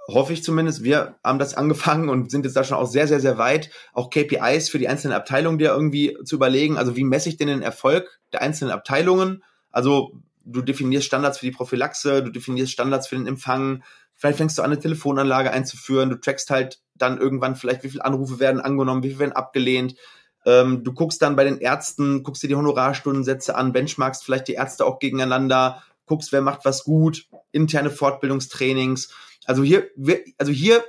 hoffe 0.06 0.32
ich 0.32 0.42
zumindest, 0.42 0.82
wir 0.82 1.16
haben 1.24 1.38
das 1.38 1.54
angefangen 1.56 2.08
und 2.08 2.30
sind 2.30 2.44
jetzt 2.44 2.56
da 2.56 2.64
schon 2.64 2.76
auch 2.76 2.86
sehr, 2.86 3.08
sehr, 3.08 3.20
sehr 3.20 3.38
weit, 3.38 3.70
auch 3.92 4.10
KPIs 4.10 4.68
für 4.68 4.78
die 4.78 4.88
einzelnen 4.88 5.14
Abteilungen 5.14 5.58
dir 5.58 5.70
irgendwie 5.70 6.16
zu 6.24 6.36
überlegen. 6.36 6.76
Also 6.76 6.96
wie 6.96 7.04
messe 7.04 7.28
ich 7.28 7.36
denn 7.36 7.48
den 7.48 7.62
Erfolg 7.62 8.20
der 8.32 8.42
einzelnen 8.42 8.72
Abteilungen? 8.72 9.42
Also 9.70 10.12
du 10.44 10.62
definierst 10.62 11.06
Standards 11.06 11.38
für 11.38 11.46
die 11.46 11.52
Prophylaxe, 11.52 12.22
du 12.22 12.30
definierst 12.30 12.72
Standards 12.72 13.08
für 13.08 13.16
den 13.16 13.26
Empfang, 13.26 13.82
vielleicht 14.18 14.38
fängst 14.38 14.58
du 14.58 14.62
an, 14.62 14.70
eine 14.70 14.80
Telefonanlage 14.80 15.50
einzuführen, 15.50 16.10
du 16.10 16.16
trackst 16.16 16.50
halt 16.50 16.82
dann 16.94 17.18
irgendwann 17.18 17.56
vielleicht, 17.56 17.84
wie 17.84 17.88
viele 17.88 18.04
Anrufe 18.04 18.40
werden 18.40 18.60
angenommen, 18.60 19.02
wie 19.02 19.08
viele 19.08 19.20
werden 19.20 19.32
abgelehnt. 19.32 19.94
Ähm, 20.44 20.84
du 20.84 20.92
guckst 20.92 21.22
dann 21.22 21.36
bei 21.36 21.44
den 21.44 21.58
Ärzten, 21.58 22.22
guckst 22.22 22.42
dir 22.42 22.48
die 22.48 22.56
Honorarstundensätze 22.56 23.54
an, 23.54 23.72
benchmarkst 23.72 24.24
vielleicht 24.24 24.48
die 24.48 24.54
Ärzte 24.54 24.84
auch 24.84 24.98
gegeneinander, 24.98 25.82
guckst, 26.06 26.32
wer 26.32 26.42
macht 26.42 26.64
was 26.64 26.84
gut, 26.84 27.28
interne 27.52 27.90
Fortbildungstrainings. 27.90 29.12
Also 29.46 29.62
hier, 29.62 29.88
also 30.36 30.52
hier 30.52 30.84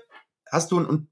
hast 0.51 0.71
du 0.71 0.79
und 0.79 1.07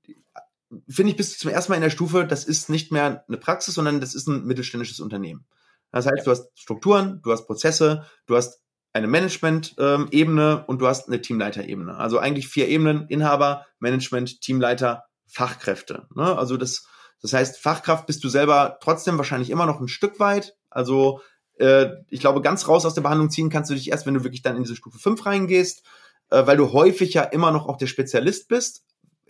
finde 0.90 1.12
ich 1.12 1.18
bis 1.18 1.38
zum 1.38 1.52
ersten 1.52 1.72
Mal 1.72 1.78
in 1.78 1.84
der 1.84 1.90
Stufe, 1.90 2.26
das 2.26 2.44
ist 2.44 2.70
nicht 2.70 2.92
mehr 2.92 3.24
eine 3.28 3.38
Praxis, 3.38 3.76
sondern 3.76 4.02
das 4.02 4.16
ist 4.16 4.28
ein 4.28 4.46
mittelständisches 4.46 5.00
Unternehmen. 5.00 5.46
Das 5.92 6.06
heißt, 6.06 6.26
du 6.26 6.32
hast 6.32 6.50
Strukturen, 6.56 7.22
du 7.24 7.32
hast 7.32 7.46
Prozesse, 7.46 8.06
du 8.26 8.36
hast 8.36 8.62
eine 8.98 9.08
Management-Ebene 9.08 10.66
und 10.66 10.82
du 10.82 10.88
hast 10.88 11.08
eine 11.08 11.22
Teamleiter-Ebene. 11.22 11.96
Also 11.96 12.20
eigentlich 12.20 12.48
vier 12.48 12.68
Ebenen, 12.68 13.08
Inhaber, 13.08 13.66
Management, 13.80 14.42
Teamleiter, 14.42 15.06
Fachkräfte. 15.26 16.08
Ne? 16.16 16.38
Also 16.38 16.58
das, 16.58 16.88
das 17.22 17.34
heißt, 17.34 17.60
Fachkraft 17.60 18.06
bist 18.06 18.24
du 18.24 18.30
selber 18.30 18.78
trotzdem 18.82 19.18
wahrscheinlich 19.18 19.50
immer 19.50 19.66
noch 19.66 19.80
ein 19.80 19.88
Stück 19.88 20.20
weit. 20.20 20.56
Also 20.70 21.22
äh, 21.60 21.90
ich 22.10 22.20
glaube, 22.20 22.42
ganz 22.42 22.68
raus 22.68 22.86
aus 22.86 22.94
der 22.94 23.02
Behandlung 23.02 23.30
ziehen 23.30 23.50
kannst 23.50 23.70
du 23.70 23.76
dich 23.76 23.92
erst, 23.92 24.06
wenn 24.06 24.14
du 24.14 24.24
wirklich 24.24 24.42
dann 24.42 24.56
in 24.56 24.64
diese 24.64 24.76
Stufe 24.76 25.00
5 25.00 25.26
reingehst, 25.26 25.84
äh, 26.30 26.46
weil 26.46 26.58
du 26.58 26.74
häufig 26.74 27.14
ja 27.14 27.24
immer 27.24 27.52
noch 27.52 27.68
auch 27.68 27.78
der 27.78 27.88
Spezialist 27.88 28.48
bist. 28.48 28.84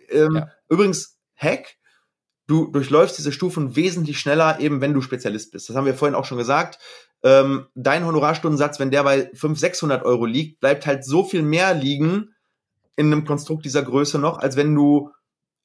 Ähm, 0.10 0.36
ja. 0.36 0.48
Übrigens, 0.70 1.18
Hack, 1.36 1.76
du 2.48 2.68
durchläufst 2.68 3.18
diese 3.18 3.32
Stufen 3.32 3.76
wesentlich 3.76 4.20
schneller, 4.20 4.60
eben 4.60 4.82
wenn 4.82 4.94
du 4.94 5.02
Spezialist 5.02 5.52
bist. 5.52 5.70
Das 5.70 5.76
haben 5.76 5.86
wir 5.86 5.94
vorhin 5.94 6.16
auch 6.16 6.26
schon 6.26 6.38
gesagt. 6.38 6.80
Ähm, 7.24 7.68
dein 7.76 8.06
Honorarstundensatz, 8.06 8.80
wenn 8.80 8.92
der 8.92 9.04
bei 9.04 9.30
500, 9.34 9.60
600 9.60 10.06
Euro 10.06 10.26
liegt, 10.26 10.60
bleibt 10.60 10.86
halt 10.86 11.04
so 11.04 11.24
viel 11.24 11.42
mehr 11.42 11.74
liegen 11.74 12.36
in 12.96 13.08
einem 13.08 13.26
Konstrukt 13.26 13.66
dieser 13.66 13.84
Größe 13.84 14.20
noch, 14.20 14.40
als 14.40 14.56
wenn 14.56 14.74
du 14.74 15.12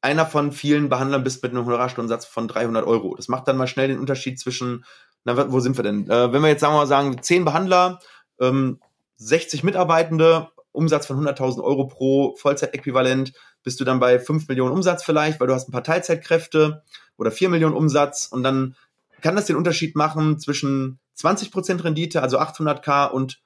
einer 0.00 0.26
von 0.26 0.53
vielen 0.53 0.88
Behandlern 0.88 1.22
bist 1.22 1.42
mit 1.42 1.53
einem 1.53 1.64
Honorarstundensatz 1.64 2.26
von 2.26 2.48
300 2.48 2.86
Euro. 2.86 3.14
Das 3.14 3.28
macht 3.28 3.46
dann 3.46 3.57
mal 3.57 3.68
schnell 3.68 3.88
den 3.88 4.00
Unterschied 4.00 4.38
zwischen, 4.38 4.84
na, 5.24 5.50
wo 5.53 5.61
sind 5.61 5.78
wir 5.78 5.84
denn? 5.84 6.11
Äh, 6.11 6.32
wenn 6.32 6.42
wir 6.42 6.48
jetzt 6.48 6.61
sagen 6.61 6.74
wir 6.74 6.78
mal 6.78 6.86
sagen, 6.86 7.22
10 7.22 7.44
Behandler, 7.44 8.00
ähm, 8.40 8.80
60 9.16 9.62
Mitarbeitende, 9.62 10.48
Umsatz 10.72 11.07
von 11.07 11.18
100.000 11.18 11.62
Euro 11.62 11.86
pro 11.86 12.34
Vollzeitäquivalent, 12.36 13.32
bist 13.62 13.78
du 13.78 13.84
dann 13.84 14.00
bei 14.00 14.18
5 14.18 14.48
Millionen 14.48 14.72
Umsatz 14.72 15.05
vielleicht, 15.05 15.38
weil 15.38 15.46
du 15.46 15.55
hast 15.55 15.68
ein 15.68 15.72
paar 15.72 15.84
Teilzeitkräfte 15.84 16.82
oder 17.16 17.30
4 17.30 17.48
Millionen 17.50 17.76
Umsatz 17.76 18.26
und 18.26 18.42
dann 18.42 18.74
kann 19.20 19.36
das 19.36 19.46
den 19.46 19.57
Unterschied 19.57 19.94
machen 19.94 20.40
zwischen 20.40 20.98
20% 21.19 21.85
Rendite, 21.85 22.23
also 22.23 22.39
800k 22.39 23.11
und 23.11 23.43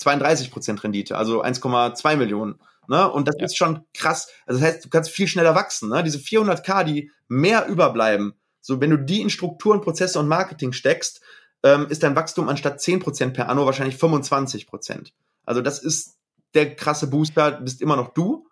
32% 0.00 0.82
Rendite, 0.82 1.16
also 1.16 1.42
1,2 1.42 2.16
Millionen. 2.16 2.60
Ne? 2.88 3.10
Und 3.10 3.28
das 3.28 3.36
ja. 3.38 3.44
ist 3.46 3.56
schon 3.56 3.84
krass. 3.94 4.28
Also 4.46 4.60
das 4.60 4.68
heißt, 4.68 4.84
du 4.84 4.88
kannst 4.88 5.10
viel 5.10 5.28
schneller 5.28 5.54
wachsen. 5.54 5.90
Ne? 5.90 6.02
Diese 6.02 6.18
400k, 6.18 6.84
die 6.84 7.10
mehr 7.28 7.66
überbleiben, 7.66 8.34
so 8.60 8.80
wenn 8.80 8.90
du 8.90 8.98
die 8.98 9.20
in 9.20 9.30
Strukturen, 9.30 9.80
Prozesse 9.80 10.18
und 10.18 10.28
Marketing 10.28 10.72
steckst, 10.72 11.20
ähm, 11.62 11.86
ist 11.88 12.02
dein 12.02 12.16
Wachstum 12.16 12.48
anstatt 12.48 12.80
10% 12.80 13.32
per 13.32 13.48
Anno 13.48 13.66
wahrscheinlich 13.66 13.96
25%. 13.96 15.12
Also 15.44 15.60
das 15.60 15.78
ist 15.80 16.16
der 16.54 16.74
krasse 16.76 17.08
Booster, 17.08 17.52
bist 17.52 17.80
immer 17.80 17.96
noch 17.96 18.14
du. 18.14 18.46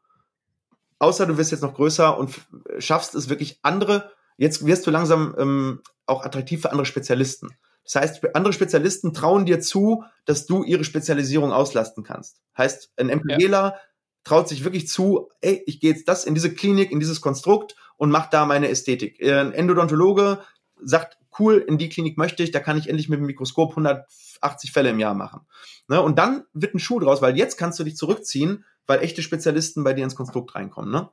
Außer 0.99 1.27
du 1.27 1.37
wirst 1.37 1.53
jetzt 1.53 1.63
noch 1.63 1.75
größer 1.75 2.17
und 2.17 2.35
schaffst 2.79 3.15
es 3.15 3.29
wirklich 3.29 3.59
andere, 3.63 4.11
jetzt 4.39 4.65
wirst 4.65 4.87
du 4.87 4.91
langsam 4.91 5.35
ähm, 5.39 5.83
auch 6.07 6.25
attraktiv 6.25 6.63
für 6.63 6.71
andere 6.71 6.87
Spezialisten. 6.87 7.51
Das 7.87 8.03
heißt, 8.03 8.35
andere 8.35 8.53
Spezialisten 8.53 9.15
trauen 9.15 9.47
dir 9.47 9.61
zu, 9.61 10.05
dass 10.25 10.47
du 10.47 10.65
ihre 10.65 10.85
Spezialisierung 10.85 11.53
auslasten 11.53 12.03
kannst. 12.03 12.41
Heißt, 12.59 12.93
ein 12.97 13.07
MPGler 13.07 13.49
ja. 13.51 13.81
traut 14.25 14.49
sich 14.49 14.65
wirklich 14.65 14.89
zu, 14.89 15.31
ey, 15.41 15.63
ich 15.67 15.81
gehe 15.81 15.93
jetzt 15.93 16.09
das 16.09 16.25
in 16.25 16.35
diese 16.35 16.53
Klinik, 16.53 16.91
in 16.91 16.99
dieses 16.99 17.21
Konstrukt 17.21 17.77
und 17.97 18.11
mach 18.11 18.29
da 18.29 18.45
meine 18.45 18.69
Ästhetik. 18.69 19.23
Ein 19.23 19.53
Endodontologe 19.53 20.41
sagt, 20.83 21.17
cool, 21.39 21.65
in 21.67 21.79
die 21.79 21.89
Klinik 21.89 22.19
möchte 22.19 22.43
ich, 22.43 22.51
da 22.51 22.61
kann 22.61 22.77
ich 22.77 22.89
endlich 22.89 23.09
mit 23.09 23.21
dem 23.21 23.27
Mikroskop 23.27 23.71
180 23.71 24.73
Fälle 24.73 24.91
im 24.91 24.99
Jahr 24.99 25.15
machen. 25.15 25.43
Ne? 25.89 26.01
Und 26.01 26.19
dann 26.19 26.45
wird 26.53 26.75
ein 26.75 26.79
Schuh 26.79 26.99
draus, 26.99 27.23
weil 27.23 27.37
jetzt 27.37 27.57
kannst 27.57 27.79
du 27.79 27.85
dich 27.85 27.97
zurückziehen, 27.97 28.65
weil 28.87 29.01
echte 29.01 29.23
Spezialisten 29.23 29.85
bei 29.85 29.93
dir 29.93 30.05
ins 30.05 30.17
Konstrukt 30.17 30.55
reinkommen. 30.55 30.91
Ne? 30.91 31.09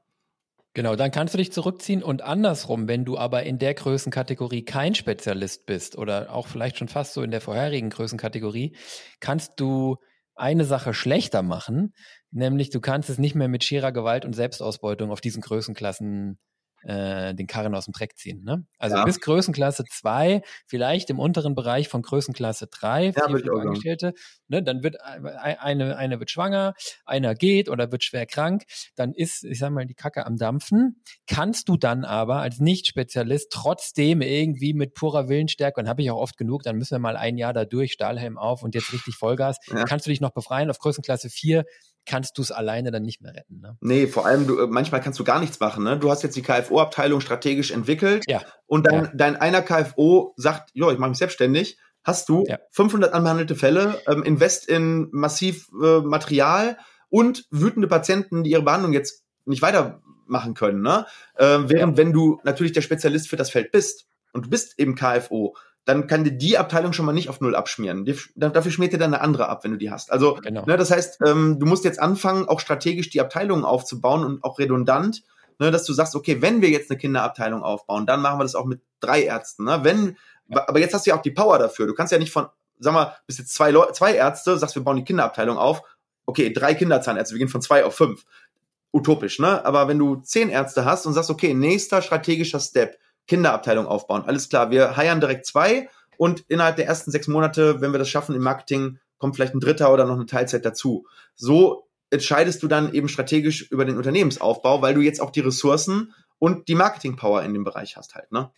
Genau, 0.75 0.95
dann 0.95 1.11
kannst 1.11 1.35
du 1.35 1.37
dich 1.37 1.51
zurückziehen 1.51 2.01
und 2.01 2.23
andersrum, 2.23 2.87
wenn 2.87 3.05
du 3.05 3.15
aber 3.15 3.43
in 3.43 3.59
der 3.59 3.75
Größenkategorie 3.75 4.65
kein 4.65 4.95
Spezialist 4.95 5.67
bist 5.67 5.95
oder 5.97 6.33
auch 6.33 6.47
vielleicht 6.47 6.77
schon 6.79 6.87
fast 6.87 7.13
so 7.13 7.21
in 7.21 7.29
der 7.29 7.41
vorherigen 7.41 7.91
Größenkategorie, 7.91 8.75
kannst 9.19 9.59
du 9.59 9.97
eine 10.35 10.65
Sache 10.65 10.95
schlechter 10.95 11.43
machen, 11.43 11.93
nämlich 12.31 12.71
du 12.71 12.81
kannst 12.81 13.11
es 13.11 13.19
nicht 13.19 13.35
mehr 13.35 13.47
mit 13.47 13.63
schierer 13.63 13.91
Gewalt 13.91 14.25
und 14.25 14.33
Selbstausbeutung 14.33 15.11
auf 15.11 15.21
diesen 15.21 15.43
Größenklassen 15.43 16.39
äh, 16.83 17.33
den 17.33 17.47
Karren 17.47 17.75
aus 17.75 17.85
dem 17.85 17.93
Dreck 17.93 18.17
ziehen. 18.17 18.43
Ne? 18.43 18.65
Also 18.77 18.97
ja. 18.97 19.05
bis 19.05 19.21
Größenklasse 19.21 19.85
2, 19.89 20.41
vielleicht 20.65 21.09
im 21.09 21.19
unteren 21.19 21.55
Bereich 21.55 21.89
von 21.89 22.01
Größenklasse 22.01 22.67
3, 22.67 23.13
ja, 23.15 23.27
vier, 23.27 23.53
Angestellte, 23.53 24.13
ne? 24.47 24.63
dann 24.63 24.83
wird 24.83 24.97
eine, 25.01 25.97
eine 25.97 26.19
wird 26.19 26.29
schwanger, 26.29 26.73
einer 27.05 27.35
geht 27.35 27.69
oder 27.69 27.91
wird 27.91 28.03
schwer 28.03 28.25
krank, 28.25 28.63
dann 28.95 29.13
ist, 29.13 29.43
ich 29.43 29.59
sag 29.59 29.71
mal, 29.71 29.85
die 29.85 29.93
Kacke 29.93 30.25
am 30.25 30.37
Dampfen. 30.37 31.01
Kannst 31.27 31.69
du 31.69 31.77
dann 31.77 32.05
aber 32.05 32.37
als 32.37 32.59
Nicht-Spezialist 32.59 33.51
trotzdem 33.51 34.21
irgendwie 34.21 34.73
mit 34.73 34.93
purer 34.93 35.29
Willensstärke, 35.29 35.79
und 35.79 35.87
habe 35.87 36.01
ich 36.01 36.11
auch 36.11 36.19
oft 36.19 36.37
genug, 36.37 36.63
dann 36.63 36.77
müssen 36.77 36.95
wir 36.95 36.99
mal 36.99 37.17
ein 37.17 37.37
Jahr 37.37 37.53
da 37.53 37.65
durch, 37.65 37.93
Stahlhelm 37.93 38.37
auf 38.37 38.63
und 38.63 38.75
jetzt 38.75 38.93
richtig 38.93 39.15
Vollgas, 39.15 39.57
ja. 39.67 39.85
kannst 39.85 40.05
du 40.05 40.09
dich 40.09 40.21
noch 40.21 40.31
befreien 40.31 40.69
auf 40.69 40.79
Größenklasse 40.79 41.29
4 41.29 41.63
kannst 42.05 42.37
du 42.37 42.41
es 42.41 42.51
alleine 42.51 42.91
dann 42.91 43.03
nicht 43.03 43.21
mehr 43.21 43.33
retten. 43.33 43.59
Ne? 43.59 43.77
Nee, 43.81 44.07
vor 44.07 44.25
allem, 44.25 44.47
du, 44.47 44.59
äh, 44.59 44.67
manchmal 44.67 45.01
kannst 45.01 45.19
du 45.19 45.23
gar 45.23 45.39
nichts 45.39 45.59
machen. 45.59 45.83
Ne? 45.83 45.97
Du 45.97 46.11
hast 46.11 46.23
jetzt 46.23 46.35
die 46.35 46.41
KFO-Abteilung 46.41 47.21
strategisch 47.21 47.71
entwickelt 47.71 48.23
ja. 48.27 48.41
und 48.65 48.87
dein, 48.87 49.05
ja. 49.05 49.11
dein 49.13 49.35
einer 49.35 49.61
KFO 49.61 50.33
sagt, 50.37 50.71
ja, 50.73 50.91
ich 50.91 50.97
mache 50.97 51.09
mich 51.09 51.19
selbstständig. 51.19 51.77
Hast 52.03 52.27
du 52.27 52.43
ja. 52.47 52.59
500 52.71 53.13
anbehandelte 53.13 53.55
Fälle, 53.55 54.01
ähm, 54.07 54.23
invest 54.23 54.67
in 54.67 55.07
massiv 55.11 55.69
äh, 55.81 56.01
Material 56.01 56.77
und 57.09 57.45
wütende 57.49 57.87
Patienten, 57.87 58.43
die 58.43 58.51
ihre 58.51 58.63
Behandlung 58.63 58.91
jetzt 58.91 59.23
nicht 59.45 59.61
weitermachen 59.61 60.53
können. 60.53 60.81
Ne? 60.81 61.05
Äh, 61.35 61.59
während 61.63 61.95
wenn 61.97 62.11
du 62.11 62.41
natürlich 62.43 62.73
der 62.73 62.81
Spezialist 62.81 63.29
für 63.29 63.37
das 63.37 63.51
Feld 63.51 63.71
bist 63.71 64.07
und 64.33 64.45
du 64.45 64.49
bist 64.49 64.77
eben 64.79 64.95
KFO, 64.95 65.55
dann 65.85 66.07
kann 66.07 66.23
dir 66.23 66.31
die 66.31 66.57
Abteilung 66.57 66.93
schon 66.93 67.05
mal 67.05 67.11
nicht 67.11 67.29
auf 67.29 67.41
Null 67.41 67.55
abschmieren. 67.55 68.05
Die, 68.05 68.17
dafür 68.35 68.71
schmiert 68.71 68.93
dir 68.93 68.97
dann 68.97 69.13
eine 69.13 69.21
andere 69.21 69.49
ab, 69.49 69.63
wenn 69.63 69.71
du 69.71 69.77
die 69.77 69.91
hast. 69.91 70.11
Also, 70.11 70.35
genau. 70.35 70.65
ne, 70.65 70.77
das 70.77 70.91
heißt, 70.91 71.19
ähm, 71.25 71.59
du 71.59 71.65
musst 71.65 71.83
jetzt 71.83 71.99
anfangen, 71.99 72.47
auch 72.47 72.59
strategisch 72.59 73.09
die 73.09 73.19
Abteilungen 73.19 73.65
aufzubauen 73.65 74.23
und 74.23 74.43
auch 74.43 74.59
redundant, 74.59 75.23
ne, 75.59 75.71
dass 75.71 75.85
du 75.85 75.93
sagst, 75.93 76.15
okay, 76.15 76.41
wenn 76.41 76.61
wir 76.61 76.69
jetzt 76.69 76.89
eine 76.89 76.97
Kinderabteilung 76.97 77.63
aufbauen, 77.63 78.05
dann 78.05 78.21
machen 78.21 78.39
wir 78.39 78.43
das 78.43 78.55
auch 78.55 78.65
mit 78.65 78.81
drei 79.01 79.23
Ärzten. 79.23 79.65
Ne? 79.65 79.79
Wenn, 79.83 80.17
ja. 80.47 80.67
aber 80.67 80.79
jetzt 80.79 80.93
hast 80.93 81.05
du 81.05 81.09
ja 81.09 81.17
auch 81.17 81.21
die 81.21 81.31
Power 81.31 81.59
dafür. 81.59 81.85
Du 81.85 81.93
kannst 81.93 82.13
ja 82.13 82.19
nicht 82.19 82.31
von, 82.31 82.47
sag 82.79 82.93
mal, 82.93 83.15
bis 83.27 83.37
jetzt 83.37 83.53
zwei, 83.53 83.71
Leu 83.71 83.85
zwei 83.91 84.15
Ärzte, 84.15 84.57
sagst, 84.57 84.75
wir 84.75 84.83
bauen 84.83 84.97
die 84.97 85.03
Kinderabteilung 85.03 85.57
auf. 85.57 85.81
Okay, 86.25 86.53
drei 86.53 86.73
Kinderzahnärzte, 86.75 87.35
wir 87.35 87.39
gehen 87.39 87.49
von 87.49 87.61
zwei 87.61 87.83
auf 87.83 87.95
fünf. 87.95 88.23
Utopisch, 88.93 89.39
ne? 89.39 89.65
Aber 89.65 89.87
wenn 89.87 89.97
du 89.97 90.17
zehn 90.17 90.49
Ärzte 90.49 90.85
hast 90.85 91.07
und 91.07 91.13
sagst, 91.13 91.31
okay, 91.31 91.55
nächster 91.55 92.01
strategischer 92.01 92.59
Step, 92.59 92.97
Kinderabteilung 93.27 93.85
aufbauen. 93.85 94.23
Alles 94.25 94.49
klar, 94.49 94.71
wir 94.71 94.97
heiern 94.97 95.19
direkt 95.19 95.45
zwei 95.45 95.89
und 96.17 96.43
innerhalb 96.47 96.75
der 96.75 96.87
ersten 96.87 97.11
sechs 97.11 97.27
Monate, 97.27 97.81
wenn 97.81 97.91
wir 97.91 97.99
das 97.99 98.09
schaffen 98.09 98.35
im 98.35 98.43
Marketing, 98.43 98.99
kommt 99.17 99.35
vielleicht 99.35 99.55
ein 99.55 99.59
dritter 99.59 99.93
oder 99.93 100.05
noch 100.05 100.15
eine 100.15 100.25
Teilzeit 100.25 100.65
dazu. 100.65 101.07
So 101.35 101.87
entscheidest 102.09 102.61
du 102.61 102.67
dann 102.67 102.93
eben 102.93 103.07
strategisch 103.07 103.69
über 103.71 103.85
den 103.85 103.97
Unternehmensaufbau, 103.97 104.81
weil 104.81 104.93
du 104.93 105.01
jetzt 105.01 105.21
auch 105.21 105.31
die 105.31 105.39
Ressourcen 105.39 106.13
und 106.39 106.67
die 106.67 106.75
Marketing-Power 106.75 107.43
in 107.43 107.53
dem 107.53 107.63
Bereich 107.63 107.97
hast 107.97 108.15
halt, 108.15 108.31
ne? 108.31 108.51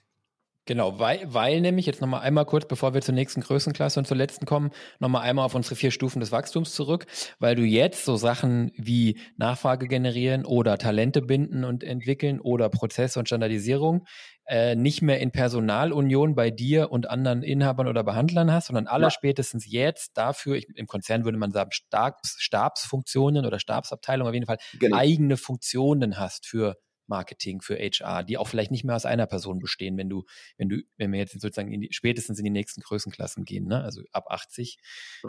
Genau, 0.68 0.98
weil, 0.98 1.22
weil 1.32 1.62
nämlich, 1.62 1.86
jetzt 1.86 2.02
nochmal 2.02 2.22
einmal 2.22 2.46
kurz, 2.46 2.68
bevor 2.68 2.96
wir 2.96 3.02
zur 3.02 3.14
nächsten 3.14 3.42
Größenklasse 3.42 4.00
und 4.00 4.08
zur 4.08 4.18
letzten 4.18 4.48
kommen, 4.48 4.72
nochmal 4.98 5.22
einmal 5.22 5.46
auf 5.46 5.54
unsere 5.54 5.76
vier 5.76 5.92
Stufen 5.92 6.20
des 6.20 6.32
Wachstums 6.32 6.74
zurück, 6.74 7.06
weil 7.38 7.56
du 7.56 7.62
jetzt 7.62 8.04
so 8.04 8.16
Sachen 8.16 8.72
wie 8.76 9.20
Nachfrage 9.38 9.88
generieren 9.88 10.44
oder 10.44 10.80
Talente 10.80 11.22
binden 11.22 11.64
und 11.66 11.84
entwickeln 11.84 12.42
oder 12.42 12.70
Prozesse 12.70 13.20
und 13.20 13.28
Standardisierung 13.28 14.08
äh, 14.48 14.76
nicht 14.76 15.02
mehr 15.02 15.20
in 15.20 15.32
Personalunion 15.32 16.36
bei 16.36 16.52
dir 16.52 16.92
und 16.92 17.10
anderen 17.10 17.42
Inhabern 17.42 17.88
oder 17.88 18.04
Behandlern 18.04 18.52
hast, 18.52 18.68
sondern 18.68 18.88
allerspätestens 18.88 19.66
jetzt 19.70 20.18
dafür, 20.18 20.56
ich, 20.56 20.68
im 20.76 20.88
Konzern 20.88 21.26
würde 21.26 21.38
man 21.38 21.52
sagen, 21.52 21.72
Stabs, 21.72 22.36
Stabsfunktionen 22.40 23.46
oder 23.46 23.60
Stabsabteilungen 23.60 24.30
auf 24.30 24.34
jeden 24.34 24.46
Fall 24.46 24.60
genau. 24.80 24.98
eigene 24.98 25.38
Funktionen 25.38 26.20
hast 26.20 26.46
für 26.46 26.78
Marketing, 27.08 27.62
für 27.62 27.78
HR, 27.78 28.24
die 28.24 28.38
auch 28.38 28.48
vielleicht 28.48 28.72
nicht 28.72 28.84
mehr 28.84 28.96
aus 28.96 29.06
einer 29.06 29.26
Person 29.26 29.60
bestehen, 29.60 29.98
wenn 29.98 30.10
du, 30.10 30.26
wenn 30.58 30.70
du, 30.70 30.82
wenn 30.98 31.12
wir 31.12 31.20
jetzt 31.20 31.34
sozusagen 31.34 31.72
in 31.72 31.82
die, 31.82 31.90
spätestens 31.92 32.40
in 32.40 32.46
die 32.46 32.52
nächsten 32.52 32.82
Größenklassen 32.82 33.46
gehen, 33.46 33.68
ne? 33.68 33.84
also 33.84 34.02
ab 34.12 34.26
80, 34.30 34.78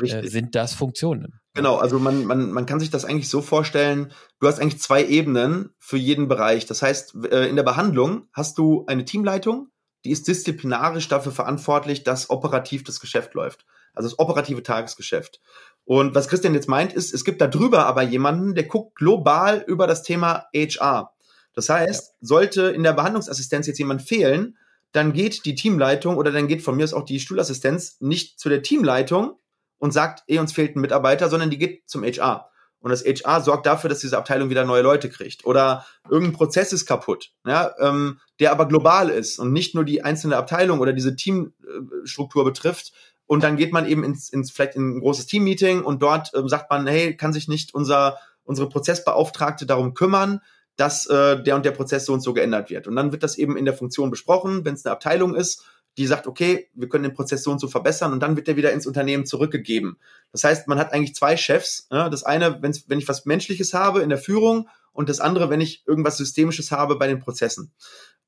äh, 0.01 0.27
sind 0.29 0.55
das 0.55 0.75
Funktionen. 0.75 1.41
Genau, 1.55 1.77
also 1.77 1.99
man, 1.99 2.25
man, 2.25 2.51
man 2.53 2.67
kann 2.67 2.81
sich 2.81 2.91
das 2.91 3.05
eigentlich 3.05 3.29
so 3.29 3.43
vorstellen, 3.43 4.13
du 4.41 4.47
hast 4.47 4.61
eigentlich 4.61 4.81
zwei 4.81 5.05
Ebenen 5.05 5.71
für 5.79 5.97
jeden 5.97 6.29
Bereich. 6.29 6.67
Das 6.67 6.83
heißt, 6.83 7.17
äh, 7.31 7.49
in 7.49 7.57
der 7.57 7.63
Behandlung 7.63 8.29
hast 8.33 8.59
du 8.59 8.85
eine 8.87 9.05
Teamleitung, 9.05 9.71
die 10.05 10.11
ist 10.13 10.29
disziplinarisch 10.29 11.09
dafür 11.09 11.33
verantwortlich, 11.33 12.05
dass 12.05 12.31
operativ 12.31 12.85
das 12.85 13.01
Geschäft 13.01 13.35
läuft. 13.35 13.67
Also 13.93 14.11
das 14.11 14.19
operative 14.19 14.63
Tagesgeschäft. 14.63 15.41
Und 15.85 16.15
was 16.15 16.29
Christian 16.29 16.55
jetzt 16.55 16.69
meint, 16.69 16.93
ist, 16.93 17.15
es 17.15 17.25
gibt 17.25 17.41
da 17.41 17.47
drüber 17.47 17.87
aber 17.87 18.03
jemanden, 18.03 18.55
der 18.55 18.65
guckt 18.65 18.95
global 18.95 19.65
über 19.67 19.87
das 19.87 20.03
Thema 20.03 20.47
HR. 20.55 21.16
Das 21.57 21.71
heißt, 21.71 22.15
sollte 22.21 22.69
in 22.69 22.83
der 22.83 22.93
Behandlungsassistenz 22.93 23.67
jetzt 23.67 23.79
jemand 23.79 24.03
fehlen, 24.03 24.59
dann 24.93 25.15
geht 25.15 25.47
die 25.47 25.55
Teamleitung 25.55 26.17
oder 26.17 26.31
dann 26.31 26.49
geht 26.49 26.63
von 26.63 26.77
mir 26.77 26.85
aus 26.85 26.93
auch 26.93 27.05
die 27.05 27.19
Stuhlassistenz 27.19 27.97
nicht 28.01 28.39
zu 28.39 28.51
der 28.51 28.63
Teamleitung 28.63 29.39
und 29.79 29.93
sagt, 29.93 30.23
eh, 30.29 30.39
uns 30.39 30.53
fehlt 30.53 30.77
ein 30.77 30.81
Mitarbeiter, 30.81 31.31
sondern 31.31 31.51
die 31.51 31.59
geht 31.59 31.89
zum 31.89 32.05
HR. 32.05 32.51
Und 32.79 32.91
das 32.91 33.05
HR 33.05 33.41
sorgt 33.41 33.65
dafür, 33.65 33.89
dass 33.89 34.01
diese 34.01 34.19
Abteilung 34.19 34.51
wieder 34.51 34.67
neue 34.67 34.83
Leute 34.83 35.09
kriegt. 35.09 35.47
Oder 35.47 35.87
irgendein 36.09 36.37
Prozess 36.37 36.75
ist 36.75 36.85
kaputt, 36.85 37.33
ja, 37.47 37.75
ähm, 37.81 38.21
der 38.39 38.53
aber 38.53 38.69
global 38.69 39.09
ist 39.09 39.39
und 39.39 39.53
nicht 39.53 39.75
nur 39.75 39.85
die 39.85 40.05
einzelne 40.05 40.37
Abteilung 40.37 40.79
oder 40.81 40.93
diese 40.93 41.17
Teamstruktur 41.17 42.45
betrifft. 42.45 42.93
Und 43.25 43.43
dann 43.43 43.57
geht 43.57 43.73
man 43.73 43.87
eben 43.87 44.05
ins, 44.05 44.29
ins 44.29 44.51
vielleicht 44.51 44.77
in 44.77 44.99
ein 44.99 45.01
großes 45.01 45.27
Teammeeting 45.27 45.83
und 45.83 46.03
dort 46.03 46.33
ähm, 46.35 46.49
sagt 46.49 46.71
man, 46.71 46.87
hey, 46.87 47.17
kann 47.17 47.33
sich 47.33 47.49
nicht 47.49 47.75
unser 47.75 48.19
unsere 48.47 48.69
Prozessbeauftragte 48.69 49.67
darum 49.67 49.95
kümmern, 49.95 50.41
dass 50.77 51.07
äh, 51.07 51.43
der 51.43 51.57
und 51.57 51.65
der 51.65 51.73
Prozess 51.73 52.05
so 52.05 52.13
und 52.13 52.21
so 52.21 52.35
geändert 52.35 52.71
wird. 52.71 52.87
Und 52.87 52.97
dann 52.97 53.13
wird 53.13 53.23
das 53.23 53.39
eben 53.39 53.57
in 53.57 53.65
der 53.65 53.75
Funktion 53.75 54.11
besprochen, 54.11 54.65
wenn 54.65 54.75
es 54.75 54.85
eine 54.85 54.93
Abteilung 54.93 55.35
ist, 55.35 55.65
die 55.99 56.07
sagt, 56.07 56.27
okay, 56.27 56.69
wir 56.75 56.89
können 56.89 57.05
den 57.05 57.15
Prozess 57.15 57.43
so 57.43 57.51
und 57.51 57.59
so 57.59 57.69
verbessern 57.69 58.13
und 58.13 58.21
dann 58.21 58.37
wird 58.37 58.47
der 58.47 58.57
wieder 58.57 58.73
ins 58.73 58.87
Unternehmen 58.87 59.25
zurückgegeben. 59.25 59.97
Das 60.31 60.45
heißt, 60.45 60.69
man 60.69 60.79
hat 60.79 60.93
eigentlich 60.93 61.15
zwei 61.15 61.37
Chefs. 61.39 61.89
Ja? 61.91 62.11
Das 62.11 62.23
eine, 62.23 62.61
wenn's, 62.61 62.85
wenn 62.89 62.99
ich 62.99 63.09
was 63.09 63.25
Menschliches 63.25 63.73
habe 63.73 64.03
in 64.03 64.11
der 64.11 64.19
Führung 64.19 64.69
und 64.93 65.09
das 65.09 65.21
andere, 65.21 65.49
wenn 65.49 65.63
ich 65.63 65.85
irgendwas 65.87 66.19
Systemisches 66.19 66.71
habe 66.71 66.97
bei 66.97 67.07
den 67.07 67.21
Prozessen. 67.21 67.73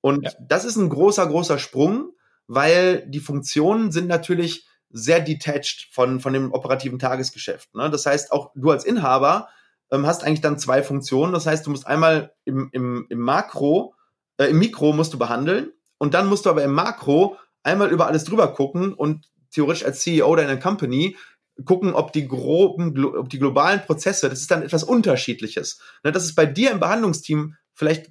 Und 0.00 0.24
ja. 0.24 0.32
das 0.40 0.64
ist 0.64 0.76
ein 0.76 0.88
großer, 0.88 1.26
großer 1.26 1.58
Sprung, 1.58 2.12
weil 2.46 3.04
die 3.06 3.20
Funktionen 3.20 3.92
sind 3.92 4.06
natürlich 4.06 4.66
sehr 4.90 5.20
detached 5.20 5.88
von, 5.92 6.20
von 6.20 6.32
dem 6.32 6.52
operativen 6.52 6.98
Tagesgeschäft. 6.98 7.74
Ne? 7.74 7.90
Das 7.90 8.06
heißt, 8.06 8.32
auch 8.32 8.52
du 8.54 8.70
als 8.70 8.84
Inhaber 8.84 9.48
ähm, 9.90 10.06
hast 10.06 10.24
eigentlich 10.24 10.40
dann 10.40 10.58
zwei 10.58 10.82
Funktionen. 10.82 11.32
Das 11.32 11.46
heißt, 11.46 11.66
du 11.66 11.70
musst 11.70 11.86
einmal 11.86 12.34
im, 12.44 12.68
im, 12.72 13.06
im 13.08 13.18
Makro, 13.18 13.94
äh, 14.36 14.46
im 14.46 14.58
Mikro 14.58 14.92
musst 14.92 15.14
du 15.14 15.18
behandeln 15.18 15.72
und 15.98 16.14
dann 16.14 16.26
musst 16.26 16.46
du 16.46 16.50
aber 16.50 16.62
im 16.64 16.72
Makro 16.72 17.36
einmal 17.62 17.90
über 17.90 18.06
alles 18.06 18.24
drüber 18.24 18.48
gucken 18.54 18.92
und 18.94 19.30
theoretisch 19.50 19.84
als 19.84 20.00
CEO 20.00 20.34
deiner 20.36 20.56
Company 20.56 21.16
gucken, 21.64 21.92
ob 21.92 22.12
die 22.12 22.28
groben, 22.28 23.04
ob 23.04 23.28
die 23.28 23.38
globalen 23.38 23.80
Prozesse, 23.80 24.28
das 24.28 24.40
ist 24.40 24.50
dann 24.50 24.62
etwas 24.62 24.84
Unterschiedliches. 24.84 25.80
Ne, 26.04 26.12
dass 26.12 26.24
es 26.24 26.34
bei 26.34 26.46
dir 26.46 26.70
im 26.70 26.80
Behandlungsteam 26.80 27.56
vielleicht 27.74 28.08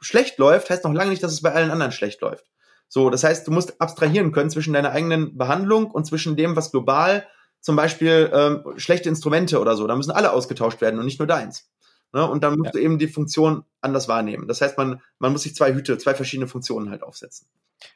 schlecht 0.00 0.38
läuft, 0.38 0.70
heißt 0.70 0.84
noch 0.84 0.92
lange 0.92 1.10
nicht, 1.10 1.22
dass 1.22 1.32
es 1.32 1.42
bei 1.42 1.52
allen 1.52 1.70
anderen 1.70 1.92
schlecht 1.92 2.20
läuft. 2.20 2.46
So, 2.88 3.10
das 3.10 3.24
heißt, 3.24 3.46
du 3.46 3.50
musst 3.50 3.80
abstrahieren 3.80 4.32
können 4.32 4.48
zwischen 4.48 4.72
deiner 4.72 4.92
eigenen 4.92 5.36
Behandlung 5.36 5.90
und 5.90 6.06
zwischen 6.06 6.36
dem, 6.36 6.56
was 6.56 6.70
global, 6.70 7.26
zum 7.60 7.76
Beispiel 7.76 8.30
ähm, 8.32 8.64
schlechte 8.76 9.08
Instrumente 9.08 9.60
oder 9.60 9.76
so, 9.76 9.86
da 9.86 9.96
müssen 9.96 10.10
alle 10.10 10.32
ausgetauscht 10.32 10.80
werden 10.80 10.98
und 10.98 11.04
nicht 11.04 11.18
nur 11.18 11.28
deins. 11.28 11.70
Ne? 12.12 12.28
Und 12.28 12.42
dann 12.42 12.56
musst 12.56 12.66
ja. 12.66 12.72
du 12.72 12.78
eben 12.78 12.98
die 12.98 13.08
Funktion 13.08 13.64
anders 13.80 14.08
wahrnehmen. 14.08 14.48
Das 14.48 14.60
heißt, 14.60 14.78
man, 14.78 15.00
man 15.18 15.32
muss 15.32 15.42
sich 15.42 15.54
zwei 15.54 15.74
Hüte, 15.74 15.98
zwei 15.98 16.14
verschiedene 16.14 16.48
Funktionen 16.48 16.90
halt 16.90 17.02
aufsetzen. 17.02 17.48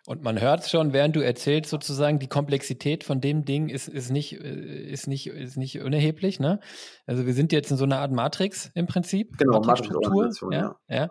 Und 0.07 0.23
man 0.23 0.41
hört 0.41 0.69
schon, 0.69 0.93
während 0.93 1.17
du 1.17 1.21
erzählst, 1.21 1.71
sozusagen, 1.71 2.19
die 2.19 2.29
Komplexität 2.29 3.05
von 3.05 3.21
dem 3.21 3.45
Ding 3.45 3.69
ist, 3.69 3.89
ist, 3.89 4.11
nicht, 4.11 4.35
äh, 4.41 4.91
ist, 4.91 5.09
nicht, 5.09 5.29
ist 5.29 5.57
nicht 5.57 5.81
unerheblich. 5.81 6.41
Ne? 6.41 6.61
Also 7.07 7.27
wir 7.27 7.35
sind 7.35 7.53
jetzt 7.53 7.71
in 7.71 7.77
so 7.77 7.85
einer 7.85 7.99
Art 7.99 8.13
Matrix 8.13 8.71
im 8.75 8.87
Prinzip. 8.87 9.39
Genau, 9.39 9.61
Matrix-Struktur. 9.61 10.53
Ja, 10.53 10.77
ja. 10.89 10.97
ja. 10.97 11.11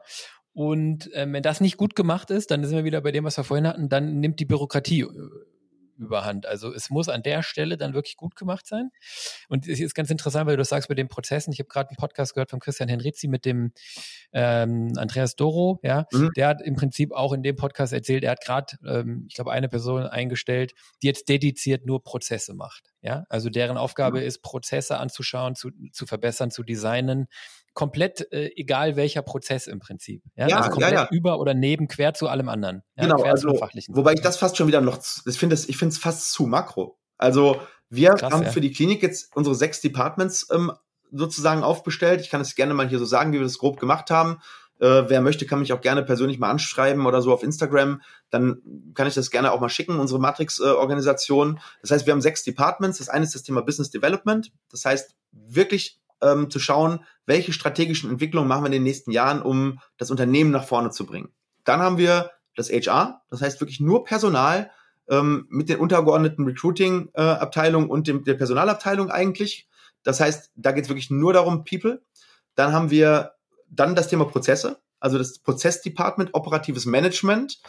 Und 0.54 1.10
ähm, 1.14 1.34
wenn 1.34 1.44
das 1.44 1.62
nicht 1.62 1.78
gut 1.78 1.96
gemacht 1.96 2.30
ist, 2.30 2.52
dann 2.52 2.64
sind 2.64 2.78
wir 2.78 2.84
wieder 2.84 3.02
bei 3.02 3.12
dem, 3.12 3.24
was 3.24 3.38
wir 3.38 3.44
vorhin 3.44 3.68
hatten, 3.68 3.90
dann 3.90 4.20
nimmt 4.20 4.40
die 4.40 4.46
Bürokratie 4.46 5.02
äh, 5.02 5.08
überhand. 5.98 6.46
Also 6.46 6.74
es 6.74 6.90
muss 6.90 7.10
an 7.10 7.24
der 7.24 7.44
Stelle 7.44 7.78
dann 7.78 7.94
wirklich 7.94 8.18
gut 8.18 8.36
gemacht 8.36 8.68
sein. 8.68 8.90
Und 9.50 9.68
es 9.68 9.80
ist 9.80 9.94
ganz 9.94 10.10
interessant, 10.10 10.48
weil 10.48 10.56
du 10.56 10.62
das 10.62 10.70
sagst 10.70 10.90
mit 10.90 10.98
den 10.98 11.08
Prozessen. 11.08 11.54
Ich 11.54 11.60
habe 11.60 11.70
gerade 11.70 11.90
einen 11.90 11.98
Podcast 11.98 12.34
gehört 12.34 12.50
von 12.50 12.60
Christian 12.60 12.90
Henrizi 12.90 13.28
mit 13.28 13.46
dem 13.46 13.72
ähm, 14.34 14.94
Andreas 14.98 15.36
Doro, 15.36 15.80
ja, 15.84 16.06
mhm. 16.12 16.32
der 16.36 16.48
hat 16.48 16.62
im 16.62 16.76
Prinzip 16.76 17.12
auch 17.12 17.34
in 17.34 17.44
dem 17.44 17.56
Podcast 17.56 17.94
erzählt, 17.94 18.24
er 18.24 18.32
hat 18.32 18.42
gerade, 18.44 18.76
ähm, 18.86 19.26
ich 19.28 19.36
glaube, 19.36 19.52
eine 19.52 19.70
Person 19.70 20.04
eingestellt, 20.04 20.74
die 21.02 21.08
jetzt 21.08 21.28
dediziert 21.30 21.86
nur 21.86 22.04
Prozesse 22.04 22.54
macht. 22.54 22.92
Ja, 23.02 23.26
also 23.30 23.50
deren 23.50 23.78
Aufgabe 23.78 24.20
mhm. 24.20 24.28
ist, 24.28 24.42
Prozesse 24.42 24.98
anzuschauen, 24.98 25.56
zu, 25.56 25.72
zu 25.92 26.06
verbessern, 26.06 26.52
zu 26.52 26.64
designen, 26.64 27.28
komplett 27.74 28.32
äh, 28.32 28.52
egal 28.56 28.96
welcher 28.96 29.22
Prozess 29.22 29.68
im 29.68 29.80
Prinzip. 29.80 30.24
Ja, 30.36 30.48
ja 30.48 30.58
also 30.58 30.72
komplett 30.72 30.94
ja, 30.94 31.04
ja. 31.04 31.10
über 31.12 31.40
oder 31.40 31.54
neben, 31.54 31.88
quer 31.88 32.14
zu 32.14 32.28
allem 32.28 32.50
anderen. 32.50 32.84
Genau, 32.98 33.22
also, 33.24 33.50
wobei 33.90 34.14
ich 34.14 34.22
das 34.22 34.38
fast 34.38 34.58
schon 34.58 34.68
wieder 34.68 34.82
noch, 34.82 35.00
ich 35.26 35.38
finde 35.38 35.54
es, 35.54 35.70
ich 35.70 35.78
finde 35.78 35.94
es 35.94 36.00
fast 36.00 36.32
zu 36.32 36.46
makro. 36.46 36.98
Also 37.18 37.62
wir 37.90 38.14
Krass, 38.16 38.32
haben 38.32 38.46
für 38.46 38.62
die 38.62 38.72
Klinik 38.72 39.02
jetzt 39.04 39.36
unsere 39.36 39.56
sechs 39.56 39.82
Departments 39.82 40.48
ähm, 40.52 40.72
sozusagen 41.12 41.64
aufbestellt. 41.64 42.22
Ich 42.22 42.30
kann 42.30 42.42
es 42.42 42.56
gerne 42.56 42.74
mal 42.74 42.88
hier 42.88 43.00
so 43.00 43.06
sagen, 43.06 43.34
wie 43.34 43.38
wir 43.38 43.44
das 43.44 43.58
grob 43.58 43.80
gemacht 43.80 44.10
haben. 44.10 44.40
Äh, 44.80 45.10
wer 45.10 45.22
möchte, 45.22 45.46
kann 45.46 45.60
mich 45.60 45.74
auch 45.74 45.82
gerne 45.82 46.02
persönlich 46.02 46.40
mal 46.40 46.50
anschreiben 46.50 47.06
oder 47.06 47.22
so 47.22 47.32
auf 47.32 47.44
Instagram. 47.44 48.02
Dann 48.32 48.62
kann 48.96 49.08
ich 49.08 49.14
das 49.14 49.30
gerne 49.30 49.52
auch 49.52 49.60
mal 49.60 49.70
schicken, 49.70 50.00
unsere 50.00 50.20
Matrix-Organisation. 50.20 51.58
Äh, 51.58 51.60
das 51.82 51.92
heißt, 51.92 52.06
wir 52.08 52.14
haben 52.14 52.22
sechs 52.22 52.44
Departments. 52.44 52.98
Das 52.98 53.10
eine 53.10 53.24
ist 53.24 53.36
das 53.36 53.44
Thema 53.44 53.62
Business 53.62 53.92
Development. 53.92 54.52
Das 54.72 54.86
heißt, 54.86 55.16
wirklich 55.32 56.00
ähm, 56.22 56.50
zu 56.50 56.60
schauen, 56.60 57.04
welche 57.26 57.54
strategischen 57.54 58.10
Entwicklungen 58.10 58.48
machen 58.48 58.64
wir 58.64 58.68
in 58.68 58.74
den 58.74 58.84
nächsten 58.84 59.12
Jahren, 59.12 59.42
um 59.42 59.80
das 59.98 60.12
Unternehmen 60.12 60.52
nach 60.52 60.66
vorne 60.66 60.92
zu 60.92 61.06
bringen. 61.06 61.34
Dann 61.64 61.80
haben 61.80 61.98
wir 61.98 62.32
das 62.56 62.70
HR, 62.70 63.22
das 63.30 63.42
heißt 63.42 63.62
wirklich 63.62 63.80
nur 63.80 64.04
Personal 64.04 64.72
ähm, 65.10 65.46
mit 65.50 65.70
den 65.70 65.80
untergeordneten 65.80 66.46
Recruiting-Abteilungen 66.46 67.90
äh, 67.90 67.92
und 67.92 68.08
dem, 68.08 68.24
der 68.24 68.34
Personalabteilung 68.36 69.10
eigentlich. 69.10 69.68
Das 70.04 70.20
heißt, 70.20 70.52
da 70.56 70.72
geht 70.72 70.86
es 70.86 70.90
wirklich 70.90 71.12
nur 71.12 71.34
darum, 71.34 71.64
People. 71.64 72.02
Dann 72.56 72.74
haben 72.74 72.90
wir 72.90 73.34
dann 73.70 73.96
das 73.96 74.08
Thema 74.08 74.26
Prozesse, 74.26 74.82
also 75.00 75.18
das 75.18 75.40
Prozessdepartment, 75.40 76.34
operatives 76.34 76.86
Management. 76.86 77.62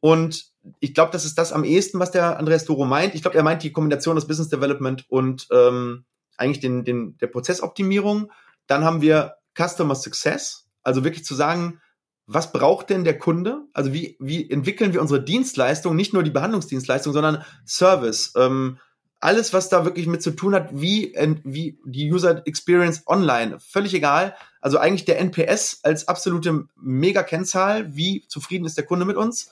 Und 0.00 0.50
ich 0.80 0.94
glaube, 0.94 1.12
das 1.12 1.24
ist 1.24 1.36
das 1.36 1.52
am 1.52 1.64
ehesten, 1.64 1.98
was 1.98 2.10
der 2.10 2.38
Andreas 2.38 2.64
Doro 2.64 2.86
meint. 2.86 3.14
Ich 3.14 3.22
glaube, 3.22 3.36
er 3.36 3.42
meint 3.42 3.62
die 3.62 3.72
Kombination 3.72 4.16
aus 4.16 4.26
Business 4.26 4.48
Development 4.48 5.04
und 5.08 5.46
ähm, 5.52 6.04
eigentlich 6.40 6.60
den, 6.60 6.84
den, 6.84 7.16
der 7.18 7.28
Prozessoptimierung. 7.28 8.32
Dann 8.66 8.84
haben 8.84 9.02
wir 9.02 9.36
Customer 9.56 9.94
Success, 9.94 10.66
also 10.82 11.04
wirklich 11.04 11.24
zu 11.24 11.34
sagen, 11.34 11.80
was 12.26 12.52
braucht 12.52 12.90
denn 12.90 13.04
der 13.04 13.18
Kunde? 13.18 13.62
Also 13.72 13.92
wie, 13.92 14.16
wie 14.20 14.48
entwickeln 14.48 14.92
wir 14.92 15.00
unsere 15.00 15.22
Dienstleistung, 15.22 15.96
nicht 15.96 16.12
nur 16.12 16.22
die 16.22 16.30
Behandlungsdienstleistung, 16.30 17.12
sondern 17.12 17.44
Service, 17.66 18.32
ähm, 18.36 18.78
alles, 19.18 19.52
was 19.52 19.68
da 19.68 19.84
wirklich 19.84 20.06
mit 20.06 20.22
zu 20.22 20.30
tun 20.30 20.54
hat, 20.54 20.68
wie, 20.72 21.14
wie 21.44 21.78
die 21.84 22.10
User 22.10 22.46
Experience 22.46 23.02
online, 23.06 23.58
völlig 23.60 23.92
egal. 23.92 24.34
Also 24.60 24.78
eigentlich 24.78 25.04
der 25.04 25.18
NPS 25.18 25.80
als 25.82 26.08
absolute 26.08 26.66
Mega-Kennzahl, 26.76 27.94
wie 27.94 28.24
zufrieden 28.28 28.64
ist 28.64 28.78
der 28.78 28.86
Kunde 28.86 29.04
mit 29.04 29.16
uns, 29.16 29.50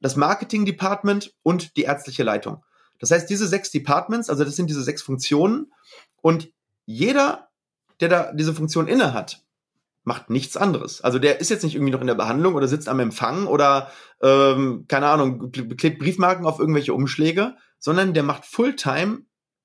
das 0.00 0.16
Marketing 0.16 0.66
Department 0.66 1.32
und 1.42 1.76
die 1.76 1.82
ärztliche 1.82 2.22
Leitung. 2.22 2.62
Das 2.98 3.10
heißt, 3.10 3.28
diese 3.30 3.46
sechs 3.46 3.70
Departments, 3.70 4.28
also 4.28 4.44
das 4.44 4.56
sind 4.56 4.68
diese 4.68 4.82
sechs 4.82 5.02
Funktionen 5.02 5.72
und 6.20 6.50
jeder, 6.86 7.48
der 8.00 8.08
da 8.08 8.32
diese 8.32 8.54
Funktion 8.54 8.88
inne 8.88 9.12
hat, 9.12 9.44
macht 10.04 10.30
nichts 10.30 10.56
anderes. 10.56 11.02
Also 11.02 11.18
der 11.18 11.40
ist 11.40 11.50
jetzt 11.50 11.62
nicht 11.62 11.74
irgendwie 11.74 11.92
noch 11.92 12.00
in 12.00 12.06
der 12.06 12.14
Behandlung 12.14 12.54
oder 12.54 12.66
sitzt 12.66 12.88
am 12.88 12.98
Empfang 12.98 13.46
oder 13.46 13.92
ähm, 14.22 14.86
keine 14.88 15.06
Ahnung, 15.08 15.52
klebt 15.52 15.98
Briefmarken 15.98 16.46
auf 16.46 16.58
irgendwelche 16.58 16.94
Umschläge, 16.94 17.56
sondern 17.78 18.14
der 18.14 18.22
macht 18.22 18.46
Fulltime 18.46 19.20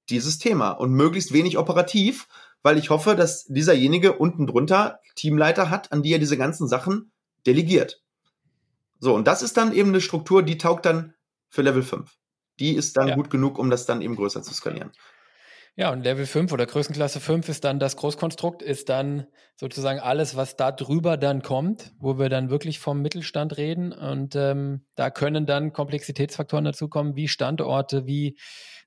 dieses 0.10 0.38
Thema 0.38 0.72
und 0.72 0.92
möglichst 0.92 1.34
wenig 1.34 1.58
operativ, 1.58 2.28
weil 2.62 2.78
ich 2.78 2.90
hoffe, 2.90 3.16
dass 3.16 3.46
dieserjenige 3.46 4.14
unten 4.14 4.46
drunter 4.46 5.00
Teamleiter 5.16 5.70
hat, 5.70 5.92
an 5.92 6.04
die 6.04 6.12
er 6.12 6.20
diese 6.20 6.38
ganzen 6.38 6.68
Sachen 6.68 7.12
delegiert. 7.46 8.02
So, 9.00 9.16
und 9.16 9.28
das 9.28 9.42
ist 9.42 9.58
dann 9.58 9.74
eben 9.74 9.90
eine 9.90 10.02
Struktur, 10.02 10.44
die 10.44 10.58
taugt 10.58 10.86
dann 10.86 11.14
für 11.50 11.62
Level 11.62 11.84
5. 11.84 12.10
Die 12.60 12.76
ist 12.76 12.98
dann 12.98 13.10
ja. 13.10 13.16
gut 13.16 13.30
genug, 13.30 13.58
um 13.58 13.70
das 13.70 13.86
dann 13.86 14.02
eben 14.02 14.16
größer 14.16 14.44
zu 14.44 14.54
skalieren. 14.54 14.92
Ja, 15.76 15.92
und 15.92 16.04
Level 16.04 16.28
5 16.28 16.52
oder 16.52 16.68
Größenklasse 16.68 17.20
5 17.20 17.50
ist 17.50 17.64
dann 17.64 17.80
das 17.80 17.96
Großkonstrukt, 17.98 18.62
ist 18.62 18.90
dann 18.90 19.26
sozusagen 19.56 20.00
alles, 20.00 20.36
was 20.36 20.56
da 20.56 20.72
drüber 20.72 21.18
dann 21.18 21.42
kommt, 21.42 21.94
wo 22.00 22.20
wir 22.20 22.30
dann 22.30 22.52
wirklich 22.52 22.78
vom 22.78 23.02
Mittelstand 23.02 23.58
reden. 23.58 23.92
Und 23.92 24.36
ähm, 24.36 24.86
da 24.96 25.10
können 25.10 25.48
dann 25.48 25.74
Komplexitätsfaktoren 25.74 26.66
dazukommen, 26.66 27.16
wie 27.16 27.28
Standorte, 27.28 28.06
wie 28.06 28.38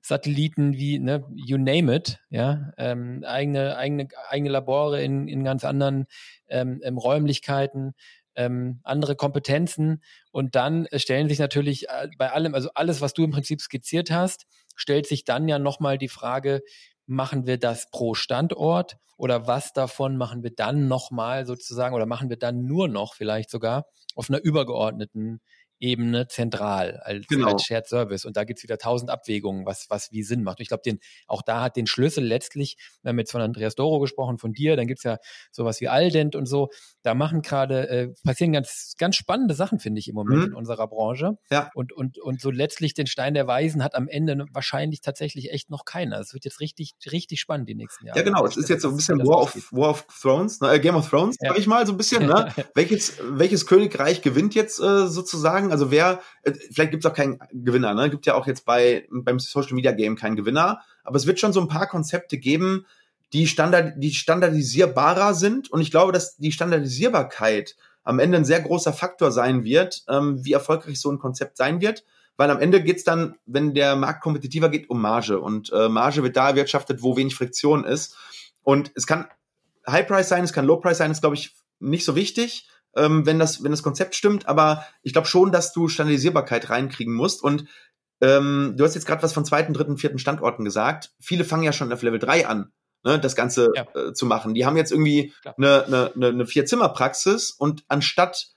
Satelliten, 0.01 0.77
wie, 0.77 0.99
ne, 0.99 1.25
you 1.35 1.57
name 1.57 1.93
it, 1.93 2.19
ja, 2.29 2.71
ähm, 2.77 3.25
eigene, 3.25 3.75
eigene, 3.75 4.07
eigene 4.29 4.49
Labore 4.49 5.03
in, 5.03 5.27
in 5.27 5.43
ganz 5.43 5.65
anderen 5.65 6.05
ähm, 6.47 6.79
ähm 6.83 6.97
Räumlichkeiten, 6.97 7.95
ähm, 8.35 8.79
andere 8.83 9.17
Kompetenzen 9.17 10.01
und 10.37 10.53
dann 10.53 10.87
stellen 10.93 11.29
sich 11.29 11.39
natürlich 11.39 11.89
äh, 11.89 12.09
bei 12.15 12.31
allem, 12.31 12.53
also 12.53 12.69
alles, 12.75 13.01
was 13.01 13.15
du 13.15 13.23
im 13.23 13.31
Prinzip 13.31 13.59
skizziert 13.59 14.11
hast, 14.11 14.45
stellt 14.75 15.07
sich 15.07 15.23
dann 15.23 15.47
ja 15.47 15.57
nochmal 15.57 15.97
die 15.97 16.09
Frage, 16.09 16.61
machen 17.07 17.47
wir 17.47 17.57
das 17.57 17.89
pro 17.89 18.13
Standort 18.13 18.97
oder 19.17 19.47
was 19.47 19.73
davon 19.73 20.15
machen 20.15 20.43
wir 20.43 20.51
dann 20.51 20.87
nochmal 20.87 21.47
sozusagen 21.47 21.95
oder 21.95 22.05
machen 22.05 22.29
wir 22.29 22.37
dann 22.37 22.65
nur 22.65 22.87
noch 22.87 23.15
vielleicht 23.15 23.49
sogar 23.49 23.87
auf 24.13 24.29
einer 24.29 24.39
übergeordneten 24.39 25.41
Ebene 25.79 26.27
zentral 26.27 26.99
als, 27.03 27.27
genau. 27.27 27.53
als 27.53 27.63
Shared 27.63 27.87
Service. 27.87 28.25
Und 28.25 28.37
da 28.37 28.43
gibt's 28.43 28.63
wieder 28.63 28.77
tausend 28.77 29.09
Abwägungen, 29.09 29.65
was, 29.65 29.87
was 29.89 30.11
wie 30.11 30.23
Sinn 30.23 30.43
macht. 30.43 30.59
Und 30.59 30.63
ich 30.63 30.67
glaube, 30.69 30.83
den, 30.83 30.99
auch 31.27 31.41
da 31.41 31.61
hat 31.61 31.75
den 31.75 31.87
Schlüssel 31.87 32.23
letztlich, 32.23 32.77
wir 33.03 33.09
haben 33.09 33.19
jetzt 33.19 33.31
von 33.31 33.41
Andreas 33.41 33.75
Doro 33.75 33.99
gesprochen, 33.99 34.37
von 34.37 34.53
dir, 34.53 34.75
dann 34.75 34.87
gibt's 34.87 35.03
ja 35.03 35.17
sowas 35.51 35.81
wie 35.81 35.87
Aldent 35.87 36.35
und 36.35 36.45
so. 36.45 36.69
Da 37.03 37.13
machen 37.13 37.41
gerade, 37.41 37.89
äh, 37.89 38.13
passieren 38.23 38.53
ganz, 38.53 38.95
ganz 38.97 39.15
spannende 39.15 39.53
Sachen, 39.53 39.79
finde 39.79 39.99
ich, 39.99 40.07
im 40.07 40.15
Moment 40.15 40.39
mhm. 40.39 40.47
in 40.47 40.53
unserer 40.53 40.87
Branche. 40.87 41.37
Ja. 41.51 41.69
Und, 41.73 41.93
und, 41.93 42.19
und 42.19 42.41
so 42.41 42.51
letztlich 42.51 42.93
den 42.93 43.07
Stein 43.07 43.33
der 43.33 43.47
Weisen 43.47 43.83
hat 43.83 43.95
am 43.95 44.07
Ende 44.07 44.45
wahrscheinlich 44.51 45.01
tatsächlich 45.01 45.51
echt 45.51 45.69
noch 45.69 45.85
keiner. 45.85 46.19
Es 46.19 46.33
wird 46.33 46.45
jetzt 46.45 46.59
richtig, 46.59 46.93
richtig 47.11 47.39
spannend 47.39 47.69
die 47.69 47.75
nächsten 47.75 48.05
Jahre. 48.05 48.17
Ja, 48.17 48.23
genau. 48.23 48.45
Es 48.45 48.57
ist 48.57 48.69
jetzt 48.69 48.81
so 48.81 48.89
ein 48.89 48.95
bisschen 48.95 49.19
War 49.19 49.41
of, 49.43 49.71
War 49.71 49.89
of 49.91 50.07
Thrones, 50.21 50.59
ne? 50.61 50.73
Äh, 50.73 50.79
Game 50.79 50.95
of 50.95 51.09
Thrones, 51.09 51.37
ja. 51.41 51.49
sag 51.49 51.59
ich 51.59 51.67
mal, 51.67 51.85
so 51.85 51.93
ein 51.93 51.97
bisschen, 51.97 52.25
ne? 52.25 52.53
welches, 52.75 53.17
welches 53.21 53.65
Königreich 53.65 54.21
gewinnt 54.21 54.55
jetzt 54.55 54.79
äh, 54.79 55.07
sozusagen? 55.07 55.66
Sagen. 55.67 55.71
Also 55.71 55.91
wer, 55.91 56.21
äh, 56.43 56.53
vielleicht 56.71 56.91
gibt 56.91 57.05
es 57.05 57.11
auch 57.11 57.15
keinen 57.15 57.39
Gewinner, 57.51 57.93
ne? 57.93 58.09
Gibt 58.09 58.25
ja 58.25 58.35
auch 58.35 58.47
jetzt 58.47 58.65
bei 58.65 59.07
beim 59.11 59.39
Social 59.39 59.73
Media 59.73 59.91
Game 59.91 60.15
keinen 60.15 60.35
Gewinner, 60.35 60.81
aber 61.03 61.17
es 61.17 61.27
wird 61.27 61.39
schon 61.39 61.53
so 61.53 61.61
ein 61.61 61.67
paar 61.67 61.87
Konzepte 61.87 62.37
geben, 62.37 62.85
die 63.33 63.47
standard, 63.47 63.93
die 63.97 64.13
standardisierbarer 64.13 65.33
sind. 65.33 65.69
Und 65.71 65.81
ich 65.81 65.91
glaube, 65.91 66.11
dass 66.11 66.37
die 66.37 66.51
Standardisierbarkeit 66.51 67.75
am 68.03 68.19
Ende 68.19 68.37
ein 68.37 68.45
sehr 68.45 68.61
großer 68.61 68.93
Faktor 68.93 69.31
sein 69.31 69.63
wird, 69.63 70.03
ähm, 70.07 70.43
wie 70.43 70.53
erfolgreich 70.53 70.99
so 70.99 71.11
ein 71.11 71.19
Konzept 71.19 71.57
sein 71.57 71.81
wird. 71.81 72.05
Weil 72.37 72.51
am 72.51 72.59
Ende 72.59 72.81
geht's 72.83 73.03
dann, 73.03 73.35
wenn 73.45 73.73
der 73.73 73.95
Markt 73.95 74.21
kompetitiver 74.21 74.69
geht, 74.69 74.89
um 74.89 75.01
Marge. 75.01 75.39
Und 75.39 75.71
äh, 75.73 75.89
Marge 75.89 76.23
wird 76.23 76.37
da 76.37 76.49
erwirtschaftet, 76.49 77.01
wo 77.01 77.17
wenig 77.17 77.35
Friktion 77.35 77.83
ist. 77.83 78.15
Und 78.63 78.91
es 78.95 79.07
kann 79.07 79.27
High 79.89 80.07
Price 80.07 80.29
sein, 80.29 80.43
es 80.43 80.53
kann 80.53 80.65
Low 80.65 80.77
Price 80.77 80.99
sein, 80.99 81.11
ist, 81.11 81.21
glaube 81.21 81.35
ich, 81.35 81.55
nicht 81.79 82.05
so 82.05 82.15
wichtig 82.15 82.67
ähm, 82.97 83.25
wenn, 83.25 83.39
das, 83.39 83.63
wenn 83.63 83.71
das 83.71 83.83
Konzept 83.83 84.15
stimmt. 84.15 84.47
Aber 84.47 84.85
ich 85.03 85.13
glaube 85.13 85.27
schon, 85.27 85.51
dass 85.51 85.73
du 85.73 85.87
Standardisierbarkeit 85.87 86.69
reinkriegen 86.69 87.13
musst. 87.13 87.41
Und 87.41 87.65
ähm, 88.21 88.73
du 88.75 88.83
hast 88.83 88.95
jetzt 88.95 89.05
gerade 89.05 89.23
was 89.23 89.33
von 89.33 89.45
zweiten, 89.45 89.73
dritten, 89.73 89.97
vierten 89.97 90.19
Standorten 90.19 90.65
gesagt. 90.65 91.11
Viele 91.19 91.45
fangen 91.45 91.63
ja 91.63 91.73
schon 91.73 91.91
auf 91.93 92.01
Level 92.01 92.19
3 92.19 92.47
an, 92.47 92.71
ne, 93.03 93.19
das 93.19 93.35
Ganze 93.35 93.71
ja. 93.75 93.85
äh, 93.95 94.13
zu 94.13 94.25
machen. 94.25 94.53
Die 94.53 94.65
haben 94.65 94.77
jetzt 94.77 94.91
irgendwie 94.91 95.33
eine, 95.43 95.85
eine, 95.85 96.11
eine, 96.15 96.27
eine 96.27 96.45
Vier-Zimmer-Praxis 96.45 97.51
und 97.51 97.83
anstatt 97.87 98.47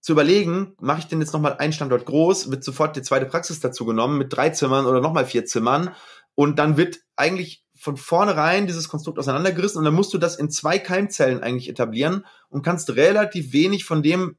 zu 0.00 0.12
überlegen, 0.12 0.76
mache 0.78 1.00
ich 1.00 1.08
denn 1.08 1.20
jetzt 1.20 1.32
nochmal 1.32 1.56
einen 1.56 1.72
Standort 1.72 2.06
groß, 2.06 2.50
wird 2.52 2.62
sofort 2.62 2.94
die 2.94 3.02
zweite 3.02 3.26
Praxis 3.26 3.58
dazu 3.58 3.84
genommen 3.84 4.18
mit 4.18 4.32
drei 4.32 4.50
Zimmern 4.50 4.86
oder 4.86 5.00
nochmal 5.00 5.26
vier 5.26 5.46
Zimmern 5.46 5.96
und 6.36 6.60
dann 6.60 6.76
wird 6.76 7.00
eigentlich 7.16 7.65
von 7.76 7.96
vornherein 7.96 8.66
dieses 8.66 8.88
Konstrukt 8.88 9.18
auseinandergerissen 9.18 9.78
und 9.78 9.84
dann 9.84 9.94
musst 9.94 10.12
du 10.14 10.18
das 10.18 10.36
in 10.36 10.50
zwei 10.50 10.78
Keimzellen 10.78 11.42
eigentlich 11.42 11.68
etablieren 11.68 12.24
und 12.48 12.62
kannst 12.62 12.96
relativ 12.96 13.52
wenig 13.52 13.84
von 13.84 14.02
dem 14.02 14.36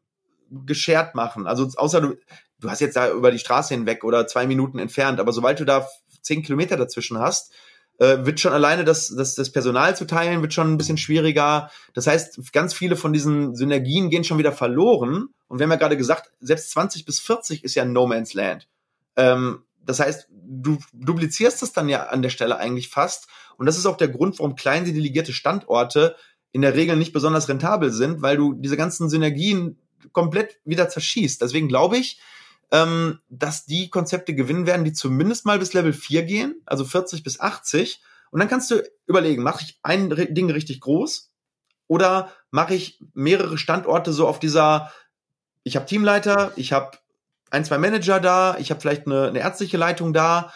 geschert 0.49 1.13
machen. 1.15 1.45
Also 1.45 1.69
außer 1.75 2.01
du, 2.01 2.15
du 2.59 2.69
hast 2.69 2.81
jetzt 2.81 2.95
da 2.95 3.11
über 3.11 3.31
die 3.31 3.39
Straße 3.39 3.73
hinweg 3.73 4.03
oder 4.03 4.27
zwei 4.27 4.47
Minuten 4.47 4.79
entfernt, 4.79 5.19
aber 5.19 5.33
sobald 5.33 5.59
du 5.59 5.65
da 5.65 5.87
zehn 6.21 6.43
Kilometer 6.43 6.77
dazwischen 6.77 7.19
hast, 7.19 7.53
äh, 7.99 8.25
wird 8.25 8.39
schon 8.39 8.53
alleine 8.53 8.83
das, 8.83 9.13
das, 9.15 9.35
das 9.35 9.51
Personal 9.51 9.95
zu 9.95 10.05
teilen, 10.05 10.41
wird 10.41 10.53
schon 10.53 10.73
ein 10.73 10.77
bisschen 10.77 10.97
schwieriger. 10.97 11.69
Das 11.93 12.07
heißt, 12.07 12.51
ganz 12.53 12.73
viele 12.73 12.95
von 12.95 13.13
diesen 13.13 13.55
Synergien 13.55 14.09
gehen 14.09 14.23
schon 14.23 14.37
wieder 14.37 14.51
verloren. 14.51 15.29
Und 15.47 15.59
wir 15.59 15.63
haben 15.63 15.71
ja 15.71 15.77
gerade 15.77 15.97
gesagt, 15.97 16.31
selbst 16.39 16.71
20 16.71 17.05
bis 17.05 17.19
40 17.19 17.63
ist 17.63 17.75
ja 17.75 17.85
No 17.85 18.05
Man's 18.05 18.33
Land. 18.33 18.67
Ähm, 19.15 19.63
das 19.87 19.99
heißt, 19.99 20.27
du 20.29 20.77
duplizierst 20.93 21.63
es 21.63 21.73
dann 21.73 21.89
ja 21.89 22.07
an 22.07 22.21
der 22.21 22.29
Stelle 22.29 22.57
eigentlich 22.57 22.89
fast. 22.89 23.27
Und 23.57 23.65
das 23.65 23.77
ist 23.77 23.85
auch 23.85 23.97
der 23.97 24.09
Grund, 24.09 24.37
warum 24.37 24.55
kleine 24.55 24.91
delegierte 24.91 25.33
Standorte 25.33 26.15
in 26.51 26.61
der 26.61 26.75
Regel 26.75 26.95
nicht 26.95 27.13
besonders 27.13 27.49
rentabel 27.49 27.91
sind, 27.91 28.21
weil 28.21 28.37
du 28.37 28.53
diese 28.53 28.77
ganzen 28.77 29.09
Synergien 29.09 29.79
komplett 30.11 30.59
wieder 30.65 30.89
zerschießt. 30.89 31.41
Deswegen 31.41 31.67
glaube 31.67 31.97
ich, 31.97 32.19
ähm, 32.71 33.19
dass 33.29 33.65
die 33.65 33.89
Konzepte 33.89 34.35
gewinnen 34.35 34.67
werden, 34.67 34.83
die 34.83 34.93
zumindest 34.93 35.45
mal 35.45 35.59
bis 35.59 35.73
Level 35.73 35.93
4 35.93 36.23
gehen, 36.23 36.61
also 36.65 36.83
40 36.83 37.23
bis 37.23 37.39
80. 37.39 38.01
Und 38.29 38.39
dann 38.39 38.49
kannst 38.49 38.69
du 38.71 38.83
überlegen, 39.05 39.41
mache 39.41 39.63
ich 39.63 39.79
ein 39.83 40.09
Ding 40.09 40.49
richtig 40.51 40.81
groß 40.81 41.31
oder 41.87 42.31
mache 42.51 42.75
ich 42.75 42.99
mehrere 43.13 43.57
Standorte 43.57 44.11
so 44.11 44.27
auf 44.27 44.39
dieser, 44.39 44.91
ich 45.63 45.75
habe 45.77 45.85
Teamleiter, 45.85 46.51
ich 46.57 46.73
habe 46.73 46.97
ein, 47.51 47.65
zwei 47.65 47.77
Manager 47.77 48.19
da, 48.19 48.57
ich 48.59 48.69
habe 48.71 48.81
vielleicht 48.81 49.05
eine, 49.05 49.27
eine 49.27 49.39
ärztliche 49.39 49.77
Leitung 49.77 50.13
da, 50.13 50.51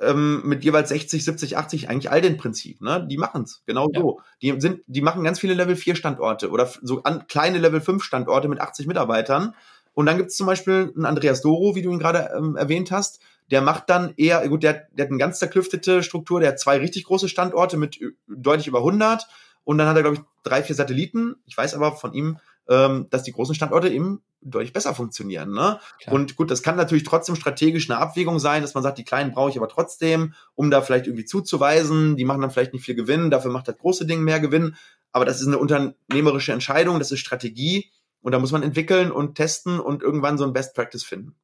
ähm, 0.00 0.42
mit 0.44 0.64
jeweils 0.64 0.88
60, 0.88 1.24
70, 1.24 1.58
80, 1.58 1.88
eigentlich 1.88 2.10
all 2.10 2.22
den 2.22 2.38
Prinzip, 2.38 2.80
ne? 2.80 3.06
Die 3.06 3.18
machen's 3.18 3.62
genau 3.66 3.90
ja. 3.92 4.00
so. 4.00 4.20
Die 4.40 4.58
sind, 4.60 4.80
die 4.86 5.02
machen 5.02 5.22
ganz 5.24 5.38
viele 5.38 5.54
Level 5.54 5.76
4 5.76 5.94
Standorte 5.94 6.50
oder 6.50 6.70
so 6.82 7.02
an, 7.02 7.26
kleine 7.26 7.58
Level 7.58 7.80
5 7.80 8.02
Standorte 8.02 8.48
mit 8.48 8.60
80 8.60 8.86
Mitarbeitern. 8.86 9.54
Und 9.92 10.06
dann 10.06 10.16
gibt's 10.16 10.36
zum 10.36 10.46
Beispiel 10.46 10.92
einen 10.94 11.04
Andreas 11.04 11.42
Doro, 11.42 11.74
wie 11.74 11.82
du 11.82 11.90
ihn 11.92 11.98
gerade 11.98 12.30
ähm, 12.34 12.56
erwähnt 12.56 12.90
hast, 12.90 13.20
der 13.50 13.60
macht 13.60 13.90
dann 13.90 14.14
eher, 14.16 14.48
gut, 14.48 14.62
der, 14.62 14.86
der 14.92 15.06
hat 15.06 15.10
eine 15.10 15.18
ganz 15.18 15.38
zerklüftete 15.38 16.02
Struktur, 16.02 16.40
der 16.40 16.50
hat 16.50 16.60
zwei 16.60 16.78
richtig 16.78 17.04
große 17.04 17.28
Standorte 17.28 17.76
mit 17.76 17.98
deutlich 18.28 18.68
über 18.68 18.78
100 18.78 19.26
und 19.64 19.78
dann 19.78 19.88
hat 19.88 19.96
er, 19.96 20.02
glaube 20.02 20.16
ich, 20.16 20.22
drei, 20.42 20.62
vier 20.62 20.76
Satelliten. 20.76 21.36
Ich 21.46 21.56
weiß 21.56 21.74
aber 21.74 21.92
von 21.92 22.14
ihm, 22.14 22.38
ähm, 22.70 23.08
dass 23.10 23.24
die 23.24 23.32
großen 23.32 23.54
Standorte 23.54 23.88
eben 23.88 24.22
deutlich 24.40 24.72
besser 24.72 24.94
funktionieren. 24.94 25.52
Ne? 25.52 25.80
Und 26.06 26.36
gut, 26.36 26.50
das 26.50 26.62
kann 26.62 26.76
natürlich 26.76 27.04
trotzdem 27.04 27.36
strategisch 27.36 27.90
eine 27.90 27.98
Abwägung 27.98 28.38
sein, 28.38 28.62
dass 28.62 28.74
man 28.74 28.82
sagt, 28.82 28.96
die 28.96 29.04
kleinen 29.04 29.32
brauche 29.32 29.50
ich 29.50 29.58
aber 29.58 29.68
trotzdem, 29.68 30.34
um 30.54 30.70
da 30.70 30.80
vielleicht 30.80 31.06
irgendwie 31.06 31.26
zuzuweisen. 31.26 32.16
Die 32.16 32.24
machen 32.24 32.40
dann 32.40 32.50
vielleicht 32.50 32.72
nicht 32.72 32.84
viel 32.84 32.94
Gewinn, 32.94 33.30
dafür 33.30 33.50
macht 33.50 33.68
das 33.68 33.76
große 33.76 34.06
Ding 34.06 34.22
mehr 34.22 34.40
Gewinn. 34.40 34.76
Aber 35.12 35.24
das 35.24 35.40
ist 35.40 35.48
eine 35.48 35.58
unternehmerische 35.58 36.52
Entscheidung, 36.52 36.98
das 37.00 37.10
ist 37.10 37.18
Strategie 37.18 37.90
und 38.22 38.32
da 38.32 38.38
muss 38.38 38.52
man 38.52 38.62
entwickeln 38.62 39.10
und 39.10 39.34
testen 39.34 39.80
und 39.80 40.02
irgendwann 40.02 40.38
so 40.38 40.44
ein 40.44 40.52
Best 40.52 40.74
Practice 40.74 41.02
finden. 41.02 41.34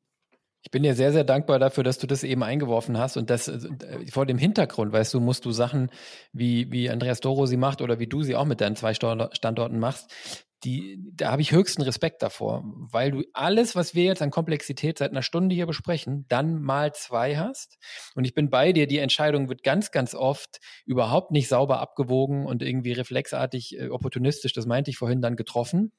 Ich 0.67 0.73
bin 0.73 0.83
dir 0.83 0.97
sehr, 0.97 1.13
sehr 1.13 1.23
dankbar 1.23 1.61
dafür, 1.61 1.85
dass 1.85 1.99
du 1.99 2.09
das 2.09 2.25
eben 2.25 2.43
eingeworfen 2.43 2.99
hast 2.99 3.17
und 3.17 3.31
das 3.31 3.47
äh, 3.47 3.61
vor 4.11 4.27
dem 4.27 4.37
Hintergrund, 4.37 4.93
weißt 4.93 5.15
du, 5.15 5.21
musst 5.21 5.45
du 5.45 5.53
Sachen 5.53 5.93
wie, 6.33 6.73
wie 6.73 6.91
Andreas 6.91 7.21
Doro 7.21 7.47
sie 7.47 7.57
macht 7.57 7.83
oder 7.83 8.01
wie 8.01 8.09
du 8.09 8.25
sie 8.25 8.35
auch 8.35 8.47
mit 8.47 8.61
deinen 8.61 8.75
zwei 8.75 8.93
Standorten 8.93 9.79
machst, 9.79 10.13
die, 10.65 10.99
da 11.13 11.31
habe 11.31 11.43
ich 11.43 11.53
höchsten 11.53 11.83
Respekt 11.83 12.23
davor, 12.23 12.65
weil 12.65 13.11
du 13.11 13.23
alles, 13.33 13.77
was 13.77 13.95
wir 13.95 14.05
jetzt 14.05 14.23
an 14.23 14.31
Komplexität 14.31 14.99
seit 14.99 15.11
einer 15.11 15.23
Stunde 15.23 15.55
hier 15.55 15.67
besprechen, 15.67 16.25
dann 16.29 16.61
mal 16.63 16.95
zwei 16.95 17.37
hast. 17.37 17.79
Und 18.15 18.25
ich 18.25 18.35
bin 18.35 18.51
bei 18.51 18.73
dir, 18.73 18.87
die 18.87 18.99
Entscheidung 18.99 19.49
wird 19.49 19.63
ganz, 19.63 19.91
ganz 19.91 20.15
oft 20.15 20.59
überhaupt 20.85 21.31
nicht 21.31 21.49
sauber 21.49 21.81
abgewogen 21.81 22.47
und 22.47 22.63
irgendwie 22.63 22.93
reflexartig, 22.93 23.79
äh, 23.79 23.89
opportunistisch, 23.89 24.53
das 24.55 24.67
meinte 24.67 24.91
ich 24.91 24.97
vorhin, 24.97 25.21
dann 25.21 25.37
getroffen. 25.37 25.93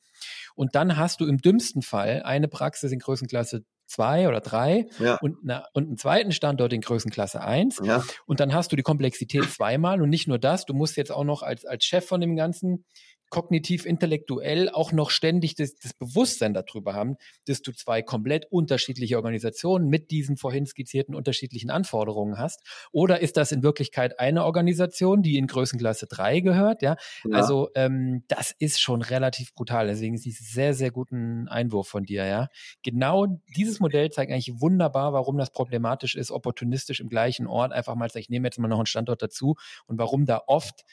Und 0.55 0.75
dann 0.75 0.97
hast 0.97 1.21
du 1.21 1.25
im 1.27 1.37
dümmsten 1.37 1.83
Fall 1.83 2.23
eine 2.23 2.47
Praxis 2.47 2.91
in 2.91 2.99
Größenklasse 2.99 3.63
zwei 3.87 4.27
oder 4.27 4.41
drei 4.41 4.87
ja. 4.99 5.15
und, 5.21 5.37
na, 5.43 5.65
und 5.73 5.87
einen 5.87 5.97
zweiten 5.97 6.31
Standort 6.31 6.73
in 6.73 6.81
Größenklasse 6.81 7.41
eins 7.41 7.79
ja. 7.81 8.03
Und 8.25 8.39
dann 8.39 8.53
hast 8.53 8.71
du 8.71 8.75
die 8.75 8.83
Komplexität 8.83 9.49
zweimal 9.49 10.01
und 10.01 10.09
nicht 10.09 10.27
nur 10.27 10.37
das, 10.37 10.65
du 10.65 10.73
musst 10.73 10.97
jetzt 10.97 11.11
auch 11.11 11.23
noch 11.23 11.41
als, 11.41 11.65
als 11.65 11.85
Chef 11.85 12.05
von 12.05 12.21
dem 12.21 12.35
Ganzen 12.35 12.85
kognitiv, 13.29 13.85
intellektuell 13.85 14.69
auch 14.69 14.91
noch 14.91 15.09
ständig 15.09 15.55
das, 15.55 15.75
das, 15.75 15.93
Bewusstsein 15.93 16.53
darüber 16.53 16.93
haben, 16.93 17.17
dass 17.45 17.61
du 17.61 17.71
zwei 17.71 18.01
komplett 18.01 18.45
unterschiedliche 18.51 19.17
Organisationen 19.17 19.89
mit 19.89 20.11
diesen 20.11 20.37
vorhin 20.37 20.65
skizzierten 20.65 21.15
unterschiedlichen 21.15 21.69
Anforderungen 21.69 22.37
hast? 22.37 22.61
Oder 22.91 23.19
ist 23.21 23.37
das 23.37 23.51
in 23.51 23.63
Wirklichkeit 23.63 24.19
eine 24.19 24.45
Organisation, 24.45 25.23
die 25.23 25.37
in 25.37 25.47
Größenklasse 25.47 26.07
3 26.07 26.39
gehört? 26.39 26.81
Ja, 26.81 26.95
ja. 27.23 27.35
also 27.35 27.69
ähm, 27.75 28.23
das 28.27 28.53
ist 28.59 28.79
schon 28.79 29.01
relativ 29.01 29.53
brutal. 29.53 29.87
Deswegen 29.87 30.15
ist 30.15 30.25
es 30.25 30.37
sehr, 30.39 30.73
sehr 30.73 30.91
guten 30.91 31.47
Einwurf 31.47 31.87
von 31.87 32.03
dir. 32.03 32.25
Ja, 32.25 32.47
genau 32.83 33.27
dieses 33.55 33.79
Modell 33.79 34.09
zeigt 34.11 34.31
eigentlich 34.31 34.61
wunderbar, 34.61 35.13
warum 35.13 35.37
das 35.37 35.51
problematisch 35.51 36.15
ist, 36.15 36.31
opportunistisch 36.31 36.99
im 36.99 37.09
gleichen 37.09 37.47
Ort 37.47 37.73
einfach 37.73 37.95
mal, 37.95 38.07
ich 38.15 38.29
nehme 38.29 38.47
jetzt 38.47 38.59
mal 38.59 38.67
noch 38.67 38.77
einen 38.77 38.85
Standort 38.85 39.21
dazu 39.21 39.55
und 39.85 39.99
warum 39.99 40.25
da 40.25 40.41
oft 40.47 40.85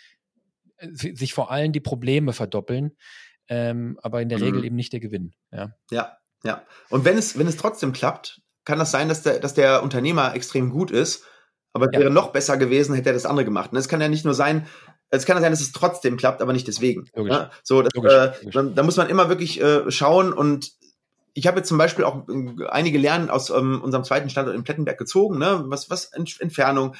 sich 0.92 1.34
vor 1.34 1.50
allem 1.50 1.72
die 1.72 1.80
Probleme 1.80 2.32
verdoppeln, 2.32 2.96
ähm, 3.48 3.98
aber 4.02 4.22
in 4.22 4.28
der 4.28 4.38
mhm. 4.38 4.44
Regel 4.44 4.64
eben 4.64 4.76
nicht 4.76 4.92
der 4.92 5.00
Gewinn. 5.00 5.34
Ja, 5.52 5.72
ja. 5.90 6.16
ja. 6.42 6.62
Und 6.90 7.04
wenn 7.04 7.18
es, 7.18 7.38
wenn 7.38 7.46
es 7.46 7.56
trotzdem 7.56 7.92
klappt, 7.92 8.40
kann 8.64 8.78
das 8.78 8.90
sein, 8.90 9.08
dass 9.08 9.22
der, 9.22 9.40
dass 9.40 9.54
der 9.54 9.82
Unternehmer 9.82 10.34
extrem 10.34 10.70
gut 10.70 10.90
ist, 10.90 11.24
aber 11.72 11.86
es 11.86 11.90
ja. 11.92 12.00
wäre 12.00 12.10
noch 12.10 12.32
besser 12.32 12.56
gewesen, 12.56 12.94
hätte 12.94 13.10
er 13.10 13.14
das 13.14 13.26
andere 13.26 13.44
gemacht. 13.44 13.72
Und 13.72 13.78
es 13.78 13.88
kann 13.88 14.00
ja 14.00 14.08
nicht 14.08 14.24
nur 14.24 14.34
sein, 14.34 14.66
es 15.10 15.26
kann 15.26 15.36
ja 15.36 15.42
sein, 15.42 15.52
dass 15.52 15.60
es 15.60 15.72
trotzdem 15.72 16.16
klappt, 16.16 16.40
aber 16.40 16.52
nicht 16.52 16.66
deswegen. 16.66 17.06
Logisch. 17.14 17.32
Ja? 17.32 17.50
So, 17.62 17.82
das, 17.82 17.92
Logisch. 17.94 18.12
Äh, 18.12 18.26
Logisch. 18.26 18.54
Da, 18.54 18.62
da, 18.62 18.82
muss 18.82 18.96
man 18.96 19.08
immer 19.08 19.28
wirklich 19.28 19.60
äh, 19.60 19.90
schauen 19.90 20.32
und 20.32 20.72
ich 21.34 21.46
habe 21.46 21.58
jetzt 21.58 21.68
zum 21.68 21.78
Beispiel 21.78 22.04
auch 22.04 22.28
äh, 22.28 22.66
einige 22.68 22.98
Lernen 22.98 23.28
aus 23.28 23.50
ähm, 23.50 23.82
unserem 23.82 24.04
zweiten 24.04 24.30
Standort 24.30 24.56
in 24.56 24.64
Plettenberg 24.64 24.98
gezogen, 24.98 25.38
ne? 25.38 25.64
Was, 25.66 25.90
was 25.90 26.10
Entfernung. 26.12 26.94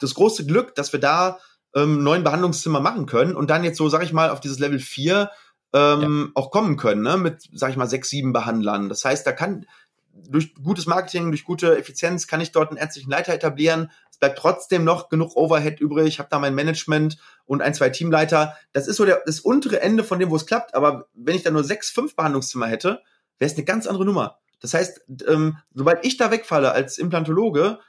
Das 0.00 0.14
große 0.14 0.46
Glück, 0.46 0.76
dass 0.76 0.92
wir 0.92 1.00
da 1.00 1.40
ähm, 1.74 2.02
neuen 2.02 2.24
Behandlungszimmer 2.24 2.80
machen 2.80 3.06
können 3.06 3.34
und 3.34 3.50
dann 3.50 3.64
jetzt 3.64 3.78
so, 3.78 3.88
sag 3.88 4.02
ich 4.02 4.12
mal, 4.12 4.30
auf 4.30 4.40
dieses 4.40 4.58
Level 4.58 4.78
4 4.78 5.30
ähm, 5.74 6.26
ja. 6.26 6.40
auch 6.40 6.50
kommen 6.50 6.76
können, 6.76 7.02
ne? 7.02 7.16
mit, 7.16 7.48
sag 7.52 7.70
ich 7.70 7.76
mal, 7.76 7.88
sechs, 7.88 8.10
sieben 8.10 8.32
Behandlern. 8.32 8.88
Das 8.88 9.04
heißt, 9.04 9.26
da 9.26 9.32
kann 9.32 9.66
durch 10.14 10.54
gutes 10.62 10.86
Marketing, 10.86 11.30
durch 11.30 11.44
gute 11.44 11.78
Effizienz 11.78 12.26
kann 12.26 12.40
ich 12.40 12.52
dort 12.52 12.70
einen 12.70 12.78
ärztlichen 12.78 13.10
Leiter 13.10 13.32
etablieren. 13.32 13.90
Es 14.10 14.18
bleibt 14.18 14.38
trotzdem 14.38 14.84
noch 14.84 15.08
genug 15.08 15.36
Overhead 15.36 15.80
übrig. 15.80 16.06
Ich 16.06 16.18
habe 16.18 16.28
da 16.30 16.38
mein 16.38 16.54
Management 16.54 17.16
und 17.46 17.62
ein, 17.62 17.74
zwei 17.74 17.88
Teamleiter. 17.88 18.56
Das 18.72 18.88
ist 18.88 18.96
so 18.96 19.04
der, 19.04 19.22
das 19.24 19.40
untere 19.40 19.80
Ende 19.80 20.04
von 20.04 20.18
dem, 20.18 20.30
wo 20.30 20.36
es 20.36 20.46
klappt. 20.46 20.74
Aber 20.74 21.06
wenn 21.14 21.34
ich 21.34 21.42
da 21.42 21.50
nur 21.50 21.64
sechs, 21.64 21.90
fünf 21.90 22.14
Behandlungszimmer 22.14 22.66
hätte, 22.66 23.00
wäre 23.38 23.50
es 23.50 23.56
eine 23.56 23.64
ganz 23.64 23.86
andere 23.86 24.04
Nummer. 24.04 24.38
Das 24.60 24.74
heißt, 24.74 25.02
ähm, 25.26 25.58
sobald 25.74 26.04
ich 26.04 26.18
da 26.18 26.30
wegfalle 26.30 26.72
als 26.72 26.98
Implantologe, 26.98 27.80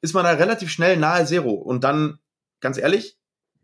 ist 0.00 0.14
man 0.14 0.24
da 0.24 0.32
relativ 0.32 0.70
schnell 0.70 0.96
nahe 0.96 1.24
Zero. 1.24 1.52
Und 1.52 1.84
dann, 1.84 2.18
ganz 2.60 2.76
ehrlich, 2.76 3.18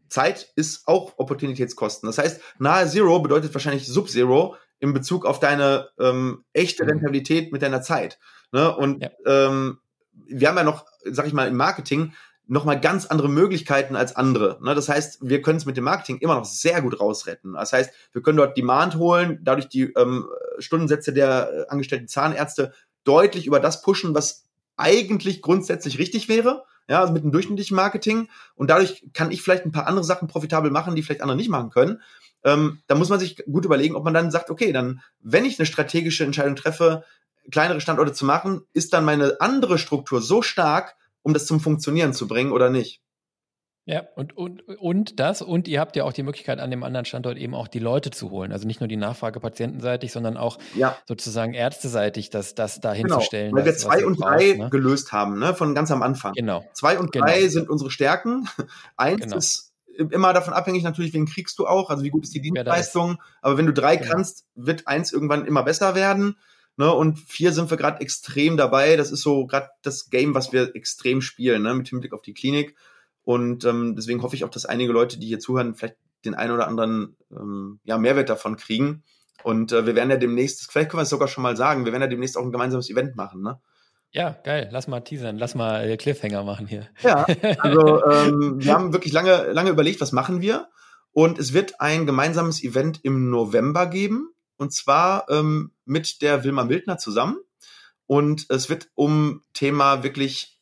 Zeit 0.08 0.52
ist 0.56 0.86
auch 0.86 1.14
Opportunitätskosten. 1.16 2.06
Das 2.06 2.18
heißt, 2.18 2.40
nahe 2.58 2.88
Zero 2.88 3.20
bedeutet 3.20 3.52
wahrscheinlich 3.54 3.86
Sub-Zero 3.86 4.56
in 4.80 4.92
Bezug 4.92 5.24
auf 5.24 5.40
deine 5.40 5.88
ähm, 5.98 6.44
echte 6.52 6.84
mhm. 6.84 6.90
Rentabilität 6.90 7.52
mit 7.52 7.62
deiner 7.62 7.82
Zeit. 7.82 8.18
Ne? 8.52 8.74
Und 8.74 9.02
ja. 9.02 9.10
ähm, 9.26 9.78
wir 10.26 10.48
haben 10.48 10.56
ja 10.56 10.64
noch, 10.64 10.86
sag 11.04 11.26
ich 11.26 11.32
mal, 11.32 11.48
im 11.48 11.56
Marketing 11.56 12.12
noch 12.46 12.64
mal 12.64 12.78
ganz 12.78 13.06
andere 13.06 13.28
Möglichkeiten 13.28 13.96
als 13.96 14.14
andere. 14.16 14.58
Ne? 14.62 14.74
Das 14.74 14.88
heißt, 14.88 15.18
wir 15.22 15.40
können 15.40 15.56
es 15.56 15.66
mit 15.66 15.76
dem 15.76 15.84
Marketing 15.84 16.18
immer 16.18 16.34
noch 16.34 16.44
sehr 16.44 16.82
gut 16.82 17.00
rausretten. 17.00 17.54
Das 17.54 17.72
heißt, 17.72 17.90
wir 18.12 18.22
können 18.22 18.36
dort 18.36 18.56
Demand 18.56 18.96
holen, 18.96 19.40
dadurch 19.42 19.68
die 19.68 19.92
ähm, 19.94 20.28
Stundensätze 20.58 21.12
der 21.12 21.50
äh, 21.50 21.66
angestellten 21.68 22.08
Zahnärzte 22.08 22.72
deutlich 23.04 23.46
über 23.46 23.60
das 23.60 23.82
pushen, 23.82 24.14
was 24.14 24.44
eigentlich 24.76 25.40
grundsätzlich 25.40 25.98
richtig 25.98 26.28
wäre 26.28 26.64
ja, 26.88 27.00
also 27.00 27.12
mit 27.12 27.22
einem 27.22 27.32
durchschnittlichen 27.32 27.76
Marketing. 27.76 28.28
Und 28.54 28.70
dadurch 28.70 29.06
kann 29.12 29.30
ich 29.30 29.42
vielleicht 29.42 29.64
ein 29.64 29.72
paar 29.72 29.86
andere 29.86 30.04
Sachen 30.04 30.28
profitabel 30.28 30.70
machen, 30.70 30.94
die 30.94 31.02
vielleicht 31.02 31.22
andere 31.22 31.36
nicht 31.36 31.50
machen 31.50 31.70
können. 31.70 32.02
Ähm, 32.44 32.82
da 32.86 32.94
muss 32.94 33.08
man 33.08 33.20
sich 33.20 33.42
gut 33.50 33.64
überlegen, 33.64 33.96
ob 33.96 34.04
man 34.04 34.14
dann 34.14 34.30
sagt, 34.30 34.50
okay, 34.50 34.72
dann, 34.72 35.00
wenn 35.20 35.44
ich 35.44 35.58
eine 35.58 35.66
strategische 35.66 36.24
Entscheidung 36.24 36.56
treffe, 36.56 37.04
kleinere 37.50 37.80
Standorte 37.80 38.12
zu 38.12 38.24
machen, 38.24 38.62
ist 38.72 38.92
dann 38.92 39.04
meine 39.04 39.40
andere 39.40 39.78
Struktur 39.78 40.20
so 40.20 40.42
stark, 40.42 40.96
um 41.22 41.32
das 41.32 41.46
zum 41.46 41.60
Funktionieren 41.60 42.12
zu 42.12 42.28
bringen 42.28 42.52
oder 42.52 42.70
nicht? 42.70 43.00
Ja, 43.86 44.02
und, 44.16 44.34
und, 44.34 44.62
und 44.62 45.20
das, 45.20 45.42
und 45.42 45.68
ihr 45.68 45.78
habt 45.78 45.94
ja 45.94 46.04
auch 46.04 46.14
die 46.14 46.22
Möglichkeit, 46.22 46.58
an 46.58 46.70
dem 46.70 46.82
anderen 46.82 47.04
Standort 47.04 47.36
eben 47.36 47.54
auch 47.54 47.68
die 47.68 47.80
Leute 47.80 48.10
zu 48.10 48.30
holen. 48.30 48.50
Also 48.50 48.66
nicht 48.66 48.80
nur 48.80 48.88
die 48.88 48.96
Nachfrage 48.96 49.40
patientenseitig, 49.40 50.10
sondern 50.10 50.38
auch 50.38 50.58
ja. 50.74 50.96
sozusagen 51.06 51.52
ärzteseitig, 51.52 52.30
das, 52.30 52.54
das 52.54 52.80
da 52.80 52.94
genau, 52.94 53.16
hinzustellen. 53.16 53.54
Weil 53.54 53.66
wir 53.66 53.76
zwei 53.76 54.06
und 54.06 54.18
drei 54.18 54.54
ne? 54.54 54.70
gelöst 54.70 55.12
haben, 55.12 55.38
ne? 55.38 55.54
Von 55.54 55.74
ganz 55.74 55.90
am 55.90 56.02
Anfang. 56.02 56.32
Genau. 56.32 56.64
Zwei 56.72 56.98
und 56.98 57.12
genau. 57.12 57.26
drei 57.26 57.46
sind 57.48 57.68
unsere 57.68 57.90
Stärken. 57.90 58.48
Eins 58.96 59.20
genau. 59.20 59.36
ist 59.36 59.74
immer 59.96 60.32
davon 60.32 60.54
abhängig 60.54 60.82
natürlich, 60.82 61.12
wen 61.12 61.26
kriegst 61.26 61.58
du 61.58 61.66
auch, 61.66 61.90
also 61.90 62.02
wie 62.02 62.10
gut 62.10 62.24
ist 62.24 62.34
die 62.34 62.40
Dienstleistung. 62.40 63.18
Aber 63.42 63.58
wenn 63.58 63.66
du 63.66 63.74
drei 63.74 63.96
genau. 63.96 64.12
kannst, 64.12 64.46
wird 64.54 64.88
eins 64.88 65.12
irgendwann 65.12 65.44
immer 65.44 65.62
besser 65.62 65.94
werden. 65.94 66.36
Ne, 66.76 66.92
und 66.92 67.20
vier 67.20 67.52
sind 67.52 67.70
wir 67.70 67.76
gerade 67.76 68.00
extrem 68.00 68.56
dabei. 68.56 68.96
Das 68.96 69.12
ist 69.12 69.20
so 69.20 69.46
gerade 69.46 69.68
das 69.82 70.08
Game, 70.08 70.34
was 70.34 70.52
wir 70.52 70.74
extrem 70.74 71.20
spielen, 71.20 71.62
ne, 71.62 71.74
mit 71.74 71.88
Hinblick 71.88 72.12
auf 72.14 72.22
die 72.22 72.34
Klinik. 72.34 72.74
Und 73.24 73.64
ähm, 73.64 73.96
deswegen 73.96 74.22
hoffe 74.22 74.36
ich 74.36 74.44
auch, 74.44 74.50
dass 74.50 74.66
einige 74.66 74.92
Leute, 74.92 75.18
die 75.18 75.26
hier 75.26 75.38
zuhören, 75.38 75.74
vielleicht 75.74 75.96
den 76.24 76.34
einen 76.34 76.52
oder 76.52 76.68
anderen 76.68 77.16
ähm, 77.30 77.80
ja, 77.84 77.98
Mehrwert 77.98 78.28
davon 78.28 78.56
kriegen. 78.56 79.02
Und 79.42 79.72
äh, 79.72 79.86
wir 79.86 79.94
werden 79.94 80.10
ja 80.10 80.16
demnächst, 80.16 80.70
vielleicht 80.70 80.90
können 80.90 81.00
wir 81.00 81.04
es 81.04 81.10
sogar 81.10 81.28
schon 81.28 81.42
mal 81.42 81.56
sagen, 81.56 81.84
wir 81.84 81.92
werden 81.92 82.02
ja 82.02 82.08
demnächst 82.08 82.36
auch 82.36 82.42
ein 82.42 82.52
gemeinsames 82.52 82.90
Event 82.90 83.16
machen, 83.16 83.42
ne? 83.42 83.60
Ja, 84.10 84.38
geil. 84.44 84.68
Lass 84.70 84.86
mal 84.86 85.00
teasern, 85.00 85.38
lass 85.38 85.56
mal 85.56 85.90
äh, 85.90 85.96
Cliffhanger 85.96 86.44
machen 86.44 86.68
hier. 86.68 86.86
Ja, 87.02 87.24
also 87.58 88.04
ähm, 88.04 88.54
wir 88.58 88.72
haben 88.72 88.92
wirklich 88.92 89.12
lange, 89.12 89.50
lange 89.50 89.70
überlegt, 89.70 90.00
was 90.00 90.12
machen 90.12 90.40
wir. 90.40 90.68
Und 91.10 91.38
es 91.38 91.52
wird 91.52 91.80
ein 91.80 92.06
gemeinsames 92.06 92.62
Event 92.62 93.00
im 93.02 93.28
November 93.30 93.86
geben. 93.86 94.30
Und 94.56 94.72
zwar 94.72 95.28
ähm, 95.30 95.72
mit 95.84 96.22
der 96.22 96.44
Wilma 96.44 96.64
Mildner 96.64 96.96
zusammen. 96.96 97.38
Und 98.06 98.46
es 98.50 98.68
wird 98.70 98.88
um 98.94 99.42
Thema 99.52 100.04
wirklich 100.04 100.53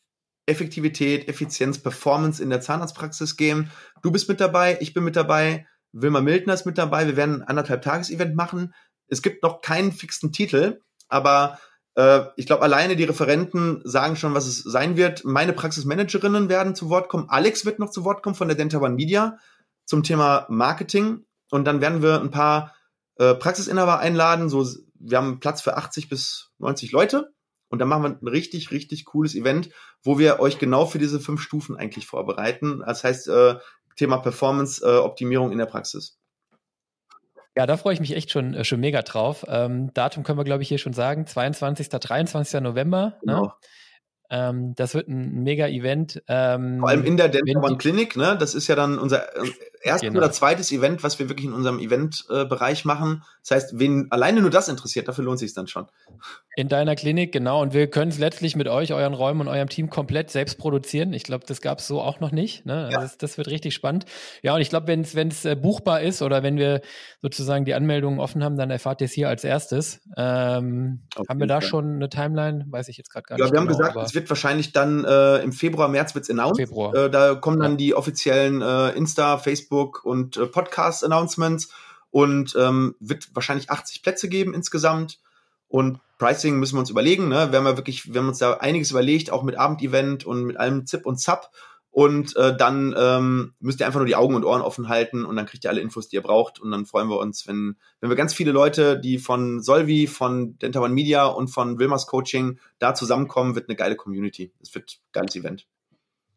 Effektivität, 0.46 1.28
Effizienz, 1.28 1.78
Performance 1.78 2.42
in 2.42 2.50
der 2.50 2.60
Zahnarztpraxis 2.60 3.36
gehen. 3.36 3.70
Du 4.02 4.10
bist 4.10 4.28
mit 4.28 4.40
dabei, 4.40 4.78
ich 4.80 4.92
bin 4.92 5.04
mit 5.04 5.16
dabei, 5.16 5.66
Wilma 5.92 6.20
Mildner 6.20 6.54
ist 6.54 6.66
mit 6.66 6.78
dabei. 6.78 7.06
Wir 7.06 7.16
werden 7.16 7.42
ein 7.42 7.48
anderthalb 7.48 7.82
Tages-Event 7.82 8.34
machen. 8.34 8.74
Es 9.08 9.22
gibt 9.22 9.42
noch 9.42 9.60
keinen 9.60 9.92
fixen 9.92 10.32
Titel, 10.32 10.80
aber 11.08 11.58
äh, 11.94 12.22
ich 12.36 12.46
glaube, 12.46 12.62
alleine 12.62 12.96
die 12.96 13.04
Referenten 13.04 13.82
sagen 13.84 14.16
schon, 14.16 14.34
was 14.34 14.46
es 14.46 14.58
sein 14.62 14.96
wird. 14.96 15.24
Meine 15.24 15.52
Praxismanagerinnen 15.52 16.48
werden 16.48 16.74
zu 16.74 16.88
Wort 16.88 17.08
kommen. 17.08 17.28
Alex 17.28 17.64
wird 17.66 17.78
noch 17.78 17.90
zu 17.90 18.04
Wort 18.04 18.22
kommen 18.22 18.34
von 18.34 18.48
der 18.48 18.56
Denta 18.56 18.78
One 18.78 18.94
Media 18.94 19.38
zum 19.84 20.02
Thema 20.02 20.46
Marketing. 20.48 21.26
Und 21.50 21.66
dann 21.66 21.80
werden 21.80 22.02
wir 22.02 22.20
ein 22.20 22.30
paar 22.30 22.74
äh, 23.16 23.34
Praxisinhaber 23.34 23.98
einladen. 23.98 24.48
So, 24.48 24.66
wir 24.94 25.18
haben 25.18 25.40
Platz 25.40 25.60
für 25.60 25.76
80 25.76 26.08
bis 26.08 26.50
90 26.58 26.92
Leute. 26.92 27.34
Und 27.72 27.78
dann 27.78 27.88
machen 27.88 28.02
wir 28.02 28.10
ein 28.10 28.28
richtig, 28.28 28.70
richtig 28.70 29.06
cooles 29.06 29.34
Event, 29.34 29.70
wo 30.02 30.18
wir 30.18 30.40
euch 30.40 30.58
genau 30.58 30.84
für 30.84 30.98
diese 30.98 31.20
fünf 31.20 31.40
Stufen 31.40 31.74
eigentlich 31.74 32.06
vorbereiten. 32.06 32.82
Das 32.86 33.02
heißt, 33.02 33.28
äh, 33.28 33.54
Thema 33.96 34.18
Performance-Optimierung 34.18 35.48
äh, 35.48 35.52
in 35.52 35.58
der 35.58 35.64
Praxis. 35.64 36.18
Ja, 37.56 37.64
da 37.64 37.78
freue 37.78 37.94
ich 37.94 38.00
mich 38.00 38.14
echt 38.14 38.30
schon, 38.30 38.52
äh, 38.52 38.64
schon 38.64 38.80
mega 38.80 39.00
drauf. 39.00 39.46
Ähm, 39.48 39.90
Datum 39.94 40.22
können 40.22 40.38
wir, 40.38 40.44
glaube 40.44 40.62
ich, 40.62 40.68
hier 40.68 40.76
schon 40.76 40.92
sagen. 40.92 41.26
22. 41.26 41.88
23. 41.88 42.60
November. 42.60 43.06
Ne? 43.06 43.18
Genau. 43.22 43.42
Ne? 43.44 43.52
Ähm, 44.28 44.74
das 44.74 44.92
wird 44.92 45.08
ein 45.08 45.42
mega 45.42 45.66
Event. 45.66 46.22
Ähm, 46.28 46.80
Vor 46.80 46.90
allem 46.90 47.04
in 47.04 47.16
der 47.16 47.30
Dental 47.30 47.78
Clinic, 47.78 48.16
ne? 48.16 48.36
Das 48.38 48.54
ist 48.54 48.68
ja 48.68 48.76
dann 48.76 48.98
unser 48.98 49.34
äh, 49.34 49.50
erstes 49.82 50.08
genau. 50.08 50.18
oder 50.18 50.32
zweites 50.32 50.72
Event, 50.72 51.02
was 51.02 51.18
wir 51.18 51.28
wirklich 51.28 51.46
in 51.46 51.52
unserem 51.52 51.78
Eventbereich 51.78 52.84
machen. 52.84 53.22
Das 53.42 53.50
heißt, 53.50 53.78
wen 53.78 54.06
alleine 54.10 54.40
nur 54.40 54.50
das 54.50 54.68
interessiert, 54.68 55.08
dafür 55.08 55.24
lohnt 55.24 55.38
sich 55.38 55.52
dann 55.52 55.66
schon. 55.66 55.86
In 56.54 56.68
deiner 56.68 56.94
Klinik, 56.94 57.32
genau. 57.32 57.62
Und 57.62 57.72
wir 57.74 57.88
können 57.88 58.10
es 58.10 58.18
letztlich 58.18 58.56
mit 58.56 58.68
euch, 58.68 58.92
euren 58.92 59.14
Räumen 59.14 59.40
und 59.42 59.48
eurem 59.48 59.68
Team 59.68 59.90
komplett 59.90 60.30
selbst 60.30 60.58
produzieren. 60.58 61.12
Ich 61.12 61.24
glaube, 61.24 61.44
das 61.46 61.60
gab 61.60 61.78
es 61.78 61.86
so 61.86 62.00
auch 62.00 62.20
noch 62.20 62.30
nicht. 62.30 62.66
Ne? 62.66 62.84
Also 62.84 62.92
ja. 62.92 63.00
das, 63.00 63.18
das, 63.18 63.38
wird 63.38 63.48
richtig 63.48 63.74
spannend. 63.74 64.04
Ja, 64.42 64.54
und 64.54 64.60
ich 64.60 64.68
glaube, 64.68 64.86
wenn 64.86 65.00
es 65.00 65.44
äh, 65.44 65.56
buchbar 65.56 66.02
ist 66.02 66.22
oder 66.22 66.42
wenn 66.42 66.58
wir 66.58 66.82
sozusagen 67.20 67.64
die 67.64 67.74
Anmeldungen 67.74 68.20
offen 68.20 68.44
haben, 68.44 68.56
dann 68.56 68.70
erfahrt 68.70 69.00
ihr 69.00 69.06
es 69.06 69.12
hier 69.12 69.28
als 69.28 69.44
erstes. 69.44 70.00
Ähm, 70.16 71.02
haben 71.28 71.40
wir 71.40 71.46
da 71.46 71.60
Fall. 71.60 71.68
schon 71.68 71.94
eine 71.96 72.08
Timeline? 72.08 72.66
Weiß 72.68 72.88
ich 72.88 72.98
jetzt 72.98 73.10
gerade 73.10 73.24
gar 73.24 73.38
ja, 73.38 73.46
nicht. 73.46 73.54
Ja, 73.54 73.60
wir 73.60 73.66
genau, 73.66 73.78
haben 73.78 73.92
gesagt, 73.92 74.08
es 74.08 74.14
wird 74.14 74.28
wahrscheinlich 74.28 74.72
dann 74.72 75.04
äh, 75.04 75.38
im 75.38 75.52
Februar, 75.52 75.88
März 75.88 76.14
wird 76.14 76.24
es 76.24 76.30
announced. 76.30 76.58
Februar. 76.58 76.94
Äh, 76.94 77.10
da 77.10 77.34
kommen 77.34 77.58
dann 77.58 77.72
ja. 77.72 77.76
die 77.78 77.94
offiziellen 77.94 78.60
äh, 78.60 78.90
Insta, 78.90 79.38
Facebook 79.38 79.71
und 79.72 80.36
äh, 80.36 80.46
Podcast-Announcements 80.46 81.72
und 82.10 82.54
ähm, 82.58 82.94
wird 83.00 83.30
wahrscheinlich 83.34 83.70
80 83.70 84.02
Plätze 84.02 84.28
geben 84.28 84.54
insgesamt. 84.54 85.18
Und 85.68 86.00
Pricing 86.18 86.58
müssen 86.58 86.76
wir 86.76 86.80
uns 86.80 86.90
überlegen. 86.90 87.28
Ne? 87.28 87.50
Wir 87.50 87.58
haben 87.58 87.66
ja 87.66 87.76
wirklich, 87.78 88.12
wir 88.12 88.20
haben 88.20 88.28
uns 88.28 88.38
da 88.38 88.54
einiges 88.58 88.90
überlegt, 88.90 89.30
auch 89.30 89.42
mit 89.42 89.56
Abendevent 89.56 90.24
und 90.24 90.44
mit 90.44 90.58
allem 90.58 90.86
Zip 90.86 91.06
und 91.06 91.18
Zap. 91.18 91.50
Und 91.90 92.36
äh, 92.36 92.56
dann 92.56 92.94
ähm, 92.96 93.54
müsst 93.60 93.80
ihr 93.80 93.86
einfach 93.86 94.00
nur 94.00 94.06
die 94.06 94.16
Augen 94.16 94.34
und 94.34 94.44
Ohren 94.44 94.62
offen 94.62 94.88
halten 94.88 95.26
und 95.26 95.36
dann 95.36 95.44
kriegt 95.44 95.64
ihr 95.64 95.70
alle 95.70 95.80
Infos, 95.80 96.08
die 96.08 96.16
ihr 96.16 96.22
braucht. 96.22 96.58
Und 96.58 96.70
dann 96.70 96.86
freuen 96.86 97.08
wir 97.08 97.18
uns, 97.18 97.46
wenn, 97.46 97.76
wenn 98.00 98.08
wir 98.08 98.16
ganz 98.16 98.32
viele 98.32 98.52
Leute, 98.52 98.98
die 98.98 99.18
von 99.18 99.60
Solvi, 99.60 100.06
von 100.06 100.58
Dental 100.58 100.82
One 100.82 100.94
Media 100.94 101.26
und 101.26 101.48
von 101.48 101.78
Wilmers 101.78 102.06
Coaching 102.06 102.58
da 102.78 102.94
zusammenkommen, 102.94 103.54
wird 103.54 103.68
eine 103.68 103.76
geile 103.76 103.96
Community. 103.96 104.52
Es 104.62 104.74
wird 104.74 104.90
ein 104.90 105.12
geiles 105.12 105.36
Event. 105.36 105.66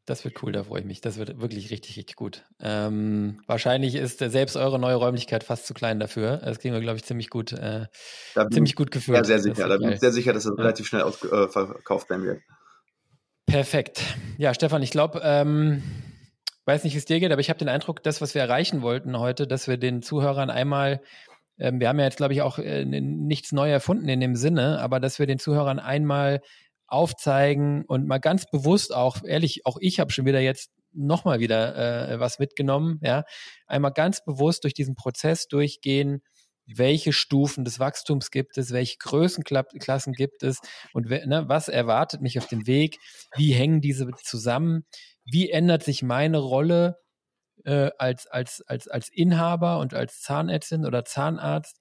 Das 0.06 0.24
wird 0.24 0.42
cool, 0.44 0.52
da 0.52 0.64
freue 0.64 0.82
ich 0.82 0.86
mich. 0.86 1.02
Das 1.02 1.18
wird 1.18 1.42
wirklich 1.42 1.72
richtig, 1.72 1.98
richtig 1.98 2.16
gut. 2.16 2.44
Ähm, 2.60 3.42
wahrscheinlich 3.48 3.96
ist 3.96 4.20
selbst 4.20 4.56
eure 4.56 4.78
neue 4.78 4.96
Räumlichkeit 4.96 5.44
fast 5.44 5.66
zu 5.66 5.74
klein 5.74 6.00
dafür. 6.00 6.38
Das 6.38 6.60
kriegen 6.60 6.76
wir, 6.76 6.82
glaube 6.82 6.98
ich, 6.98 7.04
ziemlich 7.04 7.32
gut, 7.32 7.54
äh, 7.54 7.88
ziemlich 8.52 8.76
gut 8.76 8.92
gefühlt. 8.92 9.18
Ja, 9.18 9.24
sehr 9.24 9.40
sicher. 9.40 9.68
Da 9.68 9.78
bin 9.78 9.92
ich 9.92 10.00
sehr 10.00 10.12
sicher, 10.12 10.32
dass 10.32 10.44
das 10.44 10.54
ja. 10.56 10.62
relativ 10.62 10.86
schnell 10.86 11.02
aus, 11.02 11.24
äh, 11.24 11.48
verkauft 11.48 12.10
werden 12.12 12.26
wird. 12.26 12.42
Perfekt. 13.48 14.04
Ja, 14.38 14.54
Stefan, 14.54 14.84
ich 14.84 14.92
glaube, 14.92 15.22
ähm, 15.24 15.82
weiß 16.66 16.84
nicht, 16.84 16.94
wie 16.94 17.00
es 17.00 17.06
dir 17.06 17.20
geht, 17.20 17.32
aber 17.32 17.42
ich 17.42 17.50
habe 17.50 17.60
den 17.60 17.70
Eindruck, 17.70 18.04
das, 18.04 18.22
was 18.22 18.36
wir 18.36 18.42
erreichen 18.44 18.84
wollten 18.84 19.18
heute, 19.18 19.48
dass 19.48 19.68
wir 19.68 19.78
den 19.78 20.04
Zuhörern 20.04 20.52
einmal 20.52 21.02
ähm, 21.58 21.80
wir 21.80 21.88
haben 21.88 22.00
ja 22.00 22.06
jetzt, 22.06 22.18
glaube 22.18 22.34
ich, 22.34 22.42
auch 22.42 22.60
äh, 22.60 22.86
nichts 22.86 23.52
neu 23.52 23.72
erfunden 23.72 24.10
in 24.10 24.20
dem 24.20 24.36
Sinne, 24.36 24.80
aber 24.82 25.00
dass 25.00 25.20
wir 25.20 25.26
den 25.26 25.40
Zuhörern 25.40 25.80
einmal 25.80 26.42
aufzeigen 26.88 27.86
und 27.86 28.08
mal 28.08 28.20
ganz 28.20 28.46
bewusst 28.46 28.94
auch, 28.94 29.24
ehrlich, 29.24 29.66
auch 29.66 29.78
ich 29.80 30.00
habe 30.00 30.12
schon 30.12 30.26
wieder 30.26 30.40
jetzt 30.40 30.72
nochmal 30.94 31.40
wieder 31.40 32.10
äh, 32.10 32.20
was 32.20 32.40
mitgenommen, 32.40 33.00
ja, 33.02 33.24
einmal 33.68 33.92
ganz 33.92 34.24
bewusst 34.24 34.64
durch 34.64 34.74
diesen 34.74 34.96
Prozess 34.96 35.48
durchgehen, 35.48 36.22
welche 36.68 37.14
Stufen 37.14 37.64
des 37.64 37.80
Wachstums 37.80 38.32
gibt 38.32 38.58
es, 38.58 38.72
welche 38.72 38.98
Größenklassen 38.98 40.14
gibt 40.14 40.44
es 40.44 40.60
und 40.94 41.10
ne, 41.10 41.46
was 41.48 41.68
erwartet 41.68 42.22
mich 42.22 42.40
auf 42.40 42.48
dem 42.48 42.66
Weg, 42.66 42.98
wie 43.36 43.54
hängen 43.54 43.82
diese 43.82 44.08
zusammen, 44.24 44.86
wie 45.26 45.50
ändert 45.50 45.84
sich 45.84 46.02
meine 46.02 46.40
Rolle 46.40 46.98
äh, 47.66 47.92
als, 47.98 48.28
als, 48.28 48.64
als, 48.68 48.88
als 48.88 49.10
Inhaber 49.10 49.80
und 49.80 49.94
als 49.94 50.22
Zahnärztin 50.22 50.86
oder 50.86 51.06
Zahnarzt 51.06 51.80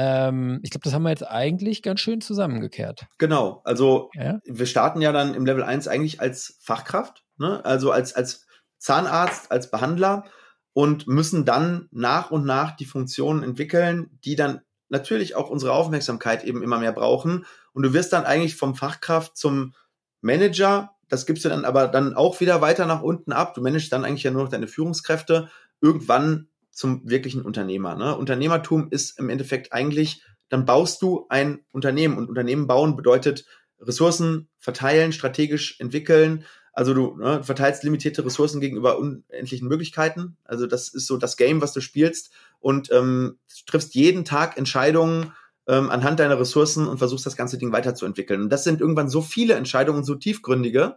ähm, 0.00 0.60
ich 0.62 0.70
glaube, 0.70 0.84
das 0.84 0.94
haben 0.94 1.02
wir 1.02 1.10
jetzt 1.10 1.26
eigentlich 1.26 1.82
ganz 1.82 1.98
schön 1.98 2.20
zusammengekehrt. 2.20 3.06
Genau, 3.18 3.62
also 3.64 4.10
ja? 4.14 4.38
wir 4.44 4.66
starten 4.66 5.00
ja 5.00 5.10
dann 5.10 5.34
im 5.34 5.44
Level 5.44 5.64
1 5.64 5.88
eigentlich 5.88 6.20
als 6.20 6.56
Fachkraft, 6.60 7.24
ne? 7.36 7.64
also 7.64 7.90
als, 7.90 8.14
als 8.14 8.46
Zahnarzt, 8.78 9.50
als 9.50 9.72
Behandler. 9.72 10.24
und 10.72 11.08
müssen 11.08 11.44
dann 11.44 11.88
nach 11.90 12.30
und 12.30 12.44
nach 12.44 12.76
die 12.76 12.84
Funktionen 12.84 13.42
entwickeln, 13.42 14.16
die 14.24 14.36
dann 14.36 14.60
natürlich 14.88 15.34
auch 15.34 15.50
unsere 15.50 15.72
Aufmerksamkeit 15.72 16.44
eben 16.44 16.62
immer 16.62 16.78
mehr 16.78 16.92
brauchen. 16.92 17.44
Und 17.72 17.82
du 17.82 17.92
wirst 17.92 18.12
dann 18.12 18.24
eigentlich 18.24 18.54
vom 18.54 18.76
Fachkraft 18.76 19.36
zum 19.36 19.74
Manager, 20.20 20.94
das 21.08 21.26
gibst 21.26 21.44
du 21.44 21.48
dann 21.48 21.64
aber 21.64 21.88
dann 21.88 22.14
auch 22.14 22.38
wieder 22.38 22.60
weiter 22.60 22.86
nach 22.86 23.02
unten 23.02 23.32
ab. 23.32 23.54
Du 23.54 23.62
managst 23.62 23.92
dann 23.92 24.04
eigentlich 24.04 24.22
ja 24.22 24.30
nur 24.30 24.44
noch 24.44 24.50
deine 24.50 24.68
Führungskräfte. 24.68 25.50
Irgendwann 25.80 26.48
zum 26.78 27.10
wirklichen 27.10 27.42
Unternehmer. 27.42 27.96
Ne? 27.96 28.16
Unternehmertum 28.16 28.86
ist 28.90 29.18
im 29.18 29.30
Endeffekt 29.30 29.72
eigentlich, 29.72 30.22
dann 30.48 30.64
baust 30.64 31.02
du 31.02 31.26
ein 31.28 31.58
Unternehmen 31.72 32.16
und 32.16 32.28
Unternehmen 32.28 32.68
bauen 32.68 32.94
bedeutet 32.94 33.46
Ressourcen 33.80 34.48
verteilen, 34.60 35.12
strategisch 35.12 35.80
entwickeln. 35.80 36.44
Also 36.72 36.94
du 36.94 37.16
ne, 37.16 37.42
verteilst 37.42 37.82
limitierte 37.82 38.24
Ressourcen 38.24 38.60
gegenüber 38.60 38.96
unendlichen 38.96 39.66
Möglichkeiten. 39.66 40.36
Also 40.44 40.68
das 40.68 40.88
ist 40.88 41.08
so 41.08 41.16
das 41.16 41.36
Game, 41.36 41.60
was 41.60 41.72
du 41.72 41.80
spielst 41.80 42.30
und 42.60 42.92
ähm, 42.92 43.38
triffst 43.66 43.96
jeden 43.96 44.24
Tag 44.24 44.56
Entscheidungen 44.56 45.32
ähm, 45.66 45.90
anhand 45.90 46.20
deiner 46.20 46.38
Ressourcen 46.38 46.86
und 46.86 46.98
versuchst 46.98 47.26
das 47.26 47.36
ganze 47.36 47.58
Ding 47.58 47.72
weiterzuentwickeln. 47.72 48.42
Und 48.42 48.50
das 48.50 48.62
sind 48.62 48.80
irgendwann 48.80 49.08
so 49.08 49.20
viele 49.20 49.54
Entscheidungen, 49.54 50.04
so 50.04 50.14
tiefgründige, 50.14 50.96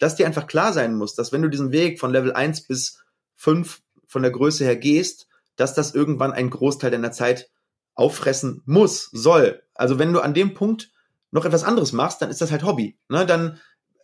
dass 0.00 0.16
dir 0.16 0.26
einfach 0.26 0.48
klar 0.48 0.72
sein 0.72 0.96
muss, 0.96 1.14
dass 1.14 1.30
wenn 1.30 1.42
du 1.42 1.48
diesen 1.48 1.70
Weg 1.70 2.00
von 2.00 2.10
Level 2.10 2.32
1 2.32 2.62
bis 2.62 2.98
5 3.36 3.80
von 4.10 4.22
der 4.22 4.32
Größe 4.32 4.64
her 4.64 4.76
gehst, 4.76 5.28
dass 5.54 5.72
das 5.72 5.94
irgendwann 5.94 6.32
einen 6.32 6.50
Großteil 6.50 6.90
deiner 6.90 7.12
Zeit 7.12 7.48
auffressen 7.94 8.62
muss, 8.66 9.08
soll. 9.12 9.62
Also 9.74 10.00
wenn 10.00 10.12
du 10.12 10.20
an 10.20 10.34
dem 10.34 10.52
Punkt 10.52 10.90
noch 11.30 11.44
etwas 11.44 11.62
anderes 11.62 11.92
machst, 11.92 12.20
dann 12.20 12.28
ist 12.28 12.40
das 12.40 12.50
halt 12.50 12.64
Hobby. 12.64 12.98
Ne? 13.08 13.24
Dann 13.24 13.60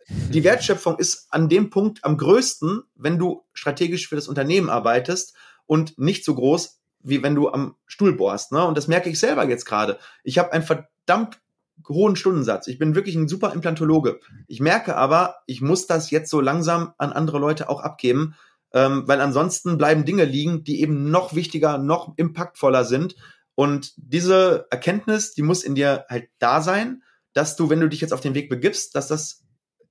die 0.07 0.43
Wertschöpfung 0.45 0.97
ist 0.97 1.27
an 1.29 1.49
dem 1.49 1.69
Punkt 1.69 2.05
am 2.05 2.15
größten, 2.15 2.83
wenn 2.95 3.19
du 3.19 3.43
strategisch 3.51 4.07
für 4.07 4.15
das 4.15 4.29
Unternehmen 4.29 4.69
arbeitest 4.69 5.35
und 5.65 5.99
nicht 5.99 6.23
so 6.23 6.35
groß, 6.35 6.79
wie 7.01 7.21
wenn 7.21 7.35
du 7.35 7.49
am 7.49 7.75
Stuhl 7.85 8.13
bohrst. 8.13 8.53
Ne? 8.53 8.65
Und 8.65 8.77
das 8.77 8.87
merke 8.87 9.09
ich 9.09 9.19
selber 9.19 9.47
jetzt 9.49 9.65
gerade. 9.65 9.99
Ich 10.23 10.37
habe 10.37 10.53
einen 10.53 10.63
verdammt 10.63 11.41
hohen 11.89 12.15
Stundensatz. 12.15 12.67
Ich 12.67 12.79
bin 12.79 12.95
wirklich 12.95 13.15
ein 13.15 13.27
super 13.27 13.51
Implantologe. 13.53 14.21
Ich 14.47 14.61
merke 14.61 14.95
aber, 14.95 15.35
ich 15.47 15.61
muss 15.61 15.85
das 15.85 16.11
jetzt 16.11 16.29
so 16.29 16.39
langsam 16.39 16.93
an 16.97 17.11
andere 17.11 17.39
Leute 17.39 17.67
auch 17.67 17.81
abgeben, 17.81 18.35
ähm, 18.77 19.07
weil 19.07 19.21
ansonsten 19.21 19.79
bleiben 19.79 20.05
Dinge 20.05 20.25
liegen, 20.25 20.63
die 20.63 20.81
eben 20.81 21.09
noch 21.09 21.33
wichtiger, 21.33 21.79
noch 21.79 22.13
impactvoller 22.15 22.85
sind. 22.85 23.15
Und 23.55 23.93
diese 23.97 24.67
Erkenntnis, 24.69 25.33
die 25.33 25.41
muss 25.41 25.63
in 25.63 25.73
dir 25.73 26.05
halt 26.09 26.29
da 26.37 26.61
sein, 26.61 27.01
dass 27.33 27.55
du, 27.55 27.71
wenn 27.71 27.79
du 27.79 27.89
dich 27.89 28.01
jetzt 28.01 28.13
auf 28.13 28.21
den 28.21 28.35
Weg 28.35 28.49
begibst, 28.49 28.95
dass 28.95 29.07
das 29.07 29.43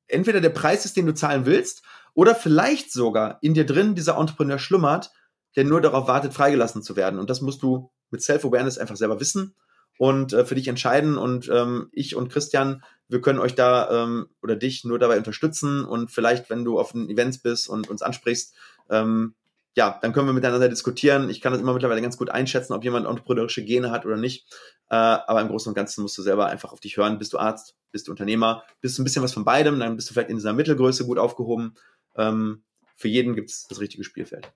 entweder 0.06 0.40
der 0.40 0.50
Preis 0.50 0.84
ist, 0.84 0.96
den 0.96 1.06
du 1.06 1.14
zahlen 1.14 1.46
willst, 1.46 1.82
oder 2.14 2.36
vielleicht 2.36 2.92
sogar 2.92 3.38
in 3.42 3.54
dir 3.54 3.66
drin 3.66 3.96
dieser 3.96 4.16
Entrepreneur 4.18 4.60
schlummert, 4.60 5.10
der 5.56 5.64
nur 5.64 5.80
darauf 5.80 6.06
wartet, 6.06 6.32
freigelassen 6.32 6.82
zu 6.82 6.94
werden. 6.94 7.18
Und 7.18 7.28
das 7.28 7.40
musst 7.40 7.62
du 7.64 7.90
mit 8.10 8.22
Self-Awareness 8.22 8.78
einfach 8.78 8.96
selber 8.96 9.18
wissen 9.18 9.56
und 9.98 10.32
äh, 10.32 10.44
für 10.44 10.54
dich 10.54 10.68
entscheiden. 10.68 11.18
Und 11.18 11.50
ähm, 11.52 11.88
ich 11.92 12.14
und 12.14 12.30
Christian, 12.30 12.84
wir 13.08 13.20
können 13.20 13.38
euch 13.38 13.54
da 13.54 14.04
ähm, 14.04 14.28
oder 14.42 14.56
dich 14.56 14.84
nur 14.84 14.98
dabei 14.98 15.18
unterstützen. 15.18 15.84
Und 15.84 16.10
vielleicht, 16.10 16.50
wenn 16.50 16.64
du 16.64 16.78
auf 16.78 16.92
den 16.92 17.08
Events 17.08 17.38
bist 17.38 17.68
und 17.68 17.88
uns 17.88 18.02
ansprichst, 18.02 18.54
ähm, 18.90 19.34
ja, 19.76 19.98
dann 20.00 20.12
können 20.12 20.26
wir 20.26 20.32
miteinander 20.32 20.70
diskutieren. 20.70 21.28
Ich 21.28 21.42
kann 21.42 21.52
das 21.52 21.60
immer 21.60 21.74
mittlerweile 21.74 22.00
ganz 22.00 22.16
gut 22.16 22.30
einschätzen, 22.30 22.72
ob 22.72 22.82
jemand 22.82 23.06
entrepreneurische 23.06 23.62
Gene 23.62 23.90
hat 23.90 24.06
oder 24.06 24.16
nicht. 24.16 24.46
Äh, 24.88 24.94
aber 24.94 25.42
im 25.42 25.48
Großen 25.48 25.68
und 25.68 25.74
Ganzen 25.74 26.00
musst 26.00 26.16
du 26.16 26.22
selber 26.22 26.46
einfach 26.46 26.72
auf 26.72 26.80
dich 26.80 26.96
hören. 26.96 27.18
Bist 27.18 27.34
du 27.34 27.38
Arzt? 27.38 27.76
Bist 27.92 28.08
du 28.08 28.12
Unternehmer? 28.12 28.64
Bist 28.80 28.96
du 28.96 29.02
ein 29.02 29.04
bisschen 29.04 29.22
was 29.22 29.34
von 29.34 29.44
beidem? 29.44 29.78
Dann 29.78 29.96
bist 29.96 30.08
du 30.08 30.14
vielleicht 30.14 30.30
in 30.30 30.36
dieser 30.36 30.54
Mittelgröße 30.54 31.04
gut 31.04 31.18
aufgehoben. 31.18 31.74
Ähm, 32.16 32.62
für 32.96 33.08
jeden 33.08 33.34
gibt 33.34 33.50
es 33.50 33.66
das 33.68 33.78
richtige 33.78 34.02
Spielfeld. 34.04 34.50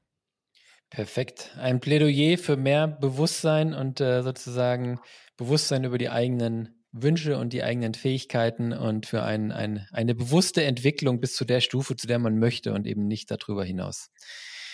Perfekt. 0.89 1.55
Ein 1.59 1.81
Plädoyer 1.81 2.39
für 2.39 2.57
mehr 2.57 2.89
Bewusstsein 2.89 3.74
und 3.74 4.01
äh, 4.01 4.23
sozusagen 4.23 5.01
Bewusstsein 5.36 5.85
über 5.85 5.98
die 5.98 6.09
eigenen 6.09 6.80
Wünsche 6.92 7.38
und 7.38 7.52
die 7.52 7.62
eigenen 7.62 7.94
Fähigkeiten 7.94 8.72
und 8.72 9.06
für 9.06 9.22
ein, 9.22 9.52
ein, 9.52 9.86
eine 9.92 10.14
bewusste 10.14 10.64
Entwicklung 10.64 11.20
bis 11.20 11.36
zu 11.36 11.44
der 11.44 11.60
Stufe, 11.60 11.96
zu 11.96 12.06
der 12.06 12.18
man 12.18 12.38
möchte 12.38 12.72
und 12.72 12.86
eben 12.86 13.06
nicht 13.06 13.30
darüber 13.30 13.64
hinaus. 13.64 14.10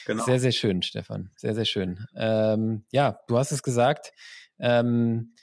Genau. 0.07 0.25
Sehr, 0.25 0.39
sehr 0.39 0.53
schön, 0.53 0.83
Stefan. 0.83 1.31
Sehr, 1.37 1.55
sehr 1.55 1.65
schön. 1.65 2.07
Ähm, 2.17 2.85
ja, 2.91 3.19
du 3.27 3.39
hast 3.39 3.53
es 3.53 3.63
gesagt. 3.63 4.13
Ähm, 4.59 5.35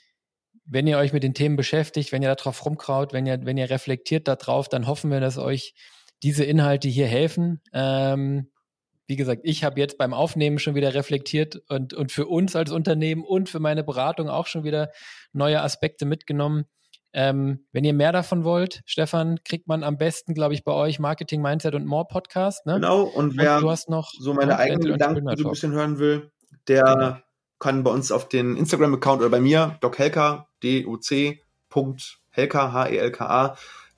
wenn 0.64 0.86
ihr 0.86 0.98
euch 0.98 1.12
mit 1.12 1.22
den 1.22 1.34
Themen 1.34 1.56
beschäftigt, 1.56 2.10
wenn 2.10 2.22
ihr 2.22 2.34
darauf 2.34 2.64
rumkraut, 2.64 3.12
wenn 3.12 3.26
ihr, 3.26 3.44
wenn 3.44 3.58
ihr 3.58 3.68
reflektiert 3.68 4.26
darauf, 4.26 4.68
dann 4.68 4.86
hoffen 4.86 5.10
wir, 5.10 5.20
dass 5.20 5.36
euch 5.36 5.74
diese 6.22 6.44
Inhalte 6.44 6.88
hier 6.88 7.06
helfen. 7.06 7.60
Ähm, 7.72 8.50
wie 9.06 9.16
gesagt, 9.16 9.42
ich 9.44 9.64
habe 9.64 9.80
jetzt 9.80 9.98
beim 9.98 10.14
Aufnehmen 10.14 10.58
schon 10.58 10.74
wieder 10.74 10.94
reflektiert 10.94 11.62
und, 11.68 11.94
und 11.94 12.12
für 12.12 12.26
uns 12.26 12.56
als 12.56 12.70
Unternehmen 12.70 13.22
und 13.22 13.48
für 13.48 13.60
meine 13.60 13.84
Beratung 13.84 14.28
auch 14.28 14.46
schon 14.46 14.64
wieder 14.64 14.90
neue 15.32 15.60
Aspekte 15.60 16.06
mitgenommen. 16.06 16.64
Ähm, 17.12 17.66
wenn 17.70 17.84
ihr 17.84 17.92
mehr 17.92 18.10
davon 18.10 18.42
wollt, 18.42 18.82
Stefan, 18.86 19.38
kriegt 19.44 19.68
man 19.68 19.84
am 19.84 19.98
besten, 19.98 20.34
glaube 20.34 20.54
ich, 20.54 20.64
bei 20.64 20.72
euch 20.72 20.98
Marketing, 20.98 21.42
Mindset 21.42 21.76
und 21.76 21.86
More 21.86 22.06
Podcast. 22.08 22.66
Ne? 22.66 22.74
Genau, 22.74 23.02
und 23.02 23.36
wer 23.36 23.56
und 23.56 23.62
du 23.62 23.70
hast 23.70 23.88
noch 23.88 24.10
so 24.18 24.34
meine 24.34 24.58
eigenen 24.58 24.92
Gedanken 24.92 25.24
so 25.36 25.44
ein 25.44 25.50
bisschen 25.50 25.72
hören 25.72 26.00
will, 26.00 26.32
der 26.66 26.82
genau. 26.82 27.16
kann 27.60 27.84
bei 27.84 27.92
uns 27.92 28.10
auf 28.10 28.28
den 28.28 28.56
Instagram-Account 28.56 29.20
oder 29.20 29.30
bei 29.30 29.40
mir, 29.40 29.76
Doc 29.80 29.98
Helka, 29.98 30.48
D-U-C.Helka, 30.64 32.72
H-E-L-K-A, 32.72 33.56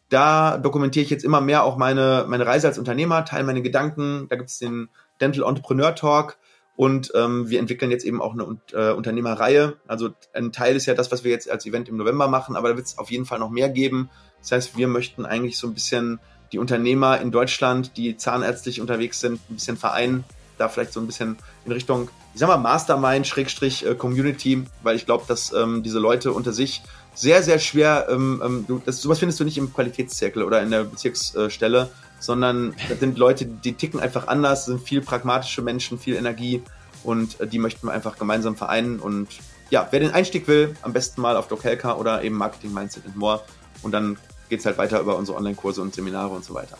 da 0.08 0.58
dokumentiere 0.58 1.04
ich 1.04 1.10
jetzt 1.10 1.24
immer 1.24 1.40
mehr 1.40 1.64
auch 1.64 1.76
meine, 1.76 2.26
meine 2.28 2.46
Reise 2.46 2.68
als 2.68 2.78
Unternehmer, 2.78 3.24
teile 3.24 3.44
meine 3.44 3.62
Gedanken. 3.62 4.26
Da 4.28 4.36
gibt 4.36 4.50
es 4.50 4.58
den 4.58 4.88
Dental 5.20 5.48
Entrepreneur 5.48 5.94
Talk 5.94 6.38
und 6.76 7.10
ähm, 7.14 7.48
wir 7.48 7.58
entwickeln 7.58 7.90
jetzt 7.90 8.04
eben 8.04 8.20
auch 8.20 8.34
eine 8.34 8.58
äh, 8.72 8.92
Unternehmerreihe. 8.92 9.76
Also 9.86 10.10
ein 10.34 10.52
Teil 10.52 10.76
ist 10.76 10.86
ja 10.86 10.94
das, 10.94 11.10
was 11.10 11.24
wir 11.24 11.30
jetzt 11.30 11.50
als 11.50 11.66
Event 11.66 11.88
im 11.88 11.96
November 11.96 12.28
machen, 12.28 12.54
aber 12.54 12.68
da 12.68 12.76
wird 12.76 12.86
es 12.86 12.98
auf 12.98 13.10
jeden 13.10 13.24
Fall 13.24 13.38
noch 13.38 13.50
mehr 13.50 13.68
geben. 13.68 14.10
Das 14.40 14.52
heißt, 14.52 14.76
wir 14.76 14.86
möchten 14.86 15.24
eigentlich 15.24 15.58
so 15.58 15.66
ein 15.66 15.74
bisschen 15.74 16.20
die 16.52 16.58
Unternehmer 16.58 17.20
in 17.20 17.32
Deutschland, 17.32 17.96
die 17.96 18.16
zahnärztlich 18.16 18.80
unterwegs 18.80 19.20
sind, 19.20 19.40
ein 19.50 19.54
bisschen 19.54 19.76
vereinen. 19.76 20.24
Da 20.58 20.68
vielleicht 20.68 20.92
so 20.92 21.00
ein 21.00 21.06
bisschen 21.06 21.36
in 21.64 21.72
Richtung, 21.72 22.08
ich 22.32 22.40
sag 22.40 22.48
mal, 22.48 22.56
Mastermind, 22.56 23.26
Schrägstrich, 23.26 23.84
äh, 23.84 23.94
Community, 23.94 24.64
weil 24.82 24.96
ich 24.96 25.04
glaube, 25.04 25.24
dass 25.26 25.52
ähm, 25.52 25.82
diese 25.82 25.98
Leute 25.98 26.32
unter 26.32 26.52
sich 26.52 26.82
sehr, 27.16 27.42
sehr 27.42 27.58
schwer, 27.58 28.06
ähm, 28.10 28.42
ähm, 28.44 28.64
du, 28.68 28.80
das, 28.84 29.00
sowas 29.00 29.18
findest 29.18 29.40
du 29.40 29.44
nicht 29.44 29.58
im 29.58 29.72
Qualitätszirkel 29.72 30.42
oder 30.42 30.62
in 30.62 30.70
der 30.70 30.84
Bezirksstelle, 30.84 31.90
sondern 32.20 32.74
das 32.88 33.00
sind 33.00 33.18
Leute, 33.18 33.46
die 33.46 33.72
ticken 33.72 33.98
einfach 33.98 34.28
anders, 34.28 34.66
sind 34.66 34.86
viel 34.86 35.00
pragmatische 35.00 35.62
Menschen, 35.62 35.98
viel 35.98 36.14
Energie 36.14 36.62
und 37.02 37.40
äh, 37.40 37.46
die 37.46 37.58
möchten 37.58 37.86
wir 37.86 37.92
einfach 37.92 38.18
gemeinsam 38.18 38.54
vereinen 38.54 39.00
und 39.00 39.28
ja, 39.70 39.88
wer 39.90 39.98
den 39.98 40.12
Einstieg 40.12 40.46
will, 40.46 40.76
am 40.82 40.92
besten 40.92 41.20
mal 41.22 41.36
auf 41.36 41.48
DocHelka 41.48 41.96
oder 41.96 42.22
eben 42.22 42.36
Marketing, 42.36 42.72
Mindset 42.72 43.06
and 43.06 43.16
More 43.16 43.42
und 43.82 43.92
dann 43.92 44.18
geht 44.48 44.60
es 44.60 44.66
halt 44.66 44.78
weiter 44.78 45.00
über 45.00 45.16
unsere 45.16 45.38
Online-Kurse 45.38 45.80
und 45.80 45.94
Seminare 45.94 46.28
und 46.28 46.44
so 46.44 46.54
weiter. 46.54 46.76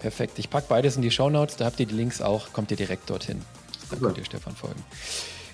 Perfekt. 0.00 0.38
Ich 0.38 0.48
packe 0.48 0.66
beides 0.68 0.96
in 0.96 1.02
die 1.02 1.10
Show 1.10 1.28
Notes, 1.28 1.56
da 1.56 1.66
habt 1.66 1.78
ihr 1.78 1.86
die 1.86 1.94
Links 1.94 2.22
auch, 2.22 2.52
kommt 2.54 2.70
ihr 2.70 2.76
direkt 2.78 3.10
dorthin. 3.10 3.42
Da 3.90 3.96
könnt 3.96 4.16
ihr 4.16 4.24
Stefan 4.24 4.56
folgen. 4.56 4.82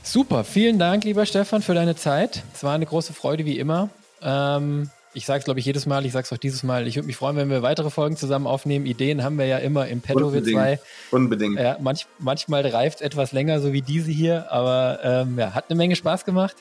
Super, 0.07 0.45
vielen 0.45 0.79
Dank, 0.79 1.03
lieber 1.03 1.27
Stefan, 1.27 1.63
für 1.63 1.75
deine 1.75 1.97
Zeit. 1.97 2.45
Es 2.55 2.63
war 2.63 2.73
eine 2.73 2.87
große 2.87 3.13
Freude 3.13 3.45
wie 3.45 3.59
immer. 3.59 3.91
Ähm, 4.23 4.89
ich 5.15 5.27
sage 5.27 5.41
es, 5.41 5.45
glaube 5.45 5.59
ich, 5.59 5.67
jedes 5.67 5.85
Mal, 5.85 6.07
ich 6.07 6.13
sage 6.13 6.25
es 6.25 6.33
auch 6.33 6.39
dieses 6.39 6.63
Mal. 6.63 6.87
Ich 6.87 6.95
würde 6.95 7.09
mich 7.09 7.17
freuen, 7.17 7.35
wenn 7.35 7.51
wir 7.51 7.63
weitere 7.63 7.91
Folgen 7.91 8.17
zusammen 8.17 8.47
aufnehmen. 8.47 8.87
Ideen 8.87 9.25
haben 9.25 9.37
wir 9.37 9.47
ja 9.47 9.59
immer 9.59 9.89
im 9.89 10.03
Petto, 10.03 10.33
wir 10.33 10.45
zwei. 10.45 10.79
Unbedingt. 11.11 11.59
Ja, 11.59 11.77
manch, 11.81 12.07
manchmal 12.21 12.65
reift 12.65 12.99
es 12.99 13.03
etwas 13.03 13.33
länger, 13.33 13.59
so 13.59 13.73
wie 13.73 13.83
diese 13.83 14.13
hier, 14.13 14.53
aber 14.53 15.01
ähm, 15.03 15.41
ja, 15.41 15.55
hat 15.55 15.65
eine 15.71 15.77
Menge 15.77 15.97
Spaß 15.97 16.25
gemacht. 16.25 16.55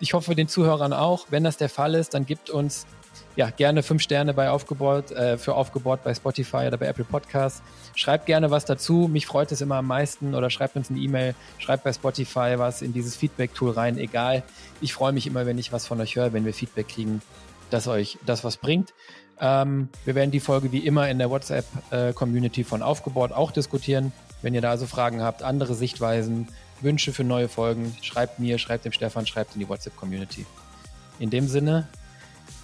Ich 0.00 0.12
hoffe, 0.12 0.34
den 0.34 0.48
Zuhörern 0.48 0.92
auch. 0.92 1.26
Wenn 1.30 1.44
das 1.44 1.56
der 1.56 1.68
Fall 1.68 1.94
ist, 1.94 2.14
dann 2.14 2.26
gibt 2.26 2.50
uns 2.50 2.84
ja, 3.38 3.50
gerne 3.50 3.84
fünf 3.84 4.02
Sterne 4.02 4.34
bei 4.34 4.50
Aufgebaut, 4.50 5.12
äh, 5.12 5.38
für 5.38 5.54
Aufgebaut 5.54 6.02
bei 6.02 6.12
Spotify 6.12 6.66
oder 6.66 6.76
bei 6.76 6.86
Apple 6.86 7.04
Podcasts. 7.04 7.62
Schreibt 7.94 8.26
gerne 8.26 8.50
was 8.50 8.64
dazu. 8.64 9.08
Mich 9.08 9.26
freut 9.26 9.52
es 9.52 9.60
immer 9.60 9.76
am 9.76 9.86
meisten 9.86 10.34
oder 10.34 10.50
schreibt 10.50 10.74
uns 10.74 10.90
eine 10.90 10.98
E-Mail, 10.98 11.36
schreibt 11.58 11.84
bei 11.84 11.92
Spotify 11.92 12.54
was 12.56 12.82
in 12.82 12.92
dieses 12.92 13.14
Feedback-Tool 13.14 13.70
rein, 13.70 13.96
egal. 13.96 14.42
Ich 14.80 14.92
freue 14.92 15.12
mich 15.12 15.28
immer, 15.28 15.46
wenn 15.46 15.56
ich 15.56 15.72
was 15.72 15.86
von 15.86 16.00
euch 16.00 16.16
höre, 16.16 16.32
wenn 16.32 16.44
wir 16.44 16.52
Feedback 16.52 16.88
kriegen, 16.88 17.22
dass 17.70 17.86
euch 17.86 18.18
das 18.26 18.42
was 18.42 18.56
bringt. 18.56 18.92
Ähm, 19.40 19.88
wir 20.04 20.16
werden 20.16 20.32
die 20.32 20.40
Folge 20.40 20.72
wie 20.72 20.84
immer 20.84 21.08
in 21.08 21.18
der 21.18 21.30
WhatsApp-Community 21.30 22.62
äh, 22.62 22.64
von 22.64 22.82
Aufgebaut 22.82 23.30
auch 23.30 23.52
diskutieren. 23.52 24.12
Wenn 24.42 24.52
ihr 24.52 24.62
da 24.62 24.70
also 24.70 24.86
Fragen 24.86 25.22
habt, 25.22 25.44
andere 25.44 25.76
Sichtweisen, 25.76 26.48
Wünsche 26.80 27.12
für 27.12 27.22
neue 27.22 27.48
Folgen, 27.48 27.96
schreibt 28.02 28.40
mir, 28.40 28.58
schreibt 28.58 28.84
dem 28.84 28.92
Stefan, 28.92 29.26
schreibt 29.26 29.54
in 29.54 29.60
die 29.60 29.68
WhatsApp-Community. 29.68 30.44
In 31.20 31.30
dem 31.30 31.46
Sinne, 31.46 31.86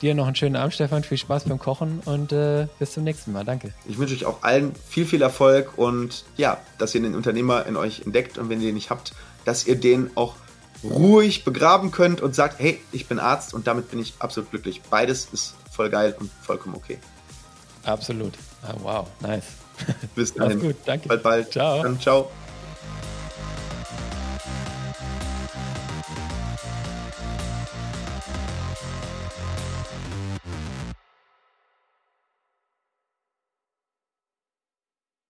Dir 0.03 0.15
noch 0.15 0.27
einen 0.27 0.37
schönen 0.37 0.57
Abend, 0.57 0.75
Stefan. 0.75 1.03
Viel 1.05 1.19
Spaß 1.19 1.45
beim 1.45 1.59
Kochen 1.59 2.01
und 2.05 2.33
äh, 2.33 2.67
bis 2.79 2.93
zum 2.93 3.05
nächsten 3.05 3.33
Mal. 3.33 3.45
Danke. 3.45 3.73
Ich 3.87 3.99
wünsche 3.99 4.15
euch 4.15 4.27
auch 4.27 4.43
allen 4.43 4.75
viel, 4.89 5.07
viel 5.07 5.23
Erfolg 5.23 5.79
und 5.79 6.25
ja, 6.37 6.59
dass 6.79 6.95
ihr 6.95 7.03
den 7.03 7.15
Unternehmer 7.15 7.67
in 7.67 7.77
euch 7.77 8.03
entdeckt 8.05 8.37
und 8.39 8.49
wenn 8.49 8.61
ihr 8.61 8.67
den 8.69 8.75
nicht 8.75 8.91
habt, 8.91 9.13
dass 9.45 9.67
ihr 9.67 9.77
den 9.77 10.11
auch 10.17 10.35
ruhig 10.83 11.45
begraben 11.45 11.91
könnt 11.91 12.21
und 12.21 12.35
sagt, 12.35 12.61
hey, 12.61 12.81
ich 12.93 13.07
bin 13.07 13.19
Arzt 13.19 13.55
und 13.55 13.67
damit 13.67 13.91
bin 13.91 13.99
ich 13.99 14.15
absolut 14.19 14.51
glücklich. 14.51 14.83
Beides 14.91 15.29
ist 15.33 15.55
voll 15.71 15.91
geil 15.91 16.15
und 16.19 16.31
vollkommen 16.43 16.75
okay. 16.75 16.99
Absolut. 17.85 18.35
Ah, 18.63 18.75
wow, 18.83 19.07
nice. 19.21 19.45
Bis 20.15 20.35
dahin. 20.35 20.61
gut, 20.61 20.77
danke. 20.85 21.09
Bald, 21.09 21.23
bald. 21.23 21.53
Ciao. 21.53 21.83
Dann 21.83 22.01
ciao. 22.01 22.31